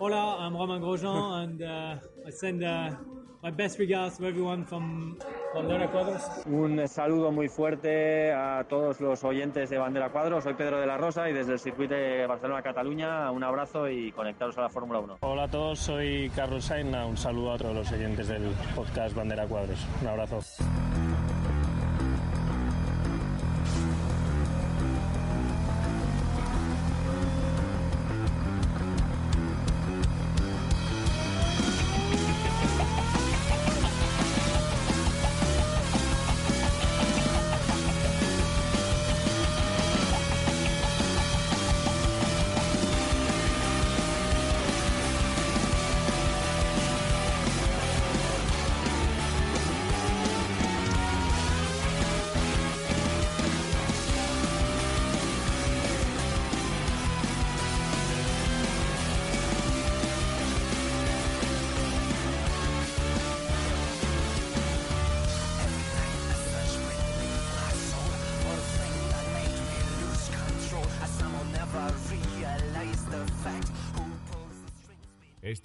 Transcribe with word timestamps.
Hola, 0.00 0.36
I'm 0.38 0.54
Romain 0.54 0.80
Grosjean, 0.80 1.42
and 1.42 1.62
uh, 1.62 1.96
I 2.24 2.30
send 2.30 2.62
uh, 2.62 2.94
my 3.42 3.50
best 3.50 3.80
regards 3.80 4.16
to 4.18 4.26
everyone 4.26 4.64
from 4.64 5.18
Bandera 5.52 5.90
Cuadros. 5.90 6.22
Un 6.46 6.86
saludo 6.86 7.32
muy 7.32 7.48
fuerte 7.48 8.30
a 8.32 8.64
todos 8.68 9.00
los 9.00 9.24
oyentes 9.24 9.70
de 9.70 9.78
Bandera 9.78 10.10
Cuadros. 10.10 10.44
Soy 10.44 10.54
Pedro 10.54 10.78
de 10.78 10.86
la 10.86 10.98
Rosa 10.98 11.28
y 11.28 11.32
desde 11.32 11.54
el 11.54 11.58
circuito 11.58 11.94
de 11.94 12.28
Barcelona-Cataluña 12.28 13.32
un 13.32 13.42
abrazo 13.42 13.88
y 13.88 14.12
conectaros 14.12 14.56
a 14.58 14.62
la 14.62 14.68
Fórmula 14.68 15.00
1. 15.00 15.16
Hola 15.20 15.42
a 15.42 15.48
todos, 15.48 15.80
soy 15.80 16.30
Carlos 16.30 16.66
Sainz. 16.66 16.94
Un 16.94 17.16
saludo 17.16 17.54
a 17.54 17.58
todos 17.58 17.74
los 17.74 17.90
oyentes 17.90 18.28
del 18.28 18.52
podcast 18.76 19.16
Bandera 19.16 19.48
Cuadros. 19.48 19.84
Un 20.00 20.06
abrazo. 20.06 20.38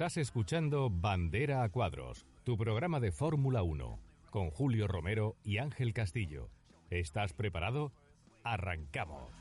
Estás 0.03 0.17
escuchando 0.17 0.89
Bandera 0.91 1.63
a 1.63 1.69
Cuadros, 1.69 2.25
tu 2.43 2.57
programa 2.57 2.99
de 2.99 3.13
Fórmula 3.13 3.63
1, 3.63 3.99
con 4.31 4.49
Julio 4.49 4.85
Romero 4.85 5.37
y 5.45 5.59
Ángel 5.59 5.93
Castillo. 5.93 6.49
¿Estás 6.89 7.31
preparado? 7.31 7.93
Arrancamos. 8.43 9.31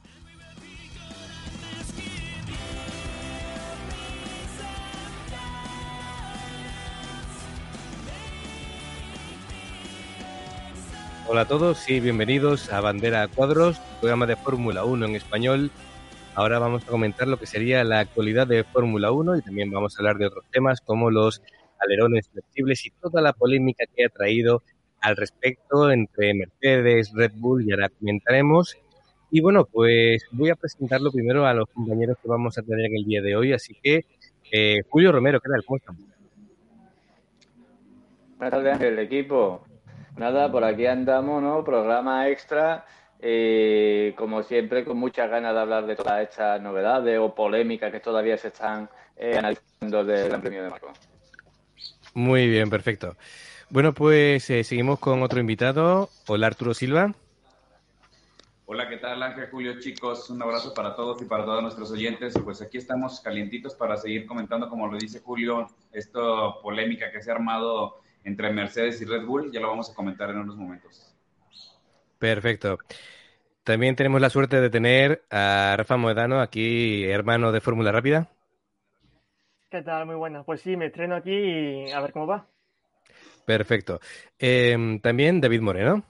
Hola 11.27 11.41
a 11.41 11.49
todos 11.49 11.91
y 11.91 11.99
bienvenidos 11.99 12.73
a 12.73 12.81
Bandera 12.81 13.23
a 13.23 13.27
Cuadros, 13.27 13.81
programa 14.01 14.27
de 14.27 14.37
Fórmula 14.37 14.85
1 14.85 15.07
en 15.07 15.17
español 15.17 15.73
Ahora 16.35 16.59
vamos 16.59 16.83
a 16.85 16.87
comentar 16.87 17.29
lo 17.29 17.37
que 17.37 17.47
sería 17.47 17.85
la 17.85 18.01
actualidad 18.01 18.47
de 18.47 18.65
Fórmula 18.65 19.13
1 19.13 19.37
y 19.37 19.43
también 19.43 19.71
vamos 19.71 19.95
a 19.95 19.99
hablar 19.99 20.17
de 20.17 20.27
otros 20.27 20.47
temas 20.51 20.81
como 20.81 21.11
los 21.11 21.43
alerones 21.79 22.31
flexibles 22.31 22.87
y 22.87 22.91
toda 22.91 23.21
la 23.21 23.35
polémica 23.35 23.85
que 23.95 24.07
ha 24.07 24.09
traído 24.09 24.63
al 25.03 25.17
respecto 25.17 25.91
entre 25.91 26.33
Mercedes, 26.33 27.13
Red 27.15 27.33
Bull 27.35 27.65
y 27.67 27.73
ahora 27.73 27.91
comentaremos. 27.91 28.79
Y 29.31 29.43
bueno, 29.43 29.67
pues 29.67 30.27
voy 30.31 30.49
a 30.49 30.57
presentarlo 30.57 31.11
primero 31.13 31.45
a 31.45 31.53
los 31.53 31.69
compañeros 31.69 32.17
que 32.23 32.29
vamos 32.29 32.57
a 32.57 32.63
tener 32.63 32.87
en 32.87 32.97
el 32.97 33.05
día 33.05 33.21
de 33.21 33.37
hoy. 33.37 33.53
Así 33.53 33.77
que, 33.83 34.07
eh, 34.51 34.83
Julio 34.89 35.13
Romero, 35.13 35.39
¿qué 35.39 35.51
tal? 35.51 35.65
¿Cómo? 35.67 35.81
Buenas 38.39 38.51
tardes, 38.51 38.81
el 38.81 38.99
equipo. 38.99 39.67
Nada, 40.17 40.51
por 40.51 40.65
aquí 40.65 40.87
andamos, 40.87 41.43
¿no? 41.43 41.63
Programa 41.63 42.29
extra 42.29 42.87
eh, 43.25 44.15
como 44.17 44.43
siempre, 44.43 44.85
con 44.85 44.97
muchas 44.97 45.31
ganas 45.31 45.55
de 45.55 45.61
hablar 45.61 45.87
de 45.87 45.95
todas 45.95 46.23
estas 46.23 46.61
novedades 46.61 47.21
o 47.21 47.33
polémicas 47.33 47.93
que 47.93 48.01
todavía 48.01 48.37
se 48.37 48.49
están 48.49 48.91
eh, 49.17 49.39
analizando 49.39 50.05
del 50.05 50.29
Gran 50.29 50.41
Premio 50.41 50.65
de 50.65 50.71
Marco. 50.71 50.93
Muy 52.15 52.49
bien, 52.49 52.69
perfecto. 52.69 53.17
Bueno, 53.71 53.95
pues 53.95 54.51
eh, 54.51 54.65
seguimos 54.65 54.99
con 54.99 55.23
otro 55.23 55.39
invitado. 55.39 56.11
Hola, 56.27 56.49
Arturo 56.49 56.75
Silva. 56.75 57.15
Hola, 58.67 58.89
¿qué 58.89 58.97
tal 58.97 59.23
Ángel 59.23 59.49
Julio? 59.51 59.79
Chicos, 59.79 60.29
un 60.29 60.43
abrazo 60.43 60.75
para 60.75 60.97
todos 60.97 61.23
y 61.23 61.25
para 61.25 61.45
todos 61.45 61.63
nuestros 61.63 61.93
oyentes. 61.93 62.35
Pues 62.43 62.61
aquí 62.61 62.79
estamos 62.79 63.21
calientitos 63.21 63.77
para 63.77 63.97
seguir 63.97 64.27
comentando, 64.27 64.69
como 64.69 64.89
lo 64.89 64.99
dice 64.99 65.21
Julio, 65.21 65.69
esta 65.93 66.21
polémica 66.61 67.13
que 67.13 67.23
se 67.23 67.31
ha 67.31 67.35
armado 67.35 68.01
entre 68.25 68.53
Mercedes 68.53 69.01
y 69.01 69.05
Red 69.05 69.27
Bull. 69.27 69.53
Ya 69.53 69.61
lo 69.61 69.69
vamos 69.69 69.91
a 69.91 69.95
comentar 69.95 70.29
en 70.31 70.39
unos 70.39 70.57
momentos. 70.57 71.15
Perfecto. 72.23 72.79
También 73.65 73.97
tenemos 73.97 74.21
la 74.21 74.31
suerte 74.31 74.61
de 74.61 74.71
tener 74.71 75.25
a 75.29 75.75
Rafa 75.77 75.97
Moedano, 75.97 76.41
aquí 76.41 77.03
hermano 77.03 77.51
de 77.51 77.61
Fórmula 77.61 77.91
Rápida. 77.91 78.31
¿Qué 79.69 79.83
tal? 79.83 80.07
Muy 80.07 80.15
buena. 80.15 80.45
Pues 80.45 80.61
sí, 80.61 80.77
me 80.77 80.87
estreno 80.87 81.17
aquí 81.17 81.33
y 81.33 81.91
a 81.91 82.01
ver 82.01 82.13
cómo 82.13 82.29
va. 82.29 82.47
Perfecto. 83.45 83.99
Em, 84.39 85.01
también 85.01 85.41
David 85.41 85.63
Moreno. 85.63 86.05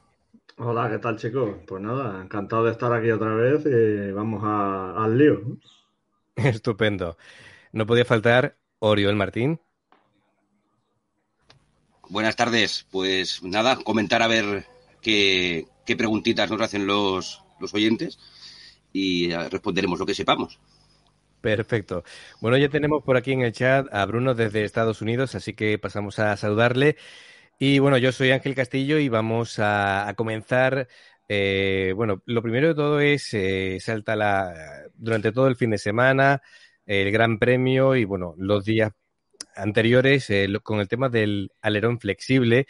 Hola, 0.59 0.91
¿qué 0.91 0.99
tal 0.99 1.17
chicos? 1.17 1.57
Pues 1.67 1.83
nada, 1.83 2.21
encantado 2.21 2.65
de 2.65 2.73
estar 2.73 2.93
aquí 2.93 3.11
otra 3.11 3.33
vez 3.33 3.65
y 3.65 4.13
vamos 4.13 4.43
al 4.45 5.17
lío. 5.17 5.41
Estupendo. 6.37 7.17
No 7.73 7.87
podía 7.87 8.05
faltar 8.05 8.59
Oriol 8.81 9.17
Martín. 9.17 9.63
Buenas 12.11 12.37
tardes. 12.37 12.87
Pues 12.91 13.43
nada, 13.43 13.77
comentar 13.77 14.21
a 14.21 14.29
ver 14.29 14.67
qué, 15.01 15.67
qué 15.85 15.97
preguntitas 15.97 16.51
nos 16.51 16.61
hacen 16.61 16.87
los, 16.87 17.43
los 17.61 17.75
oyentes 17.75 18.19
y 18.93 19.31
eh, 19.31 19.49
responderemos 19.49 19.99
lo 19.99 20.07
que 20.07 20.15
sepamos. 20.15 20.59
Perfecto. 21.41 22.05
Bueno, 22.41 22.57
ya 22.57 22.69
tenemos 22.69 23.03
por 23.03 23.17
aquí 23.17 23.33
en 23.33 23.43
el 23.43 23.53
chat 23.53 23.93
a 23.93 24.05
Bruno 24.07 24.35
desde 24.35 24.65
Estados 24.65 25.03
Unidos, 25.03 25.35
así 25.35 25.55
que 25.55 25.79
pasamos 25.79 26.19
a 26.19 26.37
saludarle. 26.37 26.97
Y 27.59 27.79
bueno, 27.81 27.99
yo 27.99 28.13
soy 28.13 28.31
Ángel 28.31 28.55
Castillo 28.55 28.99
y 28.99 29.09
vamos 29.09 29.59
a, 29.59 30.13
comenzar. 30.17 30.89
Eh, 31.29 31.93
bueno, 31.97 32.23
lo 32.27 32.43
primero 32.43 32.69
de 32.69 32.75
todo 32.75 33.01
es, 33.01 33.33
eh, 33.35 33.79
salta 33.81 34.15
la, 34.17 34.55
durante 34.95 35.33
todo 35.33 35.49
el 35.49 35.57
fin 35.57 35.71
de 35.71 35.79
semana 35.79 36.43
el 36.87 37.11
Gran 37.13 37.39
Premio 37.39 37.97
y 37.97 38.05
bueno, 38.05 38.35
los 38.39 38.65
días 38.65 38.93
anteriores 39.57 40.29
con 40.63 40.81
el 40.81 40.89
tema 40.89 41.09
del 41.09 41.53
alerón 41.61 42.01
flexible. 42.01 42.67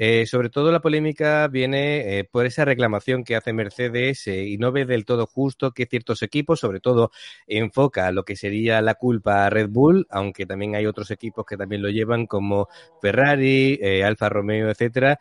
Eh, 0.00 0.26
sobre 0.26 0.48
todo 0.48 0.70
la 0.70 0.80
polémica 0.80 1.48
viene 1.48 2.20
eh, 2.20 2.24
por 2.24 2.46
esa 2.46 2.64
reclamación 2.64 3.24
que 3.24 3.34
hace 3.34 3.52
Mercedes 3.52 4.28
eh, 4.28 4.44
y 4.46 4.56
no 4.56 4.70
ve 4.70 4.86
del 4.86 5.04
todo 5.04 5.26
justo 5.26 5.72
que 5.72 5.86
ciertos 5.86 6.22
equipos, 6.22 6.60
sobre 6.60 6.78
todo, 6.78 7.10
enfoca 7.48 8.12
lo 8.12 8.24
que 8.24 8.36
sería 8.36 8.80
la 8.80 8.94
culpa 8.94 9.46
a 9.46 9.50
Red 9.50 9.70
Bull, 9.70 10.06
aunque 10.10 10.46
también 10.46 10.76
hay 10.76 10.86
otros 10.86 11.10
equipos 11.10 11.44
que 11.44 11.56
también 11.56 11.82
lo 11.82 11.90
llevan 11.90 12.26
como 12.26 12.68
Ferrari, 13.02 13.80
Alfa 14.04 14.28
Romeo, 14.28 14.70
etcétera. 14.70 15.18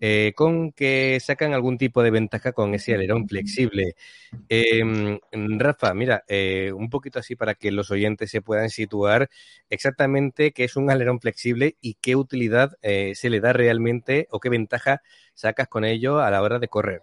Eh, 0.00 0.32
con 0.36 0.70
que 0.70 1.18
sacan 1.20 1.54
algún 1.54 1.76
tipo 1.76 2.04
de 2.04 2.12
ventaja 2.12 2.52
con 2.52 2.72
ese 2.74 2.94
alerón 2.94 3.26
flexible. 3.26 3.94
Em, 4.48 5.18
Rafa, 5.58 5.92
mira, 5.92 6.22
eh, 6.28 6.72
un 6.72 6.88
poquito 6.88 7.18
así 7.18 7.34
para 7.34 7.54
que 7.54 7.72
los 7.72 7.90
oyentes 7.90 8.30
se 8.30 8.40
puedan 8.40 8.70
situar 8.70 9.28
exactamente 9.70 10.52
qué 10.52 10.64
es 10.64 10.76
un 10.76 10.90
alerón 10.90 11.20
flexible 11.20 11.76
y 11.80 11.94
qué 11.94 12.14
utilidad 12.14 12.76
eh, 12.82 13.14
se 13.16 13.28
le 13.28 13.40
da 13.40 13.52
realmente 13.52 14.28
o 14.30 14.38
qué 14.38 14.48
ventaja 14.50 15.02
sacas 15.34 15.66
con 15.66 15.84
ello 15.84 16.20
a 16.20 16.30
la 16.30 16.42
hora 16.42 16.60
de 16.60 16.68
correr. 16.68 17.02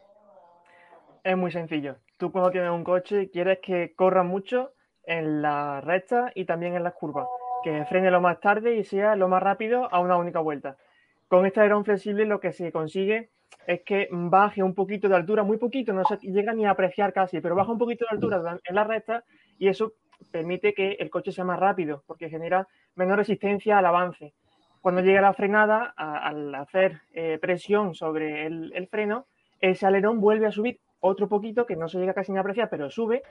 Es 1.23 1.35
muy 1.35 1.51
sencillo. 1.51 1.97
Tú 2.17 2.31
cuando 2.31 2.51
tienes 2.51 2.71
un 2.71 2.83
coche 2.85 3.29
quieres 3.29 3.59
que 3.61 3.93
corra 3.93 4.23
mucho 4.23 4.71
en 5.03 5.41
la 5.41 5.81
recta 5.81 6.31
y 6.33 6.45
también 6.45 6.75
en 6.75 6.83
las 6.83 6.93
curvas, 6.93 7.27
que 7.63 7.83
frene 7.85 8.09
lo 8.09 8.21
más 8.21 8.39
tarde 8.39 8.75
y 8.75 8.85
sea 8.85 9.17
lo 9.17 9.27
más 9.27 9.43
rápido 9.43 9.93
a 9.93 9.99
una 9.99 10.15
única 10.15 10.39
vuelta. 10.39 10.77
Con 11.27 11.45
este 11.45 11.59
alerón 11.59 11.85
flexible 11.85 12.25
lo 12.25 12.39
que 12.39 12.53
se 12.53 12.71
consigue 12.71 13.29
es 13.65 13.81
que 13.81 14.07
baje 14.11 14.61
un 14.61 14.75
poquito 14.75 15.09
de 15.09 15.15
altura, 15.15 15.43
muy 15.43 15.57
poquito, 15.57 15.91
no 15.91 16.03
se 16.05 16.17
llega 16.17 16.53
ni 16.53 16.65
a 16.65 16.71
apreciar 16.71 17.13
casi, 17.13 17.41
pero 17.41 17.55
baja 17.55 17.71
un 17.71 17.79
poquito 17.79 18.05
de 18.05 18.15
altura 18.15 18.59
en 18.63 18.75
la 18.75 18.83
recta 18.83 19.23
y 19.57 19.67
eso 19.67 19.93
permite 20.31 20.73
que 20.73 20.93
el 20.99 21.09
coche 21.09 21.31
sea 21.31 21.43
más 21.43 21.59
rápido 21.59 22.03
porque 22.05 22.29
genera 22.29 22.67
menor 22.95 23.17
resistencia 23.17 23.77
al 23.77 23.85
avance. 23.85 24.33
Cuando 24.81 25.01
llega 25.01 25.19
la 25.19 25.33
frenada, 25.33 25.93
al 25.97 26.53
hacer 26.53 27.01
eh, 27.11 27.39
presión 27.41 27.95
sobre 27.95 28.45
el, 28.45 28.87
freno, 28.87 29.25
ese 29.59 29.87
alerón 29.87 30.21
vuelve 30.21 30.45
a 30.45 30.51
subir 30.51 30.79
otro 30.99 31.27
poquito, 31.27 31.65
que 31.65 31.75
no 31.75 31.89
se 31.89 31.97
llega 31.97 32.13
casi 32.13 32.31
ni 32.31 32.37
a 32.37 32.41
apreciar, 32.41 32.69
pero 32.69 32.91
sube 32.91 33.23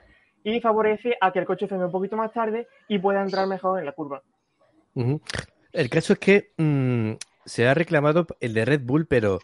y 0.43 0.59
favorece 0.59 1.17
a 1.21 1.31
que 1.31 1.39
el 1.39 1.45
coche 1.45 1.67
frene 1.67 1.85
un 1.85 1.91
poquito 1.91 2.17
más 2.17 2.33
tarde 2.33 2.67
y 2.89 2.99
pueda 2.99 3.21
entrar 3.21 3.47
mejor 3.47 3.79
en 3.79 3.85
la 3.85 3.93
curva. 3.93 4.21
El 5.71 5.89
caso 5.89 6.13
es 6.13 6.19
que 6.19 6.51
mm, 6.57 7.13
se 7.45 7.67
ha 7.67 7.73
reclamado 7.73 8.27
el 8.39 8.53
de 8.53 8.65
Red 8.65 8.81
Bull, 8.83 9.05
pero 9.07 9.39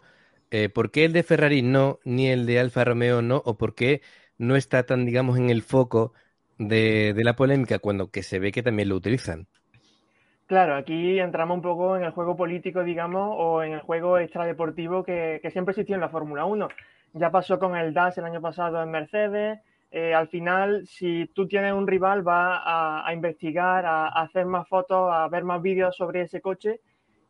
eh, 0.50 0.68
¿por 0.68 0.90
qué 0.90 1.04
el 1.04 1.12
de 1.12 1.22
Ferrari 1.22 1.62
no, 1.62 1.98
ni 2.04 2.28
el 2.28 2.46
de 2.46 2.60
Alfa 2.60 2.84
Romeo 2.84 3.22
no? 3.22 3.42
¿O 3.44 3.56
por 3.56 3.74
qué 3.74 4.02
no 4.38 4.56
está 4.56 4.84
tan, 4.84 5.06
digamos, 5.06 5.38
en 5.38 5.50
el 5.50 5.62
foco 5.62 6.12
de, 6.58 7.14
la 7.16 7.36
polémica 7.36 7.78
cuando 7.78 8.10
que 8.10 8.22
se 8.22 8.38
ve 8.38 8.52
que 8.52 8.62
también 8.62 8.88
lo 8.88 8.96
utilizan? 8.96 9.46
Claro, 10.46 10.74
aquí 10.74 11.18
entramos 11.18 11.56
un 11.56 11.62
poco 11.62 11.96
en 11.96 12.04
el 12.04 12.10
juego 12.10 12.36
político, 12.36 12.84
digamos, 12.84 13.34
o 13.38 13.62
en 13.62 13.72
el 13.72 13.80
juego 13.80 14.18
extradeportivo 14.18 15.02
que, 15.02 15.40
que 15.42 15.50
siempre 15.50 15.72
existió 15.72 15.94
en 15.94 16.02
la 16.02 16.10
Fórmula 16.10 16.44
1. 16.44 16.68
Ya 17.14 17.30
pasó 17.30 17.58
con 17.58 17.76
el 17.76 17.94
DAS 17.94 18.18
el 18.18 18.24
año 18.24 18.40
pasado 18.40 18.82
en 18.82 18.90
Mercedes. 18.90 19.60
Eh, 19.90 20.14
al 20.14 20.28
final, 20.28 20.86
si 20.86 21.30
tú 21.34 21.46
tienes 21.46 21.72
un 21.72 21.86
rival, 21.86 22.26
va 22.26 22.58
a, 22.58 23.06
a 23.06 23.14
investigar, 23.14 23.86
a, 23.86 24.08
a, 24.08 24.22
hacer 24.22 24.46
más 24.46 24.68
fotos, 24.68 25.10
a 25.12 25.28
ver 25.28 25.44
más 25.44 25.62
vídeos 25.62 25.96
sobre 25.96 26.22
ese 26.22 26.40
coche. 26.40 26.80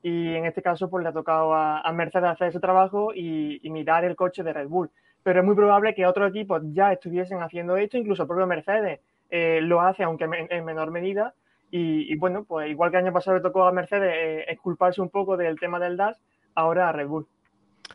Y 0.02 0.34
en 0.34 0.46
este 0.46 0.62
caso, 0.62 0.90
pues 0.90 1.02
le 1.02 1.10
ha 1.10 1.12
tocado 1.12 1.54
a, 1.54 1.80
a 1.80 1.92
Mercedes 1.92 2.30
hacer 2.30 2.48
ese 2.48 2.60
trabajo 2.60 3.14
y, 3.14 3.60
mirar 3.70 4.04
el 4.04 4.16
coche 4.16 4.42
de 4.42 4.52
Red 4.52 4.68
Bull. 4.68 4.90
Pero 5.22 5.40
es 5.40 5.46
muy 5.46 5.54
probable 5.54 5.94
que 5.94 6.06
otros 6.06 6.30
equipos 6.30 6.62
ya 6.72 6.92
estuviesen 6.92 7.40
haciendo 7.42 7.76
esto, 7.76 7.96
incluso 7.96 8.22
el 8.22 8.28
propio 8.28 8.46
Mercedes 8.46 9.00
eh, 9.30 9.60
lo 9.62 9.80
hace, 9.80 10.02
aunque 10.02 10.26
en 10.50 10.64
menor 10.64 10.90
medida 10.90 11.34
y, 11.74 12.14
bueno, 12.16 12.44
pues 12.44 12.70
igual 12.70 12.90
que 12.90 12.98
el 12.98 13.04
año 13.04 13.14
pasado 13.14 13.38
le 13.38 13.42
tocó 13.42 13.64
a 13.64 13.72
Mercedes 13.72 14.12
eh, 14.46 14.58
un 14.98 15.08
poco 15.08 15.38
del 15.38 15.58
tema 15.58 15.80
del 15.80 15.96
DAS, 15.96 16.20
ahora 16.54 16.90
a 16.90 16.92
Red 16.92 17.06
Bull. 17.06 17.26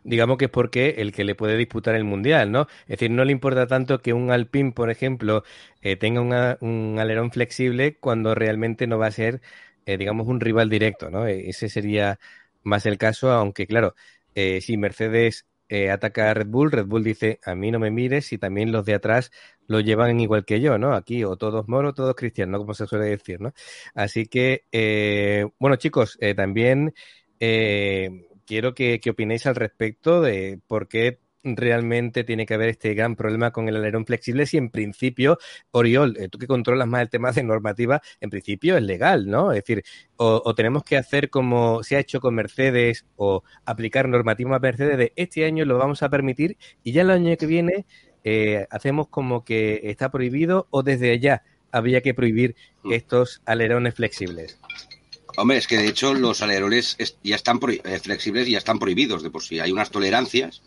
Digamos 0.04 0.38
que 0.38 0.46
es 0.46 0.52
porque 0.52 0.96
el 0.98 1.12
que 1.12 1.24
le 1.24 1.36
puede 1.36 1.58
disputar 1.58 1.94
el 1.94 2.04
mundial, 2.04 2.52
¿no? 2.52 2.62
Es 2.82 3.00
decir, 3.00 3.12
no 3.12 3.24
le 3.24 3.32
importa 3.32 3.68
tanto 3.68 4.00
que 4.00 4.14
un 4.14 4.32
Alpine, 4.32 4.72
por 4.72 4.90
ejemplo, 4.90 5.44
eh, 5.82 5.96
tenga 5.96 6.22
un 6.22 6.98
alerón 7.00 7.32
flexible 7.32 7.98
cuando 8.00 8.34
realmente 8.34 8.88
no 8.88 8.98
va 8.98 9.08
a 9.08 9.12
ser, 9.12 9.42
eh, 9.88 9.98
digamos, 9.98 10.28
un 10.28 10.40
rival 10.40 10.70
directo, 10.70 11.10
¿no? 11.10 11.28
E, 11.28 11.50
ese 11.50 11.70
sería 11.70 12.20
más 12.64 12.86
el 12.86 12.98
caso, 12.98 13.32
aunque 13.32 13.66
claro, 13.68 13.96
eh, 14.36 14.62
si 14.62 14.78
Mercedes 14.78 15.46
eh, 15.70 15.90
ataca 15.92 16.30
a 16.30 16.34
Red 16.34 16.48
Bull, 16.48 16.72
Red 16.72 16.86
Bull 16.86 17.04
dice, 17.04 17.40
a 17.46 17.56
mí 17.56 17.72
no 17.72 17.80
me 17.80 17.90
mires 17.92 18.32
y 18.34 18.38
también 18.38 18.72
los 18.72 18.86
de 18.86 18.94
atrás 18.96 19.32
lo 19.68 19.80
llevan 19.80 20.20
igual 20.20 20.46
que 20.46 20.62
yo, 20.62 20.78
¿no? 20.78 20.94
Aquí 20.94 21.24
o 21.24 21.38
todos 21.38 21.68
moros, 21.68 21.96
todos 21.96 22.16
cristianos, 22.16 22.60
como 22.62 22.74
se 22.74 22.86
suele 22.88 23.06
decir, 23.06 23.42
¿no? 23.42 23.54
Así 23.96 24.28
que, 24.28 24.64
bueno 25.60 25.76
chicos, 25.78 26.18
también 26.36 26.94
quiero 27.40 28.74
que, 28.76 29.00
que 29.00 29.10
opinéis 29.10 29.46
al 29.46 29.56
respecto 29.56 30.22
de 30.22 30.60
por 30.68 30.88
qué 30.88 31.20
realmente 31.56 32.24
tiene 32.24 32.46
que 32.46 32.56
haber 32.56 32.70
este 32.70 32.94
gran 32.94 33.16
problema 33.16 33.52
con 33.52 33.70
el 33.70 33.76
alerón 33.76 34.06
flexible 34.06 34.46
si 34.46 34.58
en 34.58 34.70
principio, 34.70 35.38
Oriol, 35.72 36.18
eh, 36.18 36.28
tú 36.30 36.38
que 36.38 36.48
controlas 36.48 36.88
más 36.88 37.02
el 37.02 37.10
tema 37.10 37.32
de 37.32 37.44
normativa, 37.44 38.02
en 38.20 38.30
principio 38.30 38.78
es 38.78 38.84
legal, 38.84 39.30
¿no? 39.30 39.52
Es 39.52 39.64
decir, 39.64 39.84
o, 40.18 40.42
o, 40.44 40.56
tenemos 40.56 40.84
que 40.84 40.98
hacer 40.98 41.30
como 41.30 41.84
se 41.84 41.96
ha 41.96 42.00
hecho 42.00 42.20
con 42.20 42.36
Mercedes 42.36 43.06
o 43.16 43.44
aplicar 43.66 44.10
normativa 44.10 44.56
a 44.56 44.60
Mercedes 44.60 44.98
de 44.98 45.14
este 45.16 45.46
año 45.46 45.66
lo 45.66 45.78
vamos 45.78 46.04
a 46.04 46.10
permitir 46.10 46.58
y 46.84 46.92
ya 46.92 47.02
el 47.02 47.12
año 47.12 47.36
que 47.38 47.46
viene 47.46 47.86
eh, 48.24 48.68
hacemos 48.72 49.08
como 49.08 49.46
que 49.46 49.82
está 49.84 50.12
prohibido 50.12 50.68
o 50.70 50.84
desde 50.84 51.12
allá 51.12 51.44
habría 51.72 52.02
que 52.02 52.14
prohibir 52.14 52.56
estos 52.92 53.42
alerones 53.46 53.96
flexibles. 53.96 54.60
Hombre, 55.38 55.58
es 55.58 55.68
que 55.68 55.78
de 55.78 55.88
hecho 55.88 56.14
los 56.14 56.42
alerones 56.42 56.98
ya 57.24 57.36
están 57.36 57.60
eh, 57.68 58.00
flexibles 58.00 58.48
y 58.48 58.52
ya 58.52 58.58
están 58.58 58.80
prohibidos 58.80 59.24
de 59.24 59.30
por 59.30 59.44
sí. 59.44 59.60
Hay 59.60 59.72
unas 59.72 59.92
tolerancias 59.92 60.62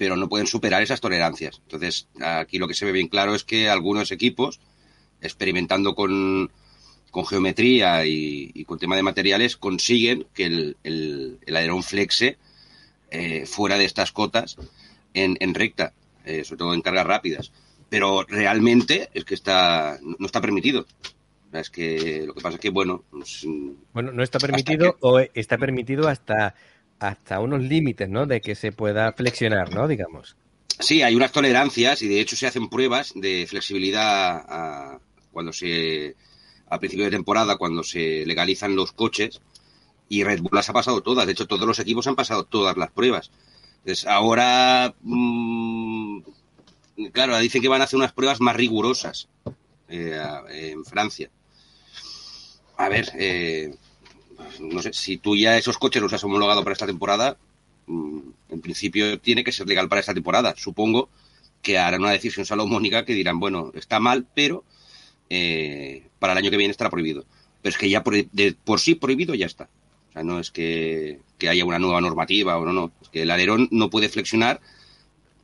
pero 0.00 0.16
no 0.16 0.30
pueden 0.30 0.46
superar 0.46 0.82
esas 0.82 1.02
tolerancias. 1.02 1.60
Entonces, 1.64 2.08
aquí 2.22 2.56
lo 2.56 2.66
que 2.66 2.72
se 2.72 2.86
ve 2.86 2.92
bien 2.92 3.08
claro 3.08 3.34
es 3.34 3.44
que 3.44 3.68
algunos 3.68 4.10
equipos, 4.12 4.58
experimentando 5.20 5.94
con, 5.94 6.50
con 7.10 7.26
geometría 7.26 8.06
y, 8.06 8.50
y, 8.54 8.64
con 8.64 8.78
tema 8.78 8.96
de 8.96 9.02
materiales, 9.02 9.58
consiguen 9.58 10.26
que 10.32 10.46
el, 10.46 10.78
el, 10.84 11.38
el 11.44 11.54
alerón 11.54 11.82
flexe 11.82 12.38
eh, 13.10 13.44
fuera 13.44 13.76
de 13.76 13.84
estas 13.84 14.10
cotas 14.10 14.56
en, 15.12 15.36
en 15.38 15.52
recta, 15.52 15.92
eh, 16.24 16.44
sobre 16.44 16.60
todo 16.60 16.72
en 16.72 16.80
cargas 16.80 17.06
rápidas. 17.06 17.52
Pero 17.90 18.24
realmente 18.26 19.10
es 19.12 19.26
que 19.26 19.34
está 19.34 19.98
no 20.02 20.24
está 20.24 20.40
permitido. 20.40 20.86
Es 21.52 21.68
que 21.68 22.24
lo 22.26 22.32
que 22.32 22.40
pasa 22.40 22.54
es 22.54 22.60
que, 22.62 22.70
bueno... 22.70 23.04
Pues, 23.10 23.44
bueno, 23.92 24.12
no 24.12 24.22
está 24.22 24.38
permitido 24.38 24.92
que... 24.92 24.98
o 25.02 25.18
está 25.18 25.58
permitido 25.58 26.08
hasta 26.08 26.54
hasta 27.00 27.40
unos 27.40 27.62
límites, 27.62 28.08
¿no? 28.08 28.26
De 28.26 28.40
que 28.40 28.54
se 28.54 28.72
pueda 28.72 29.12
flexionar, 29.12 29.74
¿no? 29.74 29.88
Digamos. 29.88 30.36
Sí, 30.78 31.02
hay 31.02 31.14
unas 31.14 31.32
tolerancias 31.32 32.02
y 32.02 32.08
de 32.08 32.20
hecho 32.20 32.36
se 32.36 32.46
hacen 32.46 32.68
pruebas 32.68 33.12
de 33.14 33.46
flexibilidad 33.48 34.44
a, 34.48 34.98
cuando 35.32 35.52
se 35.52 36.14
a 36.68 36.78
principio 36.78 37.04
de 37.06 37.10
temporada 37.10 37.56
cuando 37.56 37.82
se 37.82 38.24
legalizan 38.24 38.76
los 38.76 38.92
coches 38.92 39.40
y 40.08 40.24
Red 40.24 40.40
Bull 40.40 40.52
las 40.52 40.68
ha 40.68 40.72
pasado 40.72 41.02
todas. 41.02 41.26
De 41.26 41.32
hecho, 41.32 41.46
todos 41.46 41.66
los 41.66 41.78
equipos 41.78 42.06
han 42.06 42.16
pasado 42.16 42.44
todas 42.44 42.76
las 42.76 42.90
pruebas. 42.90 43.30
Entonces, 43.78 44.06
ahora, 44.06 44.94
mmm, 45.02 46.20
claro, 47.12 47.38
dicen 47.38 47.62
que 47.62 47.68
van 47.68 47.80
a 47.80 47.84
hacer 47.84 47.96
unas 47.96 48.12
pruebas 48.12 48.40
más 48.40 48.56
rigurosas 48.56 49.28
eh, 49.88 50.20
en 50.50 50.84
Francia. 50.84 51.30
A 52.76 52.88
ver, 52.88 53.10
eh, 53.18 53.74
no 54.60 54.82
sé, 54.82 54.92
si 54.92 55.18
tú 55.18 55.36
ya 55.36 55.56
esos 55.56 55.78
coches 55.78 56.02
los 56.02 56.12
has 56.12 56.24
homologado 56.24 56.62
para 56.62 56.72
esta 56.72 56.86
temporada, 56.86 57.36
en 57.86 58.60
principio 58.60 59.18
tiene 59.18 59.44
que 59.44 59.52
ser 59.52 59.66
legal 59.66 59.88
para 59.88 60.00
esta 60.00 60.14
temporada. 60.14 60.54
Supongo 60.56 61.08
que 61.62 61.78
harán 61.78 62.00
una 62.00 62.12
decisión 62.12 62.46
salomónica 62.46 63.04
que 63.04 63.14
dirán, 63.14 63.40
bueno, 63.40 63.72
está 63.74 64.00
mal, 64.00 64.26
pero 64.34 64.64
eh, 65.28 66.06
para 66.18 66.32
el 66.32 66.38
año 66.38 66.50
que 66.50 66.56
viene 66.56 66.70
estará 66.70 66.90
prohibido. 66.90 67.24
Pero 67.62 67.70
es 67.70 67.78
que 67.78 67.90
ya 67.90 68.02
por, 68.02 68.14
de, 68.14 68.56
por 68.64 68.80
sí 68.80 68.94
prohibido 68.94 69.34
ya 69.34 69.46
está. 69.46 69.68
O 70.10 70.12
sea, 70.12 70.22
no 70.22 70.40
es 70.40 70.50
que, 70.50 71.20
que, 71.38 71.48
haya 71.48 71.64
una 71.64 71.78
nueva 71.78 72.00
normativa 72.00 72.58
o 72.58 72.64
no, 72.64 72.72
no. 72.72 72.92
Es 73.02 73.08
que 73.08 73.22
el 73.22 73.30
alerón 73.30 73.68
no 73.70 73.90
puede 73.90 74.08
flexionar 74.08 74.60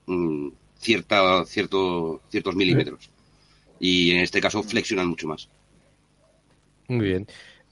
mmm, 0.07 0.49
cierta, 0.79 1.45
cierto, 1.45 2.23
ciertos 2.31 2.57
milímetros. 2.57 3.11
Y 3.79 4.13
en 4.13 4.21
este 4.21 4.41
caso 4.41 4.63
flexionan 4.63 5.09
mucho 5.09 5.29
más. 5.29 5.49
Muy 6.89 7.07
bien. 7.07 7.27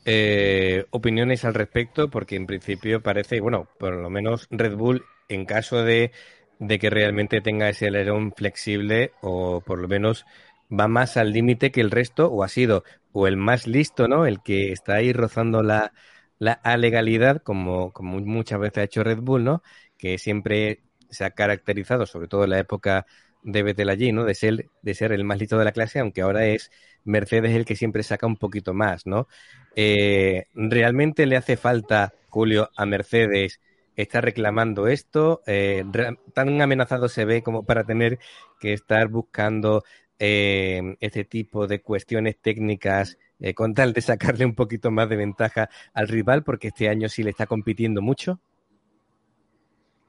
Eh, 0.06 0.85
opiniones 0.91 1.45
al 1.45 1.55
respecto, 1.55 2.11
porque 2.11 2.37
en 2.37 2.47
principio 2.47 3.03
parece, 3.03 3.41
bueno, 3.41 3.69
por 3.79 3.95
lo 3.95 4.11
menos 4.11 4.47
Red 4.51 4.75
Bull, 4.77 5.05
en 5.29 5.47
caso 5.47 5.83
de, 5.83 6.12
de 6.59 6.79
que 6.79 6.91
realmente 6.91 7.41
tenga 7.41 7.69
ese 7.71 7.87
alerón 7.89 8.33
flexible, 8.37 9.12
o 9.23 9.62
por 9.62 9.79
lo 9.79 9.89
menos 9.89 10.27
va 10.71 10.89
más 10.89 11.17
al 11.17 11.33
límite 11.33 11.71
que 11.73 11.81
el 11.81 11.91
resto, 11.91 12.29
o 12.31 12.43
ha 12.45 12.49
sido, 12.49 12.85
o 13.12 13.27
el 13.27 13.37
más 13.39 13.67
listo, 13.67 14.06
¿no? 14.09 14.27
El 14.27 14.43
que 14.43 14.73
está 14.73 14.95
ahí 14.97 15.12
rozando 15.15 15.62
la, 15.62 15.93
la 16.39 16.61
legalidad, 16.77 17.43
como, 17.43 17.93
como 17.93 18.19
muchas 18.21 18.59
veces 18.61 18.79
ha 18.79 18.83
hecho 18.85 19.05
Red 19.05 19.19
Bull, 19.21 19.45
¿no? 19.45 19.62
Que 19.97 20.19
siempre 20.19 20.83
se 21.11 21.25
ha 21.25 21.31
caracterizado, 21.31 22.05
sobre 22.07 22.29
todo 22.29 22.45
en 22.45 22.50
la 22.50 22.59
época 22.59 23.07
de 23.43 23.62
Vettel 23.62 23.89
allí, 23.89 24.12
¿no? 24.12 24.25
De 24.25 24.35
ser, 24.35 24.69
de 24.83 24.95
ser 24.95 25.12
el 25.12 25.25
más 25.25 25.39
listo 25.39 25.59
de 25.59 25.65
la 25.65 25.73
clase, 25.73 25.99
aunque 26.00 26.23
ahora 26.23 26.47
es 26.47 26.71
Mercedes 27.05 27.53
el 27.55 27.65
que 27.65 27.77
siempre 27.77 28.03
saca 28.03 28.27
un 28.27 28.37
poquito 28.37 28.75
más, 28.75 29.07
¿no? 29.07 29.29
Eh, 29.76 30.44
¿Realmente 30.55 31.26
le 31.26 31.37
hace 31.37 31.56
falta, 31.56 32.12
Julio, 32.28 32.71
a 32.76 32.87
Mercedes 32.87 33.61
está 33.97 34.21
reclamando 34.21 34.87
esto? 34.88 35.43
Eh, 35.47 35.85
¿Tan 36.33 36.61
amenazado 36.61 37.09
se 37.09 37.25
ve 37.25 37.43
como 37.43 37.64
para 37.64 37.85
tener 37.85 38.19
que 38.61 38.73
estar 38.73 39.09
buscando 39.09 39.85
eh, 40.19 40.97
este 41.00 41.25
tipo 41.25 41.66
de 41.66 41.81
cuestiones 41.81 42.37
técnicas 42.38 43.19
eh, 43.40 43.52
con 43.54 43.75
tal 43.75 43.93
de 43.93 44.00
sacarle 44.00 44.45
un 44.45 44.54
poquito 44.54 44.90
más 44.90 45.09
de 45.09 45.16
ventaja 45.16 45.69
al 45.93 46.09
rival? 46.09 46.45
Porque 46.45 46.69
este 46.69 46.88
año 46.88 47.09
sí 47.09 47.23
le 47.23 47.31
está 47.31 47.47
compitiendo 47.47 48.02
mucho. 48.02 48.40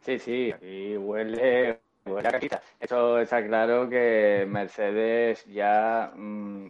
Sí, 0.01 0.19
sí, 0.19 0.51
aquí 0.51 0.95
huele, 0.97 1.79
huele 2.05 2.27
a 2.27 2.31
cajita. 2.31 2.61
Eso 2.79 3.19
está 3.19 3.43
claro 3.45 3.89
que 3.89 4.45
Mercedes 4.47 5.43
ya 5.45 6.11
mmm, 6.15 6.67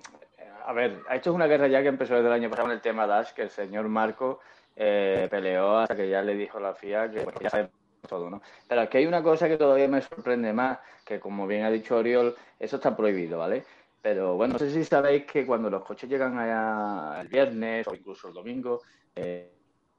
a 0.65 0.73
ver, 0.73 1.01
ha 1.07 1.15
hecho 1.15 1.33
una 1.33 1.47
guerra 1.47 1.67
ya 1.67 1.81
que 1.81 1.89
empezó 1.89 2.15
desde 2.15 2.27
el 2.27 2.33
año 2.33 2.49
pasado 2.49 2.69
en 2.69 2.75
el 2.75 2.81
tema 2.81 3.05
Dash, 3.05 3.33
que 3.33 3.43
el 3.43 3.49
señor 3.49 3.87
Marco 3.87 4.39
eh, 4.75 5.27
peleó 5.29 5.77
hasta 5.77 5.95
que 5.95 6.09
ya 6.09 6.21
le 6.21 6.35
dijo 6.35 6.59
la 6.59 6.73
FIA 6.73 7.11
que 7.11 7.25
ya 7.41 7.49
sabemos 7.49 7.71
todo, 8.07 8.29
¿no? 8.29 8.41
Pero 8.67 8.81
aquí 8.81 8.97
hay 8.97 9.05
una 9.05 9.21
cosa 9.21 9.47
que 9.47 9.57
todavía 9.57 9.87
me 9.87 10.01
sorprende 10.01 10.53
más, 10.53 10.79
que 11.05 11.19
como 11.19 11.47
bien 11.47 11.63
ha 11.63 11.71
dicho 11.71 11.97
Oriol, 11.97 12.35
eso 12.59 12.75
está 12.77 12.95
prohibido, 12.95 13.39
¿vale? 13.39 13.63
Pero 14.01 14.35
bueno, 14.35 14.53
no 14.53 14.59
sé 14.59 14.69
si 14.69 14.83
sabéis 14.83 15.25
que 15.25 15.45
cuando 15.45 15.69
los 15.69 15.83
coches 15.83 16.09
llegan 16.09 16.37
allá 16.37 17.21
el 17.21 17.27
viernes 17.27 17.87
o 17.87 17.95
incluso 17.95 18.27
el 18.27 18.33
domingo, 18.33 18.81
eh, 19.15 19.51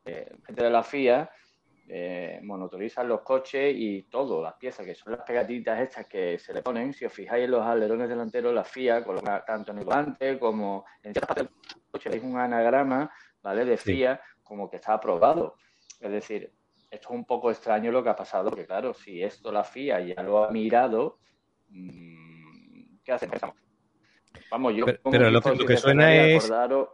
eh, 0.04 0.32
gente 0.46 0.62
de 0.62 0.70
la 0.70 0.82
FIA 0.82 1.30
eh, 1.88 2.40
monotorizan 2.42 3.06
los 3.06 3.20
coches 3.20 3.72
y 3.76 4.02
todo, 4.04 4.42
las 4.42 4.54
piezas 4.54 4.84
que 4.84 4.94
son 4.94 5.12
las 5.12 5.22
pegatitas 5.22 5.80
estas 5.80 6.06
que 6.06 6.36
se 6.38 6.52
le 6.52 6.62
ponen, 6.62 6.92
si 6.92 7.04
os 7.04 7.12
fijáis 7.12 7.44
en 7.44 7.52
los 7.52 7.64
alerones 7.64 8.08
delanteros, 8.08 8.52
la 8.52 8.64
FIA 8.64 9.04
coloca 9.04 9.44
tanto 9.44 9.70
en 9.70 9.78
el 9.78 9.84
volante 9.84 10.38
como 10.38 10.84
en 11.02 11.12
ciertas 11.12 11.28
partes 11.28 11.46
del 11.46 11.82
coche, 11.90 12.10
veis 12.10 12.24
un 12.24 12.38
anagrama, 12.38 13.10
¿vale? 13.40 13.64
De 13.64 13.76
FIA 13.76 14.16
sí. 14.16 14.40
como 14.42 14.68
que 14.68 14.76
está 14.76 14.94
aprobado. 14.94 15.56
Es 16.00 16.10
decir, 16.10 16.52
esto 16.90 17.08
es 17.08 17.14
un 17.14 17.24
poco 17.24 17.52
extraño 17.52 17.92
lo 17.92 18.02
que 18.02 18.08
ha 18.08 18.16
pasado, 18.16 18.50
porque 18.50 18.66
claro, 18.66 18.92
si 18.92 19.22
esto 19.22 19.52
la 19.52 19.62
FIA 19.62 20.00
ya 20.00 20.22
lo 20.24 20.44
ha 20.44 20.50
mirado, 20.50 21.20
mmm, 21.68 22.96
¿qué 23.04 23.12
hacemos? 23.12 23.38
Vamos, 24.50 24.74
yo 24.74 24.86
pero, 24.86 24.98
pero 25.08 25.30
lo, 25.30 25.40
que, 25.40 25.54
lo 25.54 25.66
que 25.66 25.76
suena 25.76 26.14
es... 26.16 26.44
Acordaros... 26.44 26.88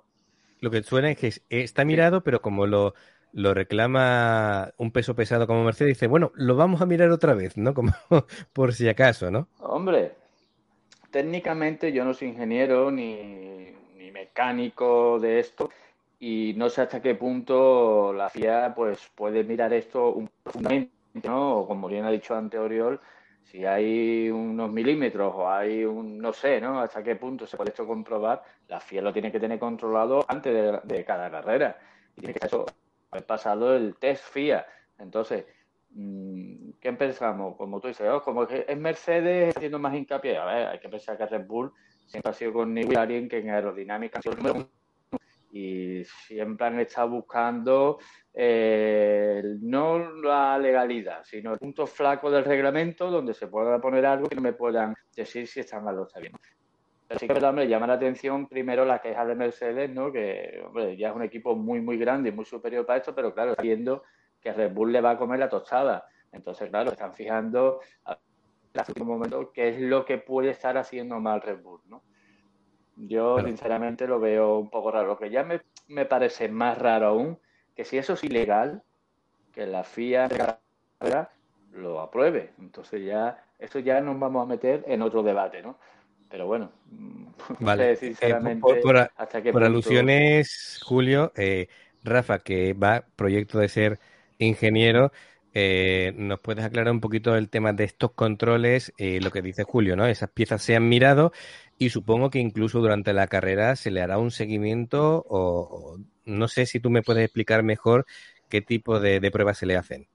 Lo 0.61 0.71
que 0.71 0.83
suena 0.83 1.11
es 1.11 1.19
que 1.19 1.63
está 1.63 1.85
mirado, 1.85 2.23
pero 2.23 2.41
como 2.41 2.67
lo 2.67 2.95
lo 3.33 3.55
reclama 3.55 4.73
un 4.77 4.91
peso 4.91 5.15
pesado 5.15 5.47
como 5.47 5.65
Mercedes, 5.65 5.97
dice, 5.97 6.07
bueno, 6.07 6.33
lo 6.35 6.57
vamos 6.57 6.83
a 6.83 6.87
mirar 6.87 7.11
otra 7.11 7.35
vez, 7.35 7.57
¿no? 7.57 7.75
Como 7.83 7.93
por 8.53 8.73
si 8.75 8.89
acaso, 8.89 9.31
¿no? 9.31 9.49
Hombre, 9.61 10.13
técnicamente 11.11 11.93
yo 11.93 12.05
no 12.05 12.15
soy 12.15 12.29
ingeniero 12.29 12.91
ni, 12.91 13.73
ni 13.97 14.11
mecánico 14.11 15.19
de 15.19 15.41
esto 15.41 15.71
y 16.21 16.55
no 16.57 16.69
sé 16.69 16.83
hasta 16.83 17.03
qué 17.03 17.15
punto 17.15 18.13
la 18.13 18.31
FIA 18.31 18.75
pues 18.75 19.11
puede 19.15 19.43
mirar 19.45 19.73
esto 19.73 20.13
un 20.13 20.31
profundamente, 20.43 20.93
¿no? 21.25 21.65
Como 21.67 21.89
bien 21.89 22.05
ha 22.05 22.11
dicho 22.11 22.35
ante 22.35 22.59
Oriol, 22.59 23.01
si 23.43 23.65
hay 23.65 24.31
unos 24.31 24.71
milímetros 24.71 25.35
o 25.35 25.51
hay 25.51 25.85
un, 25.85 26.19
no 26.19 26.33
sé, 26.33 26.61
¿no? 26.61 26.81
Hasta 26.81 27.03
qué 27.03 27.17
punto 27.17 27.47
se 27.47 27.57
puede 27.57 27.71
esto 27.71 27.87
comprobar, 27.87 28.43
la 28.69 28.79
FIA 28.81 29.03
lo 29.03 29.13
tiene 29.13 29.33
que 29.33 29.41
tener 29.41 29.59
controlado 29.59 30.25
antes 30.29 30.55
de, 30.55 30.81
de 30.85 31.05
cada 31.05 31.31
carrera. 31.31 31.79
Y 32.17 32.21
tiene 32.21 32.35
que 32.35 32.47
eso, 32.47 32.67
haber 33.13 33.27
pasado 33.27 33.77
el 33.77 33.97
test 33.97 34.25
FIA. 34.25 34.67
Entonces, 34.99 35.45
mm, 35.91 36.73
¿qué 36.81 36.93
pensamos? 36.95 37.57
Como 37.57 37.81
tú 37.81 37.89
dices, 37.89 38.09
oh, 38.11 38.23
como 38.23 38.45
es 38.45 38.77
Mercedes 38.77 39.57
haciendo 39.57 39.79
más 39.79 39.95
hincapié, 39.95 40.39
a 40.39 40.45
ver, 40.45 40.67
hay 40.69 40.81
que 40.81 40.89
pensar 40.89 41.17
que 41.17 41.27
Red 41.27 41.47
Bull 41.47 41.73
siempre 42.07 42.31
ha 42.31 42.35
sido 42.35 42.53
con 42.53 42.77
alguien 42.97 43.29
que 43.29 43.39
en 43.39 43.51
aerodinámica 43.51 44.19
ha 44.19 44.23
sido 44.23 44.35
el 44.35 44.43
número 44.43 44.69
y 45.53 46.03
siempre 46.05 46.67
han 46.67 46.81
estado 46.81 47.11
buscando 47.11 47.99
eh, 48.33 49.43
no 49.61 49.99
la 50.23 50.59
legalidad, 50.59 51.23
sino 51.25 51.53
el 51.53 51.59
punto 51.59 51.87
flaco 51.87 52.31
del 52.31 52.45
reglamento 52.45 53.11
donde 53.11 53.35
se 53.35 53.49
pueda 53.49 53.79
poner 53.79 54.07
algo 54.07 54.29
que 54.29 54.37
no 54.37 54.41
me 54.41 54.55
puedan 54.55 54.95
decir 55.15 55.47
si 55.47 55.61
está 55.61 55.79
mal 55.81 55.99
o 55.99 56.07
está. 56.07 56.21
Sí 57.19 57.29
que 57.29 57.53
me 57.53 57.69
llama 57.69 57.87
la 57.87 57.95
atención 57.95 58.47
primero 58.47 58.85
la 58.85 59.01
queja 59.01 59.25
de 59.27 59.35
Mercedes, 59.35 59.91
¿no? 59.91 60.13
que 60.13 60.63
hombre, 60.67 60.97
ya 60.97 61.11
es 61.11 61.17
un 61.17 61.23
equipo 61.23 61.55
muy, 61.55 61.81
muy 61.81 61.99
grande 61.99 62.31
y 62.31 62.33
muy 62.33 62.45
superior 62.45 62.87
para 62.87 62.99
esto, 62.99 63.15
pero 63.15 63.35
claro, 63.35 63.55
viendo 63.61 64.05
que 64.41 64.53
Red 64.53 64.73
Bull 64.73 64.93
le 64.93 65.01
va 65.01 65.11
a 65.11 65.19
comer 65.19 65.39
la 65.39 65.49
tostada. 65.49 66.07
Entonces, 66.33 66.71
claro, 66.71 66.91
están 66.91 67.15
fijando 67.15 67.81
a 68.05 68.19
último 68.89 69.15
momento 69.15 69.53
qué 69.53 69.69
es 69.69 69.81
lo 69.81 70.05
que 70.05 70.19
puede 70.19 70.51
estar 70.51 70.77
haciendo 70.79 71.21
mal 71.21 71.43
Red 71.43 71.63
Bull, 71.63 71.81
¿no? 71.87 72.03
Yo, 72.97 73.39
sinceramente, 73.41 74.07
lo 74.07 74.21
veo 74.21 74.59
un 74.59 74.71
poco 74.71 74.91
raro. 74.91 75.09
Lo 75.09 75.19
que 75.19 75.31
ya 75.31 75.45
me, 75.45 76.05
parece 76.05 76.49
más 76.49 76.79
raro 76.79 77.07
aún, 77.07 77.39
que 77.75 77.85
si 77.85 77.99
eso 77.99 78.15
es 78.15 78.25
ilegal, 78.25 78.83
que 79.53 79.67
la 79.67 79.85
FIA 79.85 80.29
lo 81.73 82.01
apruebe. 82.01 82.53
Entonces 82.59 83.05
ya, 83.05 83.45
eso 83.59 83.79
ya 83.79 84.01
nos 84.01 84.19
vamos 84.19 84.43
a 84.43 84.47
meter 84.47 84.85
en 84.87 85.03
otro 85.03 85.23
debate, 85.23 85.63
¿no? 85.63 85.79
Pero 86.33 86.47
bueno, 86.47 86.73
vale. 87.61 87.95
sinceramente, 87.95 88.81
por, 88.83 89.63
alusiones, 89.63 90.81
Julio, 90.83 91.31
eh, 91.37 91.69
Rafa, 92.03 92.41
que 92.41 92.73
va 92.73 93.05
proyecto 93.17 93.61
de 93.61 93.69
ser 93.69 94.01
ingeniero, 94.39 95.13
eh, 95.55 96.15
¿Nos 96.17 96.41
puedes 96.41 96.65
aclarar 96.65 96.93
un 96.93 97.01
poquito 97.01 97.37
el 97.37 97.51
tema 97.51 97.73
de 97.73 97.85
estos 97.85 98.13
controles? 98.13 98.93
Eh, 98.97 99.21
lo 99.21 99.31
que 99.31 99.43
dice 99.43 99.65
Julio, 99.65 99.97
¿no? 99.97 100.07
Esas 100.07 100.31
piezas 100.31 100.63
se 100.63 100.75
han 100.75 100.89
mirado 100.89 101.33
y 101.79 101.91
supongo 101.91 102.31
que 102.31 102.39
incluso 102.39 102.81
durante 102.81 103.13
la 103.13 103.27
carrera 103.27 103.77
se 103.77 103.91
le 103.91 104.01
hará 104.01 104.19
un 104.19 104.31
seguimiento 104.31 105.25
o, 105.29 105.99
no 106.25 106.49
sé 106.49 106.65
si 106.67 106.81
tú 106.81 106.89
me 106.89 107.03
puedes 107.03 107.25
explicar 107.25 107.63
mejor 107.63 108.07
qué 108.49 108.63
tipo 108.63 108.99
de, 108.99 109.31
pruebas 109.31 109.59
se 109.59 109.67
le 109.67 109.77
hacen. 109.77 110.07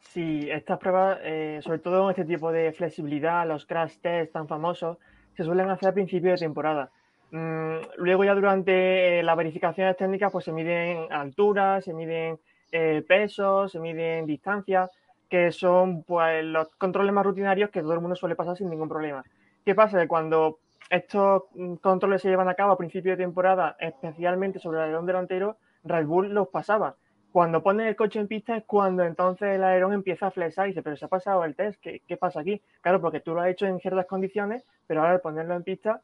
Sí, 0.00 0.48
estas 0.50 0.78
pruebas, 0.78 1.18
eh, 1.22 1.60
sobre 1.62 1.78
todo 1.78 2.04
en 2.04 2.10
este 2.10 2.24
tipo 2.24 2.52
de 2.52 2.72
flexibilidad, 2.72 3.46
los 3.46 3.66
crash 3.66 3.96
tests 4.00 4.32
tan 4.32 4.46
famosos, 4.46 4.98
se 5.36 5.44
suelen 5.44 5.70
hacer 5.70 5.88
a 5.88 5.92
principio 5.92 6.30
de 6.30 6.36
temporada. 6.36 6.90
Mm, 7.30 7.76
luego 7.96 8.24
ya 8.24 8.34
durante 8.34 9.22
las 9.22 9.36
verificaciones 9.36 9.96
técnicas 9.96 10.30
pues 10.30 10.44
se 10.44 10.52
miden 10.52 11.10
alturas, 11.10 11.84
se 11.84 11.94
miden 11.94 12.38
eh, 12.70 13.02
pesos, 13.06 13.72
se 13.72 13.80
miden 13.80 14.26
distancias, 14.26 14.90
que 15.28 15.50
son 15.50 16.02
pues, 16.02 16.44
los 16.44 16.68
controles 16.76 17.12
más 17.12 17.24
rutinarios 17.24 17.70
que 17.70 17.80
todo 17.80 17.94
el 17.94 18.00
mundo 18.00 18.16
suele 18.16 18.36
pasar 18.36 18.56
sin 18.56 18.68
ningún 18.68 18.88
problema. 18.88 19.24
¿Qué 19.64 19.74
pasa? 19.74 20.06
Cuando 20.06 20.58
estos 20.90 21.44
mm, 21.54 21.76
controles 21.76 22.20
se 22.20 22.28
llevan 22.28 22.48
a 22.48 22.54
cabo 22.54 22.72
a 22.72 22.76
principio 22.76 23.12
de 23.12 23.24
temporada, 23.24 23.76
especialmente 23.80 24.58
sobre 24.58 24.78
el 24.78 24.84
alerón 24.84 25.06
delantero, 25.06 25.56
Red 25.84 26.06
Bull 26.06 26.34
los 26.34 26.48
pasaba. 26.48 26.96
Cuando 27.32 27.62
ponen 27.62 27.86
el 27.86 27.96
coche 27.96 28.20
en 28.20 28.28
pista 28.28 28.56
es 28.56 28.64
cuando 28.64 29.04
entonces 29.04 29.54
el 29.54 29.64
alerón 29.64 29.94
empieza 29.94 30.26
a 30.26 30.30
flexar 30.30 30.66
y 30.66 30.70
dice, 30.70 30.82
pero 30.82 30.96
se 30.96 31.06
ha 31.06 31.08
pasado 31.08 31.44
el 31.44 31.54
test, 31.54 31.80
¿qué, 31.80 32.16
pasa 32.18 32.40
aquí? 32.40 32.60
Claro, 32.82 33.00
porque 33.00 33.20
tú 33.20 33.34
lo 33.34 33.40
has 33.40 33.48
hecho 33.48 33.66
en 33.66 33.80
ciertas 33.80 34.06
condiciones, 34.06 34.64
pero 34.86 35.00
ahora 35.00 35.14
al 35.14 35.20
ponerlo 35.20 35.54
en 35.54 35.62
pista, 35.62 36.02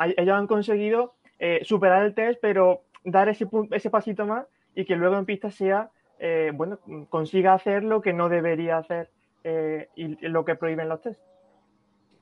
ellos 0.00 0.34
han 0.34 0.48
conseguido 0.48 1.14
eh, 1.38 1.60
superar 1.62 2.02
el 2.04 2.14
test, 2.14 2.40
pero 2.42 2.82
dar 3.04 3.28
ese, 3.28 3.46
ese 3.70 3.90
pasito 3.90 4.26
más 4.26 4.46
y 4.74 4.84
que 4.84 4.96
luego 4.96 5.16
en 5.16 5.26
pista 5.26 5.50
sea 5.50 5.90
eh, 6.18 6.52
bueno, 6.54 6.78
consiga 7.10 7.54
hacer 7.54 7.82
lo 7.82 8.00
que 8.00 8.12
no 8.12 8.28
debería 8.28 8.78
hacer 8.78 9.10
eh, 9.42 9.88
y 9.96 10.16
lo 10.28 10.44
que 10.44 10.54
prohíben 10.54 10.88
los 10.88 11.02
test. 11.02 11.20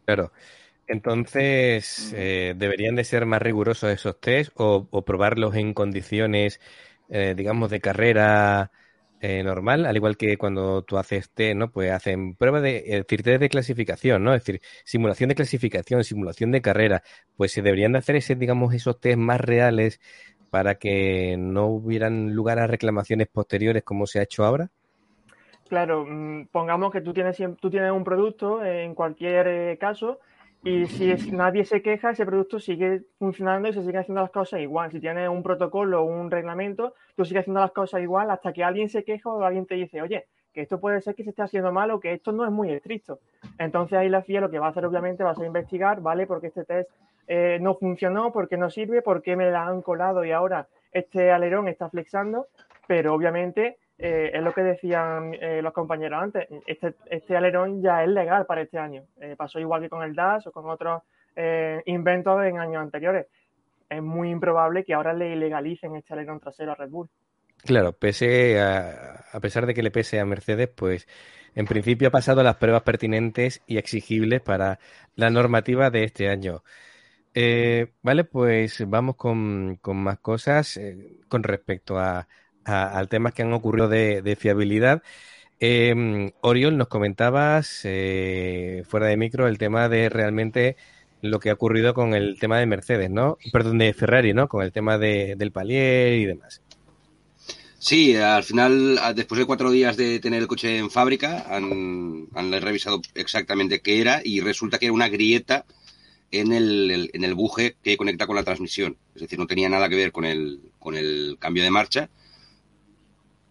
Claro. 0.06 0.32
Entonces, 0.88 2.12
eh, 2.16 2.54
¿deberían 2.56 2.96
de 2.96 3.04
ser 3.04 3.24
más 3.26 3.40
rigurosos 3.40 3.90
esos 3.90 4.20
test 4.20 4.50
o, 4.56 4.84
probarlos 5.04 5.54
en 5.54 5.74
condiciones, 5.74 6.60
digamos, 7.08 7.70
de 7.70 7.80
carrera 7.80 8.70
normal? 9.44 9.86
Al 9.86 9.96
igual 9.96 10.16
que 10.16 10.36
cuando 10.36 10.82
tú 10.82 10.98
haces 10.98 11.30
test, 11.30 11.56
¿no? 11.56 11.70
Pues 11.70 11.92
hacen 11.92 12.34
pruebas 12.34 12.62
de, 12.62 12.82
es 12.86 13.06
test 13.06 13.24
de 13.24 13.48
clasificación, 13.48 14.24
¿no? 14.24 14.34
Es 14.34 14.44
decir, 14.44 14.60
simulación 14.84 15.28
de 15.28 15.36
clasificación, 15.36 16.02
simulación 16.02 16.50
de 16.50 16.60
carrera. 16.60 17.02
Pues 17.36 17.52
se 17.52 17.62
deberían 17.62 17.92
de 17.92 17.98
hacer 17.98 18.16
ese, 18.16 18.34
digamos, 18.34 18.74
esos 18.74 18.98
test 19.00 19.18
más 19.18 19.40
reales 19.40 20.00
para 20.52 20.74
que 20.74 21.36
no 21.38 21.68
hubieran 21.68 22.34
lugar 22.34 22.58
a 22.58 22.66
reclamaciones 22.66 23.26
posteriores 23.26 23.84
como 23.84 24.06
se 24.06 24.18
ha 24.18 24.24
hecho 24.24 24.44
ahora? 24.44 24.68
Claro, 25.66 26.04
mm, 26.06 26.48
pongamos 26.52 26.92
que 26.92 27.00
tú 27.00 27.14
tienes, 27.14 27.38
tú 27.58 27.70
tienes 27.70 27.90
un 27.90 28.04
producto 28.04 28.62
en 28.62 28.94
cualquier 28.94 29.48
eh, 29.48 29.78
caso 29.78 30.20
y 30.64 30.86
si 30.86 31.32
nadie 31.32 31.64
se 31.64 31.82
queja, 31.82 32.10
ese 32.10 32.24
producto 32.24 32.60
sigue 32.60 33.02
funcionando 33.18 33.68
y 33.68 33.72
se 33.72 33.80
siguen 33.80 33.98
haciendo 33.98 34.20
las 34.20 34.30
cosas 34.30 34.60
igual. 34.60 34.92
Si 34.92 35.00
tienes 35.00 35.28
un 35.28 35.42
protocolo 35.42 36.02
o 36.02 36.04
un 36.04 36.30
reglamento, 36.30 36.94
tú 37.16 37.24
sigues 37.24 37.40
haciendo 37.40 37.60
las 37.60 37.72
cosas 37.72 38.00
igual 38.00 38.30
hasta 38.30 38.52
que 38.52 38.62
alguien 38.62 38.88
se 38.88 39.02
queja 39.02 39.28
o 39.28 39.42
alguien 39.42 39.66
te 39.66 39.74
dice, 39.74 40.00
oye, 40.00 40.26
que 40.52 40.60
esto 40.60 40.78
puede 40.78 41.00
ser 41.00 41.16
que 41.16 41.24
se 41.24 41.30
esté 41.30 41.42
haciendo 41.42 41.72
mal 41.72 41.90
o 41.90 41.98
que 41.98 42.12
esto 42.12 42.30
no 42.30 42.44
es 42.44 42.52
muy 42.52 42.70
estricto. 42.70 43.18
Entonces 43.58 43.98
ahí 43.98 44.08
la 44.08 44.22
FIA 44.22 44.40
lo 44.40 44.50
que 44.50 44.60
va 44.60 44.66
a 44.66 44.70
hacer 44.70 44.86
obviamente 44.86 45.24
va 45.24 45.30
a 45.30 45.34
ser 45.34 45.46
investigar, 45.46 46.00
¿vale? 46.00 46.26
Porque 46.28 46.48
este 46.48 46.64
test 46.64 46.90
eh, 47.26 47.58
no 47.60 47.74
funcionó, 47.74 48.30
porque 48.32 48.56
no 48.56 48.70
sirve, 48.70 49.02
porque 49.02 49.34
me 49.34 49.50
la 49.50 49.66
han 49.66 49.82
colado 49.82 50.24
y 50.24 50.30
ahora 50.30 50.68
este 50.92 51.32
alerón 51.32 51.66
está 51.66 51.88
flexando, 51.88 52.46
pero 52.86 53.14
obviamente 53.14 53.78
eh, 54.02 54.30
es 54.34 54.42
lo 54.42 54.52
que 54.52 54.62
decían 54.62 55.34
eh, 55.34 55.62
los 55.62 55.72
compañeros 55.72 56.22
antes, 56.22 56.48
este, 56.66 56.94
este, 57.06 57.36
alerón 57.36 57.82
ya 57.82 58.02
es 58.02 58.08
legal 58.08 58.46
para 58.46 58.62
este 58.62 58.78
año. 58.78 59.04
pasó 59.36 59.58
igual 59.58 59.82
que 59.82 59.88
con 59.88 60.02
el 60.02 60.14
DAS 60.14 60.46
o 60.46 60.52
con 60.52 60.68
otros 60.68 61.02
inventos 61.86 62.44
en 62.44 62.58
años 62.58 62.82
anteriores. 62.82 63.26
Es 63.88 64.02
muy 64.02 64.30
improbable 64.30 64.84
que 64.84 64.94
ahora 64.94 65.12
le 65.12 65.32
ilegalicen 65.32 65.96
este 65.96 66.12
alerón 66.12 66.40
trasero 66.40 66.72
a 66.72 66.74
Red 66.74 66.90
Bull. 66.90 67.08
Claro, 67.64 67.92
pese 67.92 68.60
a, 68.60 69.24
a 69.32 69.40
pesar 69.40 69.66
de 69.66 69.74
que 69.74 69.82
le 69.82 69.90
pese 69.90 70.18
a 70.18 70.26
Mercedes, 70.26 70.68
pues 70.68 71.06
en 71.54 71.66
principio 71.66 72.08
ha 72.08 72.10
pasado 72.10 72.42
las 72.42 72.56
pruebas 72.56 72.82
pertinentes 72.82 73.62
y 73.66 73.78
exigibles 73.78 74.40
para 74.40 74.78
la 75.14 75.30
normativa 75.30 75.90
de 75.90 76.04
este 76.04 76.28
año. 76.28 76.62
Eh, 77.34 77.92
vale, 78.02 78.24
pues 78.24 78.84
vamos 78.88 79.16
con, 79.16 79.78
más 79.82 80.18
cosas 80.18 80.76
eh, 80.76 81.20
con 81.28 81.42
respecto 81.42 81.98
a, 81.98 82.28
al 82.64 83.08
tema 83.08 83.32
que 83.32 83.42
han 83.42 83.52
ocurrido 83.52 83.88
de, 83.88 84.36
fiabilidad. 84.38 85.02
Em, 85.60 86.32
Oriol, 86.40 86.76
nos 86.76 86.88
comentabas 86.88 87.80
eh, 87.84 88.82
fuera 88.88 89.06
de 89.06 89.16
micro 89.16 89.46
el 89.46 89.58
tema 89.58 89.88
de 89.88 90.08
realmente 90.08 90.76
lo 91.20 91.38
que 91.38 91.50
ha 91.50 91.54
ocurrido 91.54 91.94
con 91.94 92.14
el 92.14 92.38
tema 92.40 92.58
de 92.58 92.66
Mercedes, 92.66 93.10
¿no? 93.10 93.38
Perdón, 93.52 93.78
de 93.78 93.94
Ferrari, 93.94 94.34
¿no? 94.34 94.48
Con 94.48 94.64
el 94.64 94.72
tema 94.72 94.98
de, 94.98 95.36
del 95.36 95.52
palier 95.52 96.14
y 96.14 96.26
demás. 96.26 96.60
Sí, 97.78 98.16
al 98.16 98.44
final, 98.44 99.00
después 99.14 99.38
de 99.38 99.44
cuatro 99.44 99.70
días 99.70 99.96
de 99.96 100.20
tener 100.20 100.40
el 100.40 100.48
coche 100.48 100.78
en 100.78 100.90
fábrica, 100.90 101.46
han, 101.48 102.28
han 102.34 102.52
revisado 102.60 103.00
exactamente 103.14 103.80
qué 103.80 104.00
era 104.00 104.20
y 104.24 104.40
resulta 104.40 104.78
que 104.78 104.86
era 104.86 104.92
una 104.92 105.08
grieta 105.08 105.64
en 106.32 106.52
el, 106.52 107.10
en 107.12 107.24
el 107.24 107.34
buje 107.34 107.76
que 107.82 107.96
conecta 107.96 108.26
con 108.26 108.36
la 108.36 108.44
transmisión. 108.44 108.96
Es 109.14 109.22
decir, 109.22 109.38
no 109.38 109.46
tenía 109.46 109.68
nada 109.68 109.88
que 109.88 109.96
ver 109.96 110.12
con 110.12 110.24
el, 110.24 110.60
con 110.78 110.96
el 110.96 111.36
cambio 111.38 111.62
de 111.62 111.70
marcha, 111.70 112.08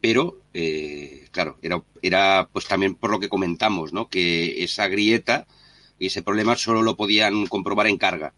pero, 0.01 0.41
eh, 0.53 1.27
claro, 1.31 1.57
era, 1.61 1.81
era 2.01 2.49
pues 2.51 2.67
también 2.67 2.95
por 2.95 3.11
lo 3.11 3.19
que 3.19 3.29
comentamos, 3.29 3.93
¿no? 3.93 4.09
Que 4.09 4.63
esa 4.63 4.87
grieta 4.87 5.47
y 5.99 6.07
ese 6.07 6.23
problema 6.23 6.55
solo 6.55 6.81
lo 6.81 6.97
podían 6.97 7.45
comprobar 7.45 7.85
en 7.87 7.97
carga. 7.97 8.33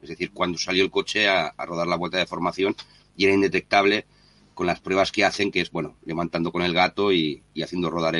Es 0.00 0.10
decir, 0.10 0.30
cuando 0.32 0.58
salió 0.58 0.84
el 0.84 0.92
coche 0.92 1.28
a, 1.28 1.52
rodar 1.58 1.88
la 1.88 1.96
vuelta 1.96 2.18
de 2.18 2.26
formación 2.26 2.76
y 3.16 3.24
era 3.24 3.34
indetectable 3.34 4.06
con 4.54 4.68
las 4.68 4.80
pruebas 4.80 5.10
que 5.10 5.24
hacen, 5.24 5.50
que 5.50 5.60
es, 5.60 5.72
bueno, 5.72 5.96
levantando 6.04 6.52
con 6.52 6.62
el 6.62 6.72
gato 6.72 7.12
y, 7.12 7.42
haciendo 7.60 7.90
rodar 7.90 8.14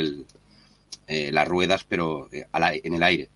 eh, 1.07 1.31
las 1.31 1.47
ruedas, 1.47 1.85
pero 1.85 2.29
eh, 2.33 2.47
en 2.83 2.93
el 2.93 3.03
aire. 3.03 3.29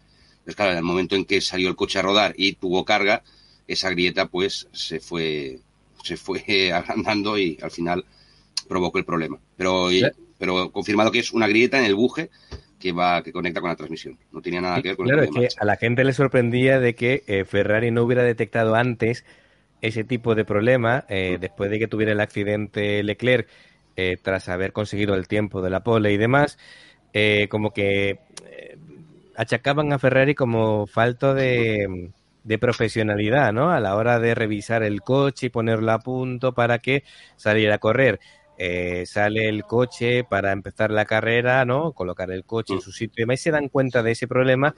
Pues 0.43 0.57
claro, 0.57 0.71
en 0.71 0.77
el 0.77 0.83
momento 0.83 1.15
en 1.15 1.23
que 1.23 1.39
salió 1.39 1.69
el 1.69 1.77
coche 1.77 1.99
a 1.99 2.01
rodar 2.01 2.33
y 2.37 2.53
tuvo 2.53 2.83
carga, 2.83 3.23
esa 3.65 3.89
grieta 3.89 4.27
pues 4.27 4.67
se 4.73 4.99
fue, 4.99 5.61
se 6.03 6.17
fue 6.17 6.71
agrandando 6.73 7.37
y 7.37 7.57
al 7.61 7.71
final 7.71 8.05
provocó 8.67 8.97
el 8.97 9.05
problema. 9.05 9.39
Pero, 9.57 9.89
pero 10.37 10.71
confirmado 10.71 11.11
que 11.11 11.19
es 11.19 11.33
una 11.33 11.47
grieta 11.47 11.79
en 11.79 11.85
el 11.85 11.95
buje 11.95 12.29
que 12.83 12.91
va 12.91 13.23
que 13.23 13.31
conecta 13.31 13.61
con 13.61 13.69
la 13.69 13.77
transmisión. 13.77 14.17
No 14.33 14.41
tenía 14.41 14.59
nada 14.59 14.81
que 14.81 14.89
ver 14.89 14.97
con 14.97 15.05
claro, 15.05 15.23
es 15.23 15.31
que 15.31 15.47
a 15.57 15.63
la 15.63 15.77
gente 15.77 16.03
le 16.03 16.11
sorprendía 16.11 16.81
de 16.81 16.95
que 16.95 17.23
eh, 17.27 17.45
Ferrari 17.45 17.91
no 17.91 18.03
hubiera 18.03 18.23
detectado 18.23 18.75
antes 18.75 19.23
ese 19.81 20.03
tipo 20.03 20.35
de 20.35 20.43
problema, 20.43 21.05
eh, 21.07 21.37
después 21.39 21.71
de 21.71 21.79
que 21.79 21.87
tuviera 21.87 22.11
el 22.11 22.19
accidente 22.19 23.01
Leclerc, 23.01 23.47
eh, 23.95 24.17
tras 24.21 24.49
haber 24.49 24.73
conseguido 24.73 25.15
el 25.15 25.29
tiempo 25.29 25.61
de 25.61 25.69
la 25.69 25.81
pole 25.81 26.11
y 26.11 26.17
demás, 26.17 26.57
como 27.49 27.71
que 27.71 28.19
achacaban 29.37 29.93
a 29.93 29.99
Ferrari 29.99 30.35
como 30.35 30.87
falta 30.87 31.33
de, 31.33 32.11
de, 32.43 32.57
profesionalidad, 32.57 33.53
¿no? 33.53 33.69
A 33.69 33.79
la 33.79 33.95
hora 33.95 34.19
de 34.19 34.33
revisar 34.33 34.83
el 34.83 35.01
coche 35.01 35.47
y 35.47 35.49
ponerlo 35.49 35.91
a 35.91 35.99
punto 35.99 36.53
para 36.53 36.79
que 36.79 37.03
saliera 37.35 37.75
a 37.75 37.77
correr. 37.77 38.19
Sale 39.05 39.49
el 39.49 39.63
coche 39.63 40.23
para 40.23 40.51
empezar 40.51 40.91
la 40.91 41.05
carrera, 41.05 41.65
¿no? 41.65 41.91
Colocar 41.93 42.31
el 42.31 42.45
coche 42.45 42.73
en 42.73 42.81
su 42.81 42.91
sitio 42.91 43.21
y 43.21 43.23
demás, 43.23 43.39
y 43.39 43.43
se 43.43 43.51
dan 43.51 43.69
cuenta 43.69 44.03
de 44.03 44.11
ese 44.11 44.27
problema 44.27 44.75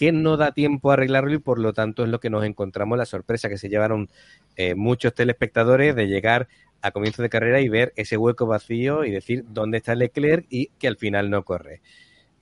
que 0.00 0.12
no 0.12 0.38
da 0.38 0.52
tiempo 0.52 0.90
a 0.90 0.94
arreglarlo 0.94 1.34
y 1.34 1.38
por 1.38 1.58
lo 1.58 1.74
tanto 1.74 2.04
es 2.04 2.08
lo 2.08 2.20
que 2.20 2.30
nos 2.30 2.42
encontramos 2.46 2.96
la 2.96 3.04
sorpresa 3.04 3.50
que 3.50 3.58
se 3.58 3.68
llevaron 3.68 4.08
eh, 4.56 4.74
muchos 4.74 5.12
telespectadores 5.12 5.94
de 5.94 6.06
llegar 6.06 6.48
a 6.80 6.90
comienzo 6.90 7.20
de 7.20 7.28
carrera 7.28 7.60
y 7.60 7.68
ver 7.68 7.92
ese 7.96 8.16
hueco 8.16 8.46
vacío 8.46 9.04
y 9.04 9.10
decir 9.10 9.44
dónde 9.48 9.76
está 9.76 9.94
Leclerc 9.94 10.46
y 10.48 10.68
que 10.78 10.88
al 10.88 10.96
final 10.96 11.28
no 11.28 11.44
corre. 11.44 11.82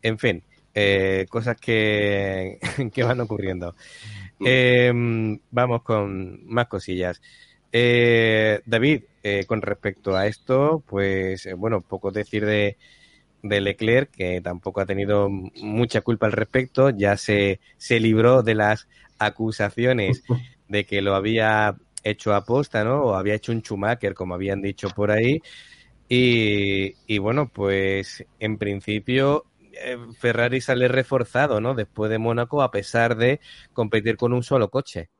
En 0.03 0.21
fin, 0.21 0.45
eh, 0.73 1.27
cosas 1.29 1.57
que, 1.57 2.61
que, 2.93 3.03
van 3.03 3.21
ocurriendo. 3.21 3.75
Em, 4.39 5.41
vamos 5.51 5.83
con 5.83 6.47
más 6.47 6.69
cosillas. 6.69 7.21
Eh, 7.73 8.61
David, 8.67 9.03
con 9.47 9.61
respecto 9.61 10.17
a 10.17 10.27
esto, 10.27 10.83
pues 10.87 11.47
bueno, 11.57 11.83
poco 11.83 12.11
decir 12.11 12.47
de, 12.47 12.79
de 13.43 13.61
Leclerc, 13.61 14.11
que 14.11 14.41
tampoco 14.41 14.81
ha 14.81 14.87
tenido 14.87 15.29
mucha 15.29 16.01
culpa 16.01 16.27
al 16.27 16.33
respecto, 16.33 16.91
ya 16.91 17.17
se, 17.17 17.61
se 17.77 18.01
libró 18.01 18.43
de 18.43 18.55
las 18.55 18.89
acusaciones 19.19 20.23
de 20.69 20.85
que 20.85 21.03
lo 21.03 21.15
había 21.15 21.77
hecho 22.05 22.35
aposta, 22.35 22.85
¿no? 22.85 23.03
O 23.05 23.15
había 23.15 23.35
hecho 23.35 23.53
un 23.53 23.61
Schumacher, 23.63 24.15
como 24.15 24.35
habían 24.35 24.63
dicho 24.63 24.89
por 24.91 25.11
ahí. 25.11 25.41
Y, 26.09 26.95
y 27.07 27.19
bueno, 27.19 27.49
pues 27.53 28.25
en 28.41 28.59
principio 28.59 29.45
eh, 29.73 29.99
Ferrari 30.19 30.61
sale 30.61 30.89
reforzado, 30.89 31.61
¿no? 31.61 31.75
Después 31.75 32.11
de 32.11 32.19
Mónaco, 32.19 32.63
a 32.63 32.71
pesar 32.71 33.17
de 33.17 33.41
competir 33.73 34.17
con 34.17 34.33
un 34.33 34.43
solo 34.43 34.71
coche. 34.71 35.11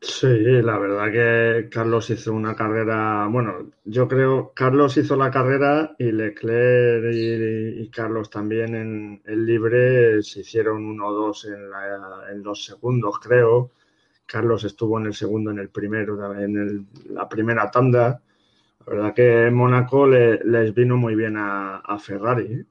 Sí, 0.00 0.26
la 0.62 0.78
verdad 0.78 1.10
que 1.10 1.68
Carlos 1.70 2.10
hizo 2.10 2.32
una 2.32 2.54
carrera, 2.54 3.26
bueno, 3.30 3.72
yo 3.84 4.06
creo 4.06 4.52
Carlos 4.54 4.96
hizo 4.98 5.16
la 5.16 5.30
carrera 5.30 5.94
y 5.98 6.12
Leclerc 6.12 7.12
y, 7.12 7.88
Carlos 7.90 8.28
también 8.30 8.74
en 8.74 9.22
el 9.24 9.46
libre 9.46 10.22
se 10.22 10.40
hicieron 10.40 10.84
uno 10.84 11.08
o 11.08 11.12
dos 11.12 11.46
en, 11.46 12.42
los 12.42 12.64
segundos, 12.64 13.18
creo. 13.20 13.72
Carlos 14.26 14.64
estuvo 14.64 14.98
en 14.98 15.06
el 15.06 15.14
segundo, 15.14 15.50
en 15.50 15.58
el 15.60 15.70
primero, 15.70 16.34
en 16.38 16.88
la 17.10 17.28
primera 17.28 17.70
tanda. 17.70 18.20
La 18.86 18.92
verdad 18.92 19.14
que 19.14 19.46
en 19.46 19.54
Mónaco 19.54 20.06
les 20.06 20.74
vino 20.74 20.96
muy 20.96 21.14
bien 21.14 21.36
a, 21.36 21.78
a 21.78 21.98
Ferrari. 21.98 22.44
¿eh? 22.44 22.64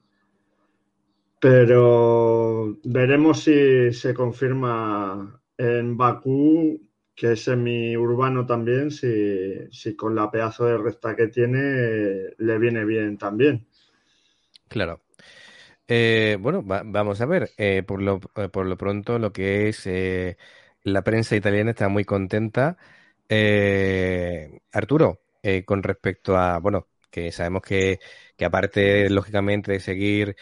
Pero 1.40 2.78
veremos 2.84 3.44
si 3.44 3.92
se 3.94 4.14
confirma 4.14 5.42
en 5.58 5.98
Bakú 5.98 6.85
que 7.16 7.32
es 7.32 7.44
semi-urbano 7.44 8.46
también, 8.46 8.92
si, 8.92 9.72
si, 9.72 9.96
con 9.96 10.16
la 10.16 10.30
pedazo 10.30 10.66
de 10.66 10.78
recta 10.78 11.16
que 11.16 11.28
tiene 11.28 12.34
le 12.38 12.58
viene 12.60 12.84
bien 12.86 13.18
también. 13.18 13.66
Claro. 14.68 15.02
Eh, 15.88 16.38
bueno, 16.40 16.64
vamos 16.64 17.22
a 17.22 17.26
ver. 17.26 17.52
Eh, 17.58 17.84
por, 17.84 18.02
lo, 18.02 18.20
eh, 18.36 18.50
por 18.50 18.66
lo 18.66 18.78
pronto, 18.78 19.20
lo 19.20 19.32
que 19.32 19.70
es 19.70 19.88
la 20.84 21.02
prensa 21.04 21.36
italiana 21.36 21.72
está 21.72 21.88
muy 21.90 22.04
contenta. 22.06 22.78
Arturo, 24.72 25.22
con 25.66 25.84
respecto 25.84 26.38
a, 26.38 26.60
bueno, 26.60 26.88
que 27.10 27.32
sabemos 27.32 27.62
que, 27.62 28.00
que 28.36 28.46
aparte, 28.46 29.10
lógicamente, 29.10 29.72
de 29.74 29.80
seguir 29.80 30.36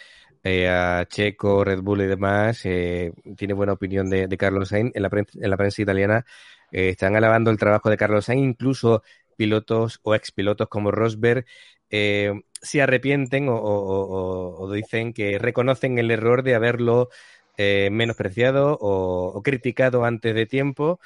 a 0.46 1.06
Checo, 1.08 1.64
Red 1.64 1.82
Bull 1.82 2.02
y 2.02 2.08
demás, 2.08 2.62
tiene 2.62 3.54
buena 3.54 3.74
opinión 3.74 4.10
de, 4.10 4.28
de 4.28 4.38
Carlos 4.38 4.70
Sainz. 4.70 4.92
En 4.96 5.04
la, 5.04 5.10
en 5.14 5.50
la 5.50 5.58
prensa 5.58 5.82
italiana 5.82 6.26
eh, 6.74 6.90
están 6.90 7.16
alabando 7.16 7.52
el 7.52 7.58
trabajo 7.58 7.90
de 7.90 7.98
Carlos 7.98 8.26
Sainz, 8.26 8.44
incluso 8.44 9.04
pilotos 9.38 10.00
o 10.04 10.16
expilotos 10.16 10.68
como 10.68 10.92
Rosberg 10.92 11.46
eh, 11.90 12.34
se 12.62 12.82
arrepienten 12.82 13.48
o, 13.50 14.72
dicen 14.74 15.14
que 15.14 15.38
reconocen 15.38 16.00
el 16.00 16.10
error 16.12 16.42
de 16.44 16.56
haberlo 16.56 17.10
eh, 17.58 17.90
menospreciado 17.92 18.78
o, 18.82 19.42
criticado 19.44 20.04
antes 20.04 20.34
de 20.34 20.48
tiempo. 20.48 21.00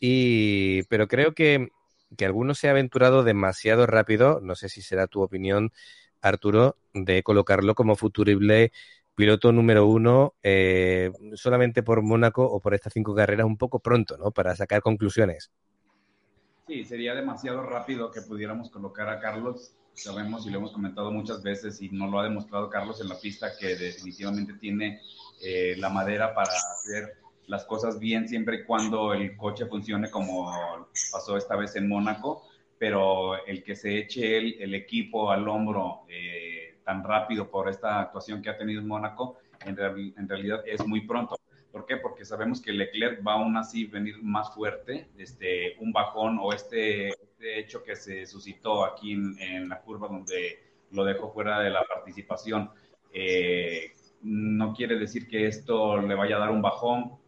Y, 0.00 0.82
pero 0.84 1.06
creo 1.08 1.34
que, 1.34 1.68
que 2.16 2.24
alguno 2.24 2.54
se 2.54 2.68
ha 2.68 2.72
aventurado 2.72 3.22
demasiado 3.22 3.86
rápido, 3.86 4.40
no 4.42 4.56
sé 4.56 4.68
si 4.68 4.82
será 4.82 5.06
tu 5.06 5.22
opinión, 5.22 5.72
Arturo, 6.20 6.76
de 6.94 7.22
colocarlo 7.22 7.74
como 7.76 7.96
futurible 7.96 8.72
piloto 9.14 9.52
número 9.52 9.86
uno 9.86 10.34
eh, 10.42 11.12
solamente 11.34 11.82
por 11.82 12.02
Mónaco 12.02 12.44
o 12.44 12.60
por 12.60 12.74
estas 12.74 12.92
cinco 12.92 13.14
carreras 13.14 13.46
un 13.46 13.56
poco 13.56 13.78
pronto, 13.78 14.16
¿no? 14.16 14.30
Para 14.30 14.56
sacar 14.56 14.80
conclusiones. 14.80 15.50
Sí, 16.66 16.84
sería 16.84 17.14
demasiado 17.14 17.62
rápido 17.62 18.10
que 18.10 18.22
pudiéramos 18.22 18.70
colocar 18.70 19.08
a 19.08 19.20
Carlos. 19.20 19.74
Sabemos 19.92 20.46
y 20.46 20.50
lo 20.50 20.58
hemos 20.58 20.72
comentado 20.72 21.12
muchas 21.12 21.42
veces 21.42 21.80
y 21.80 21.90
no 21.90 22.08
lo 22.08 22.18
ha 22.18 22.24
demostrado 22.24 22.68
Carlos 22.68 23.00
en 23.00 23.08
la 23.08 23.18
pista 23.18 23.52
que 23.58 23.76
definitivamente 23.76 24.54
tiene 24.54 25.00
eh, 25.40 25.76
la 25.78 25.88
madera 25.88 26.34
para 26.34 26.50
hacer 26.50 27.18
las 27.46 27.64
cosas 27.64 27.98
bien 27.98 28.26
siempre 28.26 28.56
y 28.56 28.64
cuando 28.64 29.12
el 29.12 29.36
coche 29.36 29.66
funcione 29.66 30.10
como 30.10 30.50
pasó 31.12 31.36
esta 31.36 31.56
vez 31.56 31.76
en 31.76 31.88
Mónaco, 31.88 32.48
pero 32.78 33.44
el 33.46 33.62
que 33.62 33.76
se 33.76 33.98
eche 33.98 34.38
el, 34.38 34.74
equipo 34.74 35.30
al 35.30 35.46
hombro 35.46 36.06
eh, 36.08 36.63
tan 36.84 37.02
rápido 37.02 37.50
por 37.50 37.68
esta 37.68 38.00
actuación 38.00 38.42
que 38.42 38.50
ha 38.50 38.56
tenido 38.56 38.80
en 38.80 38.88
Mónaco, 38.88 39.38
en, 39.64 39.78
en, 39.78 40.28
realidad 40.28 40.62
es 40.66 40.86
muy 40.86 41.02
pronto. 41.06 41.36
¿Por 41.72 41.86
qué? 41.86 41.96
Porque 41.96 42.24
sabemos 42.24 42.60
que 42.62 42.72
Leclerc 42.72 43.26
va 43.26 43.32
aún 43.32 43.56
así 43.56 43.86
venir 43.86 44.22
más 44.22 44.54
fuerte, 44.54 45.08
este, 45.18 45.76
un 45.80 45.92
bajón 45.92 46.38
o 46.40 46.52
este, 46.52 47.08
este 47.08 47.58
hecho 47.58 47.82
que 47.82 47.96
se 47.96 48.26
suscitó 48.26 48.84
aquí 48.84 49.12
en, 49.12 49.68
la 49.68 49.80
curva 49.80 50.08
donde 50.08 50.60
lo 50.92 51.04
dejó 51.04 51.32
fuera 51.32 51.60
de 51.60 51.70
la 51.70 51.82
participación. 51.84 52.70
Eh, 53.12 53.92
no 54.22 54.72
quiere 54.72 54.96
decir 54.96 55.26
que 55.26 55.46
esto 55.46 56.00
le 56.00 56.14
vaya 56.14 56.36
a 56.36 56.40
dar 56.40 56.50
un 56.50 56.62
bajón, 56.62 57.18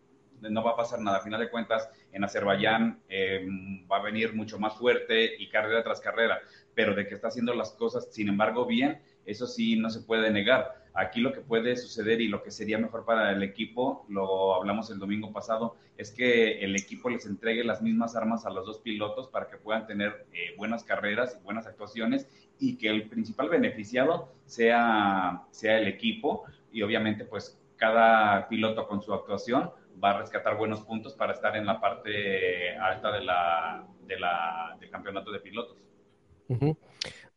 no 0.40 0.62
va 0.62 0.72
a 0.72 0.76
pasar 0.76 1.00
nada. 1.00 1.18
A 1.18 1.22
final 1.22 1.40
de 1.40 1.50
cuentas, 1.50 1.90
en 2.12 2.24
Azerbaiyán 2.24 3.02
eh, 3.08 3.46
va 3.90 3.98
a 3.98 4.02
venir 4.02 4.34
mucho 4.34 4.58
más 4.58 4.74
fuerte 4.74 5.36
y 5.38 5.48
carrera 5.48 5.82
tras 5.82 6.00
carrera, 6.00 6.40
pero 6.74 6.94
de 6.94 7.06
que 7.06 7.14
está 7.14 7.28
haciendo 7.28 7.54
las 7.54 7.72
cosas, 7.72 8.08
sin 8.12 8.28
embargo, 8.28 8.64
bien, 8.64 9.02
eso 9.26 9.46
sí 9.46 9.76
no 9.76 9.90
se 9.90 10.00
puede 10.00 10.30
negar. 10.30 10.86
Aquí 10.94 11.20
lo 11.20 11.32
que 11.32 11.40
puede 11.40 11.76
suceder 11.76 12.22
y 12.22 12.28
lo 12.28 12.42
que 12.42 12.50
sería 12.50 12.78
mejor 12.78 13.04
para 13.04 13.30
el 13.32 13.42
equipo, 13.42 14.06
lo 14.08 14.54
hablamos 14.54 14.90
el 14.90 14.98
domingo 14.98 15.30
pasado, 15.30 15.76
es 15.98 16.10
que 16.10 16.60
el 16.60 16.74
equipo 16.74 17.10
les 17.10 17.26
entregue 17.26 17.64
las 17.64 17.82
mismas 17.82 18.16
armas 18.16 18.46
a 18.46 18.50
los 18.50 18.64
dos 18.64 18.78
pilotos 18.78 19.28
para 19.28 19.48
que 19.48 19.58
puedan 19.58 19.86
tener 19.86 20.26
eh, 20.32 20.54
buenas 20.56 20.84
carreras 20.84 21.36
y 21.38 21.44
buenas 21.44 21.66
actuaciones 21.66 22.26
y 22.58 22.76
que 22.78 22.88
el 22.88 23.08
principal 23.08 23.50
beneficiado 23.50 24.32
sea, 24.46 25.42
sea 25.50 25.78
el 25.78 25.88
equipo 25.88 26.44
y 26.72 26.82
obviamente 26.82 27.24
pues 27.24 27.60
cada 27.76 28.48
piloto 28.48 28.86
con 28.88 29.02
su 29.02 29.12
actuación 29.12 29.70
va 30.02 30.10
a 30.10 30.18
rescatar 30.18 30.56
buenos 30.56 30.80
puntos 30.80 31.14
para 31.14 31.32
estar 31.32 31.56
en 31.56 31.66
la 31.66 31.80
parte 31.80 32.76
alta 32.76 33.12
de 33.12 33.20
la, 33.22 33.86
de 34.06 34.18
la, 34.18 34.76
del 34.80 34.90
campeonato 34.90 35.30
de 35.30 35.40
pilotos. 35.40 35.76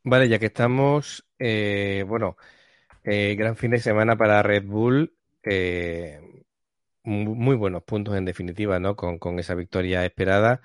Vale, 0.03 0.29
ya 0.29 0.39
que 0.39 0.47
estamos, 0.47 1.25
eh, 1.39 2.03
bueno, 2.07 2.38
eh, 3.03 3.35
gran 3.38 3.55
fin 3.57 3.71
de 3.71 3.79
semana 3.79 4.17
para 4.17 4.43
Red 4.43 4.65
Bull. 4.65 5.15
Eh, 5.43 6.21
muy 7.03 7.55
buenos 7.55 7.83
puntos 7.83 8.15
en 8.17 8.25
definitiva, 8.25 8.79
¿no? 8.79 8.95
Con, 8.95 9.39
esa 9.39 9.55
victoria 9.55 10.05
esperada. 10.05 10.62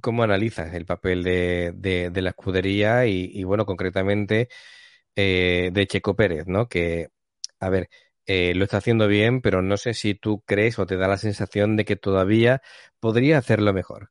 ¿Cómo 0.00 0.22
analizas 0.22 0.74
el 0.74 0.86
papel 0.86 1.22
de, 1.24 1.72
de, 1.74 2.22
la 2.22 2.30
escudería 2.30 3.06
y, 3.06 3.44
bueno, 3.44 3.66
concretamente 3.66 4.48
de 5.14 5.86
Checo 5.88 6.16
Pérez, 6.16 6.46
¿no? 6.46 6.68
Que, 6.68 7.08
a 7.60 7.70
ver, 7.70 7.88
lo 8.26 8.64
está 8.64 8.78
haciendo 8.78 9.08
bien, 9.08 9.40
pero 9.42 9.62
no 9.62 9.76
sé 9.76 9.94
si 9.94 10.14
tú 10.14 10.42
crees 10.46 10.78
o 10.78 10.86
te 10.86 10.96
da 10.96 11.08
la 11.08 11.18
sensación 11.18 11.76
de 11.76 11.84
que 11.84 11.96
todavía 11.96 12.62
podría 13.00 13.38
hacerlo 13.38 13.72
mejor 13.72 14.10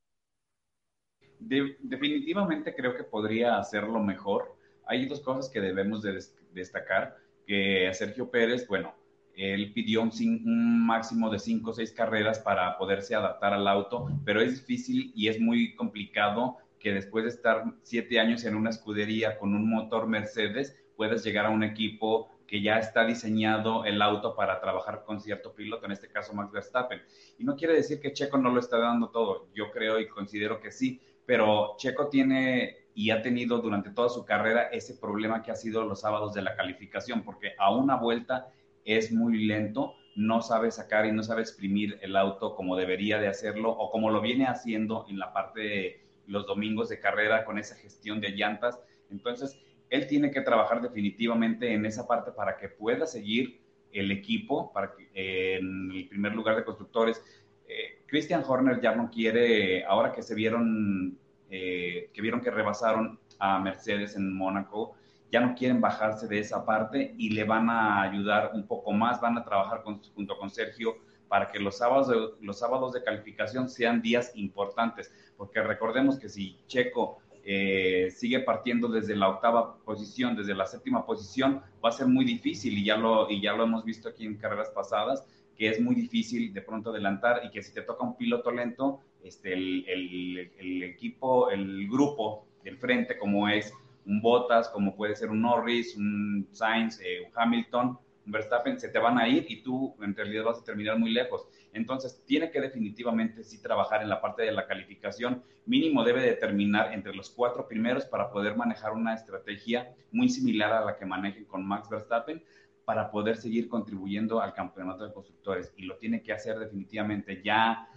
definitivamente 1.40 2.74
creo 2.76 2.96
que 2.96 3.04
podría 3.04 3.58
hacerlo 3.58 4.00
mejor. 4.00 4.56
Hay 4.86 5.06
dos 5.08 5.22
cosas 5.22 5.50
que 5.50 5.62
debemos 5.62 6.02
de 6.02 6.20
destacar, 6.54 7.18
que 7.46 7.90
Sergio 7.94 8.30
Pérez, 8.30 8.68
bueno, 8.68 8.94
él 9.36 9.74
pidió 9.74 10.02
un, 10.02 10.12
un 10.46 10.86
máximo 10.86 11.30
de 11.30 11.40
cinco 11.40 11.72
o 11.72 11.74
seis 11.74 11.92
carreras 11.92 12.40
para 12.40 12.78
poderse 12.78 13.16
adaptar 13.16 13.54
al 13.54 13.68
auto, 13.68 14.08
pero 14.24 14.42
es 14.42 14.66
difícil 14.66 15.12
y 15.16 15.28
es 15.28 15.40
muy 15.40 15.76
complicado 15.76 16.58
que 16.80 16.94
después 16.94 17.24
de 17.26 17.32
estar 17.32 17.64
siete 17.82 18.20
años 18.20 18.44
en 18.46 18.56
una 18.56 18.70
escudería 18.70 19.38
con 19.38 19.56
un 19.56 19.70
motor 19.70 20.08
Mercedes, 20.08 20.80
puedas 20.96 21.24
llegar 21.24 21.48
a 21.48 21.50
un 21.50 21.64
equipo 21.64 22.30
que 22.48 22.62
ya 22.62 22.78
está 22.78 23.06
diseñado 23.06 23.86
el 23.86 24.02
auto 24.02 24.36
para 24.36 24.62
trabajar 24.62 25.04
con 25.04 25.20
cierto 25.20 25.54
piloto, 25.54 25.86
en 25.86 25.94
este 25.94 26.08
caso 26.08 26.34
Max 26.34 26.52
Verstappen. 26.52 27.02
Y 27.40 27.44
no 27.44 27.56
quiere 27.56 27.74
decir 27.74 28.00
que 28.00 28.14
Checo 28.14 28.38
no 28.38 28.52
lo 28.52 28.60
está 28.60 28.78
dando 28.78 29.10
todo, 29.10 29.48
yo 29.54 29.72
creo 29.72 30.00
y 30.00 30.08
considero 30.08 30.60
que 30.60 30.72
sí, 30.72 31.02
pero 31.26 31.76
Checo 31.78 32.10
tiene 32.10 32.86
y 32.94 33.10
ha 33.10 33.22
tenido 33.22 33.60
durante 33.60 33.90
toda 33.90 34.10
su 34.10 34.26
carrera 34.26 34.70
ese 34.72 34.96
problema 34.96 35.44
que 35.44 35.52
ha 35.52 35.56
sido 35.56 35.84
los 35.84 36.02
sábados 36.02 36.34
de 36.34 36.42
la 36.42 36.56
calificación, 36.56 37.24
porque 37.24 37.54
a 37.58 37.76
una 37.76 37.98
vuelta 37.98 38.54
es 38.86 39.12
muy 39.12 39.46
lento, 39.46 39.96
no 40.16 40.42
sabe 40.42 40.72
sacar 40.72 41.06
y 41.06 41.12
no 41.12 41.22
sabe 41.22 41.42
exprimir 41.42 42.00
el 42.02 42.16
auto 42.16 42.56
como 42.56 42.78
debería 42.78 43.20
de 43.20 43.28
hacerlo 43.28 43.72
o 43.72 43.92
como 43.92 44.12
lo 44.12 44.22
viene 44.22 44.46
haciendo 44.46 45.06
en 45.10 45.20
la 45.20 45.34
parte 45.34 45.60
de 45.60 46.02
los 46.28 46.48
domingos 46.48 46.88
de 46.88 47.00
carrera 47.00 47.44
con 47.44 47.60
esa 47.60 47.76
gestión 47.76 48.22
de 48.22 48.30
llantas. 48.30 48.80
Entonces, 49.12 49.60
él 49.90 50.08
tiene 50.08 50.32
que 50.32 50.42
trabajar 50.42 50.82
definitivamente 50.82 51.74
en 51.74 51.86
esa 51.86 52.08
parte 52.08 52.32
para 52.32 52.58
que 52.58 52.70
pueda 52.70 53.06
seguir 53.06 53.62
el 53.92 54.12
equipo 54.12 54.72
para 54.74 54.94
que, 54.94 55.58
en 55.58 55.92
el 55.92 56.08
primer 56.08 56.34
lugar 56.34 56.56
de 56.56 56.64
constructores. 56.64 57.22
Eh, 57.68 57.95
Christian 58.16 58.46
Horner 58.48 58.80
ya 58.80 58.96
no 58.96 59.12
quiere, 59.12 59.84
ahora 59.84 60.14
que 60.14 60.24
se 60.24 60.34
vieron, 60.36 61.20
eh, 61.50 62.10
que 62.14 62.22
vieron 62.22 62.40
que 62.40 62.50
rebasaron 62.50 63.20
a 63.40 63.60
Mercedes 63.60 64.16
en 64.16 64.34
Mónaco, 64.34 64.96
ya 65.34 65.42
no 65.42 65.54
quieren 65.54 65.82
bajarse 65.82 66.26
de 66.26 66.40
esa 66.40 66.66
parte 66.66 67.14
y 67.18 67.32
le 67.32 67.44
van 67.44 67.70
a 67.70 68.04
ayudar 68.04 68.52
un 68.54 68.66
poco 68.68 68.94
más, 68.94 69.20
van 69.20 69.38
a 69.38 69.44
trabajar 69.44 69.84
junto 69.84 70.38
con 70.38 70.50
Sergio 70.50 70.96
para 71.28 71.52
que 71.52 71.60
los 71.60 71.78
sábados, 71.78 72.08
de, 72.08 72.16
los 72.40 72.58
sábados 72.58 72.94
de 72.94 73.04
calificación 73.04 73.68
sean 73.68 74.02
días 74.02 74.32
importantes, 74.36 75.12
porque 75.36 75.62
recordemos 75.62 76.18
que 76.18 76.30
si 76.30 76.58
Checo 76.68 77.18
eh, 77.44 78.12
sigue 78.16 78.40
partiendo 78.40 78.88
desde 78.88 79.14
la 79.18 79.28
octava 79.28 79.76
posición, 79.80 80.38
desde 80.38 80.56
la 80.56 80.68
séptima 80.68 81.06
posición, 81.06 81.62
va 81.84 81.90
a 81.90 81.92
ser 81.92 82.08
muy 82.08 82.24
difícil 82.24 82.78
y 82.78 82.86
ya 82.86 82.96
lo, 82.96 83.30
y 83.30 83.42
ya 83.42 83.52
lo 83.52 83.66
hemos 83.66 83.84
visto 83.84 84.08
aquí 84.08 84.26
en 84.26 84.38
carreras 84.38 84.70
pasadas, 84.70 85.28
que 85.58 85.70
es 85.70 85.80
muy 85.80 85.96
difícil 85.96 86.54
de 86.54 86.62
pronto 86.62 86.90
adelantar 86.90 87.42
y 87.46 87.50
que 87.50 87.64
si 87.64 87.74
te 87.74 87.82
toca 87.82 88.04
un 88.04 88.18
piloto 88.18 88.52
lento, 88.52 89.00
este, 89.24 89.54
el, 89.54 90.52
el, 90.60 90.84
equipo, 90.84 91.50
el 91.50 91.88
grupo 91.88 92.46
del 92.64 92.78
frente, 92.78 93.18
como 93.18 93.48
es 93.48 93.74
un 94.06 94.22
Bottas, 94.22 94.70
como 94.70 94.96
puede 94.96 95.16
ser 95.16 95.30
un 95.30 95.42
Norris, 95.42 95.96
un 95.96 96.48
Sainz, 96.52 97.00
eh, 97.02 97.22
un 97.26 97.32
Hamilton, 97.34 97.98
un 98.26 98.32
Verstappen, 98.32 98.80
se 98.80 98.90
te 98.90 99.00
van 99.00 99.18
a 99.18 99.28
ir 99.28 99.46
y 99.50 99.62
tú 99.62 99.96
en 100.02 100.16
realidad 100.16 100.44
vas 100.44 100.60
a 100.60 100.64
terminar 100.64 101.00
muy 101.00 101.12
lejos. 101.12 101.48
Entonces, 101.74 102.24
tiene 102.26 102.52
que 102.52 102.62
definitivamente 102.62 103.44
sí 103.44 103.62
trabajar 103.62 104.02
en 104.02 104.10
la 104.10 104.22
parte 104.22 104.44
de 104.44 104.52
la 104.52 104.68
calificación. 104.68 105.44
Mínimo 105.66 106.04
debe 106.04 106.22
de 106.22 106.34
terminar 106.34 106.94
entre 106.94 107.16
los 107.16 107.30
cuatro 107.30 107.68
primeros 107.68 108.06
para 108.06 108.30
poder 108.32 108.56
manejar 108.56 108.94
una 108.94 109.14
estrategia 109.14 109.94
muy 110.12 110.30
similar 110.30 110.72
a 110.72 110.86
la 110.86 110.98
que 110.98 111.06
manejen 111.06 111.46
con 111.46 111.66
Max 111.66 111.90
Verstappen 111.90 112.44
para 112.86 113.10
poder 113.10 113.38
seguir 113.38 113.68
contribuyendo 113.68 114.40
al 114.40 114.54
campeonato 114.54 115.06
de 115.06 115.14
constructores. 115.14 115.74
Y 115.76 115.86
lo 115.86 115.98
tiene 115.98 116.22
que 116.22 116.32
hacer 116.32 116.60
definitivamente. 116.60 117.42
Ya 117.44 117.90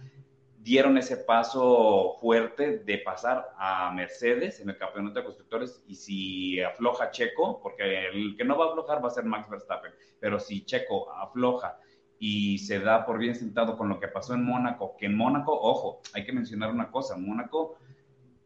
dieron 0.57 0.97
ese 0.97 1.17
paso 1.17 2.17
fuerte 2.19 2.79
de 2.79 2.97
pasar 2.97 3.49
a 3.57 3.91
Mercedes 3.93 4.59
en 4.59 4.69
el 4.69 4.77
campeonato 4.77 5.19
de 5.19 5.25
constructores 5.25 5.81
y 5.87 5.95
si 5.95 6.61
afloja 6.61 7.11
Checo, 7.11 7.61
porque 7.61 8.07
el 8.07 8.35
que 8.35 8.43
no 8.43 8.57
va 8.57 8.65
a 8.65 8.69
aflojar 8.69 9.03
va 9.03 9.07
a 9.07 9.11
ser 9.11 9.23
Max 9.23 9.49
Verstappen, 9.49 9.91
pero 10.19 10.39
si 10.39 10.65
Checo 10.65 11.11
afloja 11.13 11.79
y 12.19 12.57
se 12.57 12.79
da 12.79 13.05
por 13.05 13.19
bien 13.19 13.35
sentado 13.35 13.77
con 13.77 13.87
lo 13.87 13.99
que 13.99 14.09
pasó 14.09 14.33
en 14.33 14.43
Mónaco, 14.43 14.97
que 14.97 15.05
en 15.05 15.15
Mónaco, 15.15 15.53
ojo, 15.53 16.01
hay 16.13 16.25
que 16.25 16.33
mencionar 16.33 16.71
una 16.71 16.91
cosa, 16.91 17.15
Mónaco 17.15 17.77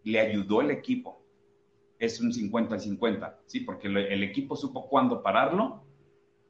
le 0.04 0.20
ayudó 0.20 0.62
el 0.62 0.70
equipo, 0.70 1.24
es 1.98 2.22
un 2.22 2.32
50 2.32 2.78
50, 2.78 3.40
¿sí? 3.48 3.62
Porque 3.62 3.88
el 3.88 4.24
equipo 4.24 4.56
supo 4.56 4.88
cuándo 4.88 5.24
pararlo 5.24 5.83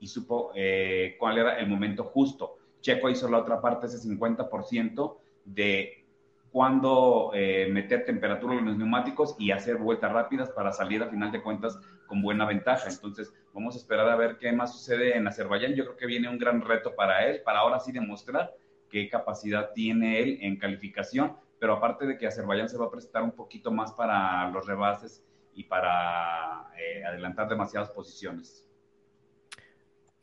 y 0.03 0.07
supo 0.07 0.51
eh, 0.53 1.15
cuál 1.17 1.37
era 1.37 1.57
el 1.59 1.67
momento 1.67 2.03
justo. 2.03 2.57
Checo 2.81 3.09
hizo 3.09 3.29
la 3.29 3.37
otra 3.37 3.61
parte, 3.61 3.87
ese 3.87 3.97
50% 3.97 5.17
de 5.45 6.05
cuándo 6.51 7.31
eh, 7.33 7.69
meter 7.71 8.03
temperatura 8.03 8.55
en 8.55 8.65
los 8.65 8.77
neumáticos 8.77 9.33
y 9.39 9.51
hacer 9.51 9.77
vueltas 9.77 10.11
rápidas 10.11 10.49
para 10.49 10.73
salir 10.73 11.01
a 11.01 11.07
final 11.07 11.31
de 11.31 11.41
cuentas 11.41 11.79
con 12.05 12.21
buena 12.21 12.45
ventaja. 12.45 12.89
Entonces, 12.89 13.33
vamos 13.53 13.75
a 13.75 13.77
esperar 13.77 14.09
a 14.09 14.17
ver 14.17 14.37
qué 14.37 14.51
más 14.51 14.73
sucede 14.73 15.15
en 15.15 15.25
Azerbaiyán. 15.25 15.73
Yo 15.73 15.85
creo 15.85 15.95
que 15.95 16.05
viene 16.05 16.27
un 16.27 16.37
gran 16.37 16.59
reto 16.59 16.93
para 16.93 17.25
él, 17.25 17.41
para 17.41 17.59
ahora 17.59 17.79
sí 17.79 17.93
demostrar 17.93 18.53
qué 18.89 19.07
capacidad 19.07 19.71
tiene 19.71 20.19
él 20.19 20.39
en 20.41 20.57
calificación, 20.57 21.37
pero 21.59 21.75
aparte 21.75 22.05
de 22.05 22.17
que 22.17 22.27
Azerbaiyán 22.27 22.67
se 22.67 22.77
va 22.77 22.87
a 22.87 22.91
prestar 22.91 23.23
un 23.23 23.31
poquito 23.31 23.71
más 23.71 23.93
para 23.93 24.49
los 24.49 24.67
rebases 24.67 25.23
y 25.53 25.63
para 25.63 26.67
eh, 26.77 27.05
adelantar 27.05 27.47
demasiadas 27.47 27.89
posiciones. 27.91 28.67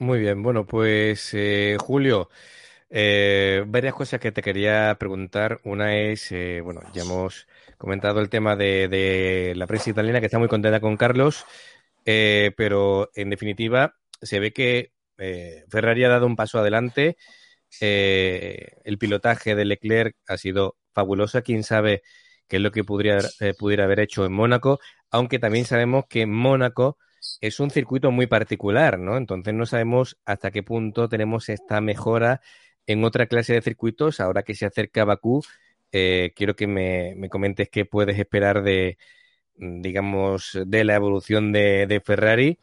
Muy 0.01 0.19
bien, 0.19 0.43
bueno, 0.43 0.67
pues 0.67 1.35
eh, 1.35 1.77
Julio, 1.79 2.31
eh, 2.91 3.65
varias 3.67 3.95
cosas 3.95 4.21
que 4.21 4.33
te 4.33 4.43
quería 4.43 4.97
preguntar. 4.99 5.61
Una 5.65 5.97
es, 5.99 6.33
eh, 6.33 6.63
bueno, 6.63 6.81
ya 6.95 7.03
hemos 7.03 7.47
comentado 7.79 8.21
el 8.21 8.31
tema 8.31 8.57
de, 8.57 9.53
la 9.57 9.67
prensa 9.67 9.91
italiana 9.91 10.21
que 10.21 10.27
está 10.27 10.39
muy 10.39 10.49
contenta 10.49 10.81
con 10.81 10.97
Carlos, 10.97 11.45
eh, 12.07 12.53
pero 12.57 13.11
en 13.15 13.31
definitiva 13.31 13.97
se 14.23 14.41
ve 14.41 14.53
que 14.53 14.93
Ferrari 15.71 16.05
ha 16.05 16.09
dado 16.09 16.27
un 16.27 16.37
paso 16.37 16.59
adelante. 16.59 17.17
el 17.81 18.99
pilotaje 18.99 19.55
de 19.55 19.65
Leclerc 19.67 20.17
ha 20.29 20.37
sido 20.39 20.77
fabuloso. 20.95 21.43
Quién 21.43 21.63
sabe 21.65 22.03
qué 22.49 22.57
es 22.57 22.63
lo 22.63 22.73
que 22.73 22.85
pudiera, 22.85 23.21
pudiera 23.59 23.85
haber 23.85 24.01
hecho 24.01 24.25
en 24.27 24.33
Mónaco, 24.33 24.81
aunque 25.11 25.39
también 25.39 25.67
sabemos 25.67 26.07
que 26.09 26.27
Mónaco 26.27 26.99
es 27.41 27.61
un 27.61 27.71
circuito 27.71 28.11
muy 28.11 28.27
particular, 28.27 28.99
¿no? 28.99 29.17
Entonces 29.17 29.55
no 29.55 29.67
sabemos 29.67 30.19
hasta 30.25 30.51
qué 30.51 30.63
punto 30.63 31.09
tenemos 31.09 31.49
esta 31.49 31.81
mejora 31.81 32.41
en 32.87 33.05
otra 33.05 33.27
clase 33.27 33.55
de 33.55 33.63
circuitos, 33.63 34.21
ahora 34.21 34.43
que 34.43 34.55
se 34.55 34.67
acerca 34.67 35.05
Bakú, 35.05 35.43
eh, 35.93 36.33
quiero 36.37 36.55
que 36.57 36.67
me, 36.67 37.29
comentes 37.31 37.69
qué 37.71 37.85
puedes 37.85 38.19
esperar 38.19 38.63
de, 38.63 38.99
mm, 39.57 39.83
digamos, 39.83 40.59
de 40.67 40.85
la 40.85 40.97
evolución 40.97 41.53
de, 41.53 42.03
Ferrari. 42.05 42.59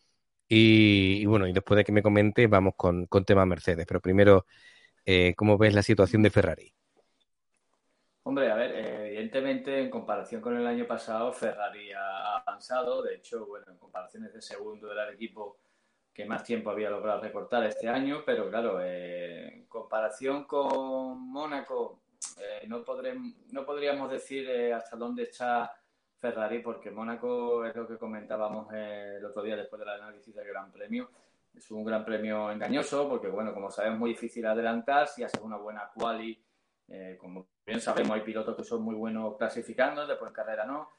Y, 0.49 1.25
bueno, 1.25 1.47
y 1.47 1.53
después 1.53 1.77
de 1.77 1.83
que 1.85 1.91
me 1.91 2.03
comentes, 2.03 2.49
vamos 2.49 2.73
con, 2.77 3.05
con 3.07 3.25
tema 3.25 3.45
Mercedes. 3.45 3.85
Pero 3.87 4.01
primero, 4.01 4.45
eh, 5.05 5.33
¿cómo 5.35 5.57
ves 5.57 5.73
la 5.73 5.83
situación 5.83 6.23
de 6.23 6.29
Ferrari? 6.31 6.76
Hombre, 8.27 8.51
a 8.51 8.55
ver, 8.55 8.75
evidentemente 9.05 9.79
en 9.79 9.89
comparación 9.89 10.41
con 10.41 10.57
el 10.57 10.67
año 10.67 10.85
pasado, 10.85 11.31
Ferrari 11.31 11.93
ha 11.93 12.39
avanzado. 12.39 13.01
De 13.01 13.15
hecho, 13.15 13.45
bueno, 13.45 13.67
en 13.69 13.77
comparaciones 13.77 14.33
de 14.33 14.41
segundo 14.41 14.89
del 14.89 15.13
equipo 15.13 15.59
que 16.13 16.25
más 16.25 16.43
tiempo 16.43 16.69
había 16.69 16.89
logrado 16.89 17.21
recortar 17.21 17.63
este 17.63 17.87
año, 17.87 18.23
pero 18.25 18.49
claro, 18.49 18.81
eh, 18.81 19.47
en 19.47 19.65
comparación 19.67 20.43
con 20.43 21.21
Mónaco, 21.31 22.01
eh, 22.37 22.67
no, 22.67 22.83
no 23.53 23.65
podríamos 23.65 24.11
decir 24.11 24.49
eh, 24.49 24.73
hasta 24.73 24.97
dónde 24.97 25.23
está 25.23 25.71
Ferrari, 26.19 26.59
porque 26.59 26.91
Mónaco 26.91 27.63
es 27.63 27.73
lo 27.77 27.87
que 27.87 27.97
comentábamos 27.97 28.67
el 28.73 29.23
otro 29.23 29.41
día 29.41 29.55
después 29.55 29.79
del 29.79 29.87
análisis 29.87 30.35
del 30.35 30.49
Gran 30.49 30.69
Premio. 30.69 31.09
Es 31.55 31.71
un 31.71 31.85
gran 31.85 32.03
premio 32.03 32.51
engañoso, 32.51 33.07
porque 33.07 33.29
bueno, 33.29 33.53
como 33.53 33.71
sabemos, 33.71 33.95
es 33.95 33.99
muy 34.01 34.09
difícil 34.09 34.45
adelantar 34.45 35.07
si 35.07 35.23
haces 35.23 35.39
una 35.41 35.55
buena 35.55 35.89
quali. 35.95 36.37
Como 37.19 37.47
bien 37.65 37.81
sabemos, 37.81 38.11
hay 38.11 38.21
pilotos 38.21 38.55
que 38.55 38.63
son 38.63 38.81
muy 38.81 38.95
buenos 38.95 39.37
clasificando, 39.37 40.07
después 40.07 40.29
en 40.29 40.35
carrera 40.35 40.65
no. 40.65 40.89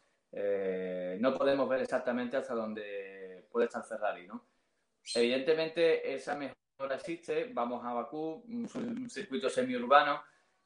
no 1.20 1.38
podemos 1.38 1.68
ver 1.68 1.82
exactamente 1.82 2.36
hasta 2.36 2.54
dónde 2.54 3.46
puede 3.50 3.66
estar 3.66 3.84
Ferrari, 3.84 4.26
¿no? 4.26 4.44
Evidentemente, 5.14 6.14
esa 6.14 6.36
mejora 6.36 6.96
existe. 6.96 7.50
Vamos 7.52 7.84
a 7.84 7.94
Bakú, 7.94 8.44
un 8.46 9.08
circuito 9.08 9.48
semiurbano, 9.48 10.22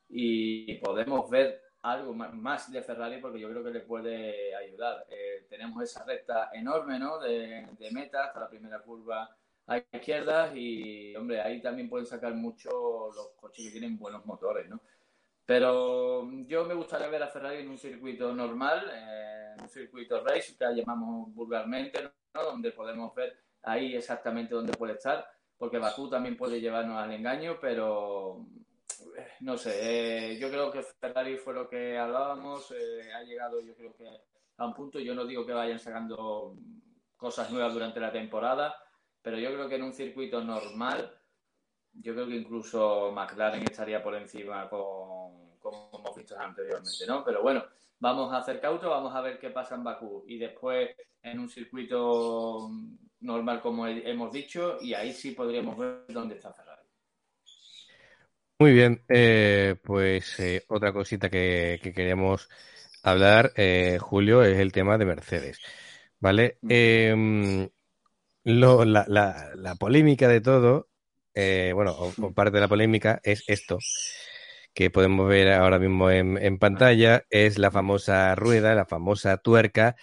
y 0.09 0.75
podemos 0.75 1.29
ver 1.31 1.63
algo 1.83 2.15
más 2.15 2.71
de 2.71 2.83
Ferrari 2.83 3.21
porque 3.21 3.41
yo 3.41 3.49
creo 3.49 3.65
que 3.65 3.71
le 3.71 3.81
puede 3.81 4.55
ayudar. 4.55 5.07
Eh, 5.09 5.47
tenemos 5.49 5.83
esa 5.83 6.05
recta 6.05 6.51
enorme 6.53 6.99
¿no? 6.99 7.19
de, 7.19 7.67
meta 7.93 8.27
hasta 8.27 8.41
la 8.41 8.49
primera 8.49 8.81
curva 8.81 9.37
a 9.67 9.79
izquierda 9.79 10.55
y, 10.55 11.15
hombre, 11.17 11.41
ahí 11.41 11.61
también 11.61 11.89
pueden 11.89 12.07
sacar 12.07 12.35
mucho 12.35 12.71
los 13.15 13.31
coches 13.41 13.65
que 13.65 13.71
tienen 13.71 13.99
buenos 13.99 14.25
motores, 14.27 14.69
¿no? 14.69 14.81
Pero 15.45 16.31
yo 16.47 16.65
me 16.65 16.75
gustaría 16.75 17.09
ver 17.09 17.23
a 17.23 17.29
Ferrari 17.29 17.63
en 17.63 17.71
un 17.71 17.79
circuito 17.79 18.33
normal, 18.33 18.91
en 18.91 19.63
un 19.63 19.69
circuito 19.69 20.23
race, 20.25 20.57
que 20.57 20.65
llamamos 20.75 21.35
vulgarmente, 21.35 22.13
donde 22.33 22.73
podemos 22.73 23.15
ver 23.15 23.37
ahí 23.63 23.95
exactamente 23.95 24.55
donde 24.55 24.73
puede 24.73 24.95
estar, 24.95 25.27
porque 25.57 25.79
Bakú 25.79 26.09
también 26.09 26.37
puede 26.37 26.61
llevarnos 26.61 26.99
al 26.99 27.13
engaño, 27.13 27.59
pero 27.61 28.47
eh, 29.17 29.29
no 29.41 29.57
sé, 29.57 30.33
eh, 30.33 30.39
yo 30.39 30.49
creo 30.49 30.71
que 30.71 30.83
Ferrari 30.83 31.37
fue 31.37 31.55
lo 31.55 31.69
que 31.69 31.99
hablábamos, 31.99 32.73
eh, 32.73 33.13
ha 33.13 33.23
llegado 33.23 33.61
yo 33.61 33.75
creo 33.75 33.95
que 33.97 34.09
a 34.57 34.67
un 34.67 34.75
punto, 34.75 34.99
yo 34.99 35.15
no 35.15 35.25
digo 35.25 35.47
que 35.47 35.53
vayan 35.53 35.79
sacando 35.79 36.57
cosas 37.17 37.51
nuevas 37.51 37.73
durante 37.73 38.01
la 38.01 38.13
temporada, 38.13 38.77
pero 39.21 39.39
yo 39.39 39.53
creo 39.53 39.69
que 39.69 39.77
en 39.77 39.85
un 39.85 39.93
circuito 39.93 40.43
normal, 40.43 41.19
yo 41.93 42.15
creo 42.15 42.27
que 42.27 42.37
incluso 42.37 43.13
McLaren 43.13 43.63
estaría 43.63 44.03
por 44.03 44.15
encima 44.15 44.69
con, 44.69 45.12
hemos 46.03 46.17
visto 46.17 46.39
anteriormente, 46.39 47.07
¿no? 47.07 47.25
Pero 47.25 47.43
bueno, 47.43 47.65
vamos 47.99 48.33
a 48.33 48.39
hacer 48.39 48.61
cauto, 48.61 48.91
vamos 48.91 49.15
a 49.15 49.21
ver 49.21 49.39
qué 49.39 49.51
pasa 49.51 49.77
en 49.77 49.85
Bakú 49.85 50.25
y 50.27 50.39
después 50.39 50.91
en 51.23 51.39
un 51.39 51.49
circuito 51.49 52.71
normal 53.21 53.61
como 53.61 53.87
hemos 53.87 54.33
dicho 54.33 54.79
y 54.81 54.95
ahí 54.95 55.13
sí 55.13 55.31
podríamos 55.31 55.79
ver 55.79 56.05
dónde 56.09 56.35
está 56.35 56.53
Ferrari. 56.53 56.83
Muy 58.59 58.73
bien, 58.73 59.03
eh, 59.09 59.77
pues 59.83 60.39
eh, 60.39 60.65
otra 60.69 60.93
cosita 60.93 61.29
que, 61.29 61.81
queríamos 61.83 62.49
hablar, 63.03 63.53
eh, 63.57 63.99
Julio, 64.01 64.45
es 64.45 64.59
el 64.59 64.71
tema 64.71 64.99
de 64.99 65.05
Mercedes, 65.05 65.59
¿vale? 66.21 66.59
Em, 66.69 67.69
la, 68.45 69.05
la, 69.57 69.75
polémica 69.77 70.29
de 70.29 70.41
todo, 70.41 70.89
bueno, 71.35 71.93
o, 71.93 72.33
parte 72.33 72.57
de 72.57 72.61
la 72.61 72.69
polémica 72.69 73.21
es 73.25 73.43
esto, 73.49 73.79
que 74.75 74.91
podemos 74.91 75.29
ver 75.29 75.53
ahora 75.53 75.79
mismo 75.79 76.11
en, 76.11 76.59
pantalla, 76.59 77.25
es 77.31 77.59
la 77.59 77.71
famosa 77.71 78.35
rueda, 78.35 78.75
la 78.75 78.87
famosa 78.87 79.37
tuerca 79.39 79.97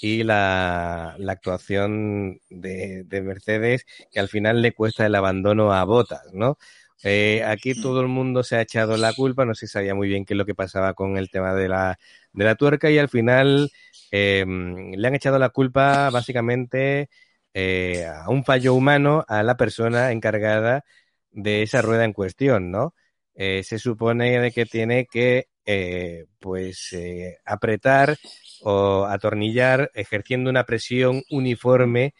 y 0.00 0.22
la, 0.24 1.16
actuación 1.28 2.40
de, 2.50 3.04
Mercedes, 3.22 3.86
que 4.12 4.20
al 4.20 4.28
final 4.28 4.62
le 4.62 4.72
cuesta 4.72 5.06
el 5.06 5.14
abandono 5.14 5.72
a 5.72 5.84
Botas, 5.84 6.32
¿no? 6.32 6.58
Eh, 7.02 7.42
aquí 7.44 7.74
mm. 7.74 7.82
todo 7.82 8.00
el 8.00 8.08
mundo 8.08 8.42
se 8.44 8.56
ha 8.56 8.62
echado 8.62 8.96
la 8.96 9.12
culpa, 9.12 9.44
no 9.44 9.54
se 9.54 9.66
sabía 9.66 9.94
muy 9.94 10.08
bien 10.08 10.24
qué 10.24 10.34
es 10.34 10.38
lo 10.38 10.46
que 10.46 10.54
pasaba 10.54 10.94
con 10.94 11.18
el 11.18 11.30
tema 11.30 11.54
de 11.54 11.68
la, 11.68 11.98
de 12.32 12.44
la 12.44 12.54
tuerca 12.56 12.90
y 12.90 12.98
al 12.98 13.08
final 13.08 13.70
em, 14.10 14.92
le 14.92 15.08
han 15.08 15.14
echado 15.14 15.38
la 15.38 15.50
culpa 15.50 16.10
básicamente 16.10 17.10
eh, 17.54 18.06
a 18.06 18.28
un 18.30 18.44
fallo 18.44 18.74
humano 18.74 19.24
a 19.28 19.42
la 19.42 19.56
persona 19.56 20.12
encargada 20.12 20.84
de 21.30 21.62
esa 21.62 21.82
rueda 21.82 22.04
en 22.04 22.12
cuestión, 22.12 22.70
¿no? 22.70 22.94
Eh, 23.34 23.64
se 23.64 23.78
supone 23.78 24.38
de 24.38 24.52
que 24.52 24.64
tiene 24.66 25.06
que 25.06 25.48
eh, 25.66 26.26
pues 26.38 26.92
eh, 26.92 27.38
apretar 27.44 28.16
o 28.62 29.06
atornillar 29.06 29.90
ejerciendo 29.94 30.50
una 30.50 30.64
presión 30.64 31.22
uniforme 31.30 32.14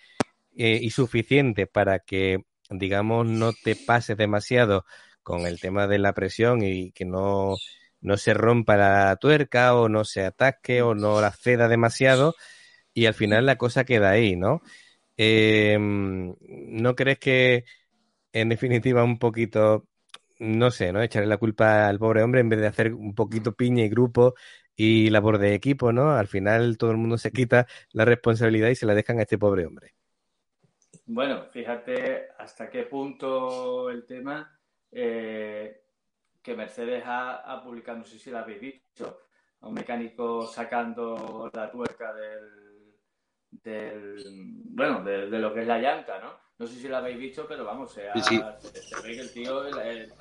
y 0.57 0.91
suficiente 0.91 1.67
para 1.67 1.99
que 2.01 2.39
digamos 2.71 3.27
no 3.27 3.53
te 3.53 3.75
pases 3.77 4.17
demasiado 4.17 4.85
con 5.23 5.47
el 5.47 5.61
tema 5.61 5.89
de 5.89 5.99
la 5.99 6.13
presión 6.13 6.63
y 6.63 6.93
que 6.93 7.05
no, 7.05 7.57
no 8.01 8.17
se 8.17 8.35
rompa 8.35 8.77
la 8.77 9.17
tuerca 9.17 9.75
o 9.75 9.89
no 9.89 10.05
se 10.05 10.25
ataque 10.25 10.83
o 10.83 10.95
no 10.95 11.21
la 11.21 11.33
ceda 11.33 11.69
demasiado 11.69 12.35
y 12.95 13.07
al 13.07 13.15
final 13.15 13.47
la 13.47 13.57
cosa 13.59 13.85
queda 13.85 14.11
ahí, 14.11 14.37
¿no? 14.37 14.63
¿No 15.19 16.95
crees 16.95 17.19
que 17.19 17.65
en 18.33 18.49
definitiva 18.49 19.05
un 19.05 19.19
poquito 19.19 19.87
no 20.39 20.71
sé, 20.71 20.93
¿no? 20.93 21.03
Echarle 21.03 21.29
la 21.29 21.39
culpa 21.39 21.89
al 21.89 21.99
pobre 21.99 22.23
hombre 22.23 22.41
en 22.41 22.49
vez 22.49 22.61
de 22.61 22.67
hacer 22.67 22.95
un 22.95 23.15
poquito 23.15 23.53
piña 23.55 23.85
y 23.85 23.89
grupo 23.89 24.35
y 24.77 25.11
labor 25.11 25.39
de 25.39 25.55
equipo, 25.55 25.93
¿no? 25.93 26.13
Al 26.13 26.27
final 26.27 26.77
todo 26.79 26.91
el 26.91 26.97
mundo 26.97 27.19
se 27.19 27.33
quita 27.33 27.67
la 27.93 28.05
responsabilidad 28.05 28.69
y 28.69 28.75
se 28.75 28.87
la 28.87 28.95
dejan 28.95 29.19
a 29.19 29.23
este 29.23 29.39
pobre 29.39 29.67
hombre. 29.67 29.95
Bueno, 31.07 31.47
fíjate 31.51 32.29
hasta 32.39 32.71
qué 32.71 32.85
punto 32.85 33.91
el 33.91 34.07
tema 34.07 34.59
eh, 34.91 35.83
que 36.43 36.55
Mercedes 36.55 37.03
ha, 37.07 37.61
publicado, 37.63 37.99
no 37.99 38.05
sé 38.05 38.19
si 38.19 38.31
lo 38.31 38.39
habéis 38.39 38.61
visto, 38.61 39.21
a 39.61 39.69
un 39.69 39.75
mecánico 39.75 40.47
sacando 40.47 41.51
la 41.53 41.71
tuerca 41.71 42.13
del, 42.15 42.95
del 43.51 44.25
bueno, 44.71 45.05
de, 45.05 45.29
de, 45.29 45.39
lo 45.39 45.53
que 45.53 45.61
es 45.61 45.67
la 45.67 45.79
llanta, 45.79 46.19
¿no? 46.21 46.44
No 46.57 46.67
sé 46.69 46.75
si 46.77 46.89
lo 46.89 46.97
habéis 46.97 47.19
visto, 47.19 47.47
pero 47.49 47.65
vamos, 47.65 47.93
se, 47.93 48.03
ve 48.03 49.15
que 49.15 49.21
el 49.21 49.33
tío 49.33 49.65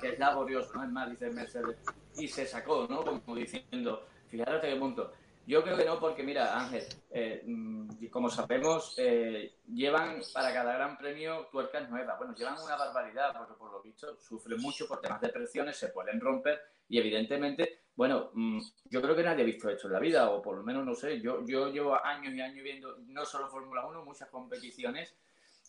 que 0.00 0.08
es 0.08 0.18
laborioso, 0.18 0.72
¿no? 0.74 0.82
Es 0.82 0.90
más, 0.90 1.08
dice 1.08 1.30
Mercedes, 1.30 1.76
y 2.16 2.26
se 2.26 2.44
sacó, 2.44 2.86
¿no? 2.88 3.04
Como 3.04 3.36
diciendo, 3.36 4.06
fíjate 4.28 4.68
qué 4.68 4.76
punto. 4.76 5.12
Yo 5.46 5.62
creo 5.62 5.76
que 5.76 5.84
no, 5.84 6.00
porque 6.00 6.22
mira, 6.22 6.58
Ángel, 6.58 6.84
eh, 7.10 7.42
mm, 7.46 8.06
como 8.06 8.30
sabemos, 8.30 8.94
eh, 8.98 9.58
llevan 9.72 10.22
para 10.32 10.52
cada 10.52 10.72
gran 10.72 10.96
premio 10.96 11.48
tuercas 11.52 11.88
nuevas. 11.90 12.16
Bueno, 12.18 12.34
llevan 12.34 12.56
una 12.64 12.76
barbaridad, 12.76 13.36
porque 13.36 13.54
por 13.54 13.70
lo 13.70 13.82
visto 13.82 14.18
sufren 14.18 14.60
mucho 14.60 14.88
por 14.88 15.00
temas 15.00 15.20
de 15.20 15.28
presiones, 15.28 15.76
se 15.76 15.88
pueden 15.88 16.18
romper 16.20 16.60
y 16.88 16.98
evidentemente, 16.98 17.84
bueno, 17.94 18.30
mm, 18.32 18.60
yo 18.86 19.02
creo 19.02 19.14
que 19.14 19.22
nadie 19.22 19.42
ha 19.42 19.46
visto 19.46 19.68
esto 19.68 19.86
en 19.86 19.92
la 19.92 20.00
vida, 20.00 20.30
o 20.30 20.40
por 20.40 20.56
lo 20.56 20.62
menos 20.62 20.84
no 20.84 20.94
sé, 20.94 21.20
yo, 21.20 21.44
yo 21.46 21.70
llevo 21.70 21.94
años 22.02 22.34
y 22.34 22.40
años 22.40 22.64
viendo 22.64 22.96
no 23.06 23.24
solo 23.24 23.48
Fórmula 23.48 23.86
1, 23.86 24.04
muchas 24.04 24.28
competiciones 24.30 25.14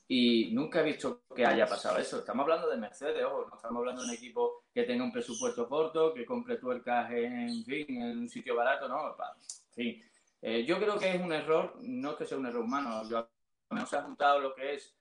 y 0.07 0.51
nunca 0.53 0.81
he 0.81 0.83
visto 0.83 1.23
que 1.35 1.45
haya 1.45 1.65
pasado 1.65 1.97
eso. 1.97 2.19
Estamos 2.19 2.43
hablando 2.43 2.69
de 2.69 2.77
Mercedes, 2.77 3.23
ojo, 3.23 3.47
no 3.49 3.55
estamos 3.55 3.79
hablando 3.79 4.01
de 4.01 4.09
un 4.09 4.13
equipo 4.13 4.65
que 4.73 4.83
tenga 4.83 5.03
un 5.03 5.11
presupuesto 5.11 5.67
corto, 5.67 6.13
que 6.13 6.25
compre 6.25 6.57
tuercas 6.57 7.11
en, 7.11 7.63
fin, 7.63 8.01
en 8.01 8.19
un 8.19 8.29
sitio 8.29 8.55
barato, 8.55 8.87
no. 8.87 9.15
fin. 9.73 10.01
Eh, 10.41 10.63
yo 10.63 10.77
creo 10.77 10.99
que 10.99 11.15
es 11.15 11.21
un 11.21 11.33
error, 11.33 11.75
no 11.81 12.11
es 12.11 12.17
que 12.17 12.25
sea 12.25 12.37
un 12.37 12.45
error 12.45 12.63
humano, 12.63 13.09
yo 13.09 13.27
se 13.87 13.97
ha 13.97 14.03
juntado 14.03 14.39
lo 14.39 14.53
que 14.53 14.75
es 14.75 14.95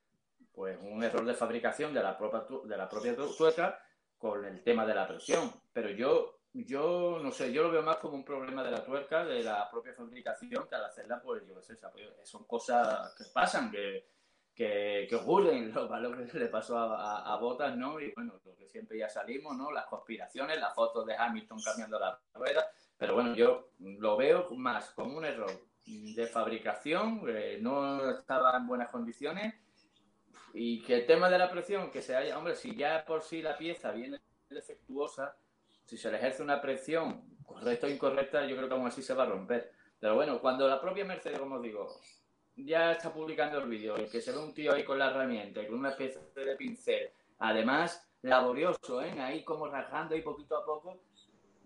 pues 0.53 0.79
un 0.81 1.03
error 1.03 1.25
de 1.27 1.35
fabricación 1.35 1.93
de 1.93 2.03
la 2.03 2.17
propia, 2.17 2.47
de 2.64 2.77
la 2.77 2.88
propia 2.88 3.14
tuerca 3.17 3.79
con 4.17 4.45
el 4.45 4.62
tema 4.62 4.87
de 4.87 4.95
la 4.95 5.07
presión. 5.07 5.53
Pero 5.73 5.90
yo, 5.90 6.38
yo 6.53 7.19
no 7.21 7.31
sé, 7.31 7.53
yo 7.53 7.64
lo 7.64 7.71
veo 7.71 7.83
más 7.83 7.97
como 7.97 8.14
un 8.14 8.25
problema 8.25 8.62
de 8.62 8.71
la 8.71 8.85
tuerca, 8.85 9.25
de 9.25 9.43
la 9.43 9.69
propia 9.69 9.93
fabricación, 9.93 10.67
que 10.67 10.75
al 10.75 10.85
hacerla, 10.85 11.21
pues 11.21 11.47
yo 11.47 11.57
qué 11.57 11.62
sé, 11.62 11.77
son 12.23 12.45
cosas 12.45 13.14
que 13.17 13.25
pasan, 13.33 13.71
que 13.71 14.13
que, 14.55 15.07
que 15.09 15.17
ocurren, 15.17 15.73
los 15.73 15.88
valores 15.88 16.31
que 16.31 16.38
le 16.38 16.47
pasó 16.47 16.79
a, 16.79 17.33
a, 17.33 17.37
Botas, 17.38 17.77
¿no? 17.77 18.01
Y 18.01 18.12
bueno, 18.12 18.40
lo 18.45 18.55
que 18.55 18.69
siempre 18.69 18.99
ya 18.99 19.09
salimos, 19.09 19.57
¿no? 19.57 19.73
Las 19.73 19.87
conspiraciones, 19.87 20.61
las 20.61 20.75
fotos 20.75 21.05
de 21.07 21.17
Hamilton 21.17 21.59
cambiando 21.62 21.99
la 21.99 22.19
rueda, 22.35 22.67
pero 22.97 23.14
bueno, 23.14 23.35
yo 23.35 23.71
lo 23.79 24.17
veo 24.17 24.49
más 24.57 24.90
como 24.90 25.19
un 25.19 25.25
error 25.25 25.51
de 25.87 26.27
fabricación, 26.27 27.23
eh, 27.29 27.59
no 27.61 28.11
estaba 28.11 28.57
en 28.57 28.67
buenas 28.67 28.90
condiciones 28.90 29.55
y 30.55 30.83
que 30.83 30.95
el 30.95 31.07
tema 31.07 31.29
de 31.29 31.38
la 31.38 31.51
presión, 31.51 31.90
que 31.90 32.01
se 32.01 32.14
haya, 32.14 32.38
hombre, 32.38 32.55
si 32.55 32.77
ya 32.77 33.05
por 33.05 33.23
sí 33.23 33.43
la 33.43 33.59
pieza 33.59 33.90
viene 33.90 34.21
defectuosa, 34.49 35.37
si 35.85 35.97
se 35.97 36.11
le 36.11 36.17
ejerce 36.17 36.43
una 36.43 36.62
presión 36.62 37.37
correcta 37.45 37.88
o 37.88 37.90
incorrecta, 37.90 38.47
yo 38.47 38.57
creo 38.57 38.69
que 38.69 38.75
aún 38.75 38.87
así 38.87 39.03
se 39.03 39.14
va 39.14 39.25
a 39.25 39.27
romper. 39.27 39.73
Pero 39.99 40.14
bueno, 40.14 40.40
cuando 40.40 40.69
la 40.69 40.81
propia 40.81 41.05
Mercedes, 41.05 41.38
como 41.38 41.61
digo, 41.61 42.01
ya 42.57 42.93
está 42.93 43.12
publicando 43.12 43.59
el 43.59 43.69
vídeo, 43.69 43.97
el 43.97 44.09
que 44.09 44.21
se 44.21 44.33
ve 44.33 44.38
un 44.38 44.55
tío 44.55 44.73
ahí 44.73 44.85
con 44.85 44.99
la 44.99 45.11
herramienta, 45.11 45.67
con 45.67 45.79
una 45.79 45.90
especie 45.90 46.21
de 46.35 46.57
pincel, 46.57 47.11
además 47.38 48.09
laborioso, 48.23 49.03
¿eh? 49.03 49.21
ahí 49.21 49.45
como 49.45 49.67
rajando 49.67 50.17
y 50.17 50.23
poquito 50.23 50.57
a 50.57 50.64
poco, 50.64 51.01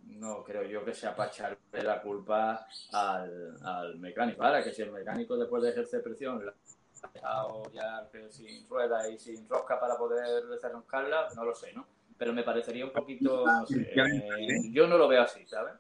no 0.07 0.43
creo 0.43 0.65
yo 0.65 0.85
que 0.85 0.95
sea 0.95 1.15
para 1.15 1.31
echarle 1.31 1.83
la 1.83 2.01
culpa 2.01 2.67
al, 2.93 3.97
mecánico. 3.99 4.43
Ahora 4.43 4.63
que 4.63 4.73
si 4.73 4.83
el 4.83 4.91
mecánico 4.91 5.37
después 5.37 5.63
de 5.63 5.71
ejercer 5.71 6.03
presión 6.03 6.45
la 6.45 6.55
ha 7.03 7.11
dejado 7.13 7.63
ya 7.73 8.09
sin 8.31 8.69
rueda 8.69 9.09
y 9.09 9.19
sin 9.19 9.49
rosca 9.49 9.79
para 9.79 9.97
poder 9.97 10.47
desarrollarla, 10.47 11.29
no 11.37 11.45
lo 11.45 11.55
sé, 11.55 11.73
¿no? 11.73 11.87
Pero 12.17 12.33
me 12.33 12.43
parecería 12.43 12.85
un 12.85 12.93
poquito, 12.93 13.47
no 13.47 13.67
sé, 13.67 13.93
eh, 13.95 14.71
yo 14.73 14.89
no 14.89 14.99
lo 14.99 15.07
veo 15.07 15.23
así, 15.23 15.47
¿sabes? 15.47 15.75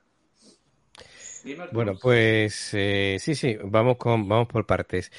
Bueno, 1.72 1.98
pues 2.00 2.70
eh, 2.72 3.16
sí, 3.20 3.34
sí, 3.34 3.56
vamos 3.62 3.96
con, 3.96 4.28
vamos 4.28 4.48
por 4.48 4.66
partes. 4.66 5.10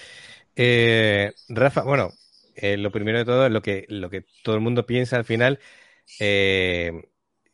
Eh, 0.55 1.33
Rafa, 1.47 1.83
bueno, 1.83 2.11
eh, 2.55 2.77
lo 2.77 2.91
primero 2.91 3.19
de 3.19 3.25
todo 3.25 3.45
es 3.45 3.51
lo 3.51 3.61
que, 3.61 3.85
lo 3.89 4.09
que 4.09 4.25
todo 4.43 4.55
el 4.55 4.61
mundo 4.61 4.85
piensa 4.85 5.15
al 5.15 5.25
final. 5.25 5.59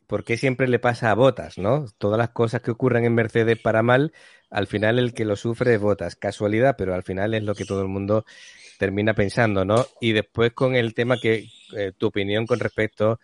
¿Por 0.06 0.24
qué 0.24 0.36
siempre 0.36 0.68
le 0.68 0.78
pasa 0.78 1.10
a 1.10 1.14
Botas, 1.14 1.58
no? 1.58 1.86
Todas 1.98 2.18
las 2.18 2.30
cosas 2.30 2.62
que 2.62 2.70
ocurren 2.70 3.04
en 3.04 3.14
Mercedes 3.14 3.58
para 3.58 3.82
mal, 3.82 4.12
al 4.50 4.66
final 4.66 4.98
el 4.98 5.14
que 5.14 5.24
lo 5.24 5.36
sufre 5.36 5.74
es 5.74 5.80
Botas. 5.80 6.16
Casualidad, 6.16 6.76
pero 6.78 6.94
al 6.94 7.02
final 7.02 7.34
es 7.34 7.42
lo 7.42 7.54
que 7.54 7.64
todo 7.64 7.82
el 7.82 7.88
mundo 7.88 8.24
termina 8.78 9.14
pensando, 9.14 9.64
¿no? 9.64 9.86
Y 10.00 10.12
después 10.12 10.52
con 10.52 10.76
el 10.76 10.94
tema 10.94 11.16
que, 11.20 11.48
tu 11.98 12.06
opinión 12.06 12.46
con 12.46 12.60
respecto 12.60 13.20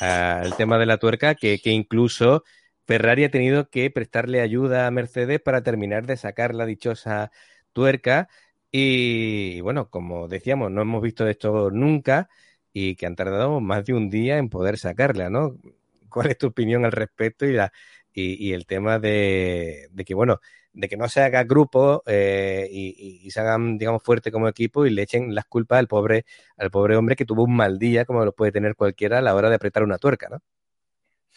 al 0.00 0.54
tema 0.56 0.78
de 0.78 0.86
la 0.86 0.98
tuerca, 0.98 1.34
que, 1.34 1.58
que 1.60 1.70
incluso 1.70 2.44
Ferrari 2.88 3.24
ha 3.24 3.30
tenido 3.30 3.68
que 3.68 3.90
prestarle 3.90 4.40
ayuda 4.40 4.86
a 4.86 4.90
Mercedes 4.90 5.40
para 5.40 5.62
terminar 5.62 6.06
de 6.06 6.16
sacar 6.16 6.54
la 6.54 6.64
dichosa 6.66 7.30
tuerca. 7.74 8.28
Y 8.72 9.60
bueno, 9.60 9.90
como 9.90 10.26
decíamos, 10.26 10.70
no 10.70 10.82
hemos 10.82 11.02
visto 11.02 11.28
esto 11.28 11.70
nunca 11.70 12.30
y 12.72 12.96
que 12.96 13.06
han 13.06 13.14
tardado 13.16 13.60
más 13.60 13.84
de 13.84 13.94
un 13.94 14.08
día 14.10 14.38
en 14.38 14.48
poder 14.48 14.78
sacarla, 14.78 15.28
¿no? 15.30 15.58
¿Cuál 16.08 16.28
es 16.30 16.38
tu 16.38 16.46
opinión 16.48 16.86
al 16.86 16.92
respecto 16.92 17.44
y, 17.46 17.52
la, 17.52 17.72
y, 18.14 18.52
el 18.52 18.66
tema 18.66 18.98
de, 18.98 19.90
que, 20.06 20.14
bueno, 20.14 20.40
de 20.72 20.88
que 20.88 20.96
no 20.96 21.08
se 21.08 21.20
haga 21.22 21.44
grupo 21.44 22.02
eh, 22.06 22.68
y, 22.70 23.30
se 23.30 23.40
hagan, 23.40 23.78
digamos, 23.78 24.02
fuerte 24.02 24.32
como 24.32 24.48
equipo 24.48 24.86
y 24.86 24.90
le 24.90 25.02
echen 25.02 25.34
las 25.34 25.44
culpas 25.46 25.78
al 25.78 25.88
pobre, 25.88 26.24
al 26.56 26.70
pobre 26.70 26.96
hombre 26.96 27.16
que 27.16 27.26
tuvo 27.26 27.44
un 27.44 27.56
mal 27.56 27.78
día, 27.78 28.06
como 28.06 28.24
lo 28.24 28.34
puede 28.34 28.52
tener 28.52 28.76
cualquiera 28.76 29.18
a 29.18 29.22
la 29.22 29.34
hora 29.34 29.50
de 29.50 29.56
apretar 29.56 29.82
una 29.82 29.98
tuerca, 29.98 30.28
¿no? 30.30 30.40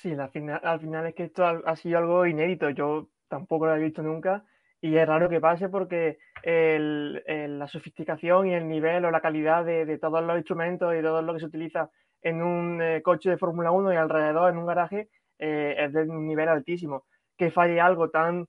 Sí, 0.01 0.13
al 0.13 0.31
final, 0.31 0.59
al 0.63 0.79
final 0.79 1.05
es 1.05 1.13
que 1.13 1.25
esto 1.25 1.45
ha, 1.45 1.75
sido 1.75 1.99
algo 1.99 2.25
inédito. 2.25 2.71
Yo 2.71 3.09
tampoco 3.27 3.67
lo 3.67 3.75
he 3.75 3.79
visto 3.79 4.01
nunca 4.01 4.43
y 4.81 4.95
es 4.97 5.07
raro 5.07 5.29
que 5.29 5.39
pase 5.39 5.69
porque 5.69 6.17
la 6.43 7.67
sofisticación 7.67 8.47
y 8.47 8.55
el 8.55 8.67
nivel 8.67 9.05
o 9.05 9.11
la 9.11 9.21
calidad 9.21 9.63
de, 9.63 9.99
todos 9.99 10.23
los 10.23 10.37
instrumentos 10.37 10.95
y 10.95 11.03
todo 11.03 11.21
lo 11.21 11.33
que 11.35 11.39
se 11.39 11.45
utiliza 11.45 11.91
en 12.23 12.41
un 12.41 12.81
eh, 12.81 13.03
coche 13.03 13.29
de 13.29 13.37
Fórmula 13.37 13.69
1 13.69 13.93
y 13.93 13.95
alrededor 13.95 14.49
en 14.51 14.57
un 14.57 14.65
garaje 14.65 15.09
eh, 15.37 15.75
es 15.77 15.93
de 15.93 16.01
un 16.09 16.25
nivel 16.25 16.49
altísimo. 16.49 17.05
Que 17.37 17.51
falle 17.51 17.79
algo 17.79 18.09
tan 18.09 18.47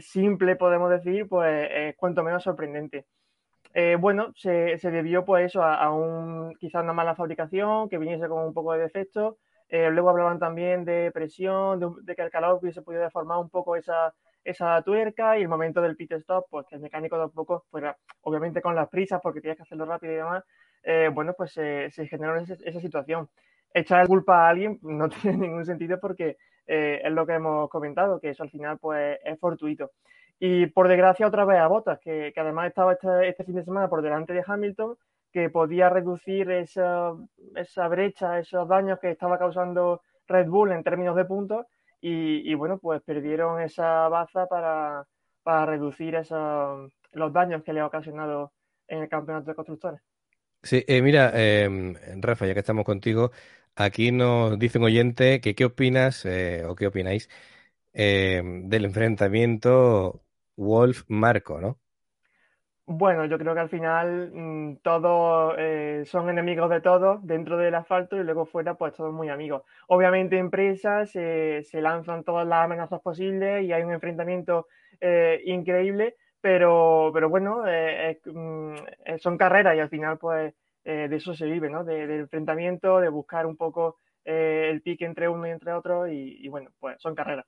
simple, 0.00 0.56
podemos 0.56 0.90
decir, 0.90 1.26
pues 1.26 1.70
es 1.72 1.96
cuanto 1.96 2.22
menos 2.22 2.42
sorprendente. 2.42 3.06
bueno, 3.98 4.30
se, 4.36 4.76
debió 4.76 5.24
pues 5.24 5.46
eso 5.46 5.62
a, 5.62 5.90
un 5.90 6.54
quizás 6.56 6.82
una 6.82 6.92
mala 6.92 7.14
fabricación, 7.14 7.88
que 7.88 7.96
viniese 7.96 8.28
con 8.28 8.44
un 8.44 8.52
poco 8.52 8.74
de 8.74 8.80
defecto. 9.72 9.90
luego 9.90 10.10
hablaban 10.10 10.38
también 10.38 10.84
de 10.84 11.10
presión, 11.12 11.80
de, 12.04 12.14
que 12.14 12.22
el 12.22 12.30
calor 12.30 12.58
hubiese 12.60 12.82
podido 12.82 13.02
deformar 13.02 13.38
un 13.38 13.50
poco 13.50 13.76
esa, 13.76 14.14
esa 14.44 14.80
tuerca 14.82 15.38
y 15.38 15.42
el 15.42 15.48
momento 15.48 15.80
del 15.80 15.96
pit 15.96 16.12
stop, 16.12 16.46
pues 16.50 16.66
que 16.66 16.76
el 16.76 16.80
mecánico 16.80 17.16
tampoco 17.16 17.64
fuera, 17.70 17.96
obviamente 18.22 18.60
con 18.60 18.74
las 18.74 18.88
prisas 18.88 19.20
porque 19.22 19.40
tienes 19.40 19.56
que 19.56 19.62
hacerlo 19.62 19.84
rápido 19.84 20.12
y 20.12 20.16
demás, 20.16 20.44
eh, 20.82 21.10
bueno, 21.12 21.34
pues 21.36 21.52
se 21.52 21.90
generó 22.08 22.36
esa, 22.36 22.80
situación. 22.80 23.28
Echar 23.74 24.06
culpa 24.06 24.46
a 24.46 24.50
alguien 24.50 24.78
no 24.82 25.08
tiene 25.08 25.38
ningún 25.38 25.64
sentido 25.64 25.98
porque 26.00 26.36
eh, 26.66 27.00
es 27.04 27.12
lo 27.12 27.26
que 27.26 27.34
hemos 27.34 27.68
comentado, 27.70 28.20
que 28.20 28.30
eso 28.30 28.42
al 28.42 28.50
final 28.50 28.78
pues 28.78 29.18
es 29.24 29.38
fortuito. 29.38 29.90
Y 30.38 30.66
por 30.66 30.88
desgracia 30.88 31.26
otra 31.26 31.44
vez 31.44 31.60
a 31.60 31.68
Bottas, 31.68 32.00
que, 32.00 32.32
que 32.34 32.40
además 32.40 32.66
estaba 32.66 32.94
este, 32.94 33.28
este, 33.28 33.44
fin 33.44 33.54
de 33.54 33.64
semana 33.64 33.88
por 33.88 34.02
delante 34.02 34.32
de 34.32 34.42
Hamilton, 34.44 34.96
que 35.32 35.50
podía 35.50 35.88
reducir 35.88 36.50
esa, 36.50 37.12
esa 37.56 37.88
brecha, 37.88 38.38
esos 38.38 38.68
daños 38.68 38.98
que 39.00 39.10
estaba 39.10 39.38
causando 39.38 40.02
Red 40.28 40.46
Bull 40.48 40.72
en 40.72 40.82
términos 40.82 41.16
de 41.16 41.24
puntos 41.24 41.66
y, 42.04 42.52
bueno, 42.54 42.78
pues 42.78 43.00
perdieron 43.02 43.60
esa 43.60 44.08
baza 44.08 44.46
para, 44.46 45.06
reducir 45.66 46.20
los 47.12 47.32
daños 47.32 47.62
que 47.62 47.72
le 47.72 47.80
ha 47.80 47.86
ocasionado 47.86 48.52
en 48.88 49.02
el 49.02 49.08
campeonato 49.08 49.46
de 49.50 49.54
constructores. 49.54 50.00
Sí, 50.62 50.84
eh, 50.86 51.02
mira, 51.02 51.32
em, 51.34 51.94
Rafa, 52.20 52.46
ya 52.46 52.54
que 52.54 52.60
estamos 52.60 52.84
contigo, 52.84 53.30
aquí 53.76 54.12
nos 54.12 54.58
dice 54.58 54.78
un 54.78 54.84
oyente 54.84 55.40
que 55.40 55.54
qué 55.54 55.64
opinas 55.64 56.24
eh, 56.24 56.64
o 56.66 56.74
qué 56.74 56.86
opináis 56.88 57.28
em, 57.92 58.68
del 58.68 58.84
enfrentamiento 58.84 60.24
Wolf-Marco, 60.56 61.60
¿no? 61.60 61.81
Bueno, 62.86 63.24
yo 63.26 63.38
creo 63.38 63.54
que 63.54 63.60
al 63.60 63.68
final 63.68 64.32
mm, 64.34 64.76
todos 64.82 65.54
eh, 65.56 66.02
son 66.04 66.28
enemigos 66.28 66.68
de 66.68 66.80
todos 66.80 67.24
dentro 67.24 67.56
del 67.56 67.76
asfalto 67.76 68.16
y 68.16 68.24
luego 68.24 68.44
fuera 68.44 68.74
pues 68.74 68.94
todos 68.94 69.12
muy 69.12 69.28
amigos. 69.28 69.62
Obviamente 69.86 70.36
en 70.36 70.50
presa 70.50 71.06
se, 71.06 71.64
lanzan 71.74 72.24
todas 72.24 72.46
las 72.46 72.64
amenazas 72.64 73.00
posibles 73.00 73.64
y 73.64 73.72
hay 73.72 73.84
un 73.84 73.92
enfrentamiento 73.92 74.66
eh, 75.00 75.40
increíble, 75.44 76.16
pero, 76.40 77.12
pero 77.14 77.28
bueno, 77.28 77.62
eh, 77.68 78.20
mm, 78.24 78.74
son 79.20 79.38
carreras 79.38 79.76
y 79.76 79.80
al 79.80 79.88
final 79.88 80.18
pues 80.18 80.52
de 80.84 81.14
eso 81.14 81.32
se 81.34 81.46
vive, 81.46 81.70
¿no? 81.70 81.84
De, 81.84 82.02
enfrentamiento, 82.16 82.98
de 82.98 83.08
buscar 83.08 83.46
un 83.46 83.56
poco 83.56 83.98
el 84.24 84.82
pique 84.82 85.04
entre 85.04 85.28
uno 85.28 85.46
y 85.46 85.50
entre 85.50 85.72
otro 85.72 86.08
y, 86.08 86.38
y 86.40 86.48
bueno, 86.48 86.70
pues 86.80 87.00
son 87.00 87.14
carreras. 87.14 87.46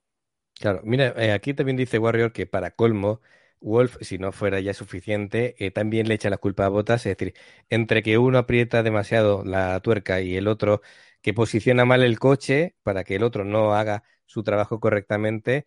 Claro, 0.60 0.80
mira, 0.84 1.12
aquí 1.34 1.52
también 1.52 1.76
dice 1.76 1.98
Warrior 1.98 2.32
que 2.32 2.46
para 2.46 2.70
colmo 2.70 3.20
Wolf, 3.64 3.96
si 4.02 4.18
no 4.18 4.32
fuera 4.32 4.60
ya 4.60 4.74
suficiente, 4.74 5.54
eh, 5.58 5.70
también 5.70 6.08
le 6.08 6.14
echa 6.14 6.30
la 6.30 6.36
culpa 6.38 6.66
a 6.66 6.68
Botas, 6.68 7.06
es 7.06 7.16
decir, 7.16 7.34
entre 7.70 8.02
que 8.02 8.18
uno 8.18 8.38
aprieta 8.38 8.82
demasiado 8.82 9.44
la 9.44 9.80
tuerca 9.80 10.20
y 10.20 10.36
el 10.36 10.48
otro 10.48 10.82
que 11.22 11.32
posiciona 11.34 11.84
mal 11.86 12.02
el 12.02 12.18
coche 12.18 12.76
para 12.82 13.04
que 13.04 13.16
el 13.16 13.22
otro 13.24 13.44
no 13.44 13.74
haga 13.74 14.02
su 14.26 14.42
trabajo 14.42 14.80
correctamente, 14.80 15.64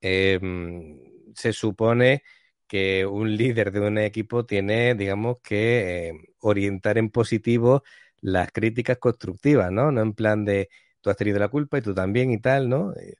em, 0.00 0.98
se 1.34 1.52
supone 1.52 2.22
que 2.66 3.06
un 3.06 3.36
líder 3.36 3.72
de 3.72 3.80
un 3.80 3.98
equipo 3.98 4.44
tiene, 4.46 4.94
digamos, 4.94 5.38
que 5.42 6.08
em, 6.08 6.22
orientar 6.40 6.98
en 6.98 7.10
positivo 7.10 7.82
las 8.20 8.50
críticas 8.52 8.98
constructivas, 8.98 9.70
¿no? 9.72 9.90
No 9.92 10.02
en 10.02 10.12
plan 10.14 10.44
de 10.44 10.68
tú 11.00 11.10
has 11.10 11.16
tenido 11.16 11.38
la 11.38 11.48
culpa 11.48 11.78
y 11.78 11.82
tú 11.82 11.94
también 11.94 12.30
y 12.30 12.38
tal, 12.40 12.68
¿no? 12.68 12.92
Eh, 12.94 13.14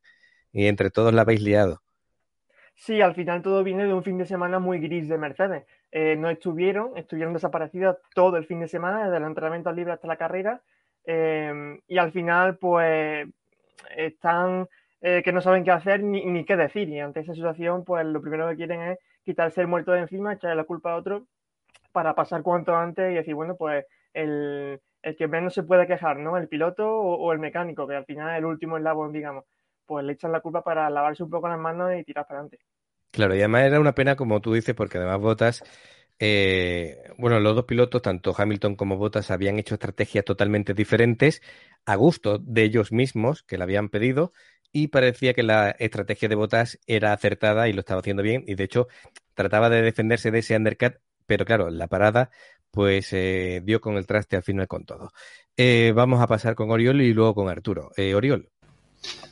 y 0.53 0.67
entre 0.67 0.91
todos 0.91 1.15
la 1.15 1.23
habéis 1.23 1.43
liado. 1.43 1.83
Sí, 2.79 3.01
al 3.03 3.15
final 3.15 3.43
todo 3.43 3.65
viene 3.65 3.87
de 3.87 3.93
un 3.93 4.05
fin 4.05 4.19
de 4.19 4.25
semana 4.25 4.61
muy 4.61 4.79
gris 4.79 5.09
de 5.09 5.19
Mercedes. 5.19 5.67
Eh, 5.91 6.15
no 6.17 6.31
estuvieron, 6.31 6.97
estuvieron 6.97 7.35
desaparecidos 7.35 7.97
todo 8.15 8.37
el 8.37 8.47
fin 8.47 8.61
de 8.61 8.69
semana, 8.69 9.05
desde 9.05 9.17
el 9.17 9.25
entrenamiento 9.25 9.73
libre 9.73 9.93
hasta 9.95 10.07
la 10.07 10.17
carrera. 10.17 10.63
Eh, 11.05 11.81
y 11.89 11.99
al 11.99 12.13
final, 12.13 12.57
pues, 12.59 13.29
están 13.97 14.69
eh, 15.01 15.23
que 15.25 15.33
no 15.33 15.41
saben 15.41 15.65
qué 15.65 15.73
hacer 15.73 16.03
ni, 16.05 16.45
qué 16.45 16.57
decir. 16.57 16.89
Y 16.89 17.01
ante 17.01 17.21
esa 17.21 17.35
situación, 17.35 17.85
pues, 17.85 18.07
lo 18.07 18.21
primero 18.21 18.49
que 18.49 18.57
quieren 18.57 18.81
es 18.83 18.99
quitarse 19.25 19.61
el 19.61 19.67
muerto 19.67 19.93
de 19.93 20.01
encima, 20.01 20.35
echarle 20.35 20.57
la 20.57 20.65
culpa 20.65 20.93
a 20.93 20.97
otro 20.97 21.27
para 21.93 22.15
pasar 22.15 22.43
cuanto 22.43 22.77
antes 22.77 23.11
y 23.13 23.17
decir, 23.17 23.35
bueno, 23.35 23.57
pues, 23.57 23.85
el, 24.15 24.81
que 25.19 25.29
menos 25.29 25.55
se 25.55 25.65
puede 25.65 25.87
quejar, 25.89 26.19
¿no? 26.19 26.37
El 26.37 26.49
piloto 26.49 26.89
o, 26.89 27.33
el 27.33 27.41
mecánico, 27.41 27.89
que 27.89 27.97
al 27.97 28.05
final 28.05 28.31
es 28.31 28.39
el 28.39 28.45
último 28.45 28.77
eslabón, 28.77 29.13
digamos 29.13 29.45
pues 29.89 30.05
le 30.05 30.13
echan 30.13 30.31
la 30.31 30.41
culpa 30.41 30.63
para 30.63 30.89
lavarse 30.91 31.25
un 31.25 31.31
poco 31.31 31.49
las 31.49 31.59
manos 31.59 31.91
y 31.99 32.05
tirar 32.05 32.27
para 32.27 32.41
adelante. 32.41 32.59
Claro, 33.11 33.35
y 33.35 33.39
además 33.39 33.65
era 33.65 33.81
una 33.81 33.95
pena, 33.95 34.17
como 34.17 34.41
tú 34.41 34.53
dices, 34.53 34.75
porque 34.75 34.99
además 34.99 35.19
Botas, 35.19 35.65
eh, 36.19 36.99
bueno, 37.17 37.41
los 37.41 37.57
dos 37.57 37.65
pilotos, 37.65 38.03
tanto 38.03 38.35
Hamilton 38.37 38.77
como 38.77 38.99
Botas, 38.99 39.31
habían 39.31 39.59
hecho 39.59 39.75
estrategias 39.75 40.25
totalmente 40.25 40.75
diferentes 40.75 41.43
a 41.87 41.97
gusto 41.97 42.39
de 42.39 42.65
ellos 42.65 42.93
mismos, 42.93 43.43
que 43.43 43.57
le 43.57 43.65
habían 43.65 43.89
pedido, 43.89 44.33
y 44.73 44.89
parecía 44.89 45.33
que 45.33 45.43
la 45.43 45.71
estrategia 45.71 46.29
de 46.29 46.35
Botas 46.35 46.79
era 46.87 47.15
acertada 47.15 47.69
y 47.69 47.73
lo 47.73 47.81
estaba 47.81 48.01
haciendo 48.01 48.23
bien, 48.23 48.45
y 48.47 48.55
de 48.55 48.65
hecho 48.65 48.89
trataba 49.35 49.71
de 49.71 49.81
defenderse 49.81 50.31
de 50.31 50.41
ese 50.41 50.57
undercut, 50.57 50.97
pero 51.27 51.47
claro, 51.47 51.71
la 51.71 51.89
parada 51.89 52.31
pues 52.71 53.13
eh, 53.15 53.63
dio 53.65 53.81
con 53.81 53.97
el 53.97 54.07
traste 54.07 54.37
al 54.37 54.43
final 54.43 54.69
con 54.69 54.85
todo. 54.85 55.11
Eh, 55.57 55.93
vamos 55.95 56.21
a 56.21 56.27
pasar 56.27 56.55
con 56.55 56.71
Oriol 56.71 57.01
y 57.01 57.15
luego 57.15 57.35
con 57.35 57.49
Arturo. 57.49 57.91
Oriol. 58.15 58.51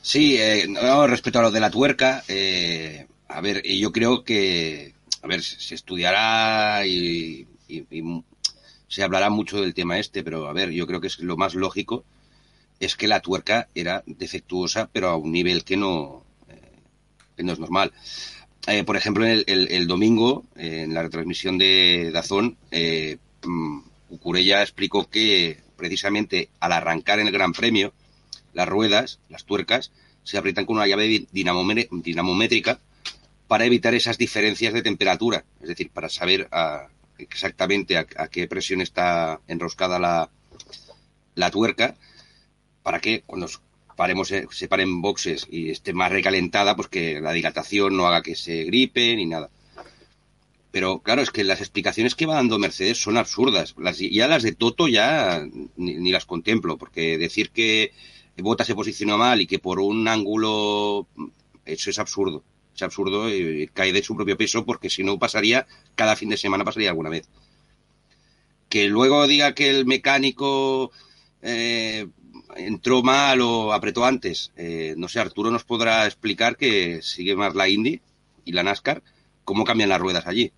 Sí, 0.02 0.36
eh, 0.38 0.66
respecto 1.06 1.38
a 1.38 1.42
lo 1.42 1.50
de 1.50 1.60
la 1.60 1.70
tuerca, 1.70 2.24
eh, 2.28 3.06
a 3.28 3.40
ver, 3.40 3.62
yo 3.64 3.92
creo 3.92 4.24
que, 4.24 4.94
a 5.22 5.26
ver, 5.26 5.42
se 5.42 5.74
estudiará 5.74 6.86
y, 6.86 7.46
se 8.88 9.02
hablará 9.02 9.30
mucho 9.30 9.60
del 9.60 9.74
tema 9.74 9.98
este, 9.98 10.22
pero 10.22 10.46
a 10.48 10.52
ver, 10.52 10.70
yo 10.70 10.86
creo 10.86 11.00
que 11.00 11.08
es 11.08 11.18
lo 11.18 11.36
más 11.36 11.54
lógico 11.54 12.04
es 12.80 12.96
que 12.96 13.08
la 13.08 13.20
tuerca 13.20 13.68
era 13.74 14.02
defectuosa, 14.06 14.88
pero 14.92 15.08
a 15.08 15.16
un 15.16 15.32
nivel 15.32 15.64
que 15.64 15.76
no, 15.76 16.24
eh, 16.48 17.42
no 17.42 17.52
es 17.52 17.58
normal. 17.58 17.92
Eh, 18.66 18.84
por 18.84 18.96
ejemplo, 18.96 19.24
el, 19.24 19.44
el, 19.46 19.86
domingo, 19.86 20.44
en 20.56 20.92
la 20.92 21.02
retransmisión 21.02 21.56
de 21.56 22.10
Dazón, 22.12 22.56
eh, 22.70 23.18
mm, 23.44 23.80
explicó 24.60 25.08
que 25.08 25.60
precisamente 25.76 26.48
al 26.60 26.72
arrancar 26.72 27.20
en 27.20 27.28
el 27.28 27.32
Gran 27.32 27.52
Premio, 27.52 27.92
las 28.56 28.66
ruedas, 28.66 29.20
las 29.28 29.44
tuercas, 29.44 29.92
se 30.24 30.38
aprietan 30.38 30.64
con 30.64 30.76
una 30.76 30.86
llave 30.86 31.26
dinamométrica 31.30 32.80
para 33.46 33.66
evitar 33.66 33.94
esas 33.94 34.16
diferencias 34.16 34.72
de 34.72 34.80
temperatura, 34.80 35.44
es 35.60 35.68
decir, 35.68 35.90
para 35.90 36.08
saber 36.08 36.48
ah, 36.50 36.88
exactamente 37.18 37.98
a, 37.98 38.06
qué 38.06 38.48
presión 38.48 38.80
está 38.80 39.40
enroscada 39.46 39.98
la, 39.98 40.30
la 41.34 41.50
tuerca, 41.50 41.96
para 42.82 42.98
que 42.98 43.22
cuando 43.26 43.46
paremos, 43.94 44.32
eh, 44.32 44.46
se 44.50 44.68
paren 44.68 45.02
boxes 45.02 45.46
y 45.50 45.70
esté 45.70 45.92
más 45.92 46.10
recalentada, 46.10 46.74
pues 46.76 46.88
que 46.88 47.20
la 47.20 47.32
dilatación 47.32 47.94
no 47.94 48.06
haga 48.06 48.22
que 48.22 48.36
se 48.36 48.64
gripe 48.64 49.14
ni 49.16 49.26
nada. 49.26 49.50
Pero 50.70 51.00
claro, 51.00 51.20
es 51.20 51.30
que 51.30 51.44
las 51.44 51.60
explicaciones 51.60 52.14
que 52.14 52.26
va 52.26 52.36
dando 52.36 52.58
Mercedes 52.58 52.98
son 52.98 53.16
absurdas. 53.16 53.74
Las, 53.78 53.98
ya 53.98 54.28
las 54.28 54.42
de 54.42 54.52
Toto 54.52 54.88
ya 54.88 55.46
ni 55.76 56.10
las 56.10 56.26
contemplo, 56.26 56.76
porque 56.76 57.18
decir 57.18 57.50
que 57.50 57.92
Bota 58.42 58.64
se 58.64 58.74
posicionó 58.74 59.16
mal 59.16 59.40
y 59.40 59.46
que 59.46 59.58
por 59.58 59.80
un 59.80 60.06
ángulo, 60.08 61.06
eso 61.64 61.90
es 61.90 61.98
absurdo. 61.98 62.44
Es 62.74 62.82
absurdo 62.82 63.30
y 63.30 63.68
cae 63.68 63.92
de 63.92 64.02
su 64.02 64.14
propio 64.14 64.36
peso 64.36 64.66
porque 64.66 64.90
si 64.90 65.02
no 65.02 65.18
pasaría, 65.18 65.66
cada 65.94 66.16
fin 66.16 66.28
de 66.28 66.36
semana 66.36 66.64
pasaría 66.64 66.90
alguna 66.90 67.08
vez. 67.08 67.28
Que 68.68 68.88
luego 68.88 69.26
diga 69.26 69.54
que 69.54 69.70
el 69.70 69.86
mecánico 69.86 70.90
eh, 71.40 72.06
entró 72.56 73.02
mal 73.02 73.40
o 73.40 73.72
apretó 73.72 74.04
antes. 74.04 74.52
Eh, 74.56 74.94
no 74.98 75.08
sé, 75.08 75.20
Arturo 75.20 75.50
nos 75.50 75.64
podrá 75.64 76.04
explicar 76.04 76.58
que 76.58 77.00
sigue 77.00 77.34
más 77.36 77.54
la 77.54 77.68
Indy 77.68 78.02
y 78.44 78.52
la 78.52 78.62
NASCAR, 78.62 79.02
cómo 79.44 79.64
cambian 79.64 79.88
las 79.88 80.00
ruedas 80.00 80.26
allí. 80.26 80.52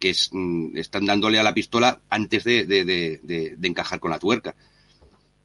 Que 0.00 0.12
mm, 0.32 0.76
están 0.76 1.06
dándole 1.06 1.38
a 1.38 1.44
la 1.44 1.54
pistola 1.54 2.00
antes 2.10 2.42
de 2.42 3.56
encajar 3.62 4.00
con 4.00 4.10
la 4.10 4.18
tuerca. 4.18 4.56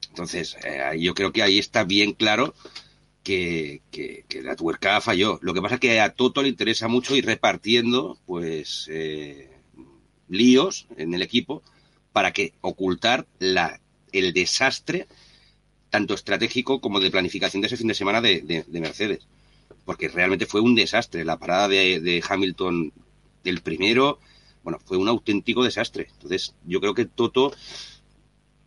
Entonces, 0.09 0.57
eh, 0.63 0.99
yo 0.99 1.13
creo 1.13 1.31
que 1.31 1.43
ahí 1.43 1.59
está 1.59 1.83
bien 1.83 2.13
claro 2.13 2.53
que, 3.23 4.25
la 4.43 4.55
tuerca 4.55 5.01
falló. 5.01 5.39
Lo 5.41 5.53
que 5.53 5.62
pasa 5.62 5.75
es 5.75 5.81
que 5.81 5.99
a 5.99 6.13
Toto 6.13 6.41
le 6.41 6.49
interesa 6.49 6.87
mucho 6.87 7.15
ir 7.15 7.25
repartiendo, 7.25 8.17
pues, 8.25 8.87
eh, 8.91 9.49
líos 10.27 10.87
en 10.97 11.13
el 11.13 11.21
equipo 11.21 11.62
para 12.12 12.31
que 12.31 12.53
ocultar 12.62 13.27
la, 13.39 13.79
el 14.12 14.33
desastre 14.33 15.07
tanto 15.89 16.13
estratégico 16.13 16.81
como 16.81 16.99
de 16.99 17.12
planificación 17.12 17.62
de 17.62 17.67
ese 17.67 17.77
fin 17.77 17.87
de 17.87 17.95
semana 17.95 18.21
de, 18.21 18.65
Mercedes. 18.69 19.27
Porque 19.85 20.07
realmente 20.07 20.45
fue 20.45 20.62
un 20.62 20.75
desastre. 20.75 21.25
La 21.25 21.37
parada 21.37 21.67
de, 21.67 21.99
de 21.99 22.23
Hamilton 22.27 22.93
del 23.43 23.62
primero, 23.62 24.19
bueno, 24.63 24.79
fue 24.85 24.97
un 24.97 25.07
auténtico 25.07 25.63
desastre. 25.63 26.10
Entonces, 26.13 26.53
yo 26.65 26.79
creo 26.79 26.93
que 26.93 27.05
Toto 27.05 27.53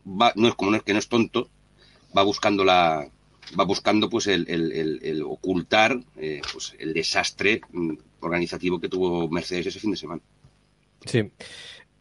no 0.05 0.49
es 0.49 0.55
como 0.55 0.71
no 0.71 0.77
es 0.77 0.83
que 0.83 0.93
no 0.93 0.99
es 0.99 1.09
tonto, 1.09 1.49
va 2.17 2.23
buscando 2.23 2.65
la, 2.65 3.09
va 3.59 3.65
buscando 3.65 4.09
pues 4.09 4.27
el, 4.27 5.23
ocultar 5.27 5.99
eh, 6.17 6.41
pues, 6.53 6.75
el 6.79 6.93
desastre 6.93 7.61
mm, 7.73 7.93
organizativo 8.21 8.81
que 8.81 8.89
tuvo 8.89 9.29
Mercedes 9.29 9.67
ese 9.67 9.81
fin 9.81 9.93
de 9.93 9.97
semana. 9.97 10.23
Sí. 11.05 11.31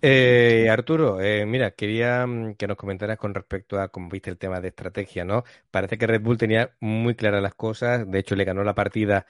Eh, 0.04 0.68
Arturo, 0.70 1.22
eh, 1.22 1.46
mira, 1.46 1.72
quería 1.72 2.26
mm, 2.26 2.56
que 2.56 2.68
nos 2.68 2.78
comentaras 2.78 3.18
con 3.18 3.34
respecto 3.34 3.80
a 3.80 3.90
cómo 3.90 4.10
viste 4.10 4.30
el 4.32 4.38
tema 4.38 4.60
de 4.60 4.70
estrategia, 4.70 5.26
¿no? 5.26 5.44
Parece 5.70 5.98
que 5.98 6.08
Red 6.08 6.22
Bull 6.22 6.38
tenía 6.38 6.76
muy 6.80 7.16
claras 7.16 7.42
las 7.42 7.54
cosas, 7.54 8.10
de 8.10 8.20
hecho 8.20 8.36
le 8.36 8.44
ganó 8.44 8.64
la 8.64 8.74
partida, 8.74 9.28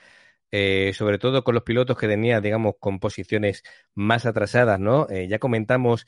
eh, 0.51 0.93
sobre 0.95 1.17
todo 1.17 1.43
con 1.43 1.55
los 1.55 1.63
pilotos 1.63 1.97
que 1.97 2.07
tenía, 2.07 2.39
digamos, 2.39 2.75
con 2.79 2.99
posiciones 2.99 3.63
más 3.95 4.25
atrasadas, 4.25 4.79
¿no? 4.79 5.07
ya 5.09 5.39
comentamos 5.39 6.05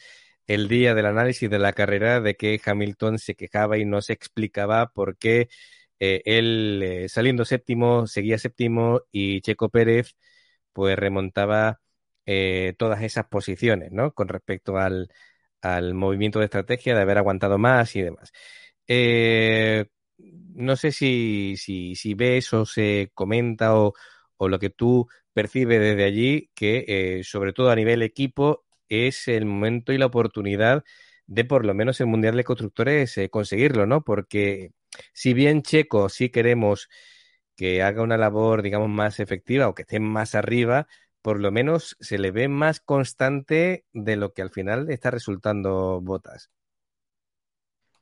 el 0.48 0.68
día 0.68 0.94
del 0.96 1.06
análisis 1.08 1.50
de 1.50 1.60
la 1.60 1.74
carrera 1.74 2.22
de 2.22 2.36
que 2.36 2.60
Hamilton 2.64 3.20
se 3.20 3.36
quejaba 3.36 3.78
y 3.78 3.86
no 3.86 4.02
se 4.02 4.14
explicaba 4.14 4.92
por 4.92 5.18
qué 5.18 5.50
él 6.00 7.06
saliendo 7.08 7.46
séptimo 7.46 8.08
seguía 8.08 8.38
séptimo 8.38 9.04
y 9.12 9.40
Checo 9.42 9.70
Pérez 9.70 10.16
pues 10.74 10.98
remontaba 10.98 11.82
eh, 12.26 12.74
todas 12.78 13.02
esas 13.04 13.28
posiciones, 13.28 13.92
¿no? 13.92 14.14
Con 14.14 14.28
respecto 14.30 14.78
al, 14.78 15.10
movimiento 15.94 16.40
de 16.40 16.46
estrategia, 16.46 16.96
de 16.96 17.02
haber 17.02 17.18
aguantado 17.18 17.58
más 17.58 17.96
y 17.96 18.02
demás. 18.02 18.32
Eh, 18.88 19.86
no 20.18 20.76
sé 20.76 20.92
si, 20.92 21.56
si, 21.58 21.96
si, 21.96 22.14
ves 22.16 22.54
o 22.54 22.66
se 22.66 23.12
comenta 23.14 23.76
o, 23.76 23.94
lo 24.40 24.60
que 24.60 24.70
tú 24.70 25.08
percibes 25.34 25.80
desde 25.80 26.04
allí, 26.04 26.50
que 26.54 26.86
eh, 26.88 27.24
sobre 27.24 27.54
todo 27.54 27.70
a 27.72 27.76
nivel 27.76 28.02
equipo 28.02 28.63
es 28.94 29.28
el 29.28 29.46
momento 29.46 29.94
y 29.94 29.98
la 29.98 30.08
oportunidad 30.08 30.84
de 31.26 31.46
por 31.46 31.66
lo 31.66 31.74
menos 31.74 32.00
el 32.02 32.08
Mundial 32.08 32.36
de 32.36 32.44
Constructores 32.44 33.20
conseguirlo, 33.32 33.86
¿no? 33.86 34.04
Porque 34.04 34.72
si 35.14 35.34
bien 35.34 35.64
Checo 35.64 36.10
sí 36.10 36.30
queremos 36.30 36.90
que 37.56 37.84
haga 37.84 38.02
una 38.02 38.18
labor, 38.18 38.62
digamos, 38.62 38.90
más 38.90 39.20
efectiva 39.20 39.68
o 39.68 39.76
que 39.76 39.84
esté 39.84 40.00
más 40.00 40.36
arriba, 40.36 40.88
por 41.22 41.40
lo 41.40 41.52
menos 41.52 41.96
se 42.00 42.18
le 42.18 42.32
ve 42.32 42.48
más 42.48 42.80
constante 42.80 43.86
de 43.94 44.16
lo 44.18 44.34
que 44.34 44.42
al 44.42 44.50
final 44.50 44.90
está 44.90 45.12
resultando 45.12 46.02
Botas. 46.02 46.52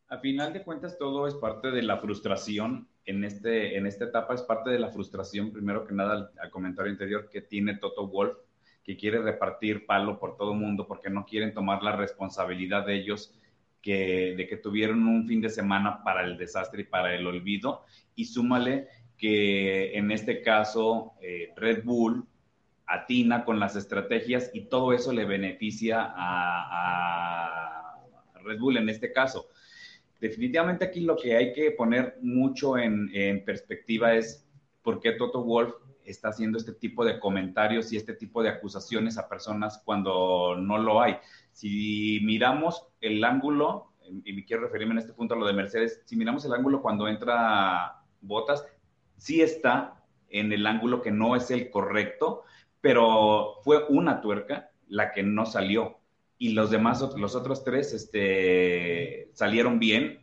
A 0.07 0.17
final 0.17 0.51
de 0.51 0.63
cuentas, 0.63 0.97
todo 0.97 1.27
es 1.27 1.35
parte 1.35 1.71
de 1.71 1.83
la 1.83 1.97
frustración. 1.97 2.89
En, 3.05 3.23
este, 3.23 3.77
en 3.77 3.85
esta 3.85 4.05
etapa 4.05 4.33
es 4.33 4.41
parte 4.41 4.69
de 4.69 4.79
la 4.79 4.89
frustración, 4.89 5.53
primero 5.53 5.85
que 5.85 5.93
nada, 5.93 6.31
al, 6.37 6.51
comentario 6.51 6.91
anterior 6.91 7.29
que 7.29 7.41
tiene 7.41 7.77
Toto 7.77 8.07
Wolf, 8.07 8.37
que 8.83 8.97
quiere 8.97 9.19
repartir 9.21 9.85
palo 9.85 10.19
por 10.19 10.37
todo 10.37 10.53
el 10.53 10.59
mundo 10.59 10.87
porque 10.87 11.09
no 11.09 11.25
quieren 11.25 11.53
tomar 11.53 11.83
la 11.83 11.95
responsabilidad 11.95 12.85
de 12.85 12.95
ellos 12.95 13.33
que, 13.81 14.35
de 14.35 14.47
que 14.47 14.57
tuvieron 14.57 15.07
un 15.07 15.27
fin 15.27 15.41
de 15.41 15.49
semana 15.49 16.03
para 16.03 16.23
el 16.23 16.37
desastre 16.37 16.81
y 16.81 16.85
para 16.85 17.15
el 17.15 17.25
olvido. 17.25 17.83
Y 18.15 18.25
súmale 18.25 18.87
que 19.21 19.95
en 19.95 20.11
este 20.11 20.41
caso 20.41 21.13
eh, 21.21 21.53
Red 21.55 21.83
Bull 21.83 22.25
atina 22.87 23.45
con 23.45 23.59
las 23.59 23.75
estrategias 23.75 24.49
y 24.53 24.61
todo 24.61 24.93
eso 24.93 25.13
le 25.13 25.25
beneficia 25.25 26.11
a, 26.15 27.77
Red 28.43 28.57
Bull 28.57 28.77
en 28.77 28.89
este 28.89 29.13
caso. 29.13 29.49
Definitivamente 30.19 30.85
aquí 30.85 31.01
lo 31.01 31.15
que 31.15 31.37
hay 31.37 31.53
que 31.53 31.69
poner 31.69 32.17
mucho 32.21 32.75
en, 32.77 33.11
perspectiva 33.45 34.15
es 34.15 34.49
por 34.81 34.99
qué 34.99 35.11
Toto 35.11 35.43
Wolf 35.43 35.75
está 36.05 36.29
haciendo 36.29 36.57
este 36.57 36.73
tipo 36.73 37.05
de 37.05 37.19
comentarios 37.19 37.91
y 37.91 37.97
este 37.97 38.13
tipo 38.13 38.41
de 38.43 38.49
acusaciones 38.49 39.17
a 39.17 39.29
personas 39.29 39.81
cuando 39.83 40.55
no 40.57 40.77
lo 40.77 41.01
hay. 41.01 41.17
Si 41.51 42.19
miramos 42.23 42.87
el 43.01 43.23
ángulo, 43.23 43.93
y 44.23 44.33
me 44.33 44.45
quiero 44.45 44.63
referirme 44.63 44.93
en 44.93 44.99
este 44.99 45.13
punto 45.13 45.35
a 45.35 45.37
lo 45.37 45.47
de 45.47 45.53
Mercedes, 45.53 46.01
si 46.05 46.15
miramos 46.15 46.43
el 46.45 46.53
ángulo 46.53 46.81
cuando 46.81 47.07
entra 47.07 48.03
Botas, 48.21 48.65
sí 49.17 49.41
está 49.41 50.03
en 50.29 50.51
el 50.51 50.65
ángulo 50.65 51.01
que 51.01 51.11
no 51.11 51.35
es 51.35 51.51
el 51.51 51.69
correcto, 51.69 52.43
pero 52.81 53.55
fue 53.63 53.85
una 53.89 54.21
tuerca 54.21 54.71
la 54.87 55.11
que 55.11 55.23
no 55.23 55.45
salió 55.45 56.01
y 56.41 56.53
los 56.53 56.71
demás, 56.71 57.01
los 57.17 57.35
otros 57.35 57.63
tres, 57.63 57.93
este, 57.93 59.29
salieron 59.33 59.77
bien, 59.77 60.21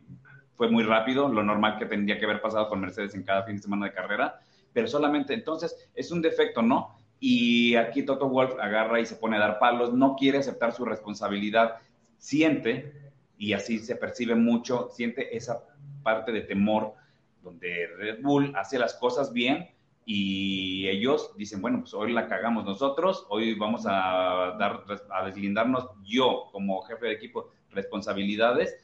fue 0.55 0.69
muy 0.69 0.83
rápido, 0.83 1.29
lo 1.29 1.43
normal 1.43 1.79
que 1.79 1.85
tendría 1.85 2.19
que 2.19 2.25
haber 2.25 2.41
pasado 2.41 2.67
con 2.67 2.81
Mercedes 2.81 3.15
en 3.15 3.23
cada 3.23 3.43
fin 3.43 3.55
de 3.55 3.61
semana 3.61 3.85
de 3.85 3.93
carrera, 3.93 4.41
pero 4.73 4.87
solamente 4.87 5.33
entonces 5.33 5.89
es 5.93 6.11
un 6.11 6.21
defecto, 6.21 6.61
¿no? 6.61 6.97
Y 7.19 7.75
aquí 7.75 8.03
Toto 8.03 8.29
Wolf 8.29 8.53
agarra 8.59 8.99
y 8.99 9.05
se 9.05 9.15
pone 9.15 9.37
a 9.37 9.39
dar 9.39 9.59
palos, 9.59 9.93
no 9.93 10.15
quiere 10.15 10.37
aceptar 10.37 10.73
su 10.73 10.85
responsabilidad, 10.85 11.75
siente, 12.17 12.93
y 13.37 13.53
así 13.53 13.79
se 13.79 13.95
percibe 13.95 14.35
mucho, 14.35 14.89
siente 14.91 15.35
esa 15.35 15.63
parte 16.03 16.31
de 16.31 16.41
temor 16.41 16.93
donde 17.41 17.87
Red 17.97 18.21
Bull 18.21 18.53
hace 18.55 18.79
las 18.79 18.93
cosas 18.93 19.33
bien, 19.33 19.69
y 20.05 20.87
ellos 20.87 21.33
dicen, 21.37 21.61
bueno, 21.61 21.81
pues 21.81 21.93
hoy 21.93 22.13
la 22.13 22.27
cagamos 22.27 22.65
nosotros, 22.65 23.27
hoy 23.29 23.53
vamos 23.53 23.85
a 23.85 24.55
dar 24.57 24.83
a 25.11 25.25
deslindarnos 25.25 25.87
yo 26.03 26.49
como 26.51 26.81
jefe 26.81 27.05
de 27.05 27.13
equipo 27.13 27.51
responsabilidades 27.69 28.75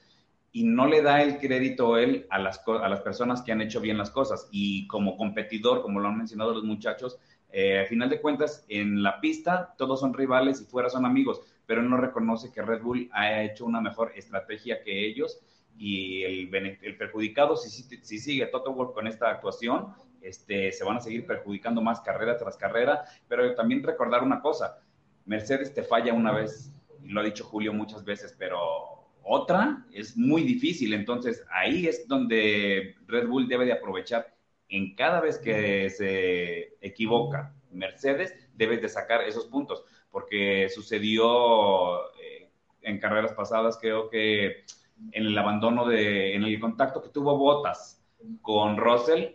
y 0.56 0.64
no 0.64 0.88
le 0.88 1.02
da 1.02 1.22
el 1.22 1.38
crédito 1.38 1.98
él 1.98 2.28
a 2.30 2.40
las, 2.40 2.64
a 2.66 2.88
las 2.88 3.02
personas 3.02 3.42
que 3.42 3.52
han 3.52 3.60
hecho 3.60 3.82
bien 3.82 3.98
las 3.98 4.10
cosas. 4.10 4.48
Y 4.52 4.88
como 4.88 5.18
competidor, 5.18 5.82
como 5.82 6.00
lo 6.00 6.08
han 6.08 6.18
mencionado 6.18 6.54
los 6.54 6.64
muchachos, 6.64 7.20
eh, 7.52 7.80
al 7.80 7.88
final 7.88 8.10
de 8.10 8.22
cuentas 8.22 8.64
en 8.70 9.04
la 9.04 9.20
pista 9.20 9.76
todos 9.78 10.00
son 10.00 10.14
rivales 10.14 10.62
y 10.62 10.64
fuera 10.64 10.90
son 10.90 11.06
amigos, 11.06 11.42
pero 11.66 11.82
él 11.82 11.90
no 11.90 11.98
reconoce 11.98 12.54
que 12.54 12.62
Red 12.62 12.84
Bull 12.84 13.10
ha 13.12 13.44
hecho 13.44 13.66
una 13.66 13.82
mejor 13.82 14.14
estrategia 14.16 14.82
que 14.82 15.06
ellos 15.06 15.42
y 15.78 16.24
el, 16.24 16.56
el 16.56 16.96
perjudicado 16.96 17.58
si, 17.58 17.70
si, 17.70 18.18
sigue 18.18 18.46
Toto 18.46 18.72
Wolff 18.72 18.94
con 18.94 19.08
esta 19.08 19.30
actuación 19.30 19.88
este, 20.22 20.72
se 20.72 20.86
van 20.86 20.96
a 20.96 21.02
seguir 21.02 21.28
perjudicando 21.28 21.82
más 21.82 22.00
carrera 22.00 22.38
tras 22.38 22.56
carrera, 22.56 23.04
pero 23.28 23.54
también 23.56 23.84
recordar 23.84 24.24
una 24.24 24.40
cosa, 24.40 24.80
Mercedes 25.26 25.74
te 25.74 25.84
falla 25.84 26.14
una 26.14 26.32
vez, 26.32 26.72
lo 27.04 27.20
ha 27.20 27.24
dicho 27.26 27.44
Julio 27.44 27.74
muchas 27.74 28.06
veces, 28.06 28.34
pero 28.40 28.95
otra 29.28 29.86
es 29.92 30.16
muy 30.16 30.44
difícil, 30.44 30.94
entonces 30.94 31.44
ahí 31.52 31.88
es 31.88 32.08
donde 32.08 32.96
Red 33.08 33.28
Bull 33.28 33.48
debe 33.48 33.66
de 33.66 33.74
aprovechar 33.74 34.36
en 34.70 34.96
cada 34.96 35.20
vez 35.20 35.40
que 35.40 35.90
se 35.90 36.78
equivoca 36.80 37.54
Mercedes, 37.72 38.34
debes 38.54 38.82
de 38.82 38.90
sacar 38.90 39.22
esos 39.24 39.46
puntos, 39.48 39.84
porque 40.12 40.70
sucedió 40.70 42.06
eh, 42.22 42.52
en 42.82 43.00
carreras 43.00 43.34
pasadas, 43.34 43.78
creo 43.82 44.10
que 44.10 44.64
en 45.12 45.26
el 45.26 45.38
abandono 45.38 45.88
de, 45.88 46.36
en 46.36 46.44
el 46.44 46.60
contacto 46.60 47.02
que 47.02 47.10
tuvo 47.10 47.38
Botas 47.38 48.06
con 48.42 48.78
Russell, 48.78 49.32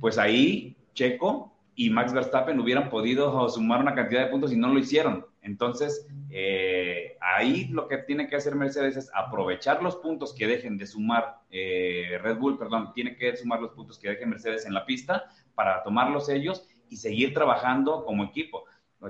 pues 0.00 0.18
ahí 0.18 0.76
Checo 0.94 1.52
y 1.74 1.90
Max 1.90 2.12
Verstappen 2.12 2.60
hubieran 2.60 2.88
podido 2.88 3.48
sumar 3.48 3.80
una 3.80 3.94
cantidad 3.94 4.24
de 4.24 4.30
puntos 4.30 4.52
y 4.52 4.56
no 4.56 4.68
lo 4.68 4.78
hicieron. 4.78 5.26
Entonces, 5.46 6.06
eh, 6.30 7.16
ahí 7.20 7.68
lo 7.68 7.88
que 7.88 7.98
tiene 7.98 8.28
que 8.28 8.36
hacer 8.36 8.54
Mercedes 8.56 8.96
es 8.96 9.10
aprovechar 9.14 9.82
los 9.82 9.96
puntos 9.96 10.34
que 10.34 10.46
dejen 10.46 10.76
de 10.76 10.86
sumar 10.86 11.40
eh, 11.50 12.18
Red 12.20 12.38
Bull, 12.38 12.58
perdón, 12.58 12.92
tiene 12.92 13.16
que 13.16 13.36
sumar 13.36 13.60
los 13.60 13.70
puntos 13.72 13.98
que 13.98 14.08
dejen 14.08 14.30
Mercedes 14.30 14.66
en 14.66 14.74
la 14.74 14.84
pista 14.84 15.30
para 15.54 15.82
tomarlos 15.82 16.28
ellos 16.28 16.66
y 16.90 16.96
seguir 16.96 17.32
trabajando 17.32 18.04
como 18.04 18.24
equipo. 18.24 18.64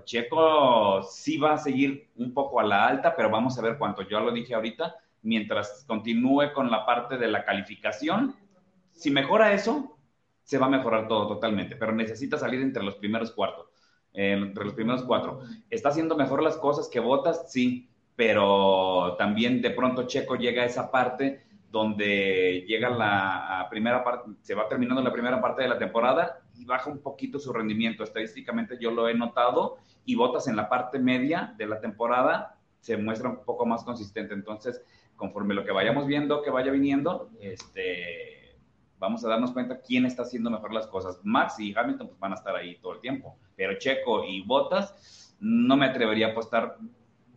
Checo 0.04 1.02
sí 1.02 1.38
va 1.38 1.54
a 1.54 1.58
seguir 1.58 2.10
un 2.16 2.34
poco 2.34 2.60
a 2.60 2.64
la 2.64 2.86
alta, 2.86 3.16
pero 3.16 3.30
vamos 3.30 3.58
a 3.58 3.62
ver 3.62 3.78
cuánto. 3.78 4.02
Yo 4.02 4.20
lo 4.20 4.30
dije 4.30 4.54
ahorita, 4.54 4.94
mientras 5.22 5.84
continúe 5.86 6.52
con 6.52 6.70
la 6.70 6.84
parte 6.84 7.16
de 7.16 7.28
la 7.28 7.44
calificación, 7.44 8.36
si 8.92 9.10
mejora 9.10 9.52
eso, 9.54 9.96
se 10.42 10.58
va 10.58 10.66
a 10.66 10.70
mejorar 10.70 11.08
todo 11.08 11.26
totalmente, 11.26 11.76
pero 11.76 11.92
necesita 11.92 12.38
salir 12.38 12.60
entre 12.60 12.82
los 12.82 12.96
primeros 12.96 13.32
cuartos, 13.32 13.70
entre 14.16 14.64
los 14.64 14.74
primeros 14.74 15.04
cuatro. 15.04 15.40
¿Está 15.70 15.90
haciendo 15.90 16.16
mejor 16.16 16.42
las 16.42 16.56
cosas 16.56 16.88
que 16.88 17.00
Botas? 17.00 17.52
Sí, 17.52 17.88
pero 18.16 19.14
también 19.18 19.60
de 19.60 19.70
pronto 19.70 20.06
Checo 20.06 20.36
llega 20.36 20.62
a 20.62 20.66
esa 20.66 20.90
parte 20.90 21.44
donde 21.70 22.64
llega 22.66 22.88
la 22.88 23.66
primera 23.68 24.02
parte, 24.02 24.30
se 24.40 24.54
va 24.54 24.68
terminando 24.68 25.02
la 25.02 25.12
primera 25.12 25.40
parte 25.40 25.62
de 25.62 25.68
la 25.68 25.78
temporada 25.78 26.40
y 26.54 26.64
baja 26.64 26.90
un 26.90 27.00
poquito 27.00 27.38
su 27.38 27.52
rendimiento. 27.52 28.02
Estadísticamente 28.02 28.78
yo 28.80 28.90
lo 28.90 29.08
he 29.08 29.14
notado 29.14 29.76
y 30.06 30.14
Botas 30.14 30.48
en 30.48 30.56
la 30.56 30.68
parte 30.70 30.98
media 30.98 31.54
de 31.58 31.66
la 31.66 31.80
temporada 31.80 32.56
se 32.80 32.96
muestra 32.96 33.28
un 33.28 33.44
poco 33.44 33.66
más 33.66 33.84
consistente. 33.84 34.32
Entonces, 34.32 34.82
conforme 35.16 35.54
lo 35.54 35.64
que 35.64 35.72
vayamos 35.72 36.06
viendo, 36.06 36.40
que 36.42 36.50
vaya 36.50 36.70
viniendo, 36.70 37.30
este, 37.40 38.35
vamos 38.98 39.24
a 39.24 39.28
darnos 39.28 39.52
cuenta 39.52 39.80
quién 39.80 40.06
está 40.06 40.22
haciendo 40.22 40.50
mejor 40.50 40.72
las 40.72 40.86
cosas. 40.86 41.20
Max 41.22 41.58
y 41.58 41.74
Hamilton 41.76 42.08
pues, 42.08 42.20
van 42.20 42.32
a 42.32 42.36
estar 42.36 42.54
ahí 42.56 42.78
todo 42.80 42.94
el 42.94 43.00
tiempo, 43.00 43.38
pero 43.56 43.78
Checo 43.78 44.24
y 44.24 44.42
Bottas 44.42 45.36
no 45.40 45.76
me 45.76 45.86
atrevería 45.86 46.28
a 46.28 46.30
apostar 46.30 46.78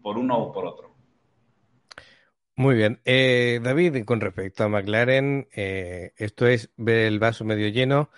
por 0.01 0.17
uno 0.17 0.37
o 0.37 0.51
por 0.51 0.65
otro. 0.65 0.89
Muy 2.55 2.75
bien. 2.75 2.99
Eh, 3.05 3.61
David, 3.63 4.03
con 4.03 4.19
respecto 4.19 4.65
a 4.65 4.67
McLaren, 4.69 5.47
eh, 5.53 6.11
esto 6.17 6.45
es 6.45 6.71
ver 6.75 7.05
el 7.07 7.17
vaso 7.17 7.45
medio 7.45 7.69
lleno 7.69 8.09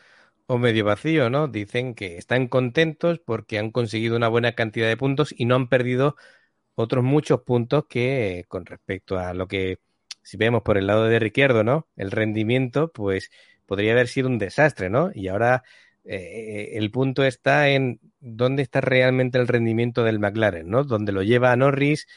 o 0.48 0.58
medio 0.58 0.84
vacío, 0.86 1.30
¿no? 1.30 1.48
Dicen 1.48 1.94
que 1.96 2.18
están 2.18 2.48
contentos 2.48 3.20
porque 3.20 3.60
han 3.60 3.72
conseguido 3.72 4.16
una 4.18 4.30
buena 4.30 4.54
cantidad 4.54 4.88
de 4.88 4.98
puntos 4.98 5.34
y 5.38 5.46
no 5.46 5.56
han 5.56 5.70
perdido 5.70 6.16
otros 6.76 7.04
muchos 7.04 7.42
puntos 7.44 7.86
que 7.88 8.46
con 8.48 8.66
respecto 8.66 9.20
a 9.20 9.34
lo 9.34 9.48
que 9.48 9.80
si 10.24 10.38
vemos 10.38 10.62
por 10.64 10.78
el 10.78 10.88
lado 10.88 11.06
de 11.06 11.20
Ricciardo, 11.20 11.64
¿no? 11.64 11.88
El 11.96 12.12
rendimiento, 12.12 12.92
pues 12.92 13.32
podría 13.66 13.94
haber 13.94 14.08
sido 14.08 14.28
un 14.28 14.38
desastre, 14.38 14.90
¿no? 14.90 15.12
Y 15.14 15.28
ahora 15.28 15.64
eh, 16.04 16.72
el 16.74 16.92
punto 16.92 17.24
está 17.24 17.70
en 17.70 18.00
dónde 18.20 18.64
está 18.64 18.82
realmente 18.82 19.38
el 19.38 19.48
rendimiento 19.48 20.04
del 20.04 20.20
McLaren, 20.20 20.70
¿no? 20.70 20.84
Dónde 20.84 21.12
lo 21.12 21.24
lleva 21.24 21.52
a 21.52 21.56
Norris 21.56 22.08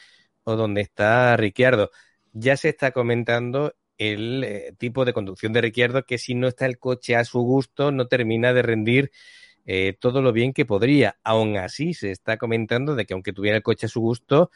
o 0.43 0.55
dónde 0.55 0.81
está 0.81 1.37
Ricciardo. 1.37 1.91
Ya 2.33 2.57
se 2.57 2.69
está 2.69 2.91
comentando 2.91 3.75
el 3.97 4.43
eh, 4.43 4.73
tipo 4.77 5.05
de 5.05 5.13
conducción 5.13 5.53
de 5.53 5.61
Ricciardo 5.61 6.03
que 6.03 6.17
si 6.17 6.35
no 6.35 6.47
está 6.47 6.65
el 6.65 6.79
coche 6.79 7.15
a 7.15 7.23
su 7.23 7.39
gusto 7.41 7.91
no 7.91 8.07
termina 8.07 8.53
de 8.53 8.61
rendir 8.61 9.11
eh, 9.65 9.95
todo 9.99 10.21
lo 10.21 10.33
bien 10.33 10.53
que 10.53 10.65
podría. 10.65 11.17
Aún 11.23 11.57
así, 11.57 11.93
se 11.93 12.11
está 12.11 12.37
comentando 12.37 12.95
de 12.95 13.05
que 13.05 13.13
aunque 13.13 13.33
tuviera 13.33 13.57
el 13.57 13.63
coche 13.63 13.87
a 13.87 13.89
su 13.89 14.01
gusto, 14.01 14.51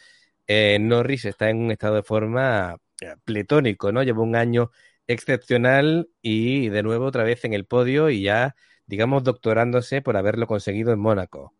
Norris 0.79 1.25
está 1.25 1.49
en 1.51 1.57
un 1.57 1.71
estado 1.71 1.95
de 1.95 2.03
forma 2.03 2.77
pletónico, 3.23 3.91
¿no? 3.91 4.03
Lleva 4.03 4.21
un 4.21 4.35
año 4.35 4.71
excepcional 5.07 6.09
y 6.21 6.69
de 6.69 6.83
nuevo 6.83 7.05
otra 7.05 7.23
vez 7.23 7.45
en 7.45 7.53
el 7.53 7.65
podio 7.65 8.09
y 8.09 8.23
ya 8.23 8.55
digamos, 8.89 9.23
doctorándose 9.23 10.01
por 10.01 10.17
haberlo 10.17 10.47
conseguido 10.47 10.91
en 10.91 10.99
Mónaco. 10.99 11.53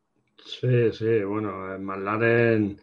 Sí, 0.44 0.92
sí, 0.92 1.24
bueno, 1.24 1.74
en 1.76 1.86
McLaren 1.86 2.78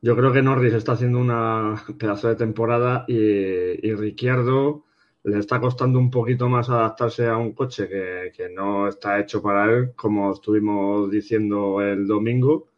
yo 0.00 0.16
creo 0.16 0.32
que 0.32 0.42
Norris 0.42 0.74
está 0.74 0.92
haciendo 0.92 1.20
una 1.20 1.80
pedazo 1.98 2.28
de 2.28 2.34
temporada 2.34 3.04
y, 3.06 3.14
y 3.14 3.94
Ricciardo 3.94 4.84
le 5.22 5.38
está 5.38 5.60
costando 5.60 6.00
un 6.00 6.10
poquito 6.10 6.48
más 6.48 6.68
adaptarse 6.68 7.28
a 7.28 7.36
un 7.36 7.52
coche 7.52 7.88
que, 7.88 8.32
que, 8.36 8.48
no 8.48 8.88
está 8.88 9.20
hecho 9.20 9.40
para 9.40 9.72
él, 9.72 9.92
como 9.94 10.32
estuvimos 10.32 11.08
diciendo 11.08 11.80
el 11.80 12.08
domingo, 12.08 12.71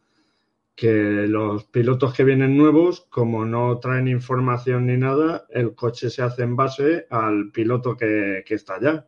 que 0.74 1.26
los 1.28 1.64
pilotos 1.64 2.14
que 2.14 2.24
vienen 2.24 2.56
nuevos, 2.56 3.06
como 3.10 3.44
no 3.44 3.78
traen 3.78 4.08
información 4.08 4.86
ni 4.86 4.96
nada, 4.96 5.46
el 5.50 5.74
coche 5.74 6.10
se 6.10 6.22
hace 6.22 6.42
en 6.42 6.56
base 6.56 7.06
al 7.10 7.50
piloto 7.52 7.96
que, 7.96 8.42
que 8.46 8.54
está 8.54 8.76
allá. 8.76 9.06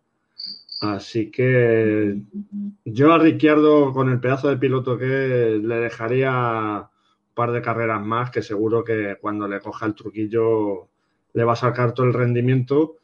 Así 0.81 1.31
que 1.31 2.21
yo 2.85 3.13
a 3.13 3.19
Ricciardo, 3.19 3.93
con 3.93 4.11
el 4.11 4.21
pedazo 4.21 4.49
de 4.49 4.59
piloto 4.59 4.99
que 4.99 5.59
le 5.63 5.77
dejaría 5.77 6.89
un 6.91 7.35
par 7.35 7.53
de 7.53 7.63
carreras 7.63 8.05
más, 8.05 8.31
que 8.31 8.43
seguro 8.43 8.85
que 8.85 9.17
cuando 9.21 9.49
le 9.49 9.61
coja 9.61 9.87
el 9.87 9.95
truquillo 9.95 10.89
le 11.33 11.45
va 11.45 11.53
a 11.55 11.57
sacar 11.57 11.93
todo 11.93 12.07
el 12.07 12.15
rendimiento. 12.15 12.97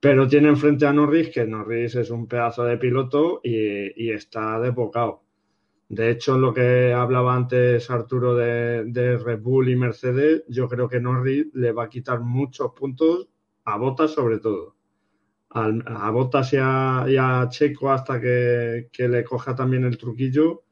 Pero 0.00 0.26
tiene 0.26 0.48
enfrente 0.48 0.86
a 0.86 0.92
Norris, 0.92 1.30
que 1.30 1.44
Norris 1.46 1.94
es 1.94 2.10
un 2.10 2.26
pedazo 2.26 2.64
de 2.64 2.76
piloto 2.76 3.40
y, 3.42 4.10
está 4.10 4.58
desbocado. 4.58 5.22
De 5.88 6.10
hecho, 6.10 6.38
lo 6.38 6.54
que 6.54 6.92
hablaba 6.92 7.34
antes 7.34 7.90
Arturo 7.90 8.34
de, 8.34 9.18
Red 9.18 9.40
Bull 9.40 9.68
y 9.68 9.76
Mercedes, 9.76 10.44
yo 10.48 10.68
creo 10.68 10.88
que 10.88 11.00
Norris 11.00 11.46
le 11.52 11.72
va 11.72 11.84
a 11.84 11.88
quitar 11.90 12.20
muchos 12.20 12.72
puntos 12.72 13.28
a 13.64 13.76
Botas 13.76 14.12
sobre 14.12 14.38
todo 14.38 14.76
a 15.54 16.10
Botas 16.10 16.52
y 16.54 16.56
a, 16.58 17.46
Checo 17.50 17.90
hasta 17.90 18.20
que, 18.20 18.88
le 18.96 19.24
coja 19.24 19.54
también 19.54 19.84
el 19.84 19.98
truquillo, 19.98 20.64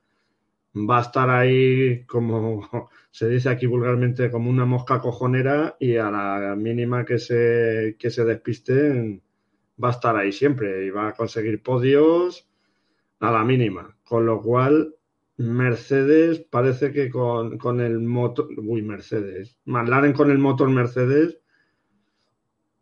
va 0.75 0.99
a 0.99 1.03
estar 1.03 1.29
ahí 1.29 2.05
como 2.07 2.69
se 3.11 3.29
dice 3.29 3.51
aquí 3.51 3.67
vulgarmente 3.67 4.31
como 4.31 4.49
una 4.49 4.65
mosca 4.65 5.01
cojonera 5.01 5.77
y 5.81 5.97
a 5.97 6.11
la 6.11 6.55
mínima 6.57 7.05
que 7.05 7.19
se, 7.19 7.97
que 7.99 8.11
se 8.11 8.25
despiste 8.25 9.21
va 9.83 9.89
a 9.89 9.93
estar 9.93 10.17
ahí 10.17 10.33
siempre 10.33 10.87
y 10.87 10.91
va 10.91 11.09
a 11.09 11.15
conseguir 11.15 11.63
podios 11.63 12.49
a 13.21 13.31
la 13.31 13.45
mínima. 13.45 13.97
Con 14.05 14.27
lo 14.27 14.41
cual, 14.43 14.95
Mercedes 15.41 16.41
parece 16.41 16.93
que 16.93 17.09
con, 17.09 17.57
con 17.57 17.81
el 17.81 17.99
motor, 17.99 18.49
uy, 18.59 18.83
Mercedes, 18.83 19.59
McLaren 19.65 20.13
con 20.13 20.31
el 20.31 20.39
motor 20.39 20.69
Mercedes 20.69 21.39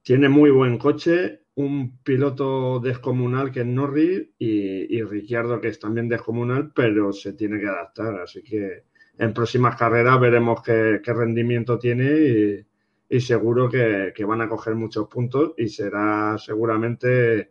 tiene 0.03 0.29
muy 0.29 0.51
buen 0.51 0.77
coche 0.77 1.43
un 1.55 1.99
piloto 2.03 2.81
descomunal 2.81 3.53
que 3.53 3.61
es 3.61 3.67
Norris 3.67 4.31
y, 4.39 4.97
y, 4.97 5.03
Ricciardo 5.03 5.61
que 5.61 5.69
es 5.69 5.79
también 5.79 6.09
descomunal, 6.09 6.73
pero 6.75 7.13
se 7.13 7.33
tiene 7.35 7.61
que 7.61 7.69
adaptar. 7.69 8.21
Así 8.21 8.43
que 8.43 8.85
en 9.19 9.33
próximas 9.33 9.77
carreras 9.77 10.19
veremos 10.21 10.61
qué, 10.63 11.01
rendimiento 11.05 11.79
tiene 11.79 12.65
y, 13.09 13.21
seguro 13.21 13.69
que, 13.69 14.13
van 14.27 14.41
a 14.41 14.49
coger 14.49 14.75
muchos 14.75 15.07
puntos 15.07 15.55
y 15.57 15.69
será 15.69 16.37
seguramente 16.39 17.51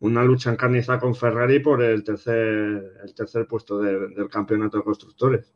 una 0.00 0.22
lucha 0.24 0.50
encarnizada 0.50 1.00
con 1.00 1.14
Ferrari 1.14 1.60
por 1.60 1.82
el 1.82 2.04
tercer, 2.04 2.36
el 3.02 3.14
tercer 3.14 3.46
puesto 3.46 3.78
del 3.80 4.28
campeonato 4.28 4.78
de 4.78 4.84
constructores. 4.84 5.52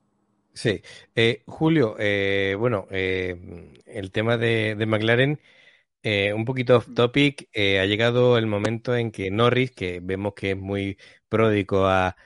Sí, 0.55 0.83
eh, 1.15 1.43
Julio, 1.47 1.97
eh, 1.99 2.55
bueno, 2.59 2.87
eh, 2.91 3.73
el 3.87 4.11
tema 4.11 4.37
de, 4.37 4.75
de 4.77 4.87
McLaren 4.87 5.41
un 6.35 6.45
poquito 6.45 6.77
off 6.77 6.89
topic, 6.95 7.49
ha 7.57 7.87
llegado 7.87 8.37
el 8.39 8.47
momento 8.47 8.97
en 8.97 9.13
que 9.13 9.31
Norris, 9.31 9.71
que 9.71 10.01
vemos 10.03 10.35
que 10.35 10.53
es 10.53 10.57
muy 10.57 10.99
pródico 11.29 11.87
a, 11.87 12.17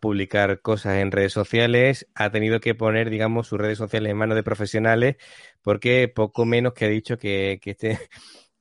publicar 0.00 0.60
cosas 0.62 0.98
en 0.98 1.10
redes 1.10 1.32
sociales, 1.32 2.08
ha 2.14 2.30
tenido 2.30 2.60
que 2.60 2.74
poner, 2.76 3.10
digamos, 3.10 3.48
sus 3.48 3.58
redes 3.60 3.78
sociales 3.78 4.10
en 4.10 4.16
manos 4.16 4.36
de 4.36 4.44
profesionales, 4.44 5.16
porque 5.62 6.08
poco 6.08 6.44
menos 6.44 6.74
que 6.74 6.84
ha 6.84 6.88
dicho 6.88 7.18
que, 7.18 7.58
que 7.62 7.70
este 7.72 7.98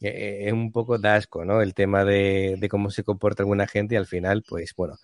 es 0.10 0.54
un 0.54 0.72
poco 0.72 0.98
dasco, 0.98 1.46
¿no? 1.46 1.62
El 1.62 1.74
tema 1.74 2.04
de, 2.06 2.56
de 2.60 2.70
cómo 2.70 2.90
se 2.90 3.04
comporta 3.04 3.44
alguna 3.44 3.68
gente 3.68 3.96
y 3.96 3.98
al 3.98 4.08
final, 4.08 4.44
pues 4.48 4.74
bueno, 4.76 4.98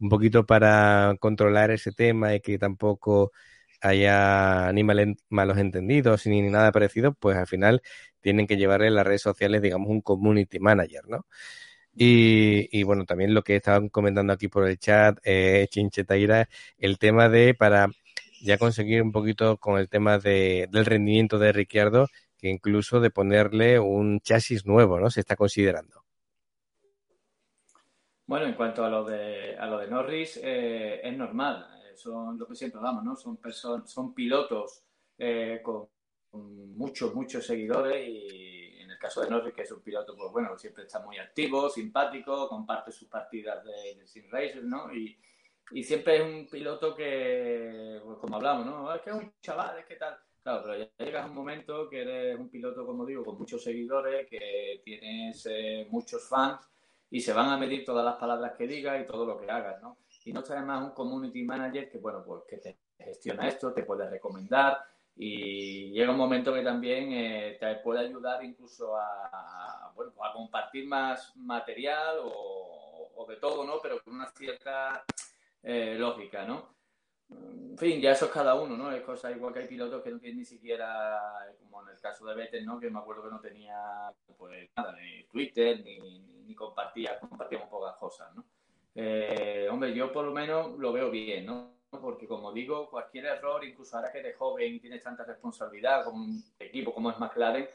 un 0.00 0.08
poquito 0.08 0.46
para 0.46 1.16
controlar 1.20 1.70
ese 1.70 1.92
tema 1.92 2.34
y 2.34 2.40
que 2.40 2.58
tampoco 2.58 3.32
haya 3.80 4.72
ni 4.72 4.84
malos 4.84 5.58
entendidos 5.58 6.26
ni 6.26 6.42
nada 6.42 6.72
parecido, 6.72 7.14
pues 7.14 7.36
al 7.36 7.46
final 7.46 7.82
tienen 8.20 8.46
que 8.46 8.56
llevarle 8.56 8.88
en 8.88 8.94
las 8.96 9.06
redes 9.06 9.22
sociales, 9.22 9.62
digamos, 9.62 9.88
un 9.88 10.00
community 10.02 10.58
manager, 10.58 11.02
¿no? 11.08 11.26
Y, 11.94 12.68
y, 12.78 12.84
bueno, 12.84 13.04
también 13.06 13.34
lo 13.34 13.42
que 13.42 13.56
estaban 13.56 13.88
comentando 13.88 14.32
aquí 14.32 14.48
por 14.48 14.68
el 14.68 14.78
chat, 14.78 15.18
eh, 15.24 15.66
Chinchetaira, 15.70 16.48
el 16.78 16.98
tema 16.98 17.28
de 17.28 17.54
para 17.54 17.88
ya 18.40 18.58
conseguir 18.58 19.02
un 19.02 19.12
poquito 19.12 19.58
con 19.58 19.78
el 19.78 19.88
tema 19.88 20.18
de, 20.18 20.68
del 20.70 20.86
rendimiento 20.86 21.38
de 21.38 21.52
Ricciardo, 21.52 22.06
que 22.38 22.48
incluso 22.48 23.00
de 23.00 23.10
ponerle 23.10 23.80
un 23.80 24.20
chasis 24.20 24.64
nuevo, 24.64 25.00
¿no? 25.00 25.10
Se 25.10 25.20
está 25.20 25.36
considerando. 25.36 26.04
Bueno, 28.26 28.46
en 28.46 28.54
cuanto 28.54 28.84
a 28.84 28.90
lo 28.90 29.04
de, 29.04 29.56
a 29.56 29.66
lo 29.66 29.78
de 29.78 29.88
Norris, 29.88 30.38
eh, 30.42 31.00
es 31.02 31.16
normal, 31.16 31.66
eh, 31.82 31.96
son 31.96 32.38
lo 32.38 32.46
que 32.46 32.54
siempre 32.54 32.78
hablamos, 32.78 33.02
¿no? 33.02 33.16
Son, 33.16 33.38
son 33.86 34.14
pilotos 34.14 34.84
eh, 35.16 35.60
con 35.62 35.88
muchos, 36.32 37.14
muchos 37.14 37.46
seguidores 37.46 38.06
y 38.06 38.80
en 38.80 38.90
el 38.90 38.98
caso 38.98 39.22
de 39.22 39.30
Norris, 39.30 39.54
que 39.54 39.62
es 39.62 39.72
un 39.72 39.80
piloto, 39.80 40.14
pues 40.14 40.30
bueno, 40.30 40.56
siempre 40.58 40.84
está 40.84 41.00
muy 41.00 41.18
activo, 41.18 41.68
simpático, 41.70 42.48
comparte 42.48 42.92
sus 42.92 43.08
partidas 43.08 43.64
de, 43.64 44.28
Racer, 44.30 44.62
¿no? 44.62 44.94
Y, 44.94 45.18
y, 45.70 45.82
siempre 45.82 46.16
es 46.16 46.22
un 46.22 46.48
piloto 46.50 46.94
que, 46.94 48.00
pues 48.04 48.18
como 48.18 48.36
hablamos, 48.36 48.66
¿no? 48.66 48.94
Es 48.94 49.00
que 49.00 49.10
es 49.10 49.16
un 49.16 49.32
chaval, 49.40 49.78
es 49.78 49.86
que 49.86 49.96
tal. 49.96 50.18
Claro, 50.48 50.62
pero 50.64 50.78
ya 50.78 51.04
llegas 51.04 51.24
a 51.24 51.28
un 51.28 51.34
momento 51.34 51.90
que 51.90 52.00
eres 52.00 52.38
un 52.40 52.48
piloto, 52.48 52.86
como 52.86 53.04
digo, 53.04 53.22
con 53.22 53.36
muchos 53.36 53.62
seguidores, 53.62 54.26
que 54.30 54.80
tienes 54.82 55.44
eh, 55.44 55.86
muchos 55.90 56.26
fans 56.26 56.66
y 57.10 57.20
se 57.20 57.34
van 57.34 57.50
a 57.50 57.58
medir 57.58 57.84
todas 57.84 58.02
las 58.02 58.14
palabras 58.14 58.54
que 58.56 58.66
digas 58.66 58.98
y 58.98 59.06
todo 59.06 59.26
lo 59.26 59.38
que 59.38 59.50
hagas, 59.50 59.82
¿no? 59.82 59.98
Y 60.24 60.32
no 60.32 60.40
está 60.40 60.56
además 60.56 60.84
un 60.84 60.92
community 60.92 61.42
manager 61.42 61.90
que, 61.90 61.98
bueno, 61.98 62.24
pues 62.24 62.44
que 62.48 62.56
te 62.56 62.78
gestiona 62.96 63.46
esto, 63.46 63.74
te 63.74 63.82
puede 63.82 64.08
recomendar, 64.08 64.78
y 65.16 65.90
llega 65.90 66.12
un 66.12 66.16
momento 66.16 66.54
que 66.54 66.62
también 66.62 67.12
eh, 67.12 67.58
te 67.60 67.74
puede 67.84 68.00
ayudar 68.00 68.42
incluso 68.42 68.96
a, 68.96 69.92
bueno, 69.94 70.12
a 70.24 70.32
compartir 70.32 70.86
más 70.88 71.36
material 71.36 72.20
o, 72.22 73.26
de 73.28 73.36
todo, 73.36 73.66
¿no? 73.66 73.80
Pero 73.82 74.02
con 74.02 74.14
una 74.14 74.30
cierta 74.30 75.04
eh, 75.62 75.94
lógica, 75.98 76.46
¿no? 76.46 76.77
En 77.30 77.78
fin, 77.78 78.00
ya 78.00 78.12
eso 78.12 78.26
es 78.26 78.32
cada 78.32 78.54
uno, 78.54 78.76
¿no? 78.76 78.90
Es 78.90 79.02
cosa 79.02 79.30
igual 79.30 79.52
que 79.52 79.60
hay 79.60 79.68
pilotos 79.68 80.02
que 80.02 80.10
no 80.10 80.18
tienen 80.18 80.38
ni 80.38 80.44
siquiera, 80.44 81.20
como 81.60 81.82
en 81.82 81.94
el 81.94 82.00
caso 82.00 82.26
de 82.26 82.34
Vettel, 82.34 82.66
¿no? 82.66 82.80
Que 82.80 82.90
me 82.90 82.98
acuerdo 82.98 83.24
que 83.24 83.30
no 83.30 83.40
tenía, 83.40 84.12
pues 84.36 84.70
nada, 84.76 84.96
ni 84.96 85.24
Twitter, 85.24 85.80
ni, 85.84 85.98
ni 86.46 86.54
compartía, 86.54 87.18
compartíamos 87.20 87.68
pocas 87.68 87.96
cosas, 87.96 88.34
¿no? 88.34 88.44
Eh, 88.94 89.68
hombre, 89.70 89.94
yo 89.94 90.12
por 90.12 90.24
lo 90.24 90.32
menos 90.32 90.76
lo 90.78 90.92
veo 90.92 91.10
bien, 91.10 91.46
¿no? 91.46 91.78
porque 91.90 92.26
como 92.26 92.52
digo, 92.52 92.90
cualquier 92.90 93.26
error, 93.26 93.64
incluso 93.64 93.96
ahora 93.96 94.12
que 94.12 94.18
eres 94.18 94.36
joven 94.36 94.74
y 94.74 94.80
tienes 94.80 95.02
tanta 95.02 95.24
responsabilidad 95.24 96.04
como 96.04 96.24
un 96.24 96.44
equipo 96.58 96.92
como 96.92 97.10
es 97.10 97.18
McLaren, 97.18 97.66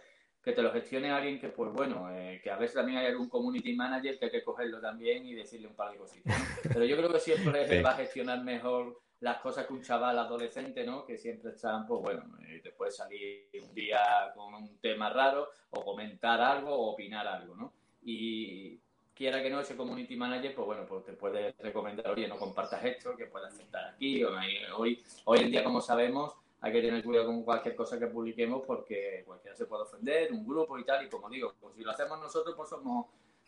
que 0.43 0.51
te 0.51 0.61
lo 0.61 0.71
gestione 0.71 1.09
alguien 1.09 1.39
que, 1.39 1.49
pues 1.49 1.71
bueno, 1.71 2.09
eh, 2.11 2.41
que 2.43 2.51
a 2.51 2.57
veces 2.57 2.75
también 2.75 2.99
hay 2.99 3.07
algún 3.07 3.29
community 3.29 3.73
manager 3.73 4.19
que 4.19 4.25
hay 4.25 4.31
que 4.31 4.43
cogerlo 4.43 4.81
también 4.81 5.25
y 5.25 5.33
decirle 5.33 5.67
un 5.67 5.75
par 5.75 5.91
de 5.91 5.97
cositas. 5.97 6.35
Pero 6.61 6.83
yo 6.83 6.97
creo 6.97 7.11
que 7.11 7.19
siempre 7.19 7.81
va 7.81 7.91
a 7.91 7.95
gestionar 7.95 8.43
mejor 8.43 9.01
las 9.23 9.39
cosas 9.39 9.65
que 9.65 9.73
un 9.73 9.81
chaval 9.81 10.19
adolescente, 10.19 10.85
¿no? 10.85 11.05
Que 11.05 11.17
siempre 11.17 11.51
están, 11.51 11.87
pues 11.87 12.01
bueno, 12.01 12.23
eh, 12.45 12.59
te 12.61 12.71
puede 12.71 12.91
salir 12.91 13.47
un 13.63 13.73
día 13.73 14.33
con 14.35 14.53
un 14.53 14.77
tema 14.79 15.09
raro 15.09 15.49
o 15.69 15.83
comentar 15.83 16.41
algo 16.41 16.75
o 16.75 16.91
opinar 16.91 17.25
algo, 17.25 17.55
¿no? 17.55 17.71
Y, 18.03 18.77
quiera 19.15 19.41
que 19.41 19.49
no, 19.49 19.61
ese 19.61 19.77
community 19.77 20.17
manager, 20.17 20.53
pues 20.53 20.65
bueno, 20.65 20.85
pues 20.85 21.05
te 21.05 21.13
puede 21.13 21.53
recomendar, 21.59 22.09
oye, 22.09 22.27
no 22.27 22.37
compartas 22.37 22.83
esto, 22.83 23.15
que 23.15 23.27
puedas 23.27 23.53
aceptar 23.53 23.93
aquí. 23.93 24.23
hoy, 24.25 25.01
hoy 25.23 25.39
en 25.39 25.51
día, 25.51 25.63
como 25.63 25.79
sabemos, 25.79 26.33
hay 26.59 26.73
que 26.73 26.81
tener 26.81 27.01
cuidado 27.01 27.27
con 27.27 27.43
cualquier 27.43 27.75
cosa 27.75 27.97
que 27.97 28.07
publiquemos 28.07 28.63
porque 28.65 29.23
cualquiera 29.25 29.55
se 29.55 29.67
puede 29.67 29.83
ofender, 29.83 30.33
un 30.33 30.45
grupo 30.45 30.77
y 30.77 30.83
tal. 30.83 31.05
Y 31.05 31.09
como 31.09 31.29
digo, 31.29 31.53
pues 31.61 31.75
si 31.75 31.83
lo 31.83 31.91
hacemos 31.91 32.19
nosotros, 32.19 32.55
pues 32.57 32.69
somos 32.69 33.05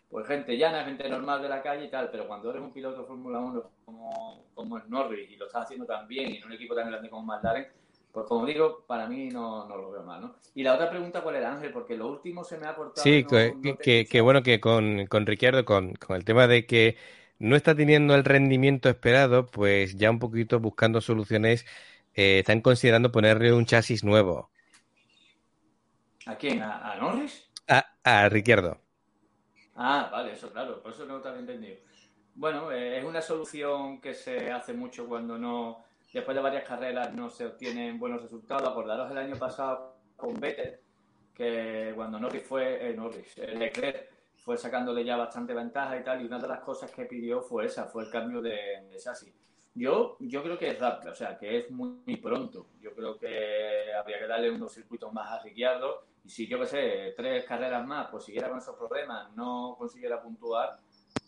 pues 0.10 0.28
gente 0.28 0.58
llana, 0.58 0.86
gente 0.86 1.10
normal 1.10 1.42
de 1.42 1.50
la 1.50 1.62
calle 1.62 1.86
y 1.86 1.90
tal, 1.90 2.10
pero 2.12 2.28
cuando 2.28 2.50
eres 2.50 2.62
un 2.62 2.72
piloto 2.72 3.02
de 3.02 3.08
Fórmula 3.08 3.40
1 3.40 3.72
como, 3.86 4.46
como 4.54 4.78
es 4.78 4.88
Norris 4.88 5.30
y 5.30 5.36
lo 5.36 5.48
estás 5.48 5.64
haciendo 5.64 5.86
tan 5.86 6.08
bien 6.08 6.32
y 6.32 6.38
en 6.38 6.46
un 6.46 6.54
equipo 6.54 6.76
tan 6.76 6.90
grande 6.90 7.10
como 7.10 7.24
McLaren, 7.24 7.68
pues 8.16 8.28
como 8.28 8.46
digo, 8.46 8.86
para 8.88 9.08
mí 9.08 9.28
no, 9.28 9.68
no, 9.68 9.76
lo 9.76 9.92
veo 9.92 10.04
mal, 10.04 10.22
¿no? 10.22 10.36
Y 10.54 10.64
la 10.64 10.76
otra 10.76 10.90
pregunta, 10.90 11.22
¿cuál 11.22 11.36
era, 11.36 11.52
Ángel? 11.52 11.72
Porque 11.74 11.98
lo 11.98 12.08
último 12.08 12.46
se 12.46 12.58
me 12.58 12.66
ha 12.66 12.74
cortado. 12.74 13.04
Sí, 13.04 13.26
que, 13.26 14.08
que, 14.10 14.22
bueno, 14.22 14.42
que 14.42 14.62
con, 14.62 15.06
con 15.08 15.26
Ricciardo, 15.26 15.66
con, 15.66 15.94
con 15.96 16.16
el 16.16 16.24
tema 16.24 16.48
de 16.48 16.66
que 16.66 16.96
no 17.40 17.58
está 17.58 17.76
teniendo 17.76 18.16
el 18.16 18.24
rendimiento 18.24 18.88
esperado, 18.88 19.48
pues 19.48 19.98
ya 19.98 20.10
un 20.12 20.20
poquito 20.20 20.62
buscando 20.62 21.02
soluciones, 21.02 21.66
eh, 22.14 22.40
están 22.40 22.62
considerando 22.62 23.12
ponerle 23.12 23.52
un 23.52 23.66
chasis 23.66 24.06
nuevo. 24.06 24.50
¿A 26.26 26.38
quién? 26.38 26.62
¿A, 26.62 26.96
Norris? 26.96 27.50
A, 27.68 27.86
a 28.04 28.30
Ricciardo. 28.30 28.85
Ah, 29.76 30.10
vale, 30.12 30.34
eso 30.34 30.52
claro, 30.52 30.82
por 30.82 30.92
eso 30.92 31.06
no 31.06 31.22
te 31.22 31.28
había 31.28 31.42
entendido. 31.42 31.78
Bueno, 32.36 32.72
eh, 32.72 32.98
es 33.00 33.06
una 33.06 33.22
solución 33.22 34.02
que 34.02 34.14
se 34.14 34.52
hace 34.52 34.74
mucho 34.74 35.08
cuando 35.08 35.38
no, 35.38 35.84
después 36.14 36.36
de 36.36 36.42
varias 36.42 36.66
carreras 36.68 37.14
no 37.14 37.30
se 37.30 37.46
obtienen 37.46 38.00
buenos 38.00 38.22
resultados. 38.22 38.68
Acordaros 38.70 39.12
el 39.12 39.18
año 39.18 39.36
pasado 39.38 39.98
con 40.16 40.34
Vettel, 40.40 40.80
que 41.34 41.92
cuando 41.96 42.20
Norris 42.20 42.44
fue, 42.44 42.90
eh, 42.92 42.94
Norris, 42.96 43.38
eh, 43.38 43.56
Leclerc 43.56 44.10
fue 44.38 44.58
sacándole 44.58 45.04
ya 45.04 45.18
bastante 45.18 45.54
ventaja 45.54 45.98
y 45.98 46.04
tal, 46.04 46.22
y 46.22 46.26
una 46.26 46.40
de 46.40 46.48
las 46.48 46.60
cosas 46.62 46.92
que 46.92 47.06
pidió 47.06 47.42
fue 47.42 47.66
esa, 47.66 47.86
fue 47.88 48.04
el 48.06 48.10
cambio 48.12 48.42
de, 48.42 48.52
de 48.90 48.98
chasis. 48.98 49.34
Yo, 49.76 50.16
yo 50.22 50.42
creo 50.42 50.58
que 50.58 50.70
es 50.70 50.80
rápido, 50.80 51.12
o 51.12 51.16
sea, 51.16 51.38
que 51.38 51.58
es 51.58 51.70
muy, 51.70 52.16
pronto. 52.18 52.68
Yo 52.80 52.96
creo 52.96 53.20
que 53.20 53.94
habría 53.94 54.20
que 54.20 54.28
darle 54.28 54.50
unos 54.50 54.74
circuitos 54.74 55.12
más 55.12 55.30
a 55.30 55.44
Ricciardo 55.44 56.06
y 56.24 56.30
si 56.30 56.48
yo 56.48 56.58
que 56.58 56.66
sé, 56.66 57.14
tres 57.16 57.44
carreras 57.44 57.86
más, 57.86 58.08
pues 58.10 58.24
siguiera 58.24 58.48
con 58.48 58.60
esos 58.60 58.78
problemas, 58.78 59.36
no 59.36 59.76
consiguiera 59.78 60.22
puntuar, 60.22 60.80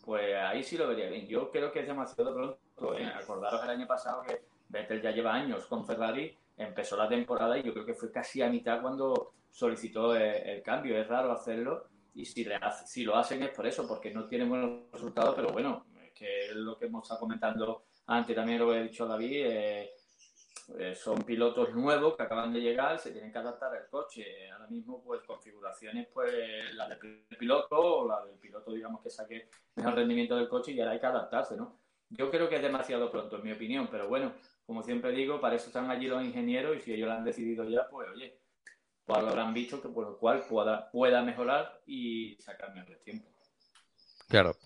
pues 0.02 0.34
ahí 0.34 0.64
sí 0.64 0.78
lo 0.78 0.88
vería 0.88 1.10
bien. 1.10 1.26
Yo 1.26 1.50
creo 1.50 1.70
que 1.70 1.80
es 1.80 1.86
demasiado 1.86 2.34
pronto. 2.34 2.98
¿eh? 2.98 3.04
Acordaros 3.04 3.62
el 3.64 3.70
año 3.70 3.86
pasado 3.86 4.22
que 4.22 4.40
Vettel 4.70 5.02
ya 5.02 5.10
lleva 5.10 5.34
años 5.34 5.66
con 5.66 5.84
Ferrari, 5.84 6.34
empezó 6.56 6.96
la 6.96 7.06
temporada 7.06 7.58
y 7.58 7.62
yo 7.62 7.74
creo 7.74 7.84
que 7.84 7.94
fue 7.94 8.10
casi 8.10 8.40
a 8.40 8.48
mitad 8.48 8.80
cuando 8.80 9.34
solicitó 9.50 10.16
el, 10.16 10.62
cambio. 10.62 10.98
Es 10.98 11.06
raro 11.06 11.32
hacerlo 11.32 11.84
y 12.14 12.24
si, 12.24 12.44
le 12.44 12.58
si 12.86 13.04
lo 13.04 13.14
hacen 13.14 13.42
es 13.42 13.50
por 13.50 13.66
eso, 13.66 13.86
porque 13.86 14.10
no 14.10 14.26
tienen 14.26 14.48
buenos 14.48 14.90
resultados, 14.90 15.34
pero 15.36 15.52
bueno, 15.52 15.84
es 16.02 16.12
que 16.12 16.46
es 16.46 16.56
lo 16.56 16.78
que 16.78 16.86
hemos 16.86 17.02
estado 17.02 17.20
comentando 17.20 17.84
antes 18.08 18.34
también 18.34 18.58
lo 18.58 18.74
he 18.74 18.82
dicho 18.82 19.04
a 19.04 19.08
David, 19.08 19.46
eh, 19.46 19.90
eh, 20.78 20.94
son 20.94 21.22
pilotos 21.22 21.74
nuevos 21.74 22.16
que 22.16 22.22
acaban 22.22 22.52
de 22.52 22.60
llegar, 22.60 22.98
se 22.98 23.10
tienen 23.10 23.30
que 23.30 23.38
adaptar 23.38 23.74
al 23.74 23.88
coche. 23.88 24.50
Ahora 24.50 24.66
mismo, 24.66 25.02
pues 25.02 25.22
configuraciones, 25.22 26.08
pues 26.12 26.74
la 26.74 26.88
del 26.88 27.26
piloto 27.38 27.76
o 27.78 28.08
la 28.08 28.24
del 28.24 28.38
piloto, 28.38 28.72
digamos, 28.72 29.02
que 29.02 29.10
saque 29.10 29.50
mejor 29.76 29.94
rendimiento 29.94 30.36
del 30.36 30.48
coche 30.48 30.72
y 30.72 30.80
ahora 30.80 30.92
hay 30.92 31.00
que 31.00 31.06
adaptarse, 31.06 31.56
¿no? 31.56 31.80
Yo 32.10 32.30
creo 32.30 32.48
que 32.48 32.56
es 32.56 32.62
demasiado 32.62 33.10
pronto, 33.10 33.36
en 33.36 33.44
mi 33.44 33.52
opinión, 33.52 33.88
pero 33.90 34.08
bueno, 34.08 34.32
como 34.64 34.82
siempre 34.82 35.12
digo, 35.12 35.40
para 35.40 35.56
eso 35.56 35.66
están 35.66 35.90
allí 35.90 36.06
los 36.06 36.24
ingenieros 36.24 36.76
y 36.76 36.80
si 36.80 36.94
ellos 36.94 37.08
lo 37.08 37.14
han 37.14 37.24
decidido 37.24 37.64
ya, 37.64 37.86
pues 37.90 38.08
oye, 38.08 38.40
pues 39.04 39.22
lo 39.22 39.28
habrán 39.28 39.52
visto 39.52 39.82
que 39.82 39.88
por 39.90 40.06
lo 40.06 40.18
cual 40.18 40.46
pueda, 40.48 40.90
pueda 40.90 41.22
mejorar 41.22 41.80
y 41.86 42.36
sacar 42.40 42.74
mejor 42.74 42.96
tiempo. 43.04 43.28
Claro. 44.28 44.56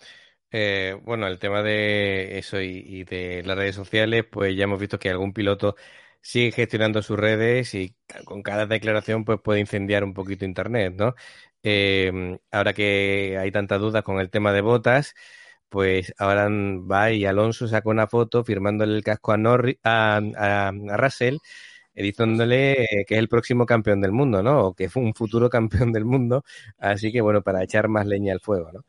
Eh, 0.53 0.98
bueno, 1.05 1.26
el 1.26 1.38
tema 1.38 1.62
de 1.62 2.38
eso 2.38 2.61
y, 2.61 3.05
de 3.05 3.42
las 3.44 3.57
redes 3.57 3.74
sociales, 3.74 4.24
pues 4.30 4.55
ya 4.55 4.64
hemos 4.64 4.78
visto 4.78 4.98
que 4.98 5.09
algún 5.11 5.32
piloto 5.32 5.76
sigue 6.20 6.53
gestionando 6.53 7.03
sus 7.03 7.18
redes 7.18 7.74
y 7.74 7.96
con 8.24 8.42
cada 8.42 8.66
declaración 8.66 9.24
pues 9.24 9.40
puede 9.42 9.61
incendiar 9.61 10.05
un 10.05 10.14
poquito 10.14 10.44
Internet, 10.44 10.94
¿no? 10.96 11.14
Em, 11.62 12.38
ahora 12.50 12.72
que 12.74 13.38
hay 13.40 13.50
tantas 13.50 13.80
dudas 13.80 14.03
con 14.05 14.20
el 14.20 14.30
tema 14.30 14.53
de 14.53 14.61
botas, 14.61 15.14
pues 15.68 16.14
ahora 16.18 16.48
va 16.50 17.12
y 17.12 17.24
Alonso 17.24 17.66
saca 17.68 17.88
una 17.90 18.07
foto 18.07 18.44
firmándole 18.44 18.96
el 18.96 19.05
casco 19.05 19.32
a, 19.32 19.36
Norri, 19.38 19.78
a, 19.84 20.70
Russell 20.96 21.38
diciéndole 21.94 23.05
que 23.07 23.14
es 23.14 23.18
el 23.20 23.28
próximo 23.28 23.66
campeón 23.66 24.00
del 24.00 24.12
mundo, 24.12 24.42
¿no? 24.42 24.68
O 24.68 24.74
que 24.74 24.88
fue 24.88 25.03
un 25.03 25.14
futuro 25.14 25.50
campeón 25.50 25.92
del 25.92 26.05
mundo. 26.05 26.44
Así 26.78 27.12
que 27.12 27.20
bueno, 27.20 27.42
para 27.42 27.62
echar 27.62 27.88
más 27.88 28.07
leña 28.07 28.32
al 28.32 28.40
fuego, 28.40 28.70
¿no? 28.72 28.84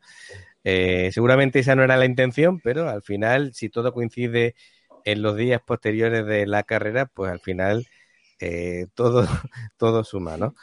Eh, 0.64 1.10
seguramente 1.12 1.60
esa 1.60 1.74
no 1.76 1.84
era 1.84 1.96
la 1.96 2.06
intención, 2.06 2.60
pero 2.60 2.88
al 2.88 3.02
final, 3.02 3.54
si 3.54 3.68
todo 3.70 3.92
coincide 3.92 4.54
en 5.04 5.22
los 5.22 5.36
días 5.36 5.60
posteriores 5.66 6.26
de 6.26 6.46
la 6.46 6.62
carrera, 6.64 7.06
pues 7.06 7.30
al 7.32 7.40
final 7.40 7.86
eh, 8.40 8.86
todo, 8.94 9.26
todo 9.78 10.04
suma, 10.04 10.36
¿no? 10.38 10.54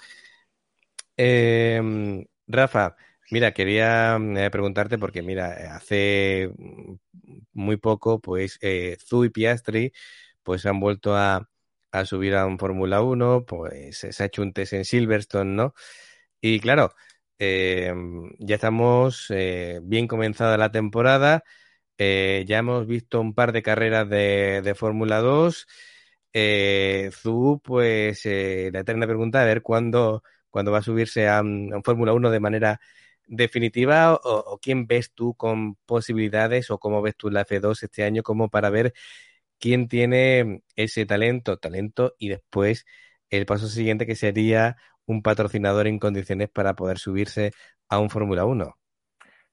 Em, 1.17 2.25
Rafa, 2.47 2.95
mira, 3.31 3.53
quería 3.53 4.17
eh, 4.17 4.49
preguntarte 4.51 4.97
porque, 4.97 5.21
mira, 5.21 5.75
hace 5.75 6.49
muy 7.53 7.77
poco, 7.77 8.19
pues, 8.19 8.59
Zu 9.05 9.25
y 9.25 9.29
Piastri, 9.29 9.93
pues 10.43 10.65
han 10.65 10.79
vuelto 10.79 11.15
a, 11.15 11.49
a 11.91 12.05
subir 12.05 12.35
a 12.35 12.45
un 12.45 12.57
Fórmula 12.59 13.01
1, 13.01 13.45
pues 13.45 13.97
se 13.99 14.23
ha 14.23 14.25
hecho 14.27 14.41
un 14.41 14.53
test 14.53 14.73
en 14.73 14.85
Silverstone, 14.85 15.51
¿no? 15.55 15.73
Y 16.41 16.59
claro, 16.59 16.93
eh, 17.43 17.91
ya 18.37 18.55
estamos 18.55 19.25
eh, 19.31 19.79
bien 19.83 20.07
comenzada 20.07 20.57
la 20.57 20.71
temporada. 20.71 21.43
Eh, 21.97 22.45
ya 22.47 22.59
hemos 22.59 22.87
visto 22.87 23.19
un 23.21 23.33
par 23.33 23.51
de 23.51 23.63
carreras 23.63 24.07
de, 24.09 24.73
Fórmula 24.77 25.21
2. 25.21 25.67
Zu, 27.11 27.61
pues 27.63 28.25
la 28.25 28.79
eterna 28.79 29.07
pregunta, 29.07 29.41
a 29.41 29.45
ver 29.45 29.63
cuándo, 29.63 30.23
cuándo 30.51 30.71
va 30.71 30.79
a 30.79 30.81
subirse 30.83 31.27
a, 31.27 31.41
un 31.41 31.81
Fórmula 31.83 32.13
1 32.13 32.29
de 32.29 32.39
manera 32.39 32.79
definitiva 33.27 34.13
o, 34.23 34.59
quién 34.61 34.85
ves 34.87 35.11
tú 35.13 35.33
con 35.35 35.75
posibilidades 35.85 36.69
o 36.71 36.79
cómo 36.79 37.01
ves 37.01 37.15
tú 37.17 37.31
la 37.31 37.45
F2 37.45 37.83
este 37.83 38.03
año 38.03 38.23
como 38.23 38.49
para 38.49 38.69
ver 38.69 38.93
quién 39.59 39.87
tiene 39.87 40.63
ese 40.75 41.05
talento, 41.07 41.57
talento 41.57 42.15
y 42.19 42.29
después 42.29 42.85
el 43.31 43.45
paso 43.45 43.67
siguiente 43.67 44.05
que 44.05 44.15
sería 44.15 44.77
un 45.05 45.21
patrocinador 45.21 45.87
en 45.87 45.99
condiciones 45.99 46.49
para 46.49 46.75
poder 46.75 46.97
subirse 46.97 47.51
a 47.89 47.99
un 47.99 48.09
Fórmula 48.09 48.45
1? 48.45 48.75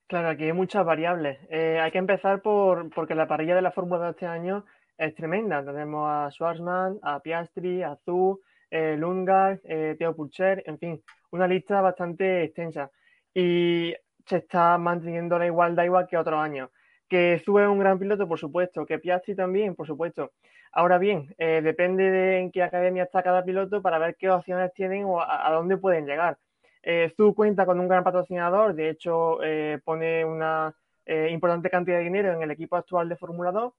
Claro, 0.06 0.30
aquí 0.30 0.44
hay 0.44 0.52
muchas 0.52 0.86
variables. 0.86 1.38
Eh, 1.50 1.78
hay 1.80 1.90
que 1.90 1.98
empezar 1.98 2.40
por 2.40 2.88
porque 2.90 3.14
la 3.14 3.28
parrilla 3.28 3.54
de 3.54 3.62
la 3.62 3.72
Fórmula 3.72 4.06
de 4.06 4.10
este 4.12 4.26
año 4.26 4.64
es 4.96 5.14
tremenda. 5.14 5.64
Tenemos 5.64 6.08
a 6.08 6.30
Schwarzman, 6.30 6.98
a 7.02 7.20
Piastri, 7.20 7.82
a 7.82 7.96
Zhu, 8.04 8.40
eh, 8.70 8.96
Lungar, 8.96 9.60
eh, 9.64 9.96
Theo 9.98 10.16
Pulcher, 10.16 10.62
en 10.66 10.78
fin, 10.78 11.02
una 11.30 11.46
lista 11.46 11.82
bastante 11.82 12.44
extensa. 12.44 12.90
Y 13.34 13.94
se 14.24 14.38
está 14.38 14.78
manteniendo 14.78 15.38
la 15.38 15.46
igualdad 15.46 15.84
igual 15.84 16.06
que 16.06 16.16
otros 16.16 16.40
años. 16.40 16.70
Que 17.06 17.42
Zhu 17.44 17.58
es 17.58 17.68
un 17.68 17.78
gran 17.78 17.98
piloto, 17.98 18.26
por 18.26 18.38
supuesto, 18.38 18.86
que 18.86 18.98
Piastri 18.98 19.34
también, 19.34 19.74
por 19.74 19.86
supuesto. 19.86 20.32
Ahora 20.72 20.98
bien, 20.98 21.34
eh, 21.38 21.60
depende 21.62 22.10
de 22.10 22.38
en 22.38 22.50
qué 22.50 22.62
academia 22.62 23.04
está 23.04 23.22
cada 23.22 23.44
piloto 23.44 23.82
para 23.82 23.98
ver 23.98 24.16
qué 24.16 24.30
opciones 24.30 24.72
tienen 24.74 25.04
o 25.04 25.20
a, 25.20 25.50
dónde 25.52 25.76
pueden 25.76 26.06
llegar. 26.06 26.38
Eh, 26.82 27.12
cuenta 27.34 27.66
con 27.66 27.80
un 27.80 27.88
gran 27.88 28.04
patrocinador, 28.04 28.74
de 28.74 28.90
hecho 28.90 29.42
eh, 29.42 29.80
pone 29.84 30.24
una 30.24 30.74
eh, 31.06 31.28
importante 31.30 31.70
cantidad 31.70 31.98
de 31.98 32.04
dinero 32.04 32.32
en 32.32 32.42
el 32.42 32.50
equipo 32.50 32.76
actual 32.76 33.08
de 33.08 33.16
Fórmula 33.16 33.50
2 33.52 33.72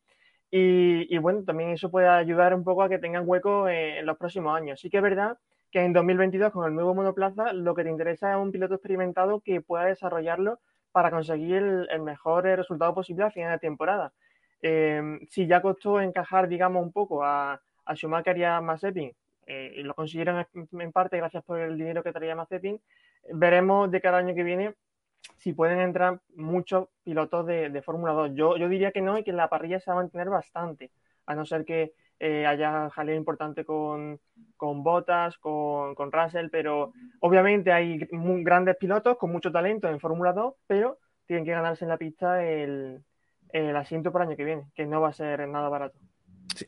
y, 0.51 1.17
bueno, 1.19 1.43
también 1.43 1.69
eso 1.71 1.91
puede 1.91 2.07
ayudar 2.07 2.55
un 2.55 2.63
poco 2.63 2.81
a 2.83 2.89
que 2.89 2.97
tengan 2.97 3.23
hueco 3.27 3.69
en 3.69 4.05
los 4.05 4.17
próximos 4.17 4.55
años. 4.57 4.79
Sí 4.79 4.89
que 4.89 4.97
es 4.97 5.03
verdad 5.03 5.37
que 5.71 5.81
en 5.81 5.93
2022 5.93 6.51
con 6.51 6.65
el 6.65 6.73
nuevo 6.73 6.95
monoplaza 6.95 7.53
lo 7.53 7.75
que 7.75 7.83
te 7.83 7.89
interesa 7.89 8.31
es 8.31 8.37
un 8.37 8.51
piloto 8.51 8.75
experimentado 8.75 9.41
que 9.41 9.61
pueda 9.61 9.85
desarrollarlo 9.85 10.59
para 10.91 11.11
conseguir 11.11 11.87
el 11.89 12.01
mejor 12.01 12.45
resultado 12.45 12.95
posible 12.95 13.25
a 13.25 13.31
final 13.31 13.51
de 13.51 13.59
temporada. 13.59 14.11
Eh, 14.61 15.19
si 15.29 15.47
ya 15.47 15.61
costó 15.61 16.01
encajar, 16.01 16.47
digamos, 16.47 16.83
un 16.83 16.91
poco 16.91 17.23
a, 17.23 17.61
a 17.85 17.95
Schumacher 17.95 18.37
y 18.37 18.43
a 18.43 18.61
Mazepin, 18.61 19.13
eh, 19.45 19.73
y 19.77 19.83
lo 19.83 19.95
consiguieron 19.95 20.45
en 20.53 20.91
parte 20.91 21.17
gracias 21.17 21.43
por 21.43 21.59
el 21.59 21.75
dinero 21.75 22.03
que 22.03 22.13
traía 22.13 22.35
Mazepin, 22.35 22.79
veremos 23.33 23.89
de 23.89 23.99
cada 23.99 24.19
año 24.19 24.35
que 24.35 24.43
viene 24.43 24.75
si 25.37 25.53
pueden 25.53 25.79
entrar 25.79 26.21
muchos 26.35 26.89
pilotos 27.03 27.45
de, 27.47 27.81
Fórmula 27.81 28.13
2. 28.13 28.31
Yo, 28.35 28.57
yo 28.57 28.69
diría 28.69 28.91
que 28.91 29.01
no 29.01 29.17
y 29.17 29.23
que 29.23 29.33
la 29.33 29.49
parrilla 29.49 29.79
se 29.79 29.89
va 29.89 29.97
a 29.97 30.01
mantener 30.01 30.29
bastante, 30.29 30.91
a 31.25 31.33
no 31.33 31.45
ser 31.45 31.65
que 31.65 31.93
eh, 32.19 32.45
haya 32.45 32.89
jaleo 32.89 33.15
importante 33.15 33.65
con, 33.65 34.19
con 34.57 34.83
Bottas, 34.83 35.37
con, 35.37 35.95
con, 35.95 36.11
Russell, 36.11 36.49
pero 36.51 36.91
obviamente 37.21 37.71
hay 37.71 38.07
grandes 38.11 38.75
pilotos 38.75 39.17
con 39.17 39.31
mucho 39.31 39.51
talento 39.51 39.87
en 39.87 39.99
Fórmula 39.99 40.33
2, 40.33 40.53
pero 40.67 40.99
tienen 41.25 41.45
que 41.45 41.51
ganarse 41.51 41.85
en 41.85 41.89
la 41.89 41.97
pista 41.97 42.43
el, 42.43 43.03
el 43.51 43.75
asiento 43.75 44.11
para 44.11 44.25
el 44.25 44.29
año 44.29 44.37
que 44.37 44.45
viene, 44.45 44.63
que 44.75 44.85
no 44.85 45.01
va 45.01 45.09
a 45.09 45.13
ser 45.13 45.47
nada 45.47 45.69
barato. 45.69 45.97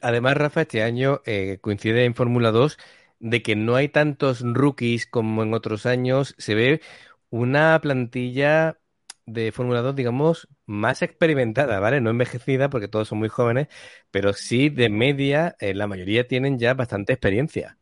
Además, 0.01 0.37
Rafa, 0.37 0.61
este 0.61 0.83
año 0.83 1.21
eh, 1.25 1.57
coincide 1.61 2.05
en 2.05 2.15
Fórmula 2.15 2.51
2 2.51 2.77
de 3.19 3.41
que 3.41 3.55
no 3.55 3.75
hay 3.75 3.89
tantos 3.89 4.41
rookies 4.41 5.05
como 5.05 5.43
en 5.43 5.53
otros 5.53 5.85
años. 5.85 6.35
Se 6.37 6.55
ve 6.55 6.81
una 7.29 7.79
plantilla 7.81 8.77
de 9.25 9.51
Fórmula 9.51 9.81
2, 9.81 9.95
digamos, 9.95 10.47
más 10.65 11.01
experimentada, 11.01 11.79
¿vale? 11.79 12.01
No 12.01 12.09
envejecida 12.09 12.69
porque 12.69 12.87
todos 12.87 13.07
son 13.07 13.19
muy 13.19 13.29
jóvenes, 13.29 13.67
pero 14.09 14.33
sí 14.33 14.69
de 14.69 14.89
media, 14.89 15.55
eh, 15.59 15.73
la 15.73 15.87
mayoría 15.87 16.27
tienen 16.27 16.57
ya 16.57 16.73
bastante 16.73 17.13
experiencia. 17.13 17.77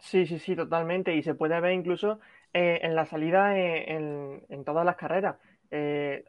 Sí, 0.00 0.26
sí, 0.26 0.38
sí, 0.38 0.54
totalmente. 0.54 1.14
Y 1.16 1.22
se 1.22 1.34
puede 1.34 1.60
ver 1.60 1.72
incluso 1.72 2.20
eh, 2.52 2.80
en 2.82 2.94
la 2.94 3.06
salida 3.06 3.58
en, 3.58 4.44
en, 4.48 4.64
todas 4.64 4.84
las 4.84 4.96
carreras. 4.96 5.36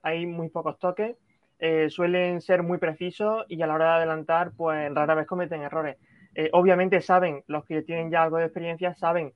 Hay 0.01 0.25
muy 0.25 0.49
pocos 0.49 0.79
toques, 0.79 1.15
eh, 1.59 1.89
suelen 1.89 2.41
ser 2.41 2.63
muy 2.63 2.77
precisos 2.77 3.45
y 3.49 3.61
a 3.61 3.67
la 3.67 3.75
hora 3.75 3.85
de 3.85 3.97
adelantar, 3.97 4.51
pues 4.55 4.93
rara 4.93 5.13
vez 5.13 5.27
cometen 5.27 5.61
errores. 5.61 5.97
Eh, 6.33 6.49
obviamente 6.53 7.01
saben, 7.01 7.43
los 7.47 7.65
que 7.65 7.81
tienen 7.81 8.09
ya 8.09 8.23
algo 8.23 8.37
de 8.37 8.45
experiencia, 8.45 8.93
saben 8.95 9.33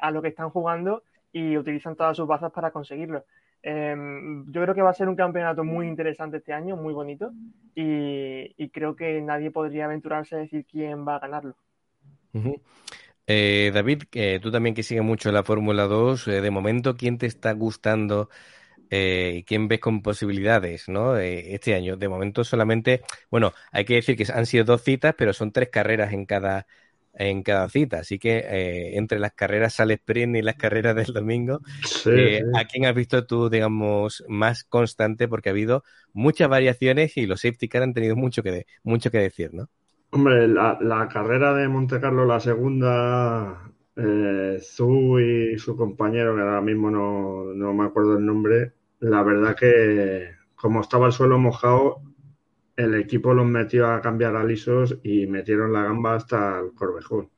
a 0.00 0.12
lo 0.12 0.22
que 0.22 0.28
están 0.28 0.50
jugando 0.50 1.02
y 1.32 1.56
utilizan 1.56 1.96
todas 1.96 2.16
sus 2.16 2.28
bazas 2.28 2.52
para 2.52 2.70
conseguirlo. 2.70 3.24
Em, 3.60 4.46
yo 4.52 4.62
creo 4.62 4.72
que 4.72 4.82
va 4.82 4.90
a 4.90 4.94
ser 4.94 5.08
un 5.08 5.16
campeonato 5.16 5.64
muy 5.64 5.88
interesante 5.88 6.36
este 6.36 6.52
año, 6.52 6.76
muy 6.76 6.94
bonito, 6.94 7.32
y, 7.74 8.68
creo 8.68 8.94
que 8.94 9.20
nadie 9.20 9.50
podría 9.50 9.86
aventurarse 9.86 10.36
a 10.36 10.38
decir 10.38 10.64
quién 10.64 11.04
va 11.06 11.16
a 11.16 11.18
ganarlo. 11.18 11.56
Eh, 13.26 13.72
David, 13.74 14.04
tú 14.40 14.52
también 14.52 14.76
que 14.76 14.84
sigues 14.84 15.02
mucho 15.02 15.32
la 15.32 15.42
Fórmula 15.42 15.84
2, 15.84 16.28
eh, 16.28 16.40
de 16.40 16.50
momento, 16.50 16.96
¿quién 16.96 17.18
te 17.18 17.26
está 17.26 17.52
gustando 17.52 18.28
eh, 18.90 19.36
y 19.38 19.42
quién 19.44 19.68
ves 19.68 19.80
con 19.80 20.02
posibilidades 20.02 20.88
¿no? 20.88 21.16
este 21.16 21.74
año? 21.74 21.96
De 21.96 22.08
momento 22.08 22.44
solamente, 22.44 23.02
bueno, 23.30 23.52
hay 23.72 23.84
que 23.84 23.94
decir 23.94 24.16
que 24.16 24.26
han 24.32 24.46
sido 24.46 24.64
dos 24.64 24.82
citas, 24.82 25.14
pero 25.16 25.32
son 25.32 25.52
tres 25.52 25.68
carreras 25.70 26.12
en 26.12 26.26
cada, 26.26 26.66
en 27.14 27.42
cada 27.42 27.68
cita. 27.68 27.98
Así 27.98 28.18
que 28.18 28.96
entre 28.96 29.18
las 29.18 29.32
carreras 29.32 29.74
sale 29.74 29.94
sprint 29.94 30.36
y 30.36 30.42
las 30.42 30.56
carreras 30.56 30.96
del 30.96 31.12
domingo, 31.12 31.60
¿a 32.54 32.64
quién 32.64 32.86
has 32.86 32.94
visto 32.94 33.26
tú, 33.26 33.48
digamos, 33.50 34.24
más 34.28 34.64
constante? 34.64 35.28
Porque 35.28 35.48
ha 35.48 35.52
habido 35.52 35.84
muchas 36.12 36.48
variaciones 36.48 37.16
y 37.16 37.26
los 37.26 37.40
safety 37.40 37.68
car 37.68 37.82
han 37.82 37.94
tenido 37.94 38.16
mucho 38.16 38.42
que, 38.42 38.66
mucho 38.82 39.10
que 39.10 39.18
decir, 39.18 39.54
¿no? 39.54 39.68
Hombre, 40.10 40.48
la, 40.48 41.08
carrera 41.12 41.52
de 41.52 41.68
Monte 41.68 42.00
Carlo, 42.00 42.24
la 42.24 42.40
segunda, 42.40 43.70
eh, 43.94 44.58
Zu 44.60 45.20
y 45.20 45.58
su 45.58 45.76
compañero, 45.76 46.34
que 46.34 46.40
ahora 46.40 46.62
mismo 46.62 46.90
no, 46.90 47.74
me 47.74 47.84
acuerdo 47.84 48.16
el 48.16 48.24
nombre, 48.24 48.72
la 49.00 49.22
verdad 49.22 49.56
que 49.56 50.36
como 50.54 50.80
estaba 50.80 51.06
el 51.06 51.12
suelo 51.12 51.38
mojado, 51.38 52.02
el 52.76 52.94
equipo 52.94 53.34
los 53.34 53.46
metió 53.46 53.86
a 53.88 54.00
cambiar 54.00 54.36
a 54.36 54.44
lisos 54.44 54.98
y 55.02 55.26
metieron 55.26 55.72
la 55.72 55.84
gamba 55.84 56.14
hasta 56.14 56.60
el 56.60 56.72
Corvejón. 56.74 57.30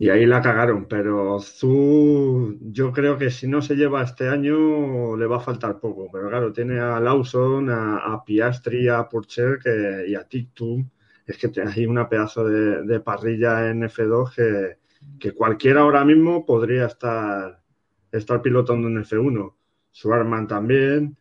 Y 0.00 0.10
ahí 0.10 0.26
la 0.26 0.40
cagaron, 0.40 0.86
pero 0.86 1.40
Zu, 1.40 2.56
yo 2.60 2.92
creo 2.92 3.18
que 3.18 3.30
si 3.30 3.48
no 3.48 3.60
se 3.62 3.74
lleva 3.74 4.02
este 4.02 4.28
año 4.28 5.16
le 5.16 5.26
va 5.26 5.38
a 5.38 5.40
faltar 5.40 5.80
poco. 5.80 6.08
Pero 6.12 6.28
claro, 6.28 6.52
tiene 6.52 6.78
a 6.78 7.00
Lawson, 7.00 7.68
a, 7.70 8.22
Piastri, 8.24 8.88
a 8.88 9.08
Purcher 9.08 9.58
que, 9.58 10.04
y 10.08 10.14
a 10.14 10.24
Tictum 10.24 10.88
es 11.28 11.36
que 11.36 11.52
hay 11.60 11.86
una 11.86 12.08
pedazo 12.08 12.44
de, 12.44 13.00
parrilla 13.00 13.70
en 13.70 13.82
F2 13.82 14.78
que, 15.18 15.32
cualquiera 15.32 15.82
ahora 15.82 16.04
mismo 16.04 16.46
podría 16.46 16.86
estar, 16.86 17.62
estar 18.10 18.40
pilotando 18.40 18.88
en 18.88 19.04
F1. 19.04 19.54
Swarman 19.90 20.46
también. 20.46 21.16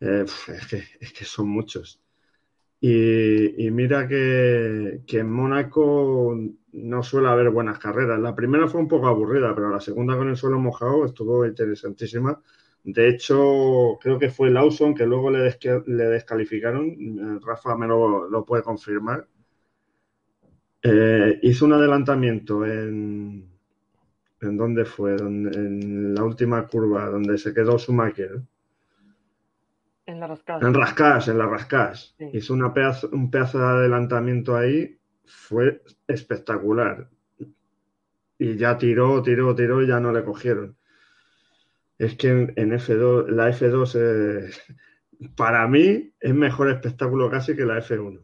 Eh, 0.00 0.24
es, 1.00 1.12
que, 1.12 1.24
son 1.24 1.48
muchos. 1.48 2.00
Y, 2.80 3.70
mira 3.70 4.06
que, 4.06 5.02
en 5.06 5.30
Mónaco 5.30 6.36
no 6.72 7.02
suele 7.02 7.28
haber 7.28 7.50
buenas 7.50 7.78
carreras. 7.78 8.20
La 8.20 8.34
primera 8.34 8.68
fue 8.68 8.80
un 8.80 8.88
poco 8.88 9.06
aburrida, 9.06 9.54
pero 9.54 9.70
la 9.70 9.80
segunda 9.80 10.16
con 10.16 10.28
el 10.28 10.36
suelo 10.36 10.58
mojado 10.58 11.06
estuvo 11.06 11.46
interesantísima. 11.46 12.42
De 12.82 13.08
hecho, 13.08 13.98
creo 14.00 14.18
que 14.18 14.30
fue 14.30 14.50
Lawson 14.50 14.94
que 14.94 15.06
luego 15.06 15.30
le, 15.30 15.40
descalificaron. 15.86 17.40
Rafa 17.42 17.76
me 17.76 17.86
lo 17.86 18.44
puede 18.46 18.62
confirmar 18.62 19.26
eh, 20.84 21.38
hizo 21.42 21.64
un 21.64 21.72
adelantamiento 21.72 22.64
en. 22.66 23.53
¿En 24.44 24.56
dónde 24.56 24.84
fue? 24.84 25.16
en 25.16 26.14
la 26.14 26.22
última 26.22 26.66
curva, 26.66 27.06
donde 27.06 27.38
se 27.38 27.52
quedó 27.52 27.78
Schumacher. 27.78 28.42
En 30.06 30.20
la 30.20 30.26
Rascas. 30.26 30.62
En 30.62 30.74
Rascas, 30.74 31.28
en 31.28 31.38
la 31.38 31.46
Rascas. 31.46 32.14
Hizo 32.32 32.52
una 32.52 32.72
un 33.12 33.30
pedazo 33.30 33.58
de 33.58 33.64
adelantamiento 33.64 34.56
ahí. 34.56 34.98
Fue 35.24 35.82
espectacular. 36.06 37.08
Y 38.38 38.56
ya 38.56 38.76
tiró, 38.76 39.22
tiró, 39.22 39.54
tiró 39.54 39.82
y 39.82 39.86
ya 39.86 40.00
no 40.00 40.12
le 40.12 40.24
cogieron. 40.24 40.76
Es 41.98 42.16
que 42.16 42.28
en, 42.28 42.70
F2, 42.72 43.28
la 43.28 43.50
F2 43.50 44.52
para 45.36 45.66
mí 45.68 46.12
es 46.20 46.34
mejor 46.34 46.68
espectáculo 46.68 47.30
casi 47.30 47.56
que 47.56 47.64
la 47.64 47.78
F1. 47.78 48.20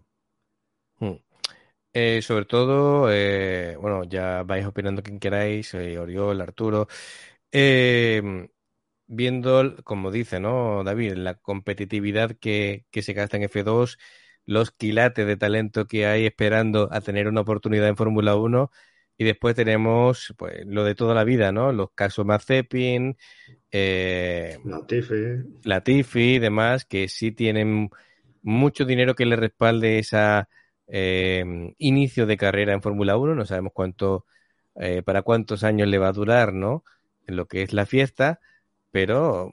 Eh, 1.93 2.23
sobre 2.23 2.45
todo, 2.45 3.11
eh, 3.11 3.77
bueno, 3.81 4.05
ya 4.05 4.45
vais 4.45 4.65
opinando 4.65 5.03
quien 5.03 5.19
queráis, 5.19 5.75
eh, 5.75 5.99
Oriol, 5.99 6.41
Arturo. 6.41 6.87
Em, 7.53 8.49
viendo, 9.07 9.77
como 9.85 10.11
dice, 10.13 10.41
¿no, 10.41 10.85
David? 10.85 11.15
La 11.15 11.35
competitividad 11.35 12.37
que, 12.41 12.87
que 12.91 13.03
se 13.03 13.13
gasta 13.15 13.37
en 13.39 13.45
F2, 13.45 13.99
los 14.47 14.71
quilates 14.73 15.27
de 15.27 15.37
talento 15.37 15.87
que 15.87 16.07
hay 16.07 16.27
esperando 16.27 16.89
a 16.93 17.01
tener 17.01 17.29
una 17.29 17.43
oportunidad 17.43 17.89
en 17.89 17.97
Fórmula 17.97 18.37
1. 18.37 18.71
Y 19.19 19.25
después 19.25 19.55
tenemos 19.55 20.35
pues 20.39 20.65
lo 20.67 20.85
de 20.85 20.95
toda 20.95 21.15
la 21.15 21.25
vida, 21.25 21.53
¿no? 21.53 21.73
Los 21.73 21.91
casos 21.95 22.25
Mazepin, 22.25 23.19
eh, 23.71 24.59
Latifi. 24.65 25.15
Latifi 25.65 26.35
y 26.37 26.39
demás, 26.39 26.85
que 26.87 27.09
sí 27.09 27.33
tienen 27.33 27.91
mucho 28.43 28.85
dinero 28.87 29.15
que 29.15 29.27
le 29.27 29.37
respalde 29.37 29.99
esa 29.99 30.49
eh, 30.91 31.75
inicio 31.79 32.27
de 32.27 32.37
carrera 32.37 32.73
en 32.73 32.83
Fórmula 32.83 33.17
1, 33.17 33.35
no 33.35 33.47
sabemos 33.47 33.73
cuánto, 33.75 34.27
eh, 34.77 35.03
para 35.03 35.23
cuántos 35.23 35.65
años 35.65 35.89
le 35.89 35.99
va 35.99 36.09
a 36.09 36.13
durar, 36.13 36.53
¿no? 36.53 36.85
En 37.27 37.37
lo 37.37 37.47
que 37.47 37.63
es 37.63 37.73
la 37.73 37.87
fiesta, 37.87 38.41
pero 38.91 39.53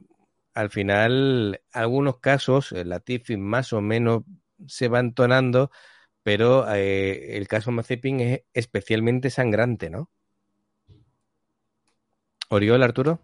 al 0.53 0.69
final, 0.71 1.61
algunos 1.71 2.19
casos, 2.19 2.71
la 2.71 2.99
Tiffin 2.99 3.41
más 3.41 3.73
o 3.73 3.81
menos 3.81 4.23
se 4.67 4.87
va 4.87 4.99
entonando, 4.99 5.71
pero 6.23 6.65
eh, 6.73 7.37
el 7.37 7.47
caso 7.47 7.71
Mazepin 7.71 8.19
es 8.21 8.41
especialmente 8.53 9.29
sangrante, 9.29 9.89
¿no? 9.89 10.09
Oriol, 12.49 12.81
Arturo. 12.81 13.21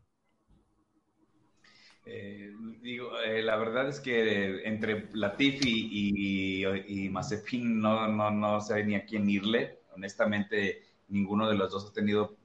La 3.41 3.55
verdad 3.55 3.87
es 3.87 3.99
que 3.99 4.67
entre 4.67 5.07
Latifi 5.13 5.89
y, 5.91 6.65
y, 7.05 7.09
Mazepin 7.09 7.79
no, 7.79 8.07
no, 8.07 8.29
no 8.31 8.61
sé 8.61 8.83
ni 8.83 8.95
a 8.95 9.05
quién 9.05 9.29
irle. 9.29 9.79
Honestamente, 9.95 10.83
ninguno 11.07 11.47
de 11.47 11.55
los 11.55 11.71
dos 11.71 11.89
ha 11.89 11.93
tenido 11.93 12.37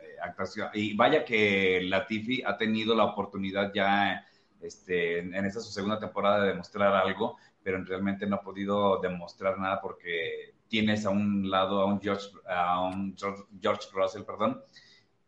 eh, 0.00 0.16
actuación. 0.22 0.68
Y 0.74 0.94
vaya 0.94 1.24
que 1.24 1.80
Latifi 1.82 2.42
ha 2.44 2.56
tenido 2.56 2.94
la 2.94 3.04
oportunidad 3.04 3.72
ya 3.74 4.24
este, 4.60 5.18
en 5.18 5.34
esta 5.44 5.60
su 5.60 5.70
segunda 5.70 5.98
temporada 5.98 6.42
de 6.42 6.48
demostrar 6.48 6.94
algo, 6.94 7.36
pero 7.62 7.82
realmente 7.84 8.26
no 8.26 8.36
ha 8.36 8.42
podido 8.42 9.00
demostrar 9.00 9.58
nada 9.58 9.80
porque 9.80 10.54
tienes 10.68 11.06
a 11.06 11.10
un 11.10 11.50
lado 11.50 11.80
a 11.80 11.86
un 11.86 12.00
George, 12.00 12.28
a 12.48 12.82
un 12.86 13.16
George, 13.16 13.42
George 13.60 13.88
Russell, 13.92 14.22
perdón, 14.22 14.62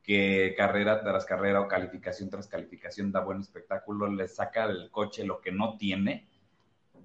que 0.03 0.55
carrera 0.57 1.01
tras 1.03 1.24
carrera 1.24 1.61
o 1.61 1.68
calificación 1.68 2.30
tras 2.30 2.48
calificación 2.48 3.12
da 3.12 3.20
buen 3.20 3.40
espectáculo, 3.40 4.09
le 4.09 4.28
saca 4.28 4.66
del 4.66 4.90
coche 4.90 5.24
lo 5.24 5.40
que 5.40 5.53
no 5.53 5.76
tiene 5.76 6.26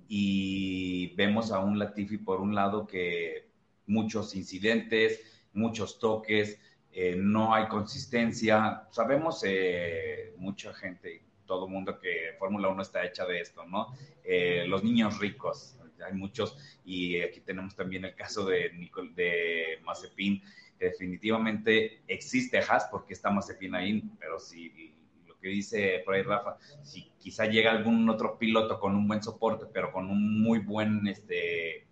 y 0.07 1.13
vemos 1.15 1.51
a 1.51 1.59
un 1.59 1.79
Latifi 1.79 2.17
por 2.17 2.41
un 2.41 2.53
lado 2.53 2.85
que 2.85 3.47
muchos 3.87 4.35
incidentes, 4.35 5.45
muchos 5.53 5.99
toques, 5.99 6.59
eh, 6.91 7.15
no 7.17 7.53
hay 7.53 7.67
consistencia. 7.67 8.87
Sabemos 8.91 9.43
eh, 9.45 10.33
mucha 10.37 10.73
gente, 10.73 11.21
todo 11.45 11.67
mundo 11.67 11.99
que 11.99 12.35
Fórmula 12.39 12.69
1 12.69 12.81
está 12.81 13.05
hecha 13.05 13.25
de 13.25 13.41
esto, 13.41 13.65
¿no? 13.65 13.95
Eh, 14.23 14.65
los 14.67 14.83
niños 14.83 15.19
ricos, 15.19 15.77
hay 16.05 16.13
muchos, 16.13 16.57
y 16.83 17.21
aquí 17.21 17.41
tenemos 17.41 17.75
también 17.75 18.05
el 18.05 18.15
caso 18.15 18.45
de, 18.45 18.71
Nicole, 18.73 19.11
de 19.13 19.79
Mazepin, 19.83 20.41
definitivamente 20.79 22.01
existe 22.07 22.59
Haas 22.59 22.87
porque 22.91 23.13
está 23.13 23.29
Mazepin 23.29 23.75
ahí, 23.75 24.03
pero 24.19 24.39
si 24.39 24.95
lo 25.25 25.37
que 25.39 25.49
dice 25.49 26.01
por 26.05 26.15
ahí 26.15 26.23
Rafa, 26.23 26.57
si 26.83 27.11
quizá 27.17 27.45
llega 27.45 27.71
algún 27.71 28.09
otro 28.09 28.37
piloto 28.37 28.79
con 28.79 28.95
un 28.95 29.07
buen 29.07 29.23
soporte, 29.23 29.65
pero 29.71 29.91
con 29.91 30.09
un 30.09 30.41
muy 30.41 30.59
buen 30.59 31.07
este, 31.07 31.87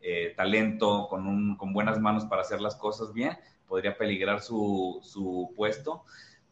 eh, 0.00 0.34
talento, 0.36 1.06
con, 1.08 1.26
un, 1.26 1.56
con 1.56 1.72
buenas 1.72 2.00
manos 2.00 2.24
para 2.24 2.42
hacer 2.42 2.60
las 2.60 2.76
cosas 2.76 3.12
bien, 3.12 3.36
podría 3.66 3.96
peligrar 3.96 4.40
su, 4.40 5.00
su 5.02 5.52
puesto 5.56 6.04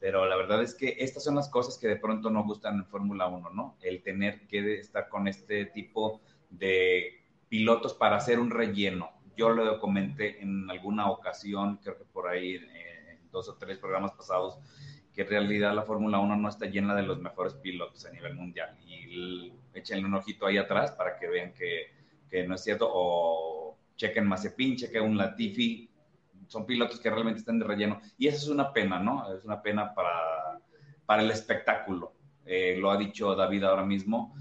pero 0.02 0.26
la 0.26 0.34
verdad 0.34 0.60
es 0.64 0.74
que 0.74 0.96
estas 0.98 1.22
son 1.22 1.36
las 1.36 1.48
cosas 1.48 1.78
que 1.78 1.86
de 1.86 1.94
pronto 1.94 2.28
no 2.28 2.42
gustan 2.42 2.74
en 2.74 2.86
Fórmula 2.86 3.28
1, 3.28 3.50
¿no? 3.50 3.76
El 3.80 4.02
tener 4.02 4.48
que 4.48 4.80
estar 4.80 5.08
con 5.08 5.28
este 5.28 5.66
tipo 5.66 6.20
de 6.50 7.22
pilotos 7.48 7.94
para 7.94 8.16
hacer 8.16 8.40
un 8.40 8.50
relleno, 8.50 9.11
yo 9.36 9.50
lo 9.50 9.78
comenté 9.80 10.42
en 10.42 10.68
alguna 10.70 11.10
ocasión, 11.10 11.78
creo 11.82 11.98
que 11.98 12.04
por 12.04 12.28
ahí 12.28 12.56
en 12.56 13.30
dos 13.30 13.48
o 13.48 13.56
tres 13.56 13.78
programas 13.78 14.12
pasados, 14.12 14.58
que 15.14 15.22
en 15.22 15.28
realidad 15.28 15.74
la 15.74 15.82
Fórmula 15.82 16.18
1 16.18 16.36
no 16.36 16.48
está 16.48 16.66
llena 16.66 16.94
de 16.94 17.02
los 17.02 17.20
mejores 17.20 17.54
pilotos 17.54 18.06
a 18.06 18.10
nivel 18.10 18.34
mundial. 18.34 18.76
Y 18.86 19.52
échenle 19.74 20.06
un 20.06 20.14
ojito 20.14 20.46
ahí 20.46 20.56
atrás 20.56 20.92
para 20.92 21.18
que 21.18 21.28
vean 21.28 21.52
que, 21.52 21.92
que 22.30 22.46
no 22.46 22.54
es 22.54 22.62
cierto. 22.62 22.88
O 22.90 23.76
chequen 23.96 24.26
Mazepin, 24.26 24.76
chequen 24.76 25.02
un 25.02 25.18
Latifi. 25.18 25.90
Son 26.46 26.64
pilotos 26.64 26.98
que 26.98 27.10
realmente 27.10 27.40
están 27.40 27.58
de 27.58 27.66
relleno. 27.66 28.00
Y 28.16 28.26
eso 28.26 28.38
es 28.38 28.48
una 28.48 28.72
pena, 28.72 28.98
¿no? 28.98 29.34
Es 29.34 29.44
una 29.44 29.60
pena 29.60 29.94
para, 29.94 30.58
para 31.04 31.22
el 31.22 31.30
espectáculo. 31.30 32.14
eh, 32.44 32.76
lo 32.78 32.90
ha 32.90 32.96
dicho 32.96 33.34
David 33.34 33.64
ahora 33.64 33.84
mismo, 33.84 34.34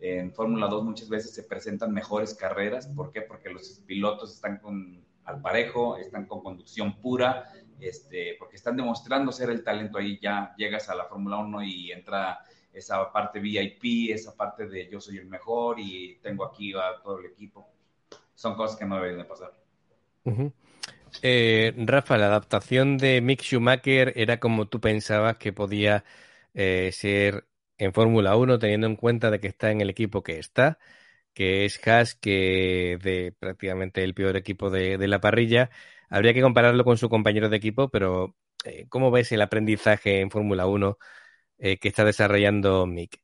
en 0.00 0.32
Fórmula 0.32 0.66
2 0.68 0.84
muchas 0.84 1.08
veces 1.08 1.34
se 1.34 1.44
presentan 1.44 1.92
mejores 1.92 2.34
carreras. 2.34 2.86
¿Por 2.86 3.12
qué? 3.12 3.22
Porque 3.22 3.50
los 3.50 3.82
pilotos 3.86 4.34
están 4.34 4.58
con, 4.58 5.04
al 5.24 5.40
parejo, 5.40 5.96
están 5.96 6.26
con 6.26 6.42
conducción 6.42 7.00
pura, 7.00 7.50
este, 7.80 8.36
porque 8.38 8.56
están 8.56 8.76
demostrando 8.76 9.32
ser 9.32 9.50
el 9.50 9.64
talento 9.64 9.98
ahí. 9.98 10.18
Ya 10.20 10.54
llegas 10.56 10.88
a 10.88 10.94
la 10.94 11.04
Fórmula 11.04 11.38
1 11.38 11.62
y 11.62 11.92
entra 11.92 12.40
esa 12.72 13.10
parte 13.10 13.40
VIP, 13.40 14.10
esa 14.10 14.36
parte 14.36 14.68
de 14.68 14.88
yo 14.90 15.00
soy 15.00 15.18
el 15.18 15.26
mejor 15.26 15.80
y 15.80 16.18
tengo 16.22 16.44
aquí 16.44 16.74
a 16.74 17.02
todo 17.02 17.20
el 17.20 17.26
equipo. 17.26 17.68
Son 18.34 18.54
cosas 18.54 18.78
que 18.78 18.84
no 18.84 19.00
deben 19.00 19.18
de 19.18 19.24
pasar. 19.24 19.52
Eh, 21.22 21.72
Rafa, 21.78 22.18
la 22.18 22.26
adaptación 22.26 22.98
de 22.98 23.22
Mick 23.22 23.42
Schumacher 23.42 24.12
era 24.16 24.38
como 24.38 24.66
tú 24.66 24.80
pensabas 24.80 25.38
que 25.38 25.54
podía 25.54 26.04
eh, 26.52 26.90
ser 26.92 27.46
en 27.78 27.92
Fórmula 27.92 28.36
1, 28.36 28.58
teniendo 28.58 28.86
en 28.86 28.96
cuenta 28.96 29.30
de 29.30 29.40
que 29.40 29.48
está 29.48 29.70
en 29.70 29.80
el 29.80 29.90
equipo 29.90 30.22
que 30.22 30.38
está, 30.38 30.78
que 31.34 31.64
es 31.64 31.86
Haas, 31.86 32.14
que 32.14 32.98
de 33.02 33.34
prácticamente 33.38 34.02
el 34.04 34.14
peor 34.14 34.36
equipo 34.36 34.70
de, 34.70 34.98
la 35.08 35.20
parrilla. 35.20 35.70
Habría 36.08 36.34
que 36.34 36.42
compararlo 36.42 36.84
con 36.84 36.98
su 36.98 37.08
compañero 37.08 37.48
de 37.48 37.56
equipo, 37.56 37.88
pero 37.88 38.34
eh, 38.64 38.86
¿cómo 38.88 39.10
ves 39.10 39.32
el 39.32 39.42
aprendizaje 39.42 40.20
en 40.20 40.30
Fórmula 40.30 40.66
1 40.66 40.98
que 41.58 41.88
está 41.88 42.04
desarrollando 42.04 42.86
Mick? 42.86 43.18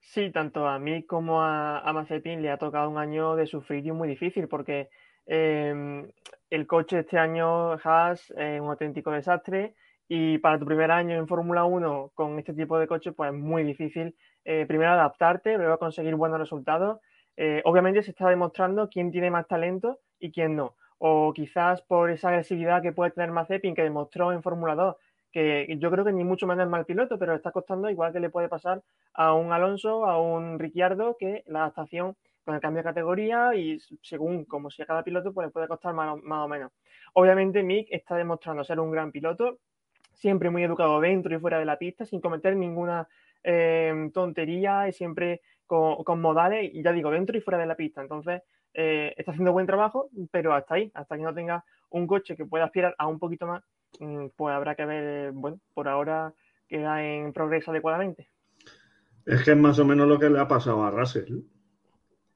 Sí, 0.00 0.30
tanto 0.32 0.66
a 0.66 0.78
mí 0.78 1.04
como 1.04 1.42
a, 1.42 1.80
a 1.80 1.92
Mazepin 1.92 2.40
le 2.40 2.50
ha 2.50 2.56
tocado 2.56 2.88
un 2.88 2.96
año 2.96 3.36
de 3.36 3.46
sufrir 3.46 3.92
muy 3.92 4.08
difícil 4.08 4.48
porque 4.48 4.88
Em, 5.30 6.10
el 6.48 6.66
coche 6.66 7.00
este 7.00 7.18
año 7.18 7.72
Haas 7.72 8.30
es 8.30 8.60
un 8.62 8.70
auténtico 8.70 9.10
desastre 9.10 9.74
y 10.08 10.38
para 10.38 10.58
tu 10.58 10.64
primer 10.64 10.90
año 10.90 11.16
en 11.16 11.28
Fórmula 11.28 11.64
1 11.64 12.12
con 12.14 12.38
este 12.38 12.54
tipo 12.54 12.78
de 12.78 12.86
coche 12.86 13.12
pues 13.12 13.32
es 13.32 13.38
muy 13.38 13.62
difícil 13.62 14.16
eh, 14.44 14.64
primero 14.66 14.90
adaptarte, 14.92 15.56
luego 15.58 15.78
conseguir 15.78 16.14
buenos 16.14 16.38
resultados. 16.38 17.00
Eh, 17.36 17.62
obviamente 17.64 18.02
se 18.02 18.10
está 18.10 18.28
demostrando 18.28 18.88
quién 18.88 19.10
tiene 19.12 19.30
más 19.30 19.46
talento 19.46 20.00
y 20.18 20.32
quién 20.32 20.56
no. 20.56 20.74
O 20.98 21.32
quizás 21.32 21.82
por 21.82 22.10
esa 22.10 22.30
agresividad 22.30 22.82
que 22.82 22.92
puede 22.92 23.12
tener 23.12 23.30
Mazepin 23.30 23.74
que 23.74 23.82
demostró 23.82 24.32
en 24.32 24.42
Fórmula 24.42 24.74
2 24.74 24.96
que 25.30 25.76
yo 25.78 25.90
creo 25.90 26.04
que 26.04 26.12
ni 26.12 26.24
mucho 26.24 26.46
menos 26.46 26.64
es 26.64 26.70
mal 26.70 26.86
piloto, 26.86 27.18
pero 27.18 27.34
está 27.34 27.52
costando 27.52 27.90
igual 27.90 28.12
que 28.12 28.20
le 28.20 28.30
puede 28.30 28.48
pasar 28.48 28.82
a 29.14 29.34
un 29.34 29.52
Alonso, 29.52 30.06
a 30.06 30.20
un 30.20 30.58
Ricciardo, 30.58 31.16
que 31.18 31.44
la 31.46 31.60
adaptación 31.60 32.16
con 32.44 32.54
el 32.54 32.60
cambio 32.60 32.78
de 32.82 32.88
categoría 32.88 33.54
y 33.54 33.78
según 34.02 34.46
como 34.46 34.70
sea 34.70 34.86
cada 34.86 35.04
piloto, 35.04 35.34
pues 35.34 35.46
le 35.46 35.50
puede 35.50 35.68
costar 35.68 35.92
más, 35.92 36.18
o 36.22 36.48
menos. 36.48 36.72
Obviamente 37.12 37.62
Mick 37.62 37.88
está 37.90 38.16
demostrando 38.16 38.64
ser 38.64 38.80
un 38.80 38.90
gran 38.90 39.12
piloto, 39.12 39.58
siempre 40.18 40.50
muy 40.50 40.62
educado 40.64 41.00
dentro 41.00 41.34
y 41.34 41.40
fuera 41.40 41.58
de 41.58 41.64
la 41.64 41.78
pista, 41.78 42.04
sin 42.04 42.20
cometer 42.20 42.56
ninguna 42.56 43.08
eh, 43.42 44.10
tontería 44.12 44.88
y 44.88 44.92
siempre 44.92 45.40
con, 45.66 46.20
modales, 46.20 46.70
y 46.72 46.82
ya 46.82 46.92
digo, 46.92 47.10
dentro 47.10 47.36
y 47.36 47.40
fuera 47.40 47.58
de 47.58 47.66
la 47.66 47.76
pista. 47.76 48.00
Entonces, 48.00 48.42
eh, 48.74 49.14
está 49.16 49.32
haciendo 49.32 49.52
buen 49.52 49.66
trabajo, 49.66 50.10
pero 50.30 50.54
hasta 50.54 50.74
ahí, 50.74 50.90
hasta 50.94 51.16
que 51.16 51.22
no 51.22 51.34
tenga 51.34 51.64
un 51.90 52.06
coche 52.06 52.36
que 52.36 52.46
pueda 52.46 52.64
aspirar 52.64 52.94
a 52.98 53.06
un 53.06 53.18
poquito 53.18 53.46
más, 53.46 53.62
mm, 54.00 54.28
pues 54.36 54.54
habrá 54.54 54.74
que 54.74 54.86
ver, 54.86 55.32
bueno, 55.32 55.60
por 55.74 55.88
ahora 55.88 56.32
queda 56.66 57.04
en 57.04 57.32
progreso 57.32 57.70
adecuadamente. 57.70 58.28
Es 59.26 59.42
que 59.42 59.52
es 59.52 59.56
más 59.56 59.78
o 59.78 59.84
menos 59.84 60.08
lo 60.08 60.18
que 60.18 60.30
le 60.30 60.40
ha 60.40 60.48
pasado 60.48 60.84
a 60.84 60.90
Russell. 60.90 61.42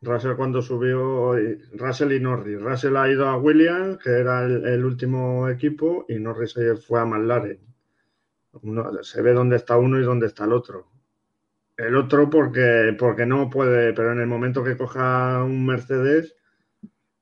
Russell 0.02 0.36
cuando 0.36 0.60
subió, 0.60 1.34
Russell 1.74 2.12
y 2.12 2.20
Norris. 2.20 2.60
Russell 2.60 2.96
ha 2.96 3.08
ido 3.08 3.28
a 3.28 3.36
Williams, 3.36 3.98
que 3.98 4.10
era 4.10 4.44
el, 4.44 4.84
último 4.84 5.48
equipo, 5.48 6.04
y 6.08 6.18
Norris 6.18 6.54
fue 6.86 7.00
a 7.00 7.04
McLaren. 7.04 7.71
Se 9.02 9.22
ve 9.22 9.32
dónde 9.32 9.56
está 9.56 9.76
uno 9.76 9.98
y 10.00 10.04
dónde 10.04 10.26
está 10.26 10.44
el 10.44 10.52
otro. 10.52 10.88
El 11.76 11.96
otro 11.96 12.28
porque, 12.30 12.94
porque 12.98 13.26
no 13.26 13.48
puede, 13.50 13.92
pero 13.94 14.12
en 14.12 14.20
el 14.20 14.26
momento 14.26 14.62
que 14.62 14.76
coja 14.76 15.42
un 15.42 15.66
Mercedes, 15.66 16.36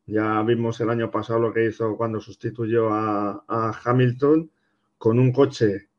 ya 0.07 0.43
vimos 0.43 0.81
el 0.81 0.91
año 0.91 1.11
pasado 1.11 1.39
lo 1.39 1.53
que 1.53 1.67
hizo 1.67 1.97
cuando 1.97 2.21
sustituyó 2.21 2.93
a, 2.93 3.45
a 3.47 3.81
Hamilton 3.85 4.51
con 4.99 5.19
un 5.19 5.33
coche 5.33 5.91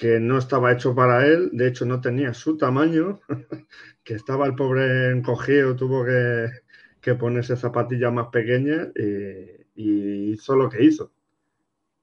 que 0.00 0.18
no 0.18 0.38
estaba 0.38 0.72
hecho 0.72 0.94
para 0.94 1.26
él, 1.26 1.50
de 1.52 1.68
hecho 1.68 1.84
no 1.84 2.00
tenía 2.00 2.32
su 2.32 2.56
tamaño, 2.56 3.20
que 4.02 4.14
estaba 4.14 4.46
el 4.46 4.54
pobre 4.54 5.10
encogido, 5.10 5.76
tuvo 5.76 6.06
que, 6.06 7.14
ponerse 7.16 7.54
zapatillas 7.54 8.10
más 8.10 8.28
pequeñas 8.28 8.88
y, 8.96 10.32
hizo 10.32 10.56
lo 10.56 10.70
que 10.70 10.84
hizo. 10.84 11.12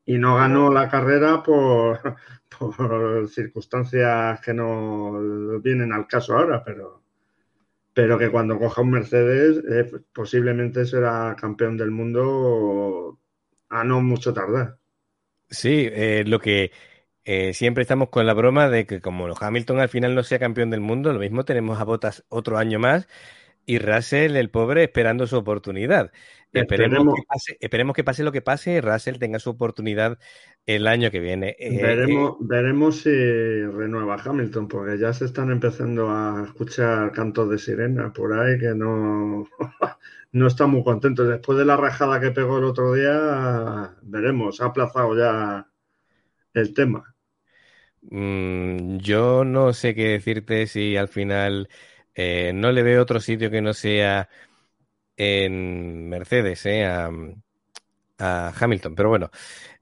Y 0.08 0.18
no 0.18 0.38
ganó 0.38 0.72
la 0.72 0.90
carrera 0.90 1.44
por, 1.44 2.00
por 2.58 3.30
circunstancias 3.30 4.42
que 4.42 4.54
no 4.54 5.60
vienen 5.62 5.94
al 5.94 6.08
caso 6.08 6.36
ahora, 6.36 6.64
pero, 6.64 7.04
pero 7.94 8.18
que 8.18 8.32
cuando 8.32 8.58
coja 8.58 8.82
un 8.82 8.92
Mercedes 8.92 9.64
eh, 9.70 9.92
posiblemente 10.12 10.86
será 10.86 11.36
campeón 11.40 11.78
del 11.78 11.92
mundo 11.92 13.20
a 13.70 13.84
no 13.84 14.02
mucho 14.02 14.34
tardar. 14.34 14.78
Sí, 15.50 15.88
eh, 15.92 16.24
lo 16.26 16.40
que 16.40 16.72
eh, 17.26 17.54
siempre 17.54 17.84
estamos 17.84 18.10
con 18.10 18.26
la 18.26 18.34
broma 18.34 18.70
de 18.70 18.86
que 18.86 19.02
como 19.02 19.28
Hamilton 19.40 19.80
al 19.80 19.90
final 19.90 20.16
no 20.16 20.24
sea 20.24 20.40
campeón 20.40 20.70
del 20.70 20.82
mundo, 20.82 21.14
lo 21.14 21.20
mismo 21.20 21.46
tenemos 21.46 21.80
a 21.80 21.84
Botas 21.84 22.26
otro 22.30 22.58
año 22.58 22.80
más 22.80 23.08
y 23.68 23.80
Russell, 23.80 24.38
el 24.38 24.50
pobre, 24.50 24.86
esperando 24.86 25.28
su 25.28 25.36
oportunidad. 25.36 26.14
Esperemos, 26.54 27.14
que, 27.14 27.24
pase, 27.28 27.58
esperemos 27.60 27.94
que 27.94 28.04
pase 28.06 28.24
lo 28.24 28.32
que 28.32 28.42
pase 28.42 28.76
y 28.76 28.80
Russell 28.80 29.18
tenga 29.18 29.40
su 29.40 29.50
oportunidad 29.50 30.18
el 30.66 30.88
año 30.88 31.12
que 31.12 31.20
viene. 31.20 31.58
Eh, 31.60 31.82
veremos, 31.82 32.32
eh, 32.32 32.36
veremos 32.40 33.02
si 33.02 33.10
renueva 33.10 34.16
Hamilton, 34.24 34.70
porque 34.70 34.98
ya 34.98 35.12
se 35.12 35.26
están 35.26 35.52
empezando 35.52 36.10
a 36.10 36.46
escuchar 36.48 37.12
cantos 37.12 37.50
de 37.50 37.58
sirena 37.58 38.14
por 38.14 38.32
ahí 38.40 38.58
que 38.58 38.74
no, 38.74 39.46
no 40.32 40.48
está 40.48 40.66
muy 40.66 40.82
contento. 40.86 41.26
Después 41.26 41.60
de 41.60 41.66
la 41.66 41.76
rajada 41.76 42.22
que 42.22 42.32
pegó 42.32 42.60
el 42.60 42.64
otro 42.64 42.94
día, 42.94 43.98
veremos, 44.02 44.62
ha 44.62 44.68
aplazado 44.68 45.14
ya 45.18 45.68
el 46.54 46.74
tema. 46.74 47.14
Mm, 48.02 49.00
yo 49.00 49.44
no 49.44 49.74
sé 49.74 49.94
qué 49.94 50.08
decirte 50.08 50.68
si 50.68 50.96
al 50.96 51.10
final 51.10 51.68
eh, 52.18 52.52
no 52.54 52.72
le 52.72 52.84
veo 52.84 53.02
otro 53.04 53.20
sitio 53.20 53.52
que 53.52 53.62
no 53.62 53.74
sea 53.74 54.28
en 55.18 56.10
Mercedes, 56.10 56.66
eh, 56.66 56.86
a, 56.86 57.12
Hamilton. 58.60 58.96
Pero 58.96 59.10
bueno, 59.10 59.32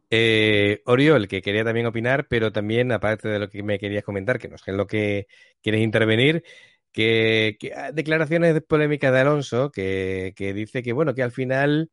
eh, 0.10 0.82
Oriol, 0.86 1.28
que 1.28 1.42
quería 1.42 1.64
también 1.64 1.88
opinar, 1.88 2.28
pero 2.28 2.52
también, 2.52 2.92
aparte 2.92 3.30
de 3.30 3.40
lo 3.40 3.50
que 3.50 3.64
me 3.64 3.80
querías 3.80 4.04
comentar, 4.04 4.40
que 4.40 4.50
no 4.50 4.58
sé 4.58 4.72
en 4.72 4.78
lo 4.78 4.88
que 4.88 5.28
quieres 5.62 5.82
intervenir, 5.82 6.44
que, 6.92 7.58
declaraciones 7.94 8.62
polémicas 8.64 9.14
de 9.14 9.20
Alonso, 9.20 9.72
que, 9.72 10.34
que, 10.36 10.54
dice 10.54 10.84
que, 10.84 10.94
bueno, 10.94 11.16
que 11.16 11.24
al 11.24 11.32
final, 11.32 11.92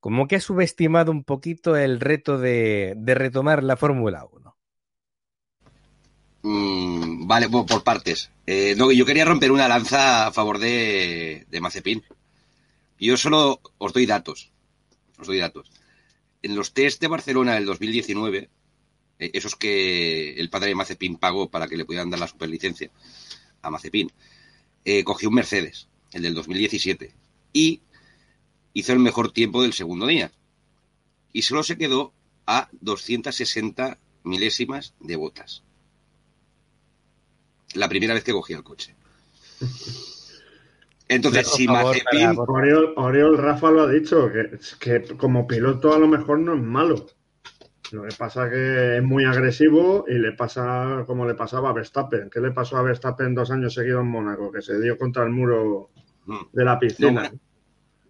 como 0.00 0.28
que 0.28 0.36
ha 0.36 0.40
subestimado 0.40 1.12
un 1.12 1.24
poquito 1.24 1.76
el 1.76 2.00
reto 2.00 2.38
de, 2.38 2.94
de 2.96 3.14
retomar 3.16 3.64
la 3.64 3.76
Fórmula 3.76 4.24
1. 4.26 4.55
Mm, 6.48 7.26
vale, 7.26 7.48
por 7.48 7.82
partes. 7.82 8.30
Eh, 8.46 8.76
yo 8.78 9.04
quería 9.04 9.24
romper 9.24 9.50
una 9.50 9.66
lanza 9.66 10.28
a 10.28 10.32
favor 10.32 10.58
de, 10.60 11.44
de 11.50 11.60
Mazepin. 11.60 12.04
Yo 13.00 13.16
solo 13.16 13.60
os 13.78 13.92
doy 13.92 14.06
datos. 14.06 14.52
Os 15.18 15.26
doy 15.26 15.38
datos. 15.38 15.72
En 16.42 16.54
los 16.54 16.72
test 16.72 17.00
de 17.00 17.08
Barcelona 17.08 17.54
del 17.54 17.64
2019, 17.64 18.48
eh, 19.18 19.30
esos 19.34 19.56
que 19.56 20.34
el 20.34 20.48
padre 20.48 20.68
de 20.68 20.76
Mazepin 20.76 21.16
pagó 21.16 21.50
para 21.50 21.66
que 21.66 21.76
le 21.76 21.84
pudieran 21.84 22.10
dar 22.10 22.20
la 22.20 22.28
superlicencia 22.28 22.92
a 23.62 23.70
Mazepin, 23.70 24.12
eh, 24.84 25.02
cogió 25.02 25.30
un 25.30 25.34
Mercedes, 25.34 25.88
el 26.12 26.22
del 26.22 26.34
2017, 26.34 27.12
y 27.52 27.82
hizo 28.72 28.92
el 28.92 29.00
mejor 29.00 29.32
tiempo 29.32 29.62
del 29.62 29.72
segundo 29.72 30.06
día. 30.06 30.30
Y 31.32 31.42
solo 31.42 31.64
se 31.64 31.76
quedó 31.76 32.14
a 32.46 32.68
260 32.80 33.98
milésimas 34.22 34.94
de 35.00 35.16
botas 35.16 35.65
la 37.76 37.88
primera 37.88 38.14
vez 38.14 38.24
que 38.24 38.32
cogía 38.32 38.56
el 38.56 38.64
coche. 38.64 38.94
Entonces, 41.08 41.48
si 41.48 41.68
Mazepin... 41.68 42.36
Oriol, 42.96 43.38
Rafa 43.38 43.70
lo 43.70 43.82
ha 43.82 43.90
dicho, 43.90 44.30
que, 44.32 44.58
que 44.80 45.16
como 45.16 45.46
piloto 45.46 45.94
a 45.94 45.98
lo 45.98 46.08
mejor 46.08 46.40
no 46.40 46.54
es 46.54 46.62
malo. 46.62 47.06
Lo 47.92 48.02
que 48.02 48.14
pasa 48.16 48.46
es 48.46 48.52
que 48.52 48.96
es 48.96 49.02
muy 49.02 49.24
agresivo 49.24 50.04
y 50.08 50.14
le 50.14 50.32
pasa 50.32 51.04
como 51.06 51.26
le 51.26 51.34
pasaba 51.34 51.70
a 51.70 51.72
Verstappen. 51.72 52.30
¿Qué 52.30 52.40
le 52.40 52.50
pasó 52.50 52.76
a 52.76 52.82
Verstappen 52.82 53.34
dos 53.34 53.50
años 53.50 53.74
seguidos 53.74 54.02
en 54.02 54.08
Mónaco? 54.08 54.50
Que 54.50 54.62
se 54.62 54.80
dio 54.80 54.98
contra 54.98 55.24
el 55.24 55.30
muro 55.30 55.90
mm. 56.24 56.36
de 56.52 56.64
la 56.64 56.78
piscina. 56.78 57.30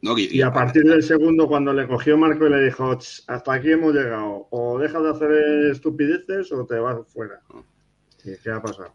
y, 0.01 0.41
a 0.41 0.53
partir 0.53 0.85
del 0.85 1.03
segundo, 1.03 1.47
cuando 1.47 1.73
le 1.75 1.87
cogió 1.87 2.17
Marco 2.17 2.47
y 2.47 2.51
le 2.51 2.65
dijo, 2.65 2.93
hasta 3.27 3.53
aquí 3.53 3.73
hemos 3.73 3.95
llegado, 3.95 4.49
o 4.51 4.79
dejas 4.79 5.03
de 5.03 5.11
hacer 5.11 5.31
estupideces 5.73 6.51
o 6.53 6.65
te 6.65 6.79
vas 6.79 7.07
fuera. 7.09 7.41
Mm. 7.53 8.31
¿Y 8.31 8.37
qué 8.39 8.51
ha 8.51 8.63
pasado? 8.63 8.95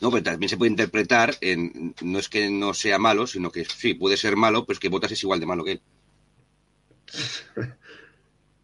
No, 0.00 0.10
pero 0.10 0.22
también 0.22 0.48
se 0.48 0.56
puede 0.56 0.70
interpretar 0.70 1.34
en, 1.40 1.94
no 2.02 2.18
es 2.18 2.28
que 2.28 2.48
no 2.50 2.72
sea 2.74 2.98
malo, 2.98 3.26
sino 3.26 3.50
que 3.50 3.64
sí, 3.64 3.94
puede 3.94 4.16
ser 4.16 4.36
malo, 4.36 4.64
pues 4.64 4.78
que 4.78 4.88
Botas 4.88 5.12
es 5.12 5.22
igual 5.22 5.40
de 5.40 5.46
malo 5.46 5.64
que 5.64 5.72
él. 5.72 5.80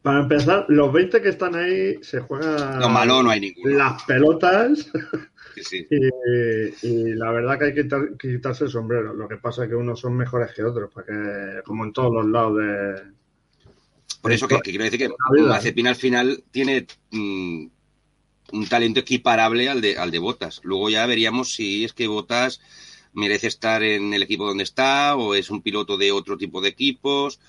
Para 0.02 0.20
empezar, 0.20 0.66
los 0.68 0.92
20 0.92 1.20
que 1.20 1.30
están 1.30 1.56
ahí 1.56 1.96
se 2.00 2.20
juegan 2.20 2.78
No, 2.78 2.88
malo 2.88 3.22
no 3.24 3.30
hay 3.30 3.40
ninguno. 3.40 3.76
las 3.76 4.04
pelotas 4.04 4.88
Sí, 5.56 5.62
sí. 5.64 5.86
y, 6.82 6.86
y 6.86 7.14
la 7.14 7.32
verdad 7.32 7.58
que 7.58 7.64
hay 7.66 7.74
que 7.74 7.82
quitar- 7.84 8.16
que 8.16 8.28
quitarse 8.36 8.64
el 8.64 8.70
sombrero. 8.70 9.14
Lo 9.14 9.26
que 9.26 9.36
pasa 9.38 9.64
es 9.64 9.68
que 9.70 9.74
unos 9.74 9.98
son 9.98 10.16
mejores 10.16 10.52
que 10.54 10.62
otros, 10.62 10.90
porque 10.94 11.60
como 11.64 11.84
en 11.84 11.92
todos 11.92 12.12
los 12.14 12.26
lados 12.26 12.56
de... 12.58 13.02
Por 14.22 14.32
eso 14.32 14.46
que, 14.46 14.56
que 14.60 14.70
quiero 14.70 14.84
decir 14.84 14.98
que. 15.00 15.10
Mazepin 15.42 15.86
al 15.88 15.96
final 15.96 16.44
tiene 16.52 16.86
mm, 17.10 17.66
un 18.52 18.68
talento 18.68 19.00
equiparable 19.00 19.68
al 19.68 19.80
de, 19.80 19.98
al 19.98 20.10
de 20.10 20.18
Botas. 20.18 20.60
Luego 20.64 20.90
ya 20.90 21.06
veríamos 21.06 21.54
si 21.54 21.84
es 21.84 21.92
que 21.92 22.06
Botas 22.08 22.60
merece 23.12 23.46
estar 23.48 23.82
en 23.82 24.12
el 24.14 24.22
equipo 24.22 24.46
donde 24.46 24.64
está 24.64 25.16
o 25.16 25.34
es 25.34 25.50
un 25.50 25.62
piloto 25.62 25.96
de 25.96 26.12
otro 26.12 26.36
tipo 26.36 26.60
de 26.60 26.68
equipos. 26.68 27.40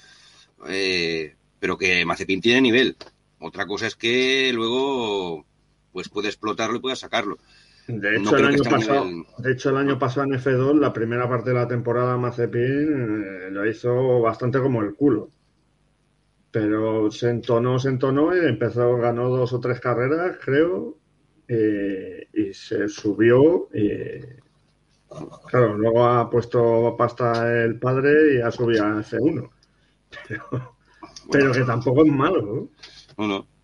eh, 0.67 1.35
pero 1.59 1.77
que 1.77 2.05
Mazepin 2.05 2.41
tiene 2.41 2.61
nivel. 2.61 2.95
Otra 3.39 3.65
cosa 3.65 3.87
es 3.87 3.95
que 3.95 4.51
luego 4.53 5.45
pues 5.91 6.09
puede 6.09 6.27
explotarlo 6.27 6.77
y 6.77 6.81
pueda 6.81 6.95
sacarlo. 6.95 7.37
De 7.87 8.17
No 8.17 8.31
hecho, 8.31 8.37
el 8.37 8.45
año 8.45 8.63
pasado, 8.63 9.05
nivel- 9.05 9.25
de 9.37 9.51
hecho, 9.53 9.69
el 9.69 9.77
año 9.77 9.97
pasado 9.97 10.25
en 10.27 10.33
F2, 10.33 10.79
la 10.79 10.93
primera 10.93 11.27
parte 11.29 11.49
de 11.51 11.55
la 11.55 11.67
temporada, 11.67 12.17
Mazepin 12.17 12.61
eh, 12.61 13.49
lo 13.51 13.65
hizo 13.69 14.21
bastante 14.21 14.59
como 14.59 14.81
el 14.81 14.93
culo. 14.95 15.29
Pero 16.51 17.11
se 17.11 17.29
entonó, 17.29 17.77
se 17.79 17.89
entonó 17.89 18.35
y 18.35 18.45
empezó, 18.45 18.97
ganó 18.97 19.29
dos 19.29 19.53
o 19.53 19.59
tres 19.59 19.79
carreras, 19.79 20.37
creo, 20.43 20.97
eh, 21.47 22.27
y 22.33 22.53
se 22.53 22.87
subió. 22.87 23.69
Y, 23.73 24.21
claro, 25.49 25.77
luego 25.77 26.05
ha 26.05 26.29
puesto 26.29 26.95
pasta 26.97 27.63
el 27.63 27.79
padre 27.79 28.35
y 28.35 28.41
ha 28.41 28.51
subido 28.51 28.85
a 28.85 29.01
F1. 29.01 29.49
Pero, 30.27 30.77
pero 31.29 31.51
que 31.51 31.65
tampoco 31.65 32.05
es 32.05 32.11
malo. 32.11 32.69
no. 33.17 33.56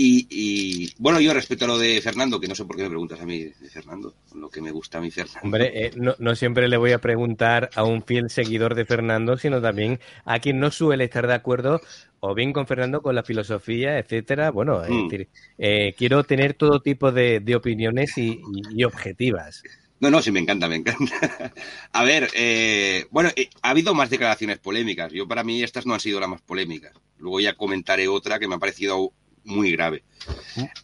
Y, 0.00 0.26
y, 0.30 0.92
bueno, 0.98 1.20
yo 1.20 1.34
respecto 1.34 1.64
a 1.64 1.68
lo 1.68 1.76
de 1.76 2.00
Fernando, 2.00 2.38
que 2.38 2.46
no 2.46 2.54
sé 2.54 2.64
por 2.64 2.76
qué 2.76 2.84
me 2.84 2.88
preguntas 2.90 3.20
a 3.20 3.26
mí 3.26 3.42
de 3.44 3.68
Fernando, 3.68 4.14
lo 4.36 4.48
que 4.48 4.60
me 4.60 4.70
gusta 4.70 4.98
a 4.98 5.00
mí 5.00 5.10
Fernando. 5.10 5.40
Hombre, 5.42 5.72
eh, 5.86 5.90
no, 5.96 6.14
no 6.20 6.36
siempre 6.36 6.68
le 6.68 6.76
voy 6.76 6.92
a 6.92 6.98
preguntar 7.00 7.68
a 7.74 7.82
un 7.82 8.04
fiel 8.04 8.30
seguidor 8.30 8.76
de 8.76 8.84
Fernando, 8.84 9.36
sino 9.36 9.60
también 9.60 9.98
a 10.24 10.38
quien 10.38 10.60
no 10.60 10.70
suele 10.70 11.02
estar 11.04 11.26
de 11.26 11.34
acuerdo 11.34 11.80
o 12.20 12.32
bien 12.34 12.52
con 12.52 12.68
Fernando, 12.68 13.02
con 13.02 13.16
la 13.16 13.24
filosofía, 13.24 13.98
etcétera. 13.98 14.52
Bueno, 14.52 14.84
es 14.84 14.90
Mm. 14.90 15.08
decir, 15.08 15.28
eh, 15.58 15.94
quiero 15.98 16.22
tener 16.22 16.54
todo 16.54 16.80
tipo 16.80 17.10
de, 17.10 17.40
de 17.40 17.56
opiniones 17.56 18.16
y, 18.18 18.28
y- 18.30 18.80
y 18.80 18.84
objetivas. 18.84 19.62
No, 20.00 20.10
no, 20.10 20.22
sí, 20.22 20.30
me 20.30 20.38
encanta, 20.38 20.68
me 20.68 20.76
encanta. 20.76 21.12
A 21.92 22.04
ver, 22.04 22.28
eh, 22.36 23.06
bueno, 23.10 23.30
eh, 23.34 23.48
ha 23.62 23.70
habido 23.70 23.94
más 23.94 24.10
declaraciones 24.10 24.58
polémicas. 24.58 25.10
Yo, 25.12 25.26
para 25.26 25.42
mí, 25.42 25.60
estas 25.64 25.86
no 25.86 25.94
han 25.94 26.00
sido 26.00 26.20
las 26.20 26.28
más 26.28 26.40
polémicas. 26.42 26.92
Luego 27.18 27.40
ya 27.40 27.54
comentaré 27.54 28.06
otra 28.06 28.38
que 28.38 28.46
me 28.46 28.54
ha 28.54 28.58
parecido 28.58 29.12
muy 29.48 29.72
grave. 29.72 30.02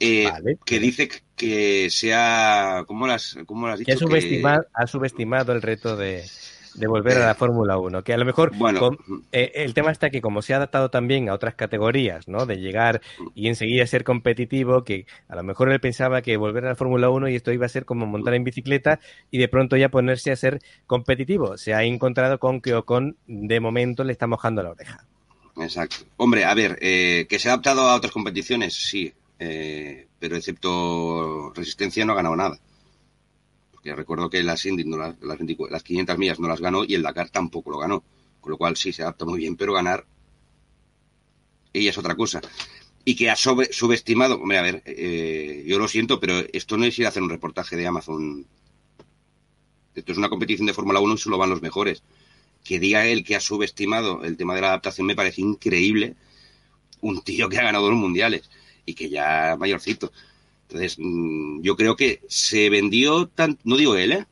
Eh, 0.00 0.28
Vale. 0.30 0.58
Que 0.64 0.78
dice 0.80 1.08
que- 1.36 1.88
sea. 1.90 2.84
¿Cómo 2.86 3.06
las, 3.06 3.36
cómo 3.46 3.66
las 3.68 3.80
has 3.80 3.86
Que 3.86 3.92
ha 3.92 3.96
subestimado, 3.96 4.64
ha 4.72 4.86
subestimado 4.86 5.52
el 5.52 5.60
reto 5.62 5.96
de, 5.96 6.24
de 6.74 6.86
volver 6.86 7.18
a 7.18 7.26
la 7.26 7.34
Fórmula 7.34 7.76
1. 7.76 8.02
Que 8.02 8.14
a 8.14 8.16
lo 8.16 8.24
mejor 8.24 8.56
Bueno. 8.56 8.78
con- 8.80 8.98
eh, 9.32 9.52
el 9.56 9.74
tema 9.74 9.90
está 9.90 10.10
que 10.10 10.20
como 10.22 10.40
se 10.42 10.54
ha 10.54 10.56
adaptado 10.56 10.90
también 10.90 11.28
a 11.28 11.34
otras 11.34 11.54
categorías, 11.56 12.28
¿no? 12.28 12.46
De 12.46 12.56
llegar 12.56 13.00
y 13.34 13.48
enseguida 13.48 13.86
ser 13.86 14.04
competitivo, 14.04 14.84
que 14.84 15.06
a 15.28 15.36
lo 15.36 15.42
mejor 15.42 15.70
él 15.70 15.80
pensaba 15.80 16.22
que 16.22 16.36
volver 16.36 16.64
a 16.64 16.70
la 16.70 16.76
Fórmula 16.76 17.10
1 17.10 17.28
y 17.28 17.34
esto 17.34 17.52
iba 17.52 17.66
a 17.66 17.68
ser 17.68 17.84
como 17.84 18.06
montar 18.06 18.34
en 18.34 18.44
bicicleta 18.44 19.00
y 19.30 19.38
de 19.38 19.48
pronto 19.48 19.76
ya 19.76 19.88
ponerse 19.88 20.30
a 20.32 20.36
ser 20.36 20.60
competitivo. 20.86 21.58
Se 21.58 21.74
ha 21.74 21.82
encontrado 21.82 22.38
con 22.38 22.60
que 22.60 22.74
Ocon 22.74 23.16
de 23.26 23.60
momento 23.60 24.04
le 24.04 24.12
está 24.12 24.26
mojando 24.26 24.62
la 24.62 24.70
oreja. 24.70 25.04
Exacto. 25.56 25.96
Hombre, 26.16 26.44
a 26.44 26.54
ver, 26.54 26.78
eh, 26.80 27.26
que 27.28 27.38
se 27.38 27.48
ha 27.48 27.52
adaptado 27.52 27.82
a 27.82 27.94
otras 27.94 28.12
competiciones, 28.12 28.74
sí. 28.74 29.12
eh, 29.38 30.08
pero 30.18 30.36
excepto 30.36 31.52
resistencia 31.54 32.04
no 32.04 32.12
ha 32.12 32.16
ganado 32.16 32.36
nada. 32.36 32.58
Porque 33.72 33.94
recuerdo 33.94 34.30
que 34.30 34.42
las 34.42 34.64
Indy, 34.64 34.84
no 34.84 34.96
las, 34.96 35.20
las, 35.20 35.38
24 35.38 35.72
las 35.72 35.82
500 35.82 36.18
millas 36.18 36.40
no 36.40 36.48
las 36.48 36.60
ganó 36.60 36.84
y 36.84 36.94
el 36.94 37.02
Dakar 37.02 37.30
tampoco 37.30 37.70
lo 37.70 37.78
ganó. 37.78 38.02
Con 38.40 38.50
lo 38.50 38.58
cual 38.58 38.76
sí 38.76 38.92
se 38.92 39.02
adapta 39.02 39.24
muy 39.24 39.38
bien, 39.38 39.56
pero 39.56 39.72
ganar 39.72 40.06
ella 41.72 41.90
es 41.90 41.98
otra 41.98 42.14
cosa. 42.14 42.40
Y 43.04 43.16
que 43.16 43.28
ha 43.28 43.36
subestimado, 43.36 44.36
hombre, 44.36 44.58
a 44.58 44.62
ver, 44.62 44.82
eh, 44.86 45.64
yo 45.66 45.78
lo 45.78 45.88
siento, 45.88 46.20
pero 46.20 46.38
esto 46.52 46.78
no 46.78 46.84
es 46.84 46.98
ir 46.98 47.04
a 47.04 47.10
hacer 47.10 47.22
un 47.22 47.28
reportaje 47.28 47.76
de 47.76 47.86
Amazon. 47.86 48.46
Esto 49.94 50.12
es 50.12 50.18
una 50.18 50.30
competición 50.30 50.66
de 50.66 50.72
Fórmula 50.72 51.00
1 51.00 51.14
y 51.14 51.18
solo 51.18 51.36
van 51.36 51.50
los 51.50 51.60
mejores 51.60 52.02
que 52.64 52.80
diga 52.80 53.06
él 53.06 53.24
que 53.24 53.36
ha 53.36 53.40
subestimado 53.40 54.24
el 54.24 54.36
tema 54.36 54.54
de 54.54 54.62
la 54.62 54.68
adaptación 54.68 55.06
me 55.06 55.14
parece 55.14 55.42
increíble. 55.42 56.16
Un 57.02 57.22
tío 57.22 57.48
que 57.48 57.58
ha 57.58 57.64
ganado 57.64 57.86
dos 57.86 57.94
mundiales 57.94 58.50
y 58.86 58.94
que 58.94 59.10
ya 59.10 59.56
mayorcito. 59.58 60.12
Entonces, 60.62 60.96
mm, 60.98 61.60
yo 61.62 61.76
creo 61.76 61.94
que 61.94 62.22
se 62.28 62.70
vendió 62.70 63.28
tan, 63.28 63.58
no 63.64 63.76
digo 63.76 63.96
él, 63.96 64.12
¿eh? 64.12 64.26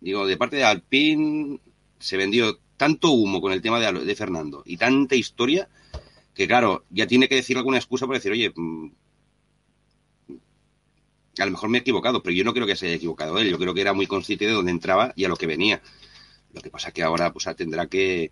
Digo, 0.00 0.26
de 0.26 0.36
parte 0.36 0.56
de 0.56 0.64
Alpine 0.64 1.60
se 1.98 2.16
vendió 2.16 2.58
tanto 2.76 3.12
humo 3.12 3.40
con 3.40 3.52
el 3.52 3.62
tema 3.62 3.80
de, 3.80 4.04
de 4.04 4.16
Fernando 4.16 4.62
y 4.66 4.76
tanta 4.76 5.14
historia 5.14 5.68
que, 6.34 6.46
claro, 6.46 6.84
ya 6.90 7.06
tiene 7.06 7.28
que 7.28 7.36
decir 7.36 7.56
alguna 7.56 7.78
excusa 7.78 8.06
para 8.06 8.18
decir, 8.18 8.32
oye, 8.32 8.52
mm, 8.54 8.88
a 11.38 11.44
lo 11.44 11.50
mejor 11.52 11.68
me 11.68 11.78
he 11.78 11.80
equivocado, 11.80 12.22
pero 12.22 12.34
yo 12.34 12.44
no 12.44 12.52
creo 12.52 12.66
que 12.66 12.76
se 12.76 12.86
haya 12.86 12.96
equivocado 12.96 13.38
él. 13.38 13.48
Yo 13.48 13.58
creo 13.58 13.74
que 13.74 13.80
era 13.80 13.92
muy 13.92 14.06
consciente 14.06 14.46
de 14.46 14.52
dónde 14.52 14.70
entraba 14.70 15.12
y 15.16 15.24
a 15.24 15.28
lo 15.28 15.36
que 15.36 15.46
venía. 15.46 15.82
Lo 16.56 16.62
que 16.62 16.70
pasa 16.70 16.90
que 16.90 17.02
ahora 17.02 17.32
pues 17.32 17.46
tendrá 17.54 17.86
que 17.86 18.30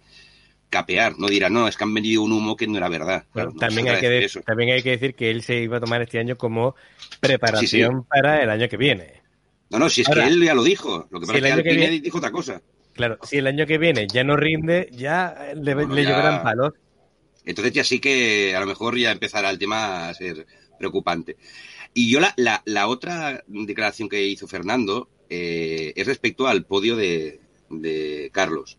capear, 0.71 1.19
no 1.19 1.29
dirá, 1.29 1.51
no, 1.51 1.69
es 1.69 1.77
que 1.77 1.85
han 1.85 1.93
vendido 1.95 2.23
un 2.23 2.33
humo 2.33 2.57
que 2.57 2.67
no 2.67 2.79
era 2.79 2.89
verdad. 2.89 3.27
Bueno, 3.35 3.51
Claro, 3.51 3.51
no 3.53 3.59
también, 3.61 3.89
hay 3.89 4.01
que 4.01 4.09
de- 4.09 4.43
también 4.45 4.71
hay 4.73 4.83
que 4.83 4.91
decir 4.91 5.15
que 5.15 5.31
él 5.31 5.43
se 5.43 5.57
iba 5.61 5.77
a 5.77 5.81
tomar 5.81 6.01
este 6.03 6.19
año 6.19 6.37
como 6.37 6.75
preparación 7.21 8.05
para 8.05 8.43
el 8.43 8.49
año 8.51 8.69
que 8.69 8.77
viene. 8.79 9.23
No, 9.71 9.79
no, 9.79 9.91
si 9.91 10.01
es 10.01 10.09
Ahora, 10.09 10.25
que 10.25 10.31
él 10.33 10.43
ya 10.43 10.55
lo 10.55 10.65
dijo. 10.65 11.07
Lo 11.11 11.21
que 11.21 11.27
pasa 11.27 11.39
es 11.39 11.45
que 11.45 11.53
año 11.53 11.63
que 11.63 11.75
viene- 11.75 12.01
dijo 12.01 12.19
otra 12.19 12.31
cosa. 12.33 12.63
Claro, 12.95 13.19
si 13.25 13.37
el 13.37 13.47
año 13.47 13.67
que 13.67 13.77
viene 13.79 14.07
ya 14.11 14.25
no 14.25 14.37
rinde, 14.37 14.89
ya 14.93 15.53
le, 15.55 15.75
Bueno, 15.75 15.95
le 15.95 16.03
ya- 16.05 16.11
lloverán 16.11 16.43
palos. 16.43 16.73
Entonces 17.45 17.73
ya 17.75 17.85
sí 17.85 17.99
que 18.01 18.55
a 18.57 18.61
lo 18.61 18.67
mejor 18.67 18.97
ya 18.97 19.13
empezará 19.13 19.51
el 19.51 19.59
tema 19.59 20.09
a 20.09 20.15
ser 20.15 20.47
preocupante. 20.79 21.37
Y 21.93 22.11
yo 22.11 22.21
la, 22.21 22.33
la, 22.37 22.63
la 22.65 22.89
otra 22.89 23.45
declaración 23.47 24.09
que 24.09 24.27
hizo 24.27 24.49
Fernando 24.49 25.09
eh, 25.29 25.93
es 25.95 26.07
respecto 26.07 26.47
al 26.49 26.65
podio 26.65 26.97
de, 26.97 27.41
de 27.83 28.31
Carlos, 28.33 28.79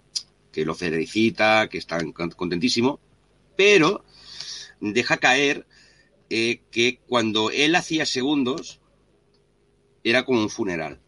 que 0.51 0.65
lo 0.65 0.75
felicita, 0.75 1.67
que 1.69 1.77
está 1.77 1.97
con- 2.13 2.31
contentísimo, 2.31 2.99
pero 3.55 4.03
deja 4.79 5.17
caer 5.17 5.65
eh, 6.29 6.61
que 6.71 6.99
cuando 7.07 7.51
él 7.51 7.75
hacía 7.75 8.05
segundos 8.05 8.79
era 10.03 10.23
como 10.23 10.39
un 10.41 10.49
funeral, 10.49 10.99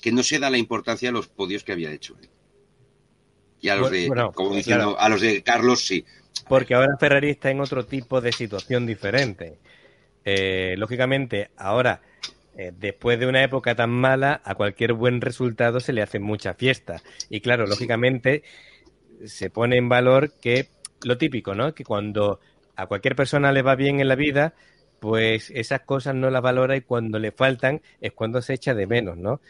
que 0.00 0.12
no 0.12 0.22
se 0.22 0.38
da 0.38 0.50
la 0.50 0.58
importancia 0.58 1.10
a 1.10 1.12
los 1.12 1.28
podios 1.28 1.64
que 1.64 1.72
había 1.72 1.92
hecho. 1.92 2.16
Y 3.60 3.68
a 3.68 3.76
los 3.76 3.90
de, 3.90 4.06
bueno, 4.08 4.32
como 4.32 4.54
diciendo, 4.54 4.94
claro. 4.94 5.00
a 5.00 5.08
los 5.10 5.20
de 5.20 5.42
Carlos 5.42 5.84
sí. 5.84 6.04
Porque 6.48 6.74
ahora 6.74 6.96
Ferrari 6.98 7.30
está 7.30 7.50
en 7.50 7.60
otro 7.60 7.84
tipo 7.84 8.20
de 8.22 8.32
situación 8.32 8.86
diferente. 8.86 9.58
Eh, 10.24 10.74
lógicamente, 10.78 11.50
ahora, 11.56 12.00
eh, 12.60 12.72
después 12.76 13.18
de 13.18 13.26
una 13.26 13.42
época 13.42 13.74
tan 13.74 13.90
mala, 13.90 14.40
a 14.44 14.54
cualquier 14.54 14.92
buen 14.92 15.20
resultado 15.20 15.80
se 15.80 15.92
le 15.92 16.02
hace 16.02 16.18
mucha 16.18 16.54
fiesta. 16.54 17.02
Y 17.28 17.40
claro, 17.40 17.66
lógicamente, 17.66 18.42
se 19.24 19.50
pone 19.50 19.76
en 19.76 19.88
valor 19.88 20.32
que 20.40 20.68
lo 21.04 21.16
típico, 21.18 21.54
¿no? 21.54 21.74
Que 21.74 21.84
cuando 21.84 22.40
a 22.76 22.86
cualquier 22.86 23.16
persona 23.16 23.52
le 23.52 23.62
va 23.62 23.74
bien 23.76 24.00
en 24.00 24.08
la 24.08 24.14
vida, 24.16 24.54
pues 24.98 25.50
esas 25.54 25.80
cosas 25.82 26.14
no 26.14 26.30
las 26.30 26.42
valora 26.42 26.76
y 26.76 26.82
cuando 26.82 27.18
le 27.18 27.32
faltan 27.32 27.80
es 28.00 28.12
cuando 28.12 28.42
se 28.42 28.54
echa 28.54 28.74
de 28.74 28.86
menos, 28.86 29.16
¿no? 29.16 29.40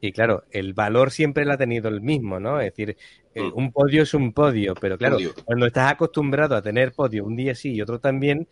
Y 0.00 0.12
claro, 0.12 0.44
el 0.50 0.74
valor 0.74 1.10
siempre 1.10 1.44
lo 1.44 1.52
ha 1.54 1.56
tenido 1.58 1.88
el 1.88 2.00
mismo, 2.00 2.38
¿no? 2.38 2.60
Es 2.60 2.66
decir, 2.72 2.96
eh, 3.34 3.50
Mm. 3.50 3.52
un 3.54 3.72
podio 3.72 4.02
es 4.02 4.14
un 4.14 4.32
podio, 4.32 4.76
pero 4.78 4.96
claro, 4.98 5.16
Podio. 5.16 5.34
cuando 5.44 5.66
estás 5.66 5.92
acostumbrado 5.92 6.54
a 6.56 6.62
tener 6.62 6.92
podio 6.92 7.24
un 7.24 7.36
día 7.36 7.54
sí 7.54 7.74
y 7.74 7.82
otro 7.82 7.98
también, 8.00 8.48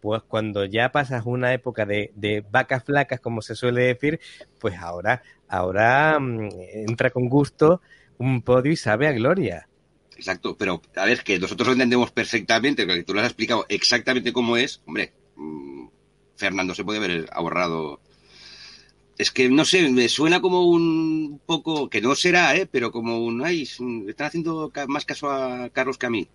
pues 0.00 0.22
cuando 0.22 0.64
ya 0.64 0.92
pasas 0.92 1.24
una 1.26 1.52
época 1.52 1.86
de, 1.86 2.12
de 2.14 2.44
vacas 2.50 2.84
flacas, 2.84 3.20
como 3.20 3.42
se 3.42 3.54
suele 3.54 3.82
decir, 3.82 4.20
pues 4.58 4.76
ahora, 4.78 5.22
ahora 5.48 6.18
mm, 6.18 6.48
entra 6.88 7.10
con 7.10 7.28
gusto 7.28 7.80
un 8.18 8.42
podio 8.42 8.72
y 8.72 8.76
sabe 8.76 9.08
a 9.08 9.12
gloria. 9.12 9.66
Exacto, 10.16 10.54
pero 10.56 10.82
a 10.96 11.06
ver, 11.06 11.22
que 11.22 11.38
nosotros 11.38 11.68
lo 11.68 11.72
entendemos 11.72 12.10
perfectamente, 12.10 12.84
porque 12.84 13.04
tú 13.04 13.14
lo 13.14 13.20
has 13.20 13.26
explicado 13.26 13.64
exactamente 13.68 14.34
cómo 14.34 14.58
es. 14.58 14.82
Hombre, 14.86 15.14
mm, 15.36 15.86
Fernando 16.36 16.74
se 16.74 16.84
puede 16.84 16.98
haber 16.98 17.26
ahorrado. 17.32 18.00
Es 19.16 19.30
que 19.30 19.48
no 19.48 19.64
sé, 19.64 19.88
me 19.88 20.08
suena 20.08 20.40
como 20.40 20.68
un 20.68 21.40
poco, 21.46 21.88
que 21.88 22.00
no 22.02 22.14
será, 22.14 22.54
¿eh? 22.56 22.66
pero 22.70 22.90
como 22.90 23.18
un, 23.24 23.44
ay, 23.44 23.62
están 23.62 24.26
haciendo 24.26 24.70
más 24.88 25.04
caso 25.04 25.30
a 25.30 25.70
Carlos 25.70 25.98
que 25.98 26.06
a 26.06 26.10
mí. 26.10 26.28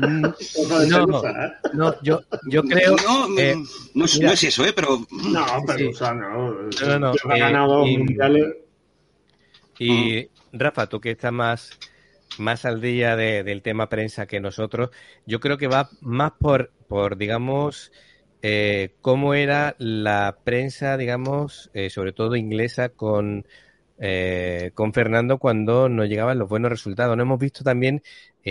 Mm, 0.00 0.24
No, 0.88 1.06
no, 1.74 2.02
yo, 2.02 2.20
yo 2.46 2.62
creo. 2.62 2.96
No, 2.96 3.38
eh, 3.38 3.54
mm, 3.56 3.66
no, 3.94 4.04
es, 4.04 4.14
mira, 4.16 4.28
no 4.28 4.34
es 4.34 4.44
eso, 4.44 4.64
¿eh? 4.64 4.72
pero. 4.74 4.98
No, 5.10 5.46
pero 5.66 5.78
Sí. 5.78 5.84
o 5.86 5.94
sea, 5.94 6.14
no. 6.14 6.52
No, 6.52 6.70
no, 6.86 6.98
no, 6.98 7.12
Ha 7.30 7.36
eh, 7.36 7.40
ganado 7.40 7.86
y- 7.86 7.98
mundiales. 7.98 8.54
Y 9.78 10.28
Rafa, 10.52 10.86
tú 10.88 11.00
que 11.00 11.12
estás 11.12 11.32
más, 11.32 11.78
más 12.38 12.64
al 12.64 12.80
día 12.80 13.16
del 13.16 13.62
tema 13.62 13.88
prensa 13.88 14.26
que 14.26 14.40
nosotros. 14.40 14.90
Yo 15.26 15.40
creo 15.40 15.58
que 15.58 15.68
va 15.68 15.88
más 16.00 16.32
por, 16.38 16.72
por 16.88 17.16
digamos, 17.16 17.92
eh, 18.42 18.94
cómo 19.00 19.34
era 19.34 19.76
la 19.78 20.38
prensa, 20.44 20.96
digamos, 20.96 21.70
eh, 21.74 21.90
sobre 21.90 22.12
todo 22.12 22.34
inglesa, 22.36 22.88
con, 22.88 23.46
eh, 23.98 24.72
con 24.74 24.92
Fernando 24.92 25.38
cuando 25.38 25.88
no 25.88 26.04
llegaban 26.04 26.38
los 26.38 26.48
buenos 26.48 26.70
resultados. 26.70 27.16
No 27.16 27.22
hemos 27.22 27.38
visto 27.38 27.62
también 27.62 28.02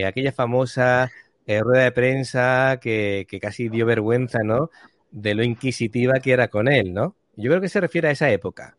aquella 0.06 0.32
famosa 0.32 1.10
rueda 1.48 1.86
de 1.86 1.92
prensa 1.92 2.78
que, 2.82 3.26
que, 3.30 3.40
casi 3.40 3.70
dio 3.70 3.86
vergüenza, 3.86 4.40
¿no? 4.44 4.70
De 5.12 5.34
lo 5.34 5.44
inquisitiva 5.44 6.20
que 6.20 6.34
era 6.34 6.50
con 6.50 6.68
él, 6.68 6.94
¿no? 6.94 7.16
Yo 7.38 7.50
creo 7.50 7.62
que 7.62 7.70
se 7.70 7.80
refiere 7.80 8.10
a 8.10 8.12
esa 8.12 8.30
época. 8.30 8.76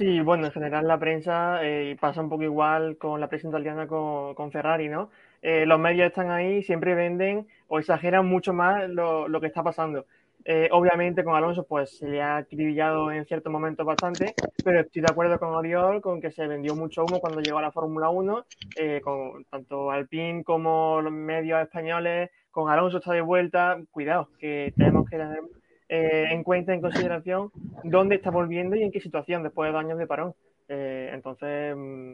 Sí, 0.00 0.20
bueno, 0.20 0.46
en 0.46 0.52
general 0.52 0.86
la 0.86 0.98
prensa 0.98 1.58
eh, 1.62 1.96
pasa 2.00 2.20
un 2.20 2.28
poco 2.28 2.44
igual 2.44 2.96
con 2.96 3.20
la 3.20 3.28
prensa 3.28 3.48
italiana 3.48 3.86
con, 3.86 4.34
con 4.34 4.52
Ferrari, 4.52 4.88
¿no? 4.88 5.10
Eh, 5.42 5.66
los 5.66 5.80
medios 5.80 6.06
están 6.06 6.30
ahí, 6.30 6.62
siempre 6.62 6.94
venden 6.94 7.48
o 7.68 7.78
exageran 7.78 8.24
mucho 8.24 8.52
más 8.52 8.88
lo, 8.88 9.28
lo 9.28 9.40
que 9.40 9.48
está 9.48 9.62
pasando. 9.62 10.06
Eh, 10.44 10.68
obviamente 10.72 11.22
con 11.22 11.34
Alonso 11.34 11.66
pues 11.66 11.98
se 11.98 12.08
le 12.08 12.22
ha 12.22 12.38
acribillado 12.38 13.12
en 13.12 13.26
ciertos 13.26 13.52
momentos 13.52 13.84
bastante, 13.84 14.34
pero 14.64 14.80
estoy 14.80 15.02
de 15.02 15.08
acuerdo 15.10 15.38
con 15.38 15.50
Oriol 15.50 16.00
con 16.00 16.20
que 16.20 16.30
se 16.30 16.46
vendió 16.46 16.74
mucho 16.74 17.04
humo 17.04 17.20
cuando 17.20 17.40
llegó 17.40 17.58
a 17.58 17.62
la 17.62 17.72
Fórmula 17.72 18.08
1, 18.08 18.46
eh, 18.76 19.00
con 19.02 19.44
tanto 19.44 19.90
Alpine 19.90 20.42
como 20.42 21.00
los 21.02 21.12
medios 21.12 21.60
españoles, 21.60 22.30
con 22.50 22.70
Alonso 22.70 22.98
está 22.98 23.12
de 23.12 23.20
vuelta, 23.20 23.78
cuidado, 23.90 24.28
que 24.38 24.72
tenemos 24.76 25.08
que 25.08 25.18
tener 25.18 25.40
eh, 25.88 26.28
en 26.30 26.42
cuenta, 26.42 26.72
en 26.72 26.80
consideración, 26.80 27.50
dónde 27.84 28.14
está 28.14 28.30
volviendo 28.30 28.76
y 28.76 28.82
en 28.82 28.92
qué 28.92 29.00
situación 29.00 29.42
después 29.42 29.68
de 29.68 29.72
dos 29.72 29.84
años 29.84 29.98
de 29.98 30.06
parón. 30.06 30.34
Entonces, 30.72 31.74
mm, 31.76 32.12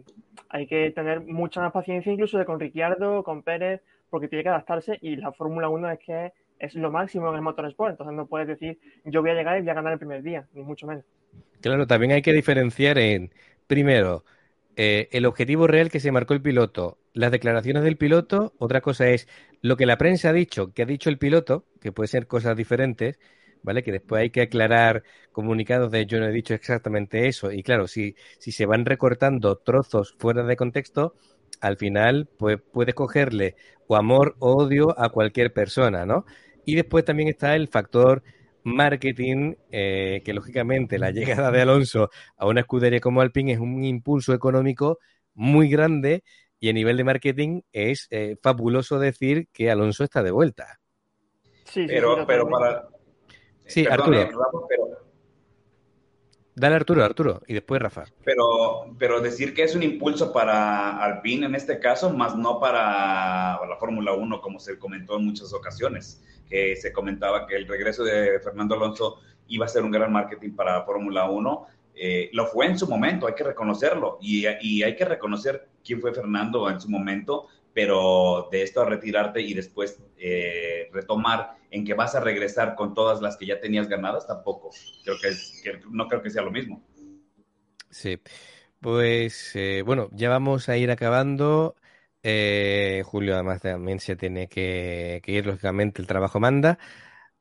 hay 0.48 0.66
que 0.66 0.90
tener 0.90 1.20
mucha 1.20 1.60
más 1.60 1.72
paciencia, 1.72 2.10
incluso 2.10 2.38
de 2.38 2.46
con 2.46 2.58
Ricciardo, 2.58 3.22
con 3.22 3.42
Pérez, 3.42 3.82
porque 4.08 4.28
tiene 4.28 4.44
que 4.44 4.48
adaptarse 4.48 4.98
y 5.02 5.16
la 5.16 5.30
Fórmula 5.32 5.68
1 5.68 5.90
es 5.90 5.98
que 5.98 6.32
lo 6.74 6.90
máximo 6.90 7.28
en 7.30 7.36
el 7.36 7.42
motorsport. 7.42 7.92
Entonces, 7.92 8.16
no 8.16 8.26
puedes 8.26 8.48
decir 8.48 8.78
yo 9.04 9.20
voy 9.20 9.30
a 9.30 9.34
llegar 9.34 9.58
y 9.58 9.60
voy 9.60 9.70
a 9.70 9.74
ganar 9.74 9.92
el 9.92 9.98
primer 9.98 10.22
día, 10.22 10.46
ni 10.54 10.62
mucho 10.62 10.86
menos. 10.86 11.04
Claro, 11.60 11.86
también 11.86 12.12
hay 12.12 12.22
que 12.22 12.32
diferenciar 12.32 12.98
en, 12.98 13.32
primero, 13.66 14.24
eh, 14.76 15.08
el 15.12 15.26
objetivo 15.26 15.66
real 15.66 15.90
que 15.90 16.00
se 16.00 16.12
marcó 16.12 16.34
el 16.34 16.42
piloto, 16.42 16.98
las 17.14 17.32
declaraciones 17.32 17.82
del 17.82 17.96
piloto, 17.96 18.52
otra 18.58 18.82
cosa 18.82 19.08
es 19.08 19.26
lo 19.62 19.76
que 19.76 19.86
la 19.86 19.96
prensa 19.96 20.30
ha 20.30 20.32
dicho, 20.32 20.72
que 20.74 20.82
ha 20.82 20.86
dicho 20.86 21.08
el 21.08 21.18
piloto, 21.18 21.64
que 21.80 21.92
puede 21.92 22.08
ser 22.08 22.26
cosas 22.26 22.56
diferentes, 22.56 23.18
¿vale? 23.62 23.82
Que 23.82 23.92
después 23.92 24.20
hay 24.20 24.30
que 24.30 24.42
aclarar 24.42 25.02
comunicados 25.32 25.90
de 25.90 26.06
yo 26.06 26.20
no 26.20 26.26
he 26.26 26.32
dicho 26.32 26.54
exactamente 26.54 27.26
eso. 27.26 27.50
Y 27.50 27.62
claro, 27.62 27.88
si, 27.88 28.16
si 28.38 28.52
se 28.52 28.66
van 28.66 28.84
recortando 28.84 29.56
trozos 29.56 30.14
fuera 30.18 30.44
de 30.44 30.56
contexto, 30.56 31.14
al 31.60 31.76
final 31.78 32.28
pues 32.38 32.58
puedes 32.72 32.94
cogerle 32.94 33.56
o 33.86 33.96
amor 33.96 34.36
o 34.40 34.56
odio 34.56 34.98
a 35.00 35.08
cualquier 35.08 35.52
persona, 35.52 36.04
¿no? 36.06 36.26
Y 36.66 36.74
después 36.74 37.04
también 37.04 37.30
está 37.30 37.54
el 37.56 37.68
factor 37.68 38.22
marketing, 38.64 39.54
eh, 39.70 40.20
que 40.24 40.34
lógicamente 40.34 40.98
la 40.98 41.10
llegada 41.12 41.50
de 41.50 41.62
Alonso 41.62 42.10
a 42.36 42.46
una 42.46 42.60
escudería 42.60 43.00
como 43.00 43.22
Alpine 43.22 43.52
es 43.52 43.60
un 43.60 43.82
impulso 43.84 44.34
económico 44.34 44.98
muy 45.32 45.70
grande 45.70 46.24
y 46.60 46.68
a 46.68 46.72
nivel 46.72 46.98
de 46.98 47.04
marketing 47.04 47.60
es 47.72 48.08
eh, 48.10 48.36
fabuloso 48.42 48.98
decir 48.98 49.48
que 49.52 49.70
Alonso 49.70 50.04
está 50.04 50.22
de 50.22 50.32
vuelta. 50.32 50.80
Sí, 51.64 51.84
pero, 51.86 52.26
pero 52.26 52.48
para, 52.48 52.88
Sí, 53.66 53.84
Arturo. 53.88 54.28
Dale 56.58 56.74
Arturo, 56.74 57.04
Arturo, 57.04 57.42
y 57.46 57.52
después 57.52 57.82
Rafa. 57.82 58.06
Pero, 58.24 58.96
pero 58.98 59.20
decir 59.20 59.52
que 59.52 59.62
es 59.62 59.74
un 59.74 59.82
impulso 59.82 60.32
para 60.32 60.96
Alpine 61.04 61.44
en 61.44 61.54
este 61.54 61.78
caso, 61.78 62.08
más 62.08 62.34
no 62.34 62.58
para 62.58 63.60
la 63.66 63.76
Fórmula 63.78 64.14
1, 64.14 64.40
como 64.40 64.58
se 64.58 64.78
comentó 64.78 65.18
en 65.18 65.26
muchas 65.26 65.52
ocasiones, 65.52 66.24
que 66.48 66.74
se 66.76 66.94
comentaba 66.94 67.46
que 67.46 67.56
el 67.56 67.68
regreso 67.68 68.04
de 68.04 68.40
Fernando 68.40 68.74
Alonso 68.74 69.20
iba 69.48 69.66
a 69.66 69.68
ser 69.68 69.82
un 69.82 69.90
gran 69.90 70.10
marketing 70.10 70.52
para 70.52 70.82
Fórmula 70.84 71.28
1. 71.28 71.66
Eh, 71.94 72.30
lo 72.32 72.46
fue 72.46 72.64
en 72.64 72.78
su 72.78 72.88
momento, 72.88 73.26
hay 73.26 73.34
que 73.34 73.44
reconocerlo, 73.44 74.16
y, 74.22 74.46
y 74.62 74.82
hay 74.82 74.96
que 74.96 75.04
reconocer 75.04 75.68
quién 75.84 76.00
fue 76.00 76.14
Fernando 76.14 76.70
en 76.70 76.80
su 76.80 76.88
momento, 76.88 77.48
pero 77.76 78.48
de 78.50 78.62
esto 78.62 78.80
a 78.80 78.86
retirarte 78.86 79.42
y 79.42 79.52
después 79.52 80.02
eh, 80.16 80.88
retomar 80.94 81.58
en 81.70 81.84
que 81.84 81.92
vas 81.92 82.14
a 82.14 82.20
regresar 82.20 82.74
con 82.74 82.94
todas 82.94 83.20
las 83.20 83.36
que 83.36 83.44
ya 83.44 83.60
tenías 83.60 83.86
ganadas, 83.86 84.26
tampoco. 84.26 84.70
Creo 85.04 85.16
que, 85.20 85.82
no 85.90 86.08
creo 86.08 86.22
que 86.22 86.30
sea 86.30 86.40
lo 86.40 86.50
mismo. 86.50 86.82
Sí, 87.90 88.18
pues 88.80 89.54
eh, 89.56 89.82
bueno, 89.84 90.08
ya 90.12 90.30
vamos 90.30 90.70
a 90.70 90.78
ir 90.78 90.90
acabando. 90.90 91.76
Eh, 92.22 93.02
Julio 93.04 93.34
además 93.34 93.60
también 93.60 94.00
se 94.00 94.16
tiene 94.16 94.48
que, 94.48 95.20
ir, 95.26 95.44
lógicamente 95.44 96.00
el 96.00 96.08
trabajo 96.08 96.40
manda. 96.40 96.78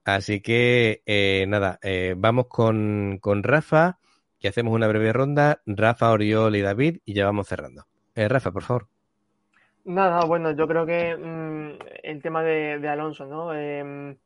Así 0.04 0.42
que 0.42 1.02
nada, 1.48 1.80
vamos 2.18 2.48
con, 2.50 3.20
con 3.22 3.42
Rafa, 3.42 4.00
que 4.38 4.50
hacemos 4.50 4.74
una 4.74 4.88
breve 4.90 5.14
ronda. 5.14 5.62
Rafa, 5.66 6.12
Oriol 6.12 6.58
y 6.58 6.62
David, 6.62 6.98
y 7.06 7.14
ya 7.14 7.24
vamos 7.24 7.48
cerrando. 7.48 7.88
Rafa, 8.16 8.52
por 8.52 8.64
favor. 8.64 8.95
Nada, 9.86 10.26
bueno, 10.26 10.52
yo 10.52 10.68
creo 10.68 10.86
que 10.88 11.16
mm, 11.16 11.78
el 12.02 12.22
tema 12.24 12.42
de, 12.44 12.88
Alonso, 12.90 13.28
¿no? 13.28 13.54
Em, 13.54 14.18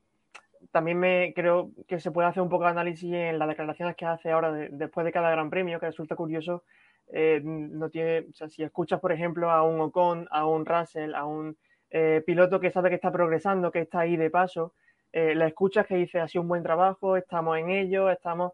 también 0.72 0.98
me 1.00 1.34
creo 1.36 1.72
que 1.88 2.00
se 2.00 2.12
puede 2.12 2.30
hacer 2.30 2.42
un 2.42 2.50
poco 2.50 2.64
de 2.64 2.70
análisis 2.72 3.12
en 3.14 3.38
las 3.40 3.50
declaraciones 3.50 3.96
que 3.98 4.06
hace 4.06 4.32
ahora 4.32 4.52
después 4.54 5.06
de 5.06 5.12
cada 5.12 5.32
gran 5.32 5.50
premio, 5.50 5.80
que 5.80 5.88
resulta 5.88 6.16
curioso. 6.16 6.64
Eh, 7.12 7.42
no 7.44 7.90
tiene, 7.90 8.28
o 8.30 8.34
sea, 8.34 8.48
si 8.50 8.64
escuchas, 8.64 9.02
por 9.02 9.12
ejemplo, 9.12 9.52
a 9.52 9.64
un 9.64 9.82
Ocon, 9.82 10.28
a 10.32 10.46
un 10.46 10.66
Russell, 10.66 11.14
a 11.14 11.26
un 11.26 11.58
eh, 11.90 12.24
piloto 12.26 12.62
que 12.62 12.72
sabe 12.72 12.90
que 12.90 12.96
está 12.96 13.12
progresando, 13.12 13.72
que 13.72 13.80
está 13.82 14.02
ahí 14.02 14.16
de 14.16 14.30
paso, 14.30 14.74
eh, 15.12 15.36
la 15.36 15.48
escuchas 15.48 15.86
que 15.88 15.96
dice, 15.96 16.22
ha 16.22 16.28
sido 16.30 16.44
un 16.44 16.50
buen 16.50 16.64
trabajo, 16.64 17.18
estamos 17.18 17.58
en 17.58 17.70
ello, 17.72 18.10
estamos... 18.10 18.54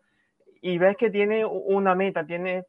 Y 0.61 0.79
ves 0.79 0.97
que 0.97 1.11
tiene 1.11 1.45
una 1.45 1.93
meta, 1.95 2.25
tiene 2.25 2.65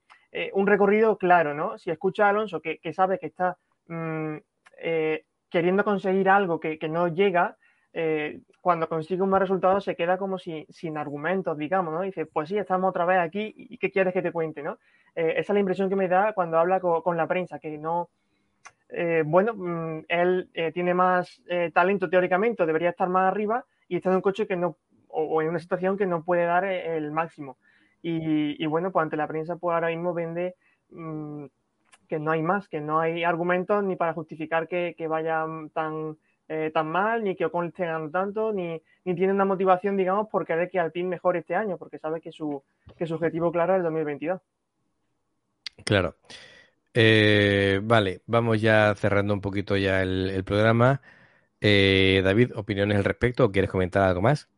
un 0.53 0.66
recorrido 0.66 1.16
claro, 1.16 1.55
¿no? 1.55 1.78
Si 1.78 1.91
escuchas 1.91 2.26
a 2.26 2.28
Alonso, 2.28 2.61
que, 2.61 2.78
que 2.78 2.93
sabe 2.93 3.18
que 3.18 3.26
está 3.26 3.57
Mm, 3.89 4.37
eh, 4.78 5.24
queriendo 5.49 5.84
conseguir 5.84 6.28
algo 6.28 6.61
que, 6.61 6.78
no 6.89 7.09
llega, 7.09 7.57
eh, 7.93 8.41
cuando 8.61 8.89
consigue 8.89 9.22
un 9.22 9.30
buen 9.30 9.41
resultado 9.41 9.80
se 9.80 9.97
queda 9.97 10.18
como 10.18 10.39
si, 10.39 10.66
sin 10.68 10.99
argumentos, 10.99 11.57
digamos, 11.57 11.95
¿no? 11.95 12.03
Dice, 12.03 12.26
pues 12.26 12.49
sí, 12.49 12.59
estamos 12.59 12.91
otra 12.91 13.05
vez 13.05 13.18
aquí 13.20 13.55
y 13.57 13.78
¿qué 13.78 13.91
quieres 13.91 14.12
que 14.12 14.22
te 14.22 14.32
cuente, 14.32 14.62
no? 14.62 14.78
Eh, 15.14 15.34
esa 15.39 15.53
es 15.53 15.55
la 15.55 15.61
impresión 15.61 15.89
que 15.89 15.97
me 15.97 16.09
da 16.09 16.32
cuando 16.32 16.59
habla 16.59 16.80
con, 16.80 17.16
la 17.16 17.26
prensa, 17.26 17.59
que 17.59 17.78
no... 17.78 18.11
bueno, 19.24 19.55
mm, 19.55 20.05
él 20.09 20.51
tiene 20.74 20.95
más 20.95 21.43
talento 21.72 22.11
teóricamente, 22.11 22.66
debería 22.66 22.91
estar 22.91 23.09
más 23.09 23.30
arriba 23.30 23.64
y 23.89 23.97
está 23.97 24.11
en 24.11 24.16
un 24.16 24.22
coche 24.22 24.47
que 24.47 24.57
no, 24.57 24.76
o, 25.09 25.41
en 25.41 25.49
una 25.49 25.59
situación 25.59 25.97
que 25.97 26.07
no 26.07 26.22
puede 26.24 26.45
dar 26.45 26.64
el 26.64 27.12
máximo. 27.12 27.57
Y, 28.03 28.64
bueno, 28.66 28.93
pues 28.93 29.03
ante 29.03 29.16
la 29.16 29.26
prensa, 29.26 29.57
pues 29.57 29.74
ahora 29.74 29.89
mismo 29.89 30.14
vende 30.14 30.55
mm, 30.91 31.47
que 32.07 32.18
no 32.18 32.30
hay 32.30 32.42
más, 32.42 32.68
que 32.68 32.80
no 32.80 33.00
hay 33.00 33.24
argumentos 33.24 33.82
ni 33.84 33.96
para 33.96 34.14
justificar 34.14 34.68
que, 34.68 34.94
que 34.96 35.09
vayan 35.09 35.70
tan, 35.70 36.16
eh, 36.48 36.70
tan 36.72 36.88
mal, 36.88 37.24
ni 37.24 37.34
que 37.34 37.44
Ocon 37.44 37.66
esté 37.66 37.86
ganando 37.86 38.11
tanto, 38.11 38.52
ni, 38.52 38.80
ni 39.04 39.14
tiene 39.14 39.32
una 39.32 39.44
motivación, 39.44 39.96
digamos, 39.96 40.28
por 40.28 40.46
querer 40.46 40.70
que 40.70 40.78
Alpine 40.78 41.08
mejore 41.08 41.41
este 41.41 41.54
año, 41.54 41.76
porque 41.76 41.99
sabe 41.99 42.20
que 42.20 42.30
su, 42.30 42.62
que 42.96 43.07
su 43.07 43.14
objetivo 43.14 43.50
claro 43.50 43.74
es 43.74 43.78
el 43.78 43.84
2022. 43.84 44.41
Claro. 45.84 46.14
Eh, 46.95 47.80
vale, 47.83 48.22
vamos 48.26 48.61
ya 48.61 48.95
cerrando 48.95 49.34
un 49.34 49.41
poquito 49.41 49.76
ya 49.76 50.03
el, 50.03 50.42
programa. 50.45 51.03
Eh, 51.61 52.22
David, 52.24 52.53
¿opiniones 52.54 52.96
al 52.96 53.04
respecto 53.04 53.45
o 53.45 53.50
quieres 53.50 53.70
comentar 53.70 54.04
algo 54.04 54.22
más? 54.22 54.49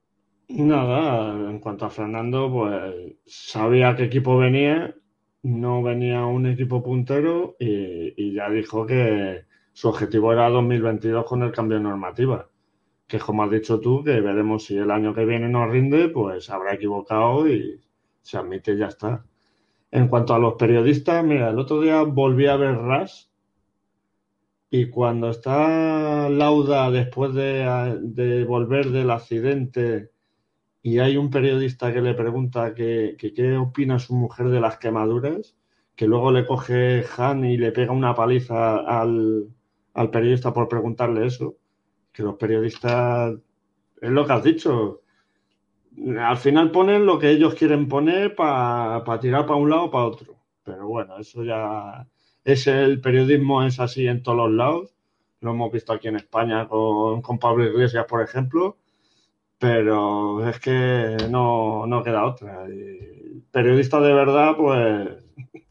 Nada, 0.48 1.32
en 1.50 1.58
cuanto 1.58 1.84
a 1.84 1.90
Fernando, 1.90 2.50
pues 2.50 3.16
sabía 3.26 3.96
qué 3.96 4.04
equipo 4.04 4.38
venía 4.38 4.94
no 5.42 5.82
venía 5.82 6.26
un 6.26 6.46
equipo 6.46 6.82
puntero 6.82 7.56
y, 7.58 8.32
ya 8.34 8.50
dijo 8.50 8.86
que 8.86 9.44
su 9.72 9.88
objetivo 9.88 10.32
era 10.32 10.48
2022 10.50 11.24
con 11.24 11.42
el 11.42 11.52
cambio 11.52 11.78
de 11.78 11.84
normativa. 11.84 12.48
Que 13.06 13.18
como 13.18 13.42
has 13.44 13.50
dicho 13.50 13.80
tú, 13.80 14.04
que 14.04 14.20
veremos 14.20 14.64
si 14.64 14.76
el 14.76 14.90
año 14.90 15.14
que 15.14 15.24
viene 15.24 15.48
no 15.48 15.66
rinde, 15.68 16.08
pues 16.08 16.50
habrá 16.50 16.74
equivocado 16.74 17.48
y 17.48 17.80
se 18.22 18.38
admite 18.38 18.72
y 18.72 18.78
ya 18.78 18.86
está. 18.88 19.24
En 19.90 20.08
cuanto 20.08 20.34
a 20.34 20.38
los 20.38 20.54
periodistas, 20.54 21.24
mira, 21.24 21.50
el 21.50 21.58
otro 21.58 21.80
día 21.80 22.02
volví 22.02 22.46
a 22.46 22.56
ver 22.56 22.76
RAS 22.76 23.30
y 24.70 24.90
cuando 24.90 25.30
está 25.30 26.28
Lauda 26.28 26.90
después 26.90 27.32
de, 27.34 27.98
de 28.02 28.44
volver 28.44 28.90
del 28.90 29.10
accidente 29.10 30.10
y 30.88 30.98
hay 31.00 31.18
un 31.18 31.30
periodista 31.30 31.92
que 31.92 32.00
le 32.00 32.14
pregunta 32.14 32.74
que, 32.74 33.14
qué 33.18 33.56
opina 33.58 33.98
su 33.98 34.14
mujer 34.14 34.48
de 34.48 34.58
las 34.58 34.78
quemaduras, 34.78 35.54
que 35.94 36.06
luego 36.06 36.32
le 36.32 36.46
coge 36.46 37.04
Han 37.18 37.44
y 37.44 37.58
le 37.58 37.72
pega 37.72 37.92
una 37.92 38.14
paliza 38.14 38.78
al, 38.78 39.48
periodista 40.10 40.54
por 40.54 40.66
preguntarle 40.66 41.26
eso, 41.26 41.56
que 42.10 42.22
los 42.22 42.36
periodistas, 42.36 43.34
es 44.00 44.10
lo 44.10 44.26
que 44.26 44.32
has 44.32 44.42
dicho, 44.42 45.02
al 46.18 46.38
final 46.38 46.70
ponen 46.70 47.04
lo 47.04 47.18
que 47.18 47.30
ellos 47.32 47.54
quieren 47.54 47.86
poner 47.86 48.34
para 48.34 49.20
tirar 49.20 49.44
para 49.44 49.56
un 49.56 49.68
lado 49.68 49.84
o 49.84 49.90
para 49.90 50.06
otro. 50.06 50.36
Pero 50.64 50.88
bueno, 50.88 51.18
eso 51.18 51.44
ya 51.44 52.06
es 52.44 52.66
el 52.66 53.02
periodismo 53.02 53.62
es 53.62 53.78
así 53.78 54.06
en 54.06 54.22
todos 54.22 54.38
los 54.38 54.52
lados. 54.52 54.94
Lo 55.40 55.50
hemos 55.50 55.70
visto 55.70 55.92
aquí 55.92 56.08
en 56.08 56.16
España 56.16 56.66
con, 56.66 57.20
con 57.20 57.38
Pablo 57.38 57.66
Iglesias, 57.66 58.06
por 58.08 58.22
ejemplo, 58.22 58.78
pero 59.58 60.48
es 60.48 60.60
que 60.60 61.16
no, 61.28 61.86
no 61.86 62.02
queda 62.02 62.24
otra. 62.24 62.66
Y 62.68 63.42
periodistas 63.50 64.02
de 64.02 64.12
verdad, 64.12 64.56
pues, 64.56 65.08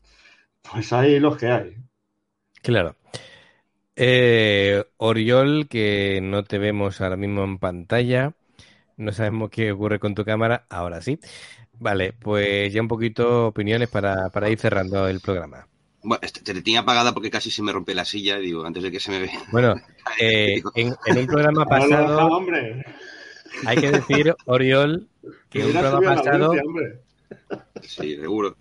pues 0.72 0.94
hay 0.94 1.20
los 1.20 1.38
que 1.38 1.48
hay. 1.48 1.78
Claro. 2.62 2.96
Eh, 3.96 4.84
Oriol, 4.98 5.68
que 5.68 6.20
no 6.22 6.44
te 6.44 6.58
vemos 6.58 7.02
ahora 7.02 7.16
mismo 7.16 7.44
en 7.44 7.58
pantalla. 7.58 8.34
No 8.98 9.12
sabemos 9.12 9.50
qué 9.50 9.72
ocurre 9.72 10.00
con 10.00 10.16
tu 10.16 10.26
cámara. 10.26 10.66
Ahora 10.70 11.02
sí. 11.02 11.20
Vale, 11.80 12.14
pues 12.14 12.74
ya 12.74 12.82
un 12.82 12.88
poquito 12.88 13.48
opiniones 13.48 13.90
para, 13.90 14.30
para 14.30 14.50
ir 14.50 14.60
cerrando 14.60 15.08
el 15.08 15.20
programa. 15.20 15.68
Bueno, 16.04 16.20
este, 16.24 16.42
te 16.42 16.62
tenía 16.62 16.82
apagada 16.82 17.14
porque 17.14 17.30
casi 17.30 17.52
se 17.52 17.62
me 17.62 17.72
rompe 17.72 17.94
la 17.94 18.06
silla, 18.06 18.38
digo, 18.38 18.66
antes 18.66 18.84
de 18.84 18.92
que 18.92 19.00
se 19.00 19.12
me 19.12 19.20
vea. 19.20 19.44
Bueno, 19.52 19.76
eh, 20.20 20.62
en, 20.76 20.96
en, 21.06 21.18
un 21.18 21.28
programa 21.28 21.66
pasado, 21.70 22.28
hombre. 22.28 22.84
Hay 23.65 23.78
que 23.78 23.91
decir, 23.91 24.36
Oriol, 24.45 25.07
que 25.49 25.61
en 25.61 25.68
un 25.68 25.72
programa 25.74 26.15
pasado, 26.15 26.53
Sí, 27.82 28.15
seguro. 28.15 28.56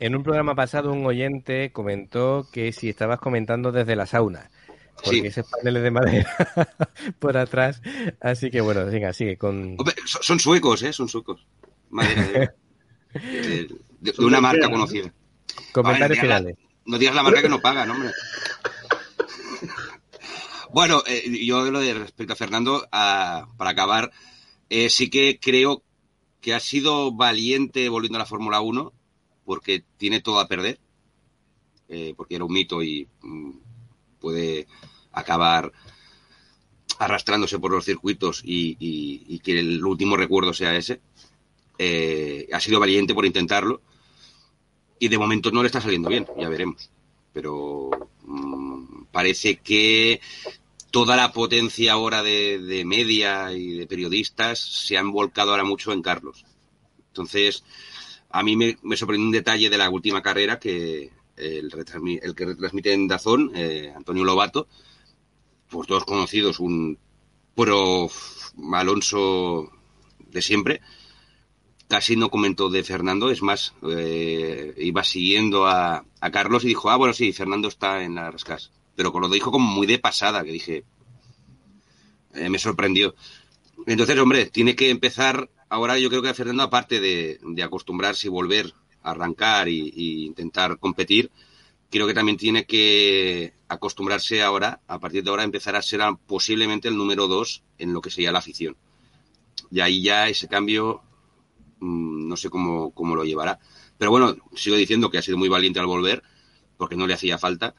en 0.00 0.16
un 0.16 0.22
programa 0.22 0.54
pasado 0.54 0.92
un 0.92 1.06
oyente 1.06 1.70
comentó 1.72 2.46
que 2.52 2.72
si 2.72 2.88
estabas 2.88 3.18
comentando 3.20 3.72
desde 3.72 3.96
la 3.96 4.06
sauna, 4.06 4.50
porque 4.96 5.20
Sí. 5.20 5.26
esos 5.26 5.46
paneles 5.50 5.82
de 5.82 5.90
madera 5.90 6.28
por 7.18 7.36
atrás, 7.36 7.80
así 8.20 8.50
que 8.50 8.60
bueno, 8.60 8.84
venga, 8.86 9.12
sigue 9.12 9.36
con... 9.36 9.76
Son, 10.04 10.38
suecos, 10.40 10.82
¿eh? 10.82 10.92
Son 10.92 11.08
suecos. 11.08 11.46
Madera 11.90 12.22
de, 12.22 12.50
de- 13.20 13.68
de- 14.00 14.12
de 14.12 14.24
una 14.24 14.40
marca 14.40 14.68
conocida. 14.70 15.12
Comentarios 15.72 16.18
ver, 16.18 16.20
finales. 16.20 16.56
No 16.86 16.98
digas 16.98 17.14
la 17.14 17.22
marca 17.22 17.40
que 17.40 17.48
no 17.48 17.60
pagan, 17.60 17.90
hombre. 17.90 18.10
Bueno, 20.74 21.04
eh, 21.06 21.44
yo 21.46 21.70
lo 21.70 21.78
de 21.78 21.94
respecto 21.94 22.32
a 22.32 22.36
Fernando, 22.36 22.84
para 22.90 23.70
acabar, 23.70 24.10
eh, 24.68 24.90
sí 24.90 25.08
que 25.08 25.38
creo 25.40 25.84
que 26.40 26.52
ha 26.52 26.58
sido 26.58 27.12
valiente 27.12 27.88
volviendo 27.88 28.16
a 28.16 28.22
la 28.22 28.26
Fórmula 28.26 28.60
1 28.60 28.92
porque 29.44 29.84
tiene 29.98 30.20
todo 30.20 30.40
a 30.40 30.48
perder, 30.48 30.80
eh, 31.88 32.12
porque 32.16 32.34
era 32.34 32.44
un 32.44 32.52
mito 32.52 32.82
y 32.82 33.06
mm, 33.22 33.52
puede 34.18 34.66
acabar 35.12 35.70
arrastrándose 36.98 37.60
por 37.60 37.70
los 37.70 37.84
circuitos 37.84 38.42
y, 38.44 39.38
que 39.44 39.60
el 39.60 39.84
último 39.84 40.16
recuerdo 40.16 40.52
sea 40.52 40.76
ese. 40.76 41.00
Ha 42.52 42.58
sido 42.58 42.80
valiente 42.80 43.14
por 43.14 43.24
intentarlo 43.24 43.80
y 44.98 45.06
de 45.06 45.18
momento 45.18 45.52
no 45.52 45.62
le 45.62 45.68
está 45.68 45.80
saliendo 45.80 46.08
bien, 46.08 46.26
ya 46.36 46.48
veremos. 46.48 46.90
Pero 47.32 47.90
mm, 48.24 49.04
parece 49.12 49.58
que 49.58 50.20
toda 50.94 51.16
la 51.16 51.32
potencia 51.32 51.92
ahora 51.92 52.22
de, 52.22 52.60
de 52.60 52.84
media 52.84 53.52
y 53.52 53.78
de 53.78 53.86
periodistas 53.88 54.60
se 54.60 54.96
han 54.96 55.10
volcado 55.10 55.50
ahora 55.50 55.64
mucho 55.64 55.92
en 55.92 56.02
Carlos. 56.02 56.44
Entonces, 57.08 57.64
a 58.30 58.44
mí 58.44 58.54
me, 58.54 58.78
me 58.82 58.96
sorprendió 58.96 59.26
un 59.26 59.32
detalle 59.32 59.68
de 59.70 59.76
la 59.76 59.90
última 59.90 60.22
carrera 60.22 60.60
que 60.60 61.10
el, 61.36 61.68
retransmi- 61.72 62.20
el 62.22 62.36
que 62.36 62.46
retransmite 62.46 62.92
en 62.92 63.08
Dazón, 63.08 63.50
eh, 63.56 63.92
Antonio 63.96 64.22
Lobato, 64.22 64.68
pues 65.68 65.88
todos 65.88 66.04
conocidos, 66.04 66.60
un 66.60 66.96
pro 67.56 68.08
Alonso 68.72 69.72
de 70.30 70.42
siempre, 70.42 70.80
casi 71.88 72.14
no 72.14 72.30
comentó 72.30 72.70
de 72.70 72.84
Fernando, 72.84 73.30
es 73.30 73.42
más, 73.42 73.74
eh, 73.90 74.74
iba 74.78 75.02
siguiendo 75.02 75.66
a, 75.66 76.04
a 76.20 76.30
Carlos 76.30 76.62
y 76.62 76.68
dijo, 76.68 76.88
ah, 76.88 76.96
bueno, 76.96 77.14
sí, 77.14 77.32
Fernando 77.32 77.66
está 77.66 78.04
en 78.04 78.14
la 78.14 78.30
Rascas. 78.30 78.70
Pero 78.96 79.12
lo 79.18 79.28
dijo 79.28 79.50
como 79.50 79.70
muy 79.70 79.86
de 79.86 79.98
pasada, 79.98 80.44
que 80.44 80.52
dije, 80.52 80.84
eh, 82.34 82.48
me 82.48 82.58
sorprendió. 82.58 83.14
Entonces, 83.86 84.18
hombre, 84.18 84.46
tiene 84.46 84.74
que 84.76 84.90
empezar, 84.90 85.50
ahora 85.68 85.98
yo 85.98 86.08
creo 86.08 86.22
que 86.22 86.34
Fernando, 86.34 86.62
aparte 86.62 87.00
de, 87.00 87.38
de 87.42 87.62
acostumbrarse 87.62 88.28
y 88.28 88.30
volver 88.30 88.72
a 89.02 89.10
arrancar 89.10 89.68
y, 89.68 90.26
intentar 90.26 90.78
competir, 90.78 91.30
creo 91.90 92.06
que 92.06 92.14
también 92.14 92.36
tiene 92.36 92.64
que 92.66 93.54
acostumbrarse 93.68 94.42
ahora, 94.42 94.80
a 94.86 94.98
partir 94.98 95.22
de 95.22 95.30
ahora, 95.30 95.42
a 95.42 95.44
empezar 95.44 95.76
a 95.76 95.82
ser 95.82 96.00
posiblemente 96.26 96.88
el 96.88 96.96
número 96.96 97.28
dos 97.28 97.62
en 97.78 97.92
lo 97.92 98.00
que 98.00 98.10
sería 98.10 98.32
la 98.32 98.38
afición. 98.38 98.76
Y 99.70 99.80
ahí 99.80 100.02
ya 100.02 100.28
ese 100.28 100.48
cambio 100.48 101.02
mm, 101.80 102.28
no 102.28 102.36
sé 102.36 102.50
cómo, 102.50 102.90
cómo 102.92 103.14
lo 103.14 103.24
llevará. 103.24 103.58
Pero 103.98 104.10
bueno, 104.10 104.36
sigo 104.54 104.76
diciendo 104.76 105.10
que 105.10 105.18
ha 105.18 105.22
sido 105.22 105.38
muy 105.38 105.48
valiente 105.48 105.78
al 105.78 105.86
volver, 105.86 106.22
porque 106.76 106.96
no 106.96 107.06
le 107.06 107.14
hacía 107.14 107.38
falta. 107.38 107.74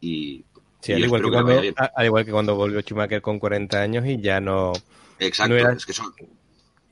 Y, 0.00 0.44
Sí, 0.80 0.92
y 0.92 0.94
al, 0.94 1.00
yo 1.00 1.06
igual 1.06 1.22
que 1.22 1.30
cuando, 1.30 1.62
al 1.96 2.04
igual 2.06 2.24
que 2.24 2.30
cuando 2.30 2.54
volvió 2.54 2.80
Schumacher 2.80 3.20
con 3.22 3.38
40 3.38 3.80
años 3.80 4.06
y 4.06 4.20
ya 4.20 4.40
no... 4.40 4.72
Exacto, 5.18 5.54
no 5.54 5.60
era- 5.60 5.72
es 5.72 5.84
que 5.86 5.92
son, 5.92 6.12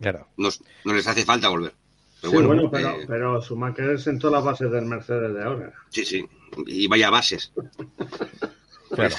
Claro. 0.01 0.27
nos- 0.37 0.63
no 0.85 0.95
les 0.95 1.07
hace 1.07 1.25
falta 1.25 1.49
volver. 1.49 1.73
Pero 2.21 2.31
Sí, 2.31 2.37
bueno, 2.37 2.49
bueno, 2.63 2.71
pero, 2.71 2.89
eh, 3.01 3.05
pero 3.07 3.43
Schumacher 3.43 4.01
sentó 4.01 4.31
las 4.31 4.43
bases 4.43 4.71
del 4.73 4.87
Mercedes 4.87 5.35
de 5.35 5.43
ahora. 5.45 5.73
sí, 5.91 6.05
sí. 6.05 6.27
Y 6.67 6.87
vaya 6.89 7.11
bases. 7.11 7.53
Claro. 8.95 9.15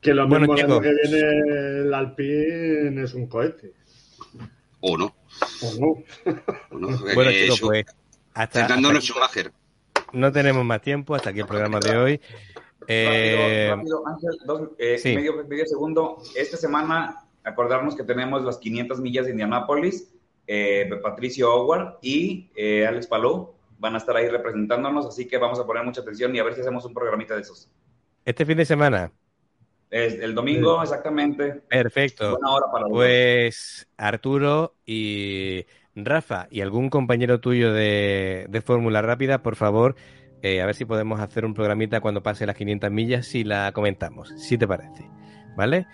Que 0.00 0.14
lo 0.14 0.26
Bueno, 0.28 0.52
mismo 0.52 0.80
que 0.80 0.90
viene 0.92 1.80
el 1.82 1.94
Alpine 1.94 3.02
es 3.02 3.14
un 3.14 3.26
cohete. 3.26 3.72
O 4.80 4.96
no. 4.98 5.14
¿O 5.62 5.74
no? 5.80 6.32
o 6.70 6.78
no. 6.78 6.88
Bueno, 7.14 7.30
Eh, 7.30 7.42
chicos, 7.44 7.60
pues 7.60 7.86
hasta, 8.34 8.66
hasta 8.66 9.00
Schumacher. 9.00 9.52
no 10.12 10.30
tenemos 10.32 10.64
más 10.64 10.80
tiempo, 10.82 11.14
hasta 11.14 11.30
aquí 11.30 11.40
el 11.40 11.46
programa 11.46 11.78
de 11.80 11.96
hoy. 11.96 12.20
Eh, 12.88 13.66
Rápido, 13.70 14.02
rápido, 14.02 14.06
Ángel, 14.08 14.30
dos, 14.46 14.68
eh, 14.78 14.98
sí. 14.98 15.14
medio, 15.14 15.44
medio 15.46 15.66
segundo. 15.66 16.18
Esta 16.36 16.56
semana, 16.56 17.24
acordarnos 17.42 17.94
que 17.96 18.04
tenemos 18.04 18.44
las 18.44 18.58
500 18.58 19.00
millas 19.00 19.26
de 19.26 19.32
Indianápolis. 19.32 20.10
Eh, 20.46 20.90
Patricio 21.02 21.52
Howard 21.54 21.98
y 22.02 22.50
Alex 22.86 23.06
Palou 23.06 23.54
van 23.78 23.94
a 23.94 23.98
estar 23.98 24.16
ahí 24.16 24.28
representándonos, 24.28 25.06
así 25.06 25.26
que 25.26 25.38
vamos 25.38 25.58
a 25.58 25.66
poner 25.66 25.84
mucha 25.84 26.02
atención 26.02 26.34
y 26.34 26.38
a 26.38 26.44
ver 26.44 26.54
si 26.54 26.60
hacemos 26.60 26.84
un 26.84 26.94
programita 26.94 27.34
de 27.34 27.42
esos. 27.42 27.68
este 28.24 28.44
fin 28.46 28.56
de 28.58 28.64
semana, 28.64 29.10
Es 29.90 30.14
el 30.14 30.34
domingo, 30.34 30.82
exactamente. 30.82 31.62
perfecto. 31.68 32.32
Buena 32.32 32.50
hora 32.52 32.66
para. 32.72 32.86
Pues 32.86 33.86
Arturo 33.96 34.74
y 34.86 35.66
Rafa 35.94 36.46
y 36.50 36.60
algún 36.60 36.90
compañero 36.90 37.40
tuyo 37.40 37.72
de, 37.72 38.46
de 38.48 38.60
Fórmula 38.60 39.02
Rápida, 39.02 39.42
por 39.42 39.56
favor, 39.56 39.94
eh, 40.44 40.60
a 40.60 40.66
ver 40.66 40.74
si 40.74 40.84
podemos 40.84 41.20
hacer 41.20 41.46
un 41.46 41.54
programita 41.54 42.02
cuando 42.02 42.22
pase 42.22 42.44
las 42.44 42.54
500 42.54 42.90
millas 42.90 43.34
y 43.34 43.44
la 43.44 43.72
comentamos, 43.72 44.30
si 44.36 44.58
te 44.58 44.68
parece. 44.68 45.10
¿Vale? 45.56 45.86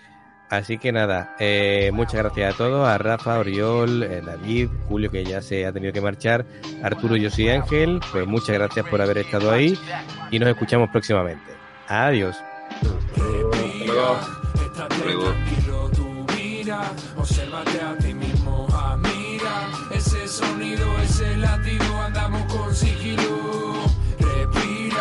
Así 0.49 0.77
que 0.77 0.91
nada, 0.91 1.37
eh, 1.39 1.89
muchas 1.93 2.15
gracias 2.15 2.53
a 2.53 2.57
todos, 2.57 2.85
a 2.85 2.97
Rafa, 2.97 3.39
Oriol, 3.39 4.03
eh, 4.03 4.21
David, 4.21 4.67
Julio 4.89 5.09
que 5.09 5.23
ya 5.23 5.41
se 5.41 5.65
ha 5.65 5.71
tenido 5.71 5.93
que 5.93 6.01
marchar, 6.01 6.45
Arturo, 6.83 7.15
yo 7.15 7.29
soy 7.29 7.47
Ángel, 7.47 8.01
pues 8.11 8.27
muchas 8.27 8.57
gracias 8.57 8.85
por 8.89 9.01
haber 9.01 9.19
estado 9.19 9.49
ahí 9.51 9.79
y 10.31 10.39
nos 10.39 10.49
escuchamos 10.49 10.89
próximamente. 10.89 11.53
Adiós. 11.87 12.35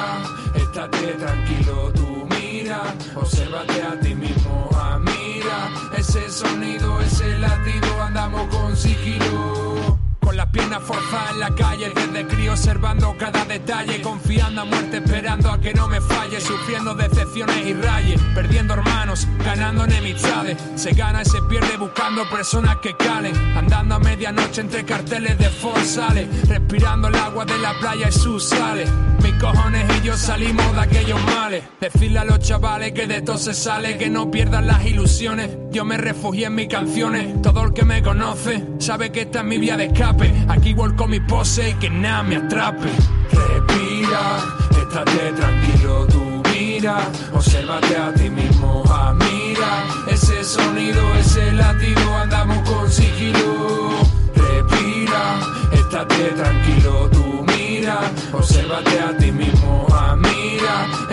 Respira, 0.00 0.22
estate 0.54 1.14
tranquilo, 1.14 1.92
tú 1.94 2.26
mira, 2.30 2.94
obsérvate 3.14 3.82
a 3.82 4.00
ti 4.00 4.14
mismo, 4.14 4.68
admira 4.74 5.70
ese 5.96 6.28
sonido, 6.30 7.00
ese 7.00 7.38
latido, 7.38 8.02
andamos 8.02 8.46
con 8.54 8.76
sigilo. 8.76 9.98
Con 10.30 10.36
las 10.36 10.46
piernas 10.46 10.80
forzadas 10.84 11.32
en 11.32 11.40
la 11.40 11.50
calle, 11.56 11.92
desde 11.92 12.24
crío 12.28 12.52
observando 12.52 13.16
cada 13.18 13.44
detalle, 13.46 14.00
confiando 14.00 14.60
a 14.60 14.64
muerte, 14.64 14.98
esperando 14.98 15.50
a 15.50 15.60
que 15.60 15.74
no 15.74 15.88
me 15.88 16.00
falle, 16.00 16.40
sufriendo 16.40 16.94
decepciones 16.94 17.66
y 17.66 17.74
rayes, 17.74 18.20
perdiendo 18.32 18.74
hermanos, 18.74 19.26
ganando 19.44 19.82
enemistades. 19.86 20.56
Se 20.76 20.92
gana 20.92 21.22
y 21.22 21.24
se 21.24 21.42
pierde 21.48 21.76
buscando 21.78 22.30
personas 22.30 22.76
que 22.76 22.94
calen, 22.94 23.34
andando 23.56 23.96
a 23.96 23.98
medianoche 23.98 24.60
entre 24.60 24.84
carteles 24.84 25.36
de 25.36 25.48
forzales, 25.48 26.28
respirando 26.48 27.08
el 27.08 27.16
agua 27.16 27.44
de 27.44 27.58
la 27.58 27.76
playa 27.80 28.08
y 28.08 28.12
sus 28.12 28.50
sales. 28.50 28.88
Mis 29.24 29.34
cojones 29.34 29.84
y 29.98 30.06
yo 30.06 30.16
salimos 30.16 30.72
de 30.74 30.80
aquellos 30.80 31.20
males. 31.24 31.64
Decirle 31.80 32.20
a 32.20 32.24
los 32.24 32.38
chavales 32.38 32.92
que 32.92 33.06
de 33.06 33.20
todo 33.20 33.36
se 33.36 33.52
sale, 33.52 33.98
que 33.98 34.08
no 34.08 34.30
pierdan 34.30 34.68
las 34.68 34.84
ilusiones. 34.86 35.50
Yo 35.72 35.84
me 35.84 35.96
refugié 35.96 36.46
en 36.46 36.54
mis 36.54 36.68
canciones. 36.68 37.42
Todo 37.42 37.64
el 37.64 37.72
que 37.72 37.84
me 37.84 38.02
conoce 38.02 38.64
sabe 38.78 39.12
que 39.12 39.22
esta 39.22 39.40
es 39.40 39.44
mi 39.44 39.58
vía 39.58 39.76
de 39.76 39.86
escape. 39.86 40.19
Aquí 40.48 40.74
vuelco 40.74 41.06
mi 41.06 41.20
pose 41.20 41.70
y 41.70 41.74
que 41.74 41.90
nada 41.90 42.22
me 42.22 42.36
atrape. 42.36 42.90
Respira, 43.30 44.38
estate 44.70 45.32
tranquilo, 45.32 46.06
tú 46.06 46.42
mira, 46.52 46.98
obsérvate 47.32 47.96
a 47.96 48.12
ti 48.14 48.28
mismo, 48.28 48.82
admira 48.90 49.84
ese 50.08 50.44
sonido, 50.44 51.14
ese 51.14 51.52
latido, 51.52 52.16
andamos 52.16 52.68
con 52.68 52.90
sigilo. 52.90 53.90
Respira, 54.34 55.40
estate 55.72 56.32
tranquilo, 56.36 57.08
tú 57.10 57.44
mira, 57.46 58.00
obsérvate 58.32 59.00
a 59.00 59.16
ti 59.16 59.32
mismo, 59.32 59.86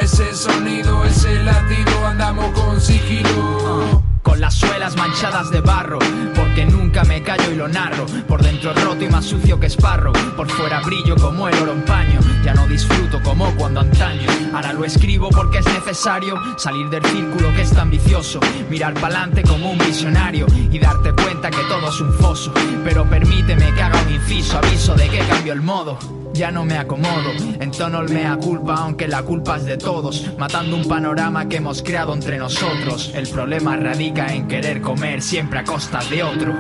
ese 0.01 0.29
ese 0.29 0.35
sonido, 0.35 1.03
ese 1.05 1.43
latido, 1.43 2.07
andamos 2.07 2.51
con 2.51 2.79
sigilo. 2.79 4.06
Con 4.27 4.41
las 4.41 4.55
suelas 4.55 4.97
manchadas 4.97 5.49
de 5.51 5.61
barro, 5.61 5.99
porque 6.35 6.65
nunca 6.65 7.05
me 7.05 7.23
callo 7.23 7.49
y 7.49 7.55
lo 7.55 7.69
narro. 7.69 8.05
Por 8.27 8.43
dentro 8.43 8.73
roto 8.73 9.05
y 9.05 9.07
más 9.07 9.23
sucio 9.23 9.57
que 9.57 9.67
esparro, 9.67 10.11
por 10.35 10.49
fuera 10.49 10.81
brillo 10.81 11.15
como 11.15 11.47
el 11.47 11.55
oro 11.55 11.71
en 11.71 11.81
paño. 11.85 12.19
Ya 12.43 12.53
no 12.53 12.67
disfruto 12.67 13.21
como 13.23 13.55
cuando 13.55 13.79
antaño. 13.79 14.27
Ahora 14.53 14.73
lo 14.73 14.83
escribo 14.83 15.29
porque 15.29 15.59
es 15.59 15.65
necesario 15.67 16.35
salir 16.57 16.89
del 16.89 17.05
círculo 17.05 17.53
que 17.55 17.61
es 17.61 17.71
tan 17.71 17.89
vicioso. 17.89 18.41
Mirar 18.69 18.95
pa'lante 18.95 19.43
como 19.43 19.71
un 19.71 19.77
visionario 19.77 20.45
y 20.71 20.77
darte 20.77 21.13
cuenta 21.13 21.49
que 21.49 21.63
todo 21.69 21.87
es 21.87 22.01
un 22.01 22.11
foso. 22.11 22.53
Pero 22.83 23.09
permíteme 23.09 23.73
que 23.75 23.81
haga 23.81 24.01
un 24.01 24.13
inciso, 24.13 24.57
aviso 24.57 24.93
de 24.95 25.07
que 25.07 25.19
cambio 25.19 25.53
el 25.53 25.61
modo. 25.61 25.97
Ya 26.37 26.51
no 26.51 26.65
me 26.65 26.77
acomodo, 26.77 27.31
en 27.59 27.71
tono 27.71 28.03
mea 28.03 28.37
culpa, 28.37 28.75
aunque 28.75 29.07
la 29.07 29.23
culpa 29.23 29.57
es 29.57 29.65
de 29.65 29.75
todos, 29.75 30.23
matando 30.37 30.75
un 30.75 30.87
panorama 30.87 31.49
que 31.49 31.57
hemos 31.57 31.81
creado 31.81 32.13
entre 32.13 32.37
nosotros. 32.37 33.11
El 33.15 33.27
problema 33.27 33.75
radica 33.75 34.31
en 34.31 34.47
querer 34.47 34.79
comer 34.79 35.23
siempre 35.23 35.57
a 35.57 35.63
costa 35.63 35.97
de 36.11 36.21
otro. 36.21 36.53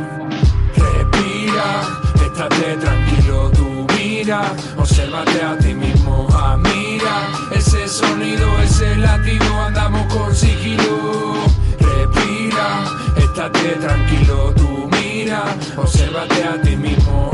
Respira, 0.75 1.99
estate 2.15 2.77
tranquilo, 2.77 3.51
tú 3.51 3.85
mira, 3.95 4.51
obsérvate 4.77 5.43
a 5.43 5.55
ti 5.59 5.75
mismo, 5.75 6.27
admira 6.35 7.29
ese 7.55 7.87
sonido, 7.87 8.47
ese 8.63 8.95
latido, 8.95 9.61
andamos 9.61 10.11
con 10.11 10.33
sigilo. 10.33 11.35
Respira, 11.79 12.83
estate 13.15 13.75
tranquilo, 13.79 14.53
tú 14.55 14.89
mira, 14.89 15.43
obsérvate 15.75 16.43
a 16.43 16.59
ti 16.63 16.75
mismo, 16.75 17.29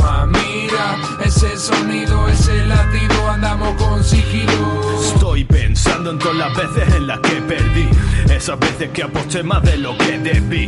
ese 1.25 1.57
sonido, 1.57 2.27
ese 2.27 2.65
latido, 2.65 3.29
andamos 3.29 3.81
con 3.81 4.03
sigilo. 4.03 5.01
Estoy 5.01 5.43
pensando 5.43 6.11
en 6.11 6.19
todas 6.19 6.37
las 6.37 6.55
veces 6.55 6.95
en 6.95 7.07
las 7.07 7.19
que 7.19 7.41
perdí, 7.41 7.89
esas 8.33 8.59
veces 8.59 8.89
que 8.91 9.03
aposté 9.03 9.43
más 9.43 9.63
de 9.63 9.77
lo 9.77 9.97
que 9.97 10.17
debí. 10.19 10.67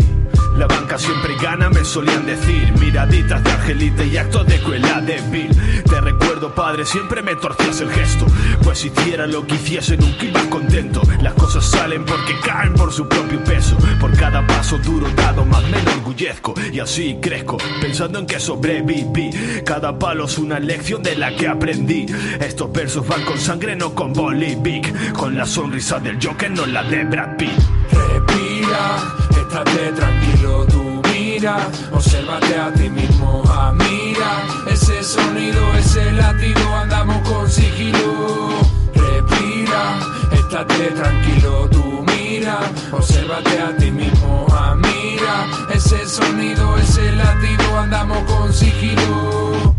La 0.58 0.68
banca 0.68 0.98
siempre 0.98 1.36
gana, 1.42 1.70
me 1.70 1.84
solían 1.84 2.26
decir. 2.26 2.74
Miraditas 2.80 3.44
de 3.44 3.52
angelita 3.52 4.04
y 4.04 4.18
actos 4.18 4.48
de 4.48 4.60
crueldad 4.62 5.02
débil. 5.04 5.50
Te 5.84 6.02
recuerdo, 6.02 6.54
padre, 6.56 6.86
siempre 6.86 7.22
me 7.22 7.36
torcías 7.36 7.82
el 7.82 7.92
gesto. 7.92 8.26
Pues 8.64 8.80
si 8.80 8.88
hiciera 8.88 9.28
lo 9.28 9.46
que 9.46 9.56
hiciese, 9.56 9.98
nunca 9.98 10.24
ibas 10.24 10.46
contento. 10.46 11.02
Las 11.22 11.34
cosas 11.34 11.66
salen 11.66 12.06
porque 12.06 12.40
caen 12.44 12.74
por 12.74 12.94
su 12.94 13.08
propio 13.08 13.44
peso. 13.44 13.76
Por 14.00 14.16
cada 14.18 14.46
paso 14.48 14.78
duro 14.78 15.08
dado, 15.16 15.46
más 15.46 15.64
me 15.70 15.80
enorgullezco. 15.80 16.54
Y 16.72 16.80
así 16.80 17.18
crezco, 17.22 17.58
pensando 17.82 18.20
en 18.20 18.26
que 18.26 18.40
sobreviví. 18.40 19.32
Cada 19.66 19.98
palo 20.00 20.26
es 20.26 20.38
una 20.38 20.60
lección 20.60 21.04
de 21.04 21.16
la 21.16 21.36
que 21.36 21.48
aprendí. 21.48 22.06
Estos 22.40 22.72
versos 22.72 23.06
van 23.08 23.24
con 23.26 23.38
sangre, 23.38 23.76
no 23.76 23.94
con 23.94 24.14
bolivic. 24.14 25.14
Con 25.14 25.36
la 25.36 25.46
sonrisa 25.46 26.00
del 26.00 26.18
Joker, 26.24 26.52
no 26.52 26.66
la 26.66 26.84
de 26.84 27.04
Brad 27.04 27.36
Pitt. 27.38 27.52
Respira, 27.92 29.16
estate 29.56 29.92
tranquilo, 29.94 30.66
tú 30.66 31.02
mira, 31.14 31.70
obsérvate 31.94 32.60
a 32.60 32.74
ti 32.74 32.90
mismo, 32.90 33.42
admira 33.50 34.44
ese 34.70 35.02
sonido, 35.02 35.62
ese 35.78 36.12
latido, 36.12 36.76
andamos 36.76 37.18
con 37.30 37.50
sigilo. 37.50 38.50
Respira, 38.94 39.98
estate 40.34 40.92
tranquilo, 40.92 41.70
tú 41.70 42.04
mira, 42.06 42.60
obsérvate 42.92 43.62
a 43.62 43.78
ti 43.78 43.92
mismo, 43.92 44.46
admira 44.52 45.48
ese 45.74 46.06
sonido, 46.06 46.78
ese 46.78 47.14
latido, 47.14 47.80
andamos 47.80 48.20
con 48.30 48.54
sigilo. 48.54 49.75